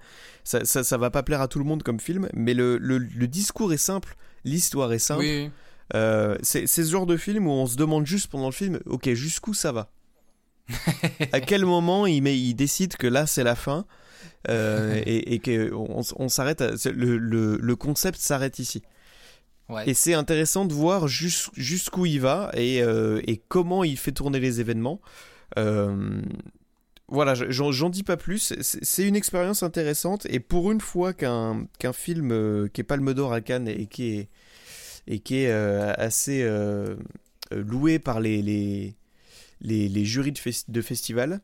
ça, 0.44 0.66
ça, 0.66 0.98
va 0.98 1.12
pas 1.12 1.22
plaire 1.22 1.42
à 1.42 1.48
tout 1.48 1.60
le 1.60 1.66
monde 1.66 1.84
comme 1.84 2.00
film. 2.00 2.28
Mais 2.34 2.54
le, 2.56 2.78
le, 2.78 3.28
discours 3.28 3.72
est 3.72 3.78
simple, 3.78 4.16
l'histoire 4.44 4.92
est 4.92 5.00
simple. 5.00 5.52
Euh, 5.96 6.38
c'est 6.42 6.68
ce 6.68 6.84
genre 6.84 7.06
de 7.06 7.18
film 7.18 7.48
où 7.48 7.52
on 7.52 7.66
se 7.66 7.76
demande 7.76 8.06
juste 8.06 8.28
pendant 8.28 8.48
le 8.48 8.54
film, 8.54 8.80
ok, 8.86 9.14
jusqu'où 9.14 9.54
ça 9.54 9.72
va? 9.72 9.92
À 11.32 11.40
quel 11.42 11.66
moment 11.66 12.06
il, 12.06 12.22
met, 12.22 12.40
il 12.40 12.54
décide 12.54 12.96
que 12.96 13.08
là 13.08 13.26
c'est 13.26 13.44
la 13.44 13.56
fin 13.56 13.86
et, 14.48 15.34
et 15.34 15.40
qu'on 15.40 16.04
on, 16.16 16.30
s'arrête, 16.30 16.62
le, 16.86 17.18
le, 17.18 17.58
le, 17.58 17.76
concept 17.76 18.20
s'arrête 18.20 18.60
ici. 18.60 18.84
Et 19.86 19.94
c'est 19.94 20.14
intéressant 20.14 20.66
de 20.66 20.74
voir 20.74 21.08
jusqu'où 21.08 22.06
il 22.06 22.20
va 22.22 22.52
et, 22.56 22.82
euh, 22.82 23.22
et, 23.28 23.38
comment 23.38 23.84
il 23.84 23.98
fait 23.98 24.12
tourner 24.12 24.40
les 24.40 24.60
événements. 24.60 25.00
Euh, 25.58 26.22
voilà, 27.08 27.34
j'en 27.36 27.90
dis 27.90 28.04
pas 28.04 28.18
plus. 28.18 28.54
C'est 28.62 29.08
une 29.08 29.16
expérience 29.16 29.64
intéressante 29.64 30.26
et 30.28 30.40
pour 30.40 30.72
une 30.72 30.82
fois 30.82 31.14
qu'un 31.14 31.68
qu'un 31.80 31.94
film 31.94 32.32
euh, 32.32 32.68
qui 32.68 32.82
est 32.82 32.84
Palme 32.84 33.14
d'Or 33.14 33.34
à 33.34 33.42
Cannes 33.42 33.68
et 33.68 33.86
qui 33.86 34.18
est, 34.18 34.30
et 35.08 35.20
qui 35.20 35.38
est 35.38 35.52
assez 35.52 36.48
loué 37.52 38.00
par 38.00 38.20
les, 38.20 38.42
les, 38.42 38.96
les, 39.62 40.06
jurys 40.06 40.32
de, 40.32 40.40
de 40.68 40.82
festival, 40.82 41.42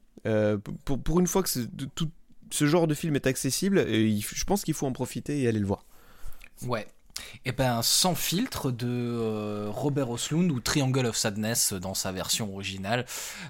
pour, 0.84 1.02
pour 1.02 1.20
une 1.20 1.28
fois 1.28 1.44
que 1.44 1.50
tout 1.96 2.10
ce 2.52 2.66
genre 2.66 2.88
de 2.88 2.94
film 2.94 3.16
est 3.16 3.28
accessible, 3.28 3.86
je 3.88 4.44
pense 4.46 4.64
qu'il 4.64 4.74
faut 4.74 4.86
en 4.86 4.92
profiter 4.94 5.42
et 5.42 5.48
aller 5.48 5.60
le 5.60 5.66
voir. 5.66 5.86
Ouais, 6.68 6.88
eh 7.46 7.52
ben 7.52 7.82
sans 7.82 8.16
filtre 8.16 8.72
de 8.72 8.88
euh, 8.88 9.68
Robert 9.70 10.10
Oslund 10.10 10.52
ou 10.52 10.60
Triangle 10.60 11.06
of 11.06 11.16
Sadness 11.16 11.74
dans 11.74 11.94
sa 11.94 12.12
version 12.12 12.54
originale. 12.54 13.06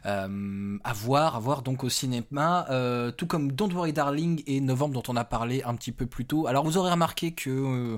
Euh, 0.06 0.78
à 0.84 0.94
voir 0.94 1.62
donc 1.62 1.84
au 1.84 1.90
cinéma. 1.90 2.68
Euh, 2.70 3.12
tout 3.12 3.28
comme 3.28 3.52
Don't 3.52 3.72
Worry 3.72 3.94
Darling 3.94 4.44
et 4.48 4.60
Novembre 4.60 4.94
dont 4.94 5.04
on 5.08 5.16
a 5.16 5.24
parlé 5.24 5.64
un 5.64 5.76
petit 5.76 5.92
peu 5.92 6.06
plus 6.06 6.26
tôt. 6.26 6.48
Alors 6.48 6.66
vous 6.66 6.78
aurez 6.78 6.92
remarqué 6.92 7.32
que 7.32 7.98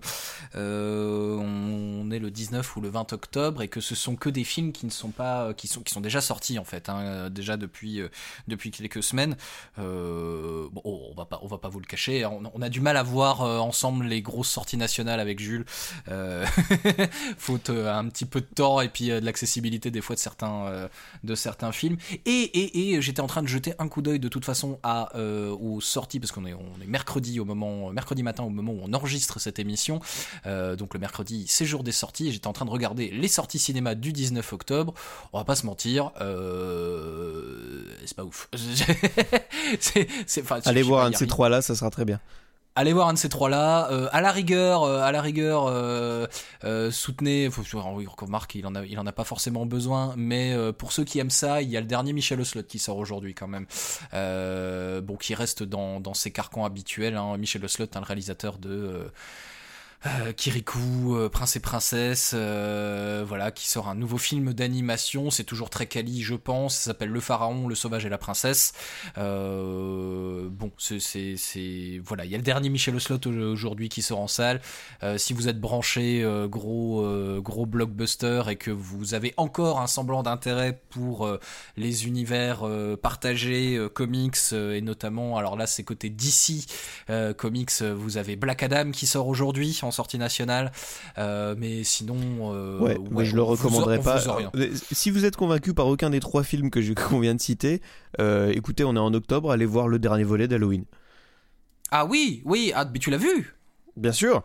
on 0.54 2.12
est 2.12 2.20
le 2.20 2.32
19 2.32 2.76
ou 2.76 2.82
le 2.82 2.90
20 2.90 3.14
octobre 3.14 3.62
et 3.62 3.68
que 3.68 3.82
ce 3.82 3.96
sont 3.96 4.16
que 4.16 4.30
des 4.30 4.44
films 4.44 4.72
qui 4.72 4.86
ne 4.86 4.92
sont 4.92 5.10
pas 5.10 5.54
qui 5.54 5.68
sont 5.68 6.02
déjà 6.02 6.22
sortis 6.22 6.60
en 6.60 6.64
fait 6.64 6.90
hein, 6.90 7.30
déjà 7.30 7.58
depuis 7.58 8.10
quelques 8.72 9.04
semaines. 9.04 9.36
Bon 9.78 10.82
on 10.84 11.14
va 11.16 11.26
pas 11.26 11.42
va 11.44 11.58
pas 11.58 11.70
vous 11.70 11.80
le 11.80 11.86
cacher 11.86 12.26
on, 12.26 12.44
on 12.54 12.62
a 12.62 12.70
du 12.70 12.82
mal 12.82 12.98
à 12.98 13.04
voir 13.04 13.42
ensemble 13.42 14.06
les 14.06 14.22
grosses 14.22 14.50
sorties 14.50 14.78
nationales 14.78 15.20
avec 15.20 15.40
Jules 15.40 15.57
Euh, 16.10 16.46
faute 17.38 17.70
un 17.70 18.08
petit 18.10 18.26
peu 18.26 18.42
de 18.42 18.46
temps 18.46 18.82
et 18.82 18.90
puis 18.90 19.12
euh, 19.12 19.20
de 19.20 19.26
l'accessibilité 19.26 19.92
des 19.92 20.02
fois 20.02 20.16
de 20.16 20.20
certains, 20.20 20.66
euh, 20.68 20.88
de 21.24 21.36
certains 21.36 21.72
films. 21.72 21.98
Et, 22.26 22.32
et, 22.32 22.94
et 22.94 23.02
j'étais 23.02 23.22
en 23.22 23.28
train 23.28 23.42
de 23.44 23.48
jeter 23.48 23.74
un 23.80 23.88
coup 23.88 24.02
d'œil 24.02 24.20
de 24.20 24.28
toute 24.28 24.46
façon 24.46 24.80
à, 24.84 25.16
aux 25.18 25.82
sorties, 25.82 26.20
parce 26.20 26.32
qu'on 26.32 26.46
est, 26.46 26.54
on 26.54 26.82
est 26.82 26.88
mercredi, 26.88 27.40
au 27.40 27.46
moment, 27.46 27.92
mercredi 27.92 28.24
matin 28.24 28.44
au 28.44 28.50
moment 28.50 28.74
où 28.74 28.82
on 28.84 28.94
enregistre 28.94 29.40
cette 29.40 29.60
émission. 29.60 30.00
Donc 30.46 30.94
le 30.94 31.00
mercredi, 31.00 31.46
c'est 31.48 31.66
jour 31.66 31.84
des 31.84 31.92
sorties. 31.92 32.28
et 32.30 32.32
J'étais 32.32 32.48
en 32.48 32.54
train 32.54 32.66
de 32.66 32.72
regarder 32.72 33.10
les 33.10 33.28
sorties 33.28 33.60
cinéma 33.60 33.96
du 33.96 34.14
19 34.14 34.54
octobre. 34.54 34.94
On 35.34 35.38
va 35.38 35.44
pas 35.44 35.56
se 35.56 35.66
mentir, 35.66 36.12
c'est 38.06 38.16
pas 38.16 38.24
ouf. 38.24 38.50
enfin, 40.42 40.60
Allez 40.66 40.82
voir 40.82 41.06
un 41.06 41.12
de 41.12 41.16
ces 41.16 41.26
rien. 41.26 41.30
trois 41.30 41.50
là, 41.50 41.62
ça 41.62 41.76
sera 41.76 41.90
très 41.90 42.06
bien. 42.06 42.20
Allez 42.80 42.94
voir 42.94 43.08
un 43.08 43.14
de 43.14 43.18
ces 43.18 43.28
trois-là. 43.28 43.92
Euh, 43.92 44.08
à 44.12 44.22
la 44.22 44.32
rigueur, 44.32 44.84
euh, 44.84 45.02
à 45.02 45.12
la 45.12 45.20
rigueur, 45.20 45.66
euh, 45.66 46.28
euh, 46.64 46.92
soutenez. 46.92 47.50
Faut, 47.50 47.64
remarque, 47.82 48.54
il 48.54 48.68
en 48.68 48.76
a, 48.76 48.86
il 48.86 49.00
en 49.00 49.08
a 49.08 49.12
pas 49.12 49.24
forcément 49.24 49.66
besoin, 49.66 50.14
mais 50.16 50.54
euh, 50.54 50.72
pour 50.72 50.92
ceux 50.92 51.04
qui 51.04 51.18
aiment 51.18 51.32
ça, 51.32 51.64
il 51.64 51.72
y 51.72 51.76
a 51.76 51.82
le 51.82 51.88
dernier 51.88 52.14
Michel 52.14 52.40
Oslot 52.40 52.62
qui 52.62 52.78
sort 52.78 52.98
aujourd'hui 52.98 53.34
quand 53.34 53.48
même. 53.48 53.66
Bon, 54.14 55.18
qui 55.18 55.34
reste 55.34 55.64
dans, 55.64 56.00
dans 56.00 56.14
ses 56.14 56.30
carcans 56.30 56.66
habituels. 56.66 57.18
Hein. 57.18 57.36
Michel 57.38 57.66
Oslot, 57.66 57.88
hein, 57.96 58.00
le 58.00 58.06
réalisateur 58.06 58.60
de. 58.60 59.12
Euh, 60.06 60.32
Kirikou, 60.32 61.16
euh, 61.16 61.28
Prince 61.28 61.56
et 61.56 61.60
Princesse, 61.60 62.32
euh, 62.36 63.26
voilà, 63.28 63.52
qui 63.52 63.68
sort 63.68 63.88
un 63.90 63.96
nouveau 63.96 64.18
film 64.18 64.54
d'animation. 64.54 65.32
C'est 65.32 65.44
toujours 65.44 65.70
très 65.70 65.88
quali, 65.88 66.22
je 66.22 66.36
pense. 66.36 66.76
Ça 66.76 66.84
s'appelle 66.92 67.10
Le 67.10 67.20
Pharaon, 67.20 67.68
le 67.68 67.76
Sauvage 67.76 68.06
et 68.06 68.10
la 68.10 68.18
Princesse. 68.20 68.74
Bon, 69.16 70.72
c'est, 70.78 72.02
voilà, 72.06 72.26
il 72.26 72.32
y 72.32 72.36
a 72.36 72.38
le 72.38 72.44
dernier 72.44 72.70
Michel 72.70 72.96
Oslot 72.96 73.20
au- 73.26 73.52
aujourd'hui 73.52 73.90
qui 73.90 74.02
sort 74.02 74.20
en 74.20 74.28
salle. 74.28 74.62
Si 75.18 75.34
vous 75.34 75.48
êtes 75.48 75.60
branché 75.60 76.24
gros, 76.50 77.42
gros 77.42 77.66
blockbuster 77.66 78.44
et 78.50 78.56
que 78.56 78.72
vous 78.72 79.14
avez 79.14 79.34
encore 79.38 79.80
un 79.80 79.88
semblant 79.88 80.24
d'intérêt 80.24 80.80
pour 80.90 81.30
les 81.76 82.08
univers 82.08 82.64
partagés, 83.02 83.80
comics 83.94 84.38
et 84.54 84.82
notamment, 84.82 85.38
alors 85.38 85.56
là, 85.58 85.68
c'est 85.68 85.84
côté 85.84 86.10
DC 86.10 86.66
comics. 87.38 87.82
Vous 87.82 88.18
avez 88.18 88.36
Black 88.36 88.64
Adam 88.64 88.92
qui 88.92 89.08
sort 89.08 89.28
aujourd'hui 89.28 89.74
en 89.88 89.92
sortie 89.92 90.18
nationale, 90.18 90.72
Euh, 91.18 91.56
mais 91.58 91.84
sinon, 91.84 92.18
euh, 92.54 92.80
Ouais, 92.80 92.98
mais 93.12 93.26
je 93.26 93.36
le 93.36 93.42
recommanderais 93.42 94.00
pas. 94.00 94.20
vous 94.54 94.60
Si 94.92 95.10
vous 95.10 95.26
êtes 95.26 95.36
convaincu 95.36 95.74
par 95.74 95.88
aucun 95.88 96.10
des 96.10 96.20
trois 96.20 96.44
films 96.44 96.70
que 96.70 96.82
je- 96.82 96.94
qu'on 97.18 97.20
vient 97.20 97.36
de 97.36 97.42
citer, 97.42 97.82
euh, 98.20 98.52
écoutez, 98.54 98.84
on 98.84 98.96
est 98.96 99.00
en 99.00 99.14
octobre, 99.14 99.52
allez 99.52 99.66
voir 99.66 99.88
le 99.88 100.00
dernier 100.00 100.24
volet 100.24 100.48
d'Halloween. 100.48 100.86
Ah 101.92 102.06
oui, 102.06 102.42
oui, 102.46 102.72
ah, 102.76 102.86
mais 102.92 103.00
tu 103.00 103.10
l'as 103.10 103.18
vu? 103.18 103.56
Bien 103.96 104.12
sûr. 104.12 104.44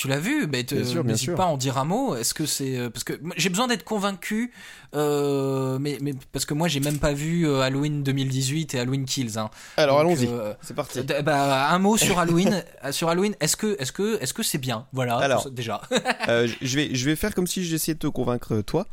Tu 0.00 0.08
l'as 0.08 0.18
vu, 0.18 0.46
mais 0.50 0.64
n'hésite 1.04 1.34
pas 1.34 1.42
à 1.44 1.48
en 1.48 1.58
dire 1.58 1.76
un 1.76 1.84
mot. 1.84 2.16
Est-ce 2.16 2.32
que 2.32 2.46
c'est 2.46 2.78
euh, 2.78 2.88
parce 2.88 3.04
que 3.04 3.20
j'ai 3.36 3.50
besoin 3.50 3.68
d'être 3.68 3.84
convaincu, 3.84 4.50
euh, 4.94 5.78
mais, 5.78 5.98
mais 6.00 6.14
parce 6.32 6.46
que 6.46 6.54
moi 6.54 6.68
j'ai 6.68 6.80
même 6.80 6.98
pas 6.98 7.12
vu 7.12 7.46
euh, 7.46 7.60
Halloween 7.60 8.02
2018 8.02 8.74
et 8.74 8.80
Halloween 8.80 9.04
Kills. 9.04 9.36
Hein. 9.36 9.50
Alors 9.76 10.00
allons-y. 10.00 10.26
euh, 10.26 10.54
C'est 10.62 10.72
parti. 10.72 11.02
bah, 11.02 11.68
un 11.70 11.78
mot 11.78 11.98
sur 11.98 12.18
Halloween. 12.18 12.64
sur 12.92 13.10
Halloween, 13.10 13.34
est-ce 13.40 13.58
que 13.58 13.76
est-ce 13.78 13.92
que 13.92 14.18
est-ce 14.22 14.32
que 14.32 14.42
c'est 14.42 14.56
bien? 14.56 14.86
Voilà. 14.94 15.18
Alors. 15.18 15.50
déjà. 15.50 15.82
Euh, 16.28 16.46
je 16.60 16.76
vais, 16.76 16.94
je 16.94 17.04
vais 17.06 17.16
faire 17.16 17.34
comme 17.34 17.46
si 17.46 17.64
j'essayais 17.64 17.94
de 17.94 17.98
te 17.98 18.06
convaincre 18.06 18.60
toi. 18.60 18.86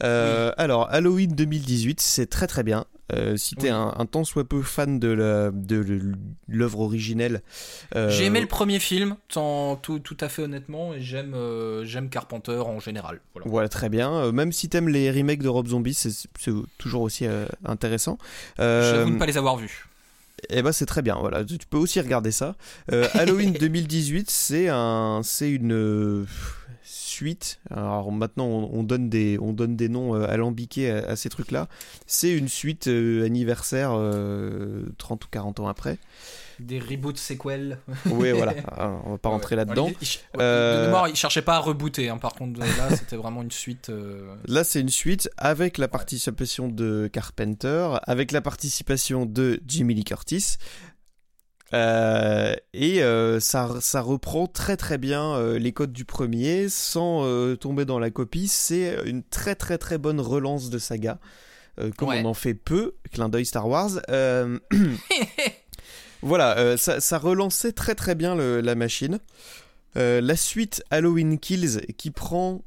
Alors, 0.00 0.88
Halloween 0.90 1.32
2018, 1.34 2.00
c'est 2.00 2.26
très 2.26 2.46
très 2.46 2.62
bien. 2.62 2.86
Euh, 3.14 3.36
si 3.36 3.54
t'es 3.56 3.68
Oui. 3.68 3.70
un, 3.70 3.92
un 3.96 4.06
tant 4.06 4.24
soit 4.24 4.44
peu 4.48 4.62
fan 4.62 4.98
de 4.98 5.08
la- 5.08 5.50
de 5.50 5.84
l'œuvre 6.48 6.80
originelle, 6.80 7.42
euh, 7.94 8.08
J'ai 8.10 8.24
aimé 8.24 8.40
le 8.40 8.46
premier 8.46 8.78
film, 8.78 9.16
sans- 9.28 9.76
tout, 9.76 9.98
tout 9.98 10.16
à 10.20 10.28
fait 10.28 10.42
honnêtement, 10.42 10.94
et 10.94 11.00
j'aime 11.00 11.34
euh, 11.34 11.84
j'aime 11.84 12.08
Carpenter 12.08 12.58
en 12.64 12.80
général. 12.80 13.20
Voilà. 13.34 13.50
Voilà, 13.50 13.68
très 13.68 13.88
bien. 13.88 14.32
Même 14.32 14.52
si 14.52 14.68
t'aimes 14.68 14.88
les 14.88 15.10
remakes 15.10 15.42
de 15.42 15.48
Rob 15.48 15.66
Zombie, 15.68 15.94
c'est 15.94 16.10
toujours 16.78 17.02
aussi 17.02 17.26
intéressant. 17.64 18.18
J'avoue 18.58 19.10
ne 19.10 19.18
pas 19.18 19.26
les 19.26 19.36
avoir 19.38 19.56
vus. 19.56 19.86
Eh 20.48 20.60
ben 20.62 20.72
c'est 20.72 20.86
très 20.86 21.02
bien, 21.02 21.16
voilà. 21.20 21.44
Tu 21.44 21.56
peux 21.70 21.76
aussi 21.78 22.00
regarder 22.00 22.32
ça. 22.32 22.56
Halloween 23.14 23.52
2018, 23.60 24.28
c'est 24.30 24.68
un, 24.68 25.20
c'est 25.22 25.50
une 25.50 26.26
suite. 27.12 27.60
Alors 27.70 28.10
maintenant, 28.12 28.46
on, 28.46 28.70
on 28.72 28.82
donne 28.82 29.08
des, 29.08 29.38
on 29.40 29.52
donne 29.52 29.76
des 29.76 29.88
noms 29.88 30.14
euh, 30.14 30.26
alambiqués 30.28 30.90
à, 30.90 31.10
à 31.10 31.16
ces 31.16 31.28
trucs-là. 31.28 31.68
C'est 32.06 32.32
une 32.32 32.48
suite 32.48 32.88
euh, 32.88 33.24
anniversaire 33.24 33.90
euh, 33.94 34.84
30 34.98 35.24
ou 35.24 35.28
40 35.30 35.60
ans 35.60 35.68
après. 35.68 35.98
Des 36.60 36.78
reboots, 36.78 37.16
séquelles. 37.16 37.78
Oui, 38.06 38.30
voilà. 38.30 38.54
Ah, 38.76 38.92
on 39.04 39.12
va 39.12 39.18
pas 39.18 39.30
rentrer 39.30 39.56
là-dedans. 39.56 39.90
Il- 40.00 40.06
De 40.38 40.42
Euh, 40.42 40.84
mémoire, 40.86 41.08
il 41.08 41.16
cherchait 41.16 41.42
pas 41.42 41.56
à 41.56 41.58
rebooter. 41.58 42.08
hein, 42.08 42.18
par 42.18 42.34
contre, 42.34 42.60
là, 42.60 42.66
c'était 42.96 43.16
vraiment 43.16 43.42
une 43.42 43.50
suite. 43.50 43.88
euh, 43.88 44.34
Là, 44.46 44.62
c'est 44.62 44.80
une 44.80 44.88
suite 44.90 45.28
avec 45.38 45.78
la 45.78 45.88
participation 45.88 46.68
de 46.68 47.08
Carpenter, 47.12 47.88
avec 48.04 48.30
la 48.32 48.40
participation 48.42 49.26
de 49.26 49.60
Jimmy 49.66 49.94
Lee 49.94 50.04
Curtis. 50.04 50.56
Euh, 51.74 52.54
et 52.74 53.02
euh, 53.02 53.40
ça, 53.40 53.76
ça 53.80 54.00
reprend 54.02 54.46
très 54.46 54.76
très 54.76 54.98
bien 54.98 55.34
euh, 55.36 55.58
les 55.58 55.72
codes 55.72 55.92
du 55.92 56.04
premier 56.04 56.68
sans 56.68 57.24
tomber 57.56 57.84
dans 57.84 57.98
la 57.98 58.10
copie. 58.10 58.48
C'est 58.48 58.98
une 59.06 59.22
très 59.22 59.54
très 59.54 59.78
très 59.78 59.98
bonne 59.98 60.20
relance 60.20 60.70
de 60.70 60.78
saga. 60.78 61.18
Comme 61.96 62.10
Ouais. 62.10 62.20
on 62.22 62.26
en 62.28 62.34
fait 62.34 62.52
peu, 62.54 62.94
clin 63.12 63.28
d'œil 63.30 63.46
Star 63.46 63.66
Wars. 63.68 63.92
Voilà, 66.24 66.76
ça, 66.76 67.00
ça 67.00 67.18
relançait 67.18 67.72
très 67.72 67.94
très 67.96 68.14
bien 68.14 68.36
le- 68.36 68.60
la 68.60 68.74
machine. 68.76 69.18
La 69.96 70.36
suite 70.36 70.84
Halloween 70.90 71.38
Kills 71.38 71.80
qui 71.96 72.10
prend 72.10 72.62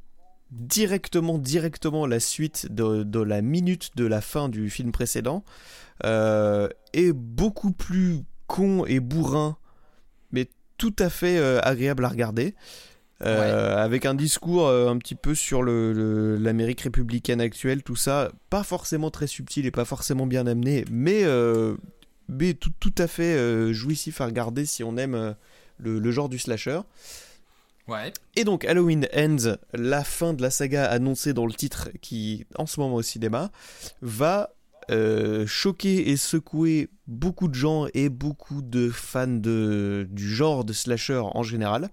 directement 0.52 1.38
directement 1.38 2.06
la 2.06 2.20
suite 2.20 2.68
de, 2.72 3.04
de 3.04 3.20
la 3.20 3.42
minute 3.42 3.92
de 3.96 4.06
la 4.06 4.22
fin 4.22 4.50
du 4.50 4.70
film 4.70 4.92
précédent 4.92 5.44
est 6.04 7.14
beaucoup 7.14 7.72
plus 7.72 8.24
con 8.48 8.86
et 8.86 9.00
bourrin 9.00 9.58
mais 10.32 10.48
tout 10.78 10.96
à 11.00 11.10
fait 11.10 11.38
euh, 11.38 11.60
agréable 11.64 12.06
à 12.06 12.10
regarder 12.10 12.56
Euh, 13.24 13.78
avec 13.78 14.06
un 14.06 14.14
discours 14.14 14.68
euh, 14.68 14.90
un 14.90 14.98
petit 14.98 15.16
peu 15.16 15.36
sur 15.36 15.64
le- 15.64 15.94
le- 15.94 16.36
l'Amérique 16.36 16.82
républicaine 16.82 17.40
actuelle, 17.40 17.82
tout 17.82 17.96
ça, 17.96 18.30
pas 18.50 18.62
forcément 18.64 19.10
très 19.10 19.26
subtil 19.26 19.66
et 19.66 19.72
pas 19.72 19.86
forcément 19.86 20.28
bien 20.28 20.46
amené, 20.48 20.84
mais, 20.92 21.24
mais 22.28 22.54
tout, 22.56 22.74
tout 22.82 22.94
à 22.98 23.08
fait 23.08 23.72
jouissif 23.74 24.20
à 24.20 24.26
regarder 24.26 24.66
si 24.66 24.84
on 24.84 24.98
aime 24.98 25.36
le, 25.80 26.00
le 26.00 26.12
genre 26.12 26.28
du 26.28 26.40
slasher. 26.40 26.82
Ouais. 27.88 28.12
Et 28.36 28.44
donc 28.44 28.66
Halloween 28.66 29.08
Ends, 29.16 29.56
la 29.74 30.04
fin 30.04 30.34
de 30.34 30.42
la 30.42 30.50
saga 30.50 30.84
annoncée 30.86 31.32
dans 31.34 31.46
le 31.46 31.54
titre 31.54 31.92
qui 32.02 32.46
en 32.58 32.66
ce 32.66 32.82
moment 32.82 32.96
au 32.96 33.02
cinéma, 33.02 33.50
va 34.02 34.50
euh, 34.92 35.46
choquer 35.48 36.10
et 36.10 36.18
secouer 36.18 36.90
beaucoup 37.08 37.48
de 37.48 37.56
gens 37.56 37.88
et 37.94 38.10
beaucoup 38.10 38.62
de 38.62 38.90
fans 38.90 39.28
de, 39.28 40.08
du 40.12 40.28
genre 40.34 40.64
de 40.66 40.74
slasher 40.74 41.22
en 41.24 41.44
général. 41.44 41.90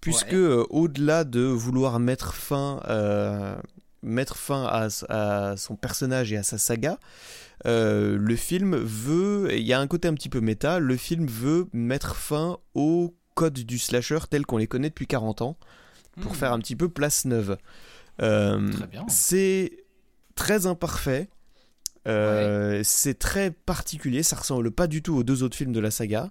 Puisque 0.00 0.28
Ouais. 0.32 0.34
euh, 0.36 0.64
au-delà 0.70 1.24
de 1.24 1.40
vouloir 1.40 1.98
mettre 1.98 2.34
fin, 2.34 2.80
euh, 2.88 3.56
mettre 4.02 4.36
fin 4.36 4.64
à, 4.64 4.88
à 5.08 5.56
son 5.56 5.74
personnage 5.76 6.32
et 6.32 6.36
à 6.36 6.42
sa 6.44 6.56
saga, 6.58 6.98
le 7.64 8.36
film 8.36 8.76
veut, 8.76 9.48
il 9.52 9.66
y 9.66 9.72
a 9.72 9.80
un 9.80 9.86
côté 9.88 10.06
un 10.08 10.14
petit 10.14 10.28
peu 10.28 10.40
méta, 10.40 10.78
le 10.78 10.96
film 10.96 11.26
veut 11.26 11.66
mettre 11.72 12.14
fin 12.14 12.58
au 12.74 13.14
code 13.34 13.54
du 13.54 13.78
slasher 13.78 14.18
tel 14.30 14.46
qu'on 14.46 14.56
les 14.58 14.66
connaît 14.68 14.88
depuis 14.90 15.06
40 15.08 15.42
ans, 15.42 15.56
pour 16.20 16.32
Hmm. 16.32 16.36
faire 16.36 16.52
un 16.52 16.58
petit 16.60 16.76
peu 16.76 16.88
place 16.88 17.24
neuve. 17.24 17.56
C'est 19.08 19.72
très 20.36 20.66
imparfait, 20.66 21.28
euh, 22.08 22.80
c'est 22.84 23.18
très 23.18 23.50
particulier, 23.50 24.22
ça 24.22 24.36
ressemble 24.36 24.70
pas 24.70 24.86
du 24.86 25.02
tout 25.02 25.16
aux 25.16 25.22
deux 25.22 25.42
autres 25.42 25.56
films 25.56 25.72
de 25.72 25.80
la 25.80 25.90
saga, 25.90 26.30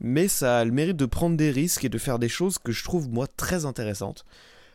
mais 0.00 0.28
ça 0.28 0.58
a 0.58 0.64
le 0.64 0.72
mérite 0.72 0.96
de 0.96 1.06
prendre 1.06 1.36
des 1.36 1.50
risques 1.50 1.84
et 1.84 1.88
de 1.88 1.98
faire 1.98 2.18
des 2.18 2.28
choses 2.28 2.58
que 2.58 2.72
je 2.72 2.82
trouve 2.82 3.08
moi 3.08 3.26
très 3.26 3.64
intéressantes. 3.64 4.24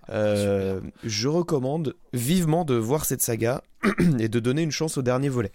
Euh, 0.09 0.79
je 1.03 1.27
recommande 1.27 1.95
vivement 2.13 2.63
de 2.63 2.75
voir 2.75 3.05
cette 3.05 3.21
saga 3.21 3.61
et 4.19 4.29
de 4.29 4.39
donner 4.39 4.61
une 4.61 4.71
chance 4.71 4.97
au 4.97 5.01
dernier 5.01 5.29
volet. 5.29 5.51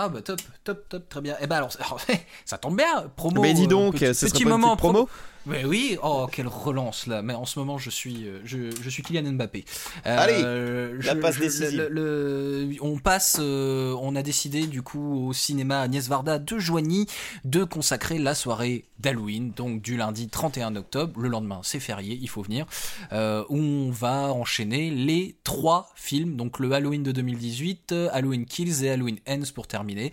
Ah 0.00 0.08
bah 0.08 0.22
top, 0.22 0.40
top, 0.62 0.88
top, 0.88 1.08
très 1.08 1.20
bien. 1.20 1.36
Eh 1.40 1.48
ben 1.48 1.56
alors, 1.56 1.72
alors, 1.80 2.00
ça 2.44 2.56
tombe 2.56 2.76
bien, 2.76 3.10
promo. 3.16 3.42
Mais 3.42 3.52
dis 3.52 3.64
euh, 3.64 3.66
donc, 3.66 3.94
petit, 3.98 4.14
ce 4.14 4.26
petit 4.26 4.44
moment 4.44 4.76
promo? 4.76 5.08
Mais 5.48 5.64
oui, 5.64 5.96
oh 6.02 6.26
quelle 6.30 6.46
relance 6.48 7.06
là. 7.06 7.22
Mais 7.22 7.34
en 7.34 7.46
ce 7.46 7.58
moment, 7.58 7.78
je 7.78 7.90
suis, 7.90 8.26
euh, 8.26 8.40
je, 8.44 8.70
je 8.82 8.90
suis 8.90 9.02
Kylian 9.02 9.32
Mbappé. 9.32 9.64
Euh, 10.06 10.16
Allez, 10.18 11.00
je- 11.00 11.06
la 11.06 11.16
passe 11.16 11.36
je- 11.36 11.40
décisive. 11.40 11.88
le- 11.90 12.68
le- 12.68 12.76
on 12.80 12.98
passe, 12.98 13.38
euh, 13.40 13.94
on 14.00 14.14
a 14.16 14.22
décidé 14.22 14.66
du 14.66 14.82
coup 14.82 15.28
au 15.28 15.32
cinéma 15.32 15.80
Agnès 15.80 16.06
Varda 16.08 16.38
de 16.38 16.58
Joigny 16.58 17.06
de 17.44 17.64
consacrer 17.64 18.18
la 18.18 18.34
soirée 18.34 18.84
d'Halloween, 18.98 19.52
donc 19.56 19.80
du 19.80 19.96
lundi 19.96 20.28
31 20.28 20.74
octobre. 20.76 21.20
Le 21.20 21.28
lendemain, 21.28 21.60
c'est 21.62 21.80
férié, 21.80 22.18
il 22.20 22.28
faut 22.28 22.42
venir. 22.42 22.66
euh, 23.12 23.44
où 23.48 23.56
on 23.58 23.90
va 23.90 24.32
enchaîner 24.32 24.90
les 24.90 25.36
trois 25.44 25.90
films, 25.94 26.36
donc 26.36 26.58
le 26.58 26.70
Halloween 26.72 27.02
de 27.02 27.12
2018, 27.12 27.92
euh, 27.92 28.08
Halloween 28.12 28.44
Kills 28.44 28.84
et 28.84 28.90
Halloween 28.90 29.18
Ends 29.28 29.42
pour 29.54 29.66
terminer. 29.66 30.12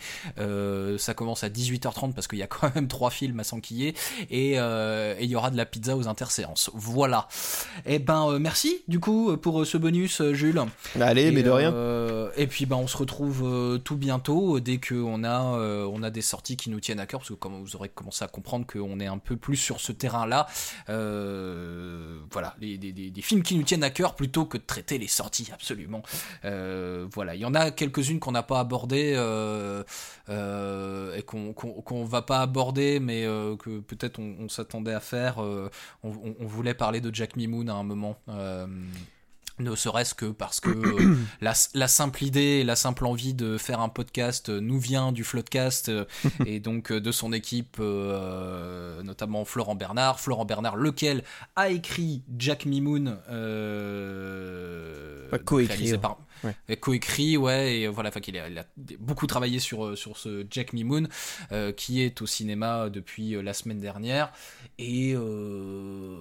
Ça 0.97 1.13
commence 1.13 1.43
à 1.43 1.49
18h30 1.49 2.13
parce 2.13 2.27
qu'il 2.27 2.39
y 2.39 2.43
a 2.43 2.47
quand 2.55 2.73
même 2.75 2.87
trois 2.87 3.09
films 3.09 3.39
à 3.39 3.43
s'enquiller 3.43 3.95
et, 4.29 4.55
et 5.25 5.27
il 5.27 5.31
y 5.31 5.35
aura 5.35 5.49
de 5.49 5.57
la 5.57 5.65
pizza 5.65 5.97
aux 5.97 6.07
interséances. 6.07 6.69
Voilà. 6.73 7.27
Et 7.85 7.99
ben 7.99 8.29
euh, 8.29 8.39
merci 8.39 8.83
du 8.87 8.99
coup 8.99 9.35
pour 9.37 9.61
euh, 9.61 9.65
ce 9.65 9.77
bonus, 9.77 10.21
euh, 10.21 10.33
Jules. 10.33 10.61
Allez, 11.01 11.23
Et, 11.23 11.31
mais 11.31 11.41
de 11.43 11.49
rien. 11.49 11.73
euh, 11.73 12.29
et 12.37 12.47
puis 12.47 12.65
ben 12.65 12.75
on 12.77 12.87
se 12.87 12.95
retrouve 12.97 13.79
tout 13.83 13.97
bientôt 13.97 14.59
dès 14.59 14.77
que 14.77 14.95
on 14.95 15.23
a 15.23 15.39
on 15.41 16.03
a 16.03 16.09
des 16.11 16.21
sorties 16.21 16.57
qui 16.57 16.69
nous 16.69 16.79
tiennent 16.79 16.99
à 16.99 17.05
cœur 17.07 17.19
parce 17.21 17.29
que 17.29 17.33
comme 17.35 17.61
vous 17.61 17.75
aurez 17.75 17.89
commencé 17.89 18.23
à 18.23 18.27
comprendre 18.27 18.65
qu'on 18.67 18.99
est 18.99 19.07
un 19.07 19.17
peu 19.17 19.35
plus 19.35 19.55
sur 19.57 19.79
ce 19.79 19.91
terrain-là, 19.91 20.47
euh, 20.89 22.17
voilà, 22.31 22.55
des, 22.59 22.77
des- 22.77 22.91
des 22.93 23.21
films 23.21 23.41
qui 23.43 23.55
nous 23.55 23.63
tiennent 23.63 23.83
à 23.83 23.89
cœur 23.89 24.15
plutôt 24.15 24.45
que 24.45 24.57
de 24.57 24.63
traiter 24.65 24.97
les 24.97 25.07
sorties 25.07 25.49
absolument. 25.53 26.01
Voilà, 26.43 27.35
il 27.35 27.41
y 27.41 27.45
en 27.45 27.53
a 27.55 27.71
quelques-unes 27.71 28.19
qu'on 28.19 28.31
n'a 28.33 28.43
pas 28.43 28.59
abordées 28.59 29.13
et 31.17 31.21
qu'on 31.23 31.53
qu'on 31.53 32.05
va 32.05 32.21
pas 32.21 32.41
aborder, 32.41 32.99
mais 32.99 33.23
que 33.59 33.79
peut-être 33.79 34.19
on, 34.19 34.35
on 34.41 34.49
s'attendait 34.49 34.93
à 34.93 34.99
faire. 34.99 35.14
Euh, 35.39 35.69
on, 36.03 36.09
on- 36.11 36.35
on 36.39 36.45
voulait 36.45 36.73
parler 36.73 37.01
de 37.01 37.13
Jack 37.13 37.35
Mimoun 37.35 37.69
à 37.69 37.73
un 37.75 37.83
moment. 37.83 38.17
euh, 38.29 38.67
ne 39.57 39.73
serait-ce 39.73 40.13
que 40.13 40.25
parce 40.25 40.59
que 40.59 40.69
euh, 40.69 41.15
la, 41.41 41.53
la 41.75 41.87
simple 41.87 42.25
idée 42.25 42.59
et 42.59 42.63
la 42.65 42.75
simple 42.75 43.05
envie 43.05 43.33
de 43.33 43.57
faire 43.57 43.79
un 43.79 43.87
podcast 43.87 44.49
euh, 44.49 44.59
nous 44.59 44.79
vient 44.79 45.13
du 45.13 45.23
Floodcast 45.23 45.87
euh, 45.87 46.03
et 46.45 46.59
donc 46.59 46.91
de 46.91 47.11
son 47.13 47.31
équipe, 47.31 47.77
notamment 47.79 49.45
Florent 49.45 49.75
Bernard. 49.75 50.19
Florent 50.19 50.43
Bernard, 50.43 50.75
lequel 50.75 51.23
a 51.55 51.69
écrit 51.69 52.21
Jack 52.37 52.65
Mimoun, 52.65 53.17
Pas 55.31 55.39
coécrit, 55.39 55.97
par- 55.97 56.17
Ouais. 56.45 56.77
coécrit, 56.77 57.37
ouais, 57.37 57.79
et 57.79 57.87
euh, 57.87 57.89
voilà, 57.89 58.09
enfin 58.09 58.19
qu'il 58.21 58.37
a, 58.37 58.47
il 58.47 58.57
a 58.57 58.65
beaucoup 58.99 59.27
travaillé 59.27 59.59
sur 59.59 59.85
euh, 59.85 59.95
sur 59.95 60.17
ce 60.17 60.45
Jack 60.51 60.73
Mimoun 60.73 61.09
euh, 61.51 61.71
qui 61.71 62.01
est 62.01 62.21
au 62.21 62.25
cinéma 62.25 62.89
depuis 62.89 63.41
la 63.41 63.53
semaine 63.53 63.79
dernière 63.79 64.31
et 64.77 65.13
euh, 65.15 66.17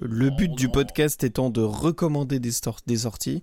Le 0.00 0.30
but 0.30 0.52
du 0.54 0.68
podcast 0.68 1.22
étant 1.24 1.50
de 1.50 1.60
recommander 1.60 2.38
des, 2.40 2.52
sorties, 2.96 3.42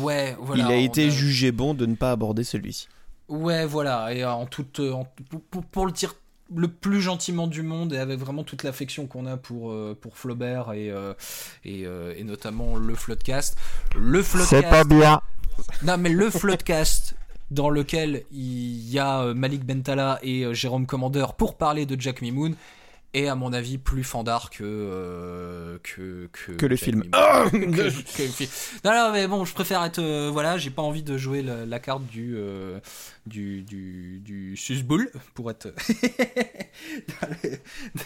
Ouais, 0.00 0.36
voilà. 0.40 0.64
il 0.64 0.72
a 0.72 0.76
été 0.76 1.10
jugé 1.10 1.52
bon 1.52 1.74
de 1.74 1.86
ne 1.86 1.94
pas 1.94 2.10
aborder 2.10 2.42
celui-ci. 2.44 2.88
Ouais, 3.28 3.66
voilà, 3.66 4.12
et 4.14 4.24
en 4.24 4.46
toute, 4.46 4.80
en- 4.80 5.06
pour, 5.30 5.40
pour- 5.42 5.64
pour 5.64 5.86
le 5.86 5.92
dire 5.92 6.14
le 6.54 6.68
plus 6.68 7.00
gentiment 7.00 7.46
du 7.46 7.62
monde 7.62 7.92
et 7.92 7.98
avec 7.98 8.18
vraiment 8.18 8.44
toute 8.44 8.62
l'affection 8.62 9.06
qu'on 9.06 9.26
a 9.26 9.36
pour 9.36 9.70
euh, 9.70 9.96
pour 10.00 10.16
Flaubert 10.16 10.72
et 10.72 10.90
euh, 10.90 11.14
et, 11.64 11.86
euh, 11.86 12.14
et 12.16 12.24
notamment 12.24 12.76
le 12.76 12.94
Floodcast. 12.94 13.56
Le 13.96 14.22
Floodcast. 14.22 14.88
bien. 14.88 15.20
Non, 15.82 15.96
mais 15.98 16.10
le 16.10 16.30
Floodcast 16.30 17.14
dans 17.50 17.70
lequel 17.70 18.24
il 18.32 18.90
y 18.90 18.98
a 18.98 19.32
Malik 19.34 19.64
Bentala 19.64 20.18
et 20.22 20.52
Jérôme 20.52 20.86
Commander 20.86 21.26
pour 21.38 21.56
parler 21.56 21.86
de 21.86 21.98
Jack 21.98 22.20
Mimoun 22.20 22.54
est 23.18 23.28
à 23.28 23.34
mon 23.34 23.52
avis 23.52 23.78
plus 23.78 24.04
fandard 24.04 24.50
que 24.50 24.62
euh, 24.64 25.78
que 25.82 26.28
que, 26.32 26.52
Que 26.52 26.66
le 26.66 26.76
film. 26.76 27.02
Mimoun. 27.04 27.72
Que- 27.76 27.90
que. 28.38 28.44
Non, 28.84 28.92
non, 28.92 29.12
mais 29.12 29.26
bon, 29.26 29.44
je 29.44 29.52
préfère 29.54 29.82
être 29.84 29.98
euh, 29.98 30.30
voilà, 30.32 30.58
j'ai 30.58 30.70
pas 30.70 30.82
envie 30.82 31.02
de 31.02 31.16
jouer 31.18 31.42
la, 31.42 31.64
la 31.66 31.78
carte 31.78 32.04
du 32.06 32.34
euh, 32.36 32.78
du 33.26 33.62
du 33.62 34.20
du 34.24 34.56
susboule 34.56 35.10
pour 35.34 35.50
être 35.50 35.68
dans, 37.20 37.28
les, 37.42 37.58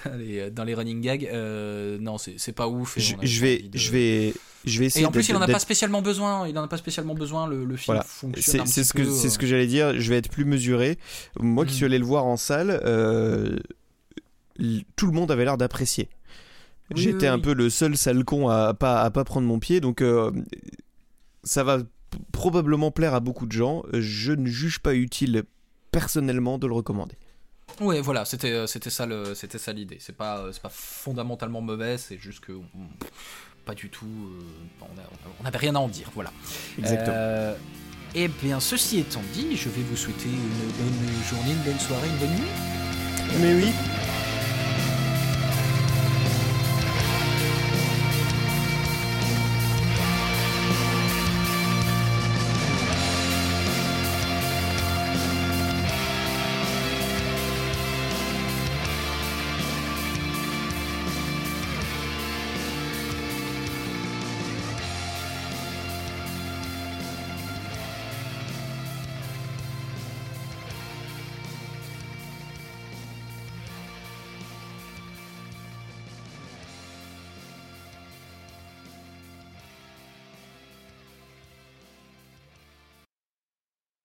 dans 0.05 0.17
les 0.19 0.51
dans 0.51 0.65
les 0.65 0.75
running 0.75 1.01
gags. 1.01 1.29
Euh, 1.33 1.99
non, 2.01 2.19
c'est 2.19 2.35
c'est 2.39 2.53
pas 2.53 2.69
ouf. 2.69 2.97
et 2.97 3.01
Je, 3.01 3.17
je 3.23 3.41
vais, 3.41 3.59
de- 3.59 3.77
je 3.79 3.91
vais, 3.91 4.35
je 4.65 4.79
vais 4.79 4.87
essayer. 4.87 5.05
Et 5.05 5.07
en 5.09 5.11
plus, 5.13 5.29
il 5.29 5.37
en 5.37 5.43
a 5.43 5.47
pas 5.49 5.59
spécialement 5.59 6.03
besoin. 6.03 6.47
Il 6.49 6.57
en 6.59 6.63
a 6.63 6.69
pas 6.69 6.77
spécialement 6.77 7.15
besoin. 7.15 7.47
Le, 7.49 7.65
le 7.65 7.77
film 7.77 7.95
Voilà. 7.95 8.03
fonctionne. 8.03 8.67
C'est 8.67 8.85
ce 8.85 8.93
que 8.93 9.05
c'est 9.05 9.29
ce 9.29 9.37
euh, 9.37 9.41
que 9.41 9.47
j'allais 9.47 9.67
dire. 9.67 9.99
Je 10.01 10.09
vais 10.11 10.17
être 10.19 10.31
plus 10.31 10.45
mesuré. 10.45 10.99
Moi 11.39 11.65
qui 11.65 11.73
Mm. 11.73 11.77
suis 11.77 11.85
allé 11.85 11.99
le 11.99 12.05
voir 12.05 12.25
en 12.27 12.37
salle, 12.37 12.81
euh, 12.85 13.57
tout 14.97 15.07
le 15.07 15.13
monde 15.13 15.31
avait 15.31 15.45
l'air 15.45 15.57
d'apprécier. 15.57 16.09
Oui, 16.95 17.03
J'étais 17.03 17.27
oui, 17.27 17.29
un 17.29 17.37
oui. 17.37 17.43
peu 17.43 17.55
le 17.55 17.71
seul 17.71 17.97
sale 17.97 18.25
con 18.25 18.49
à 18.49 18.75
pas 18.75 19.03
à 19.03 19.11
pas 19.11 19.25
prendre 19.25 19.47
mon 19.47 19.59
pied, 19.61 19.81
donc 19.81 20.03
euh, 20.03 20.31
ça 21.45 21.63
va 21.65 21.79
probablement 22.33 22.91
plaire 22.91 23.15
à 23.15 23.21
beaucoup 23.21 23.47
de 23.47 23.53
gens. 23.53 23.83
Je 23.93 24.33
ne 24.33 24.47
juge 24.47 24.81
pas 24.81 24.95
utile 24.95 25.45
personnellement 25.93 26.59
de 26.59 26.67
le 26.67 26.73
recommander. 26.75 27.17
Ouais, 27.81 28.01
voilà, 28.01 28.25
c'était 28.25 28.51
euh, 28.51 28.67
c'était 28.67 28.91
ça 28.91 29.07
le 29.07 29.35
c'était 29.37 29.59
ça 29.59 29.73
l'idée. 29.73 29.99
C'est 30.01 30.17
pas 30.17 30.39
euh, 30.39 30.51
c'est 30.53 30.61
pas 30.63 30.69
fondamentalement 30.73 31.61
mauvais, 31.61 31.97
c'est 31.99 32.19
juste 32.19 32.41
que 32.41 32.53
on- 32.53 32.65
pas 33.65 33.75
du 33.75 33.89
tout. 33.89 34.07
euh, 34.07 34.83
on 35.39 35.45
n'avait 35.45 35.59
rien 35.59 35.77
à 35.77 35.79
en 35.79 35.87
dire. 35.89 36.11
Voilà. 36.15 36.33
Exactement. 36.79 37.15
Euh, 37.17 37.55
eh 38.17 38.27
bien, 38.27 38.59
ceci 38.59 38.99
étant 38.99 39.23
dit, 39.33 39.57
je 39.57 39.69
vais 39.69 39.83
vous 39.83 39.97
souhaiter 39.97 40.29
une 40.29 40.73
bonne 40.73 41.23
journée, 41.31 41.53
une 41.53 41.63
bonne 41.71 41.79
soirée, 41.79 42.09
une 42.09 42.17
bonne 42.27 42.35
nuit. 42.37 43.39
Mais 43.41 43.55
oui. 43.55 43.71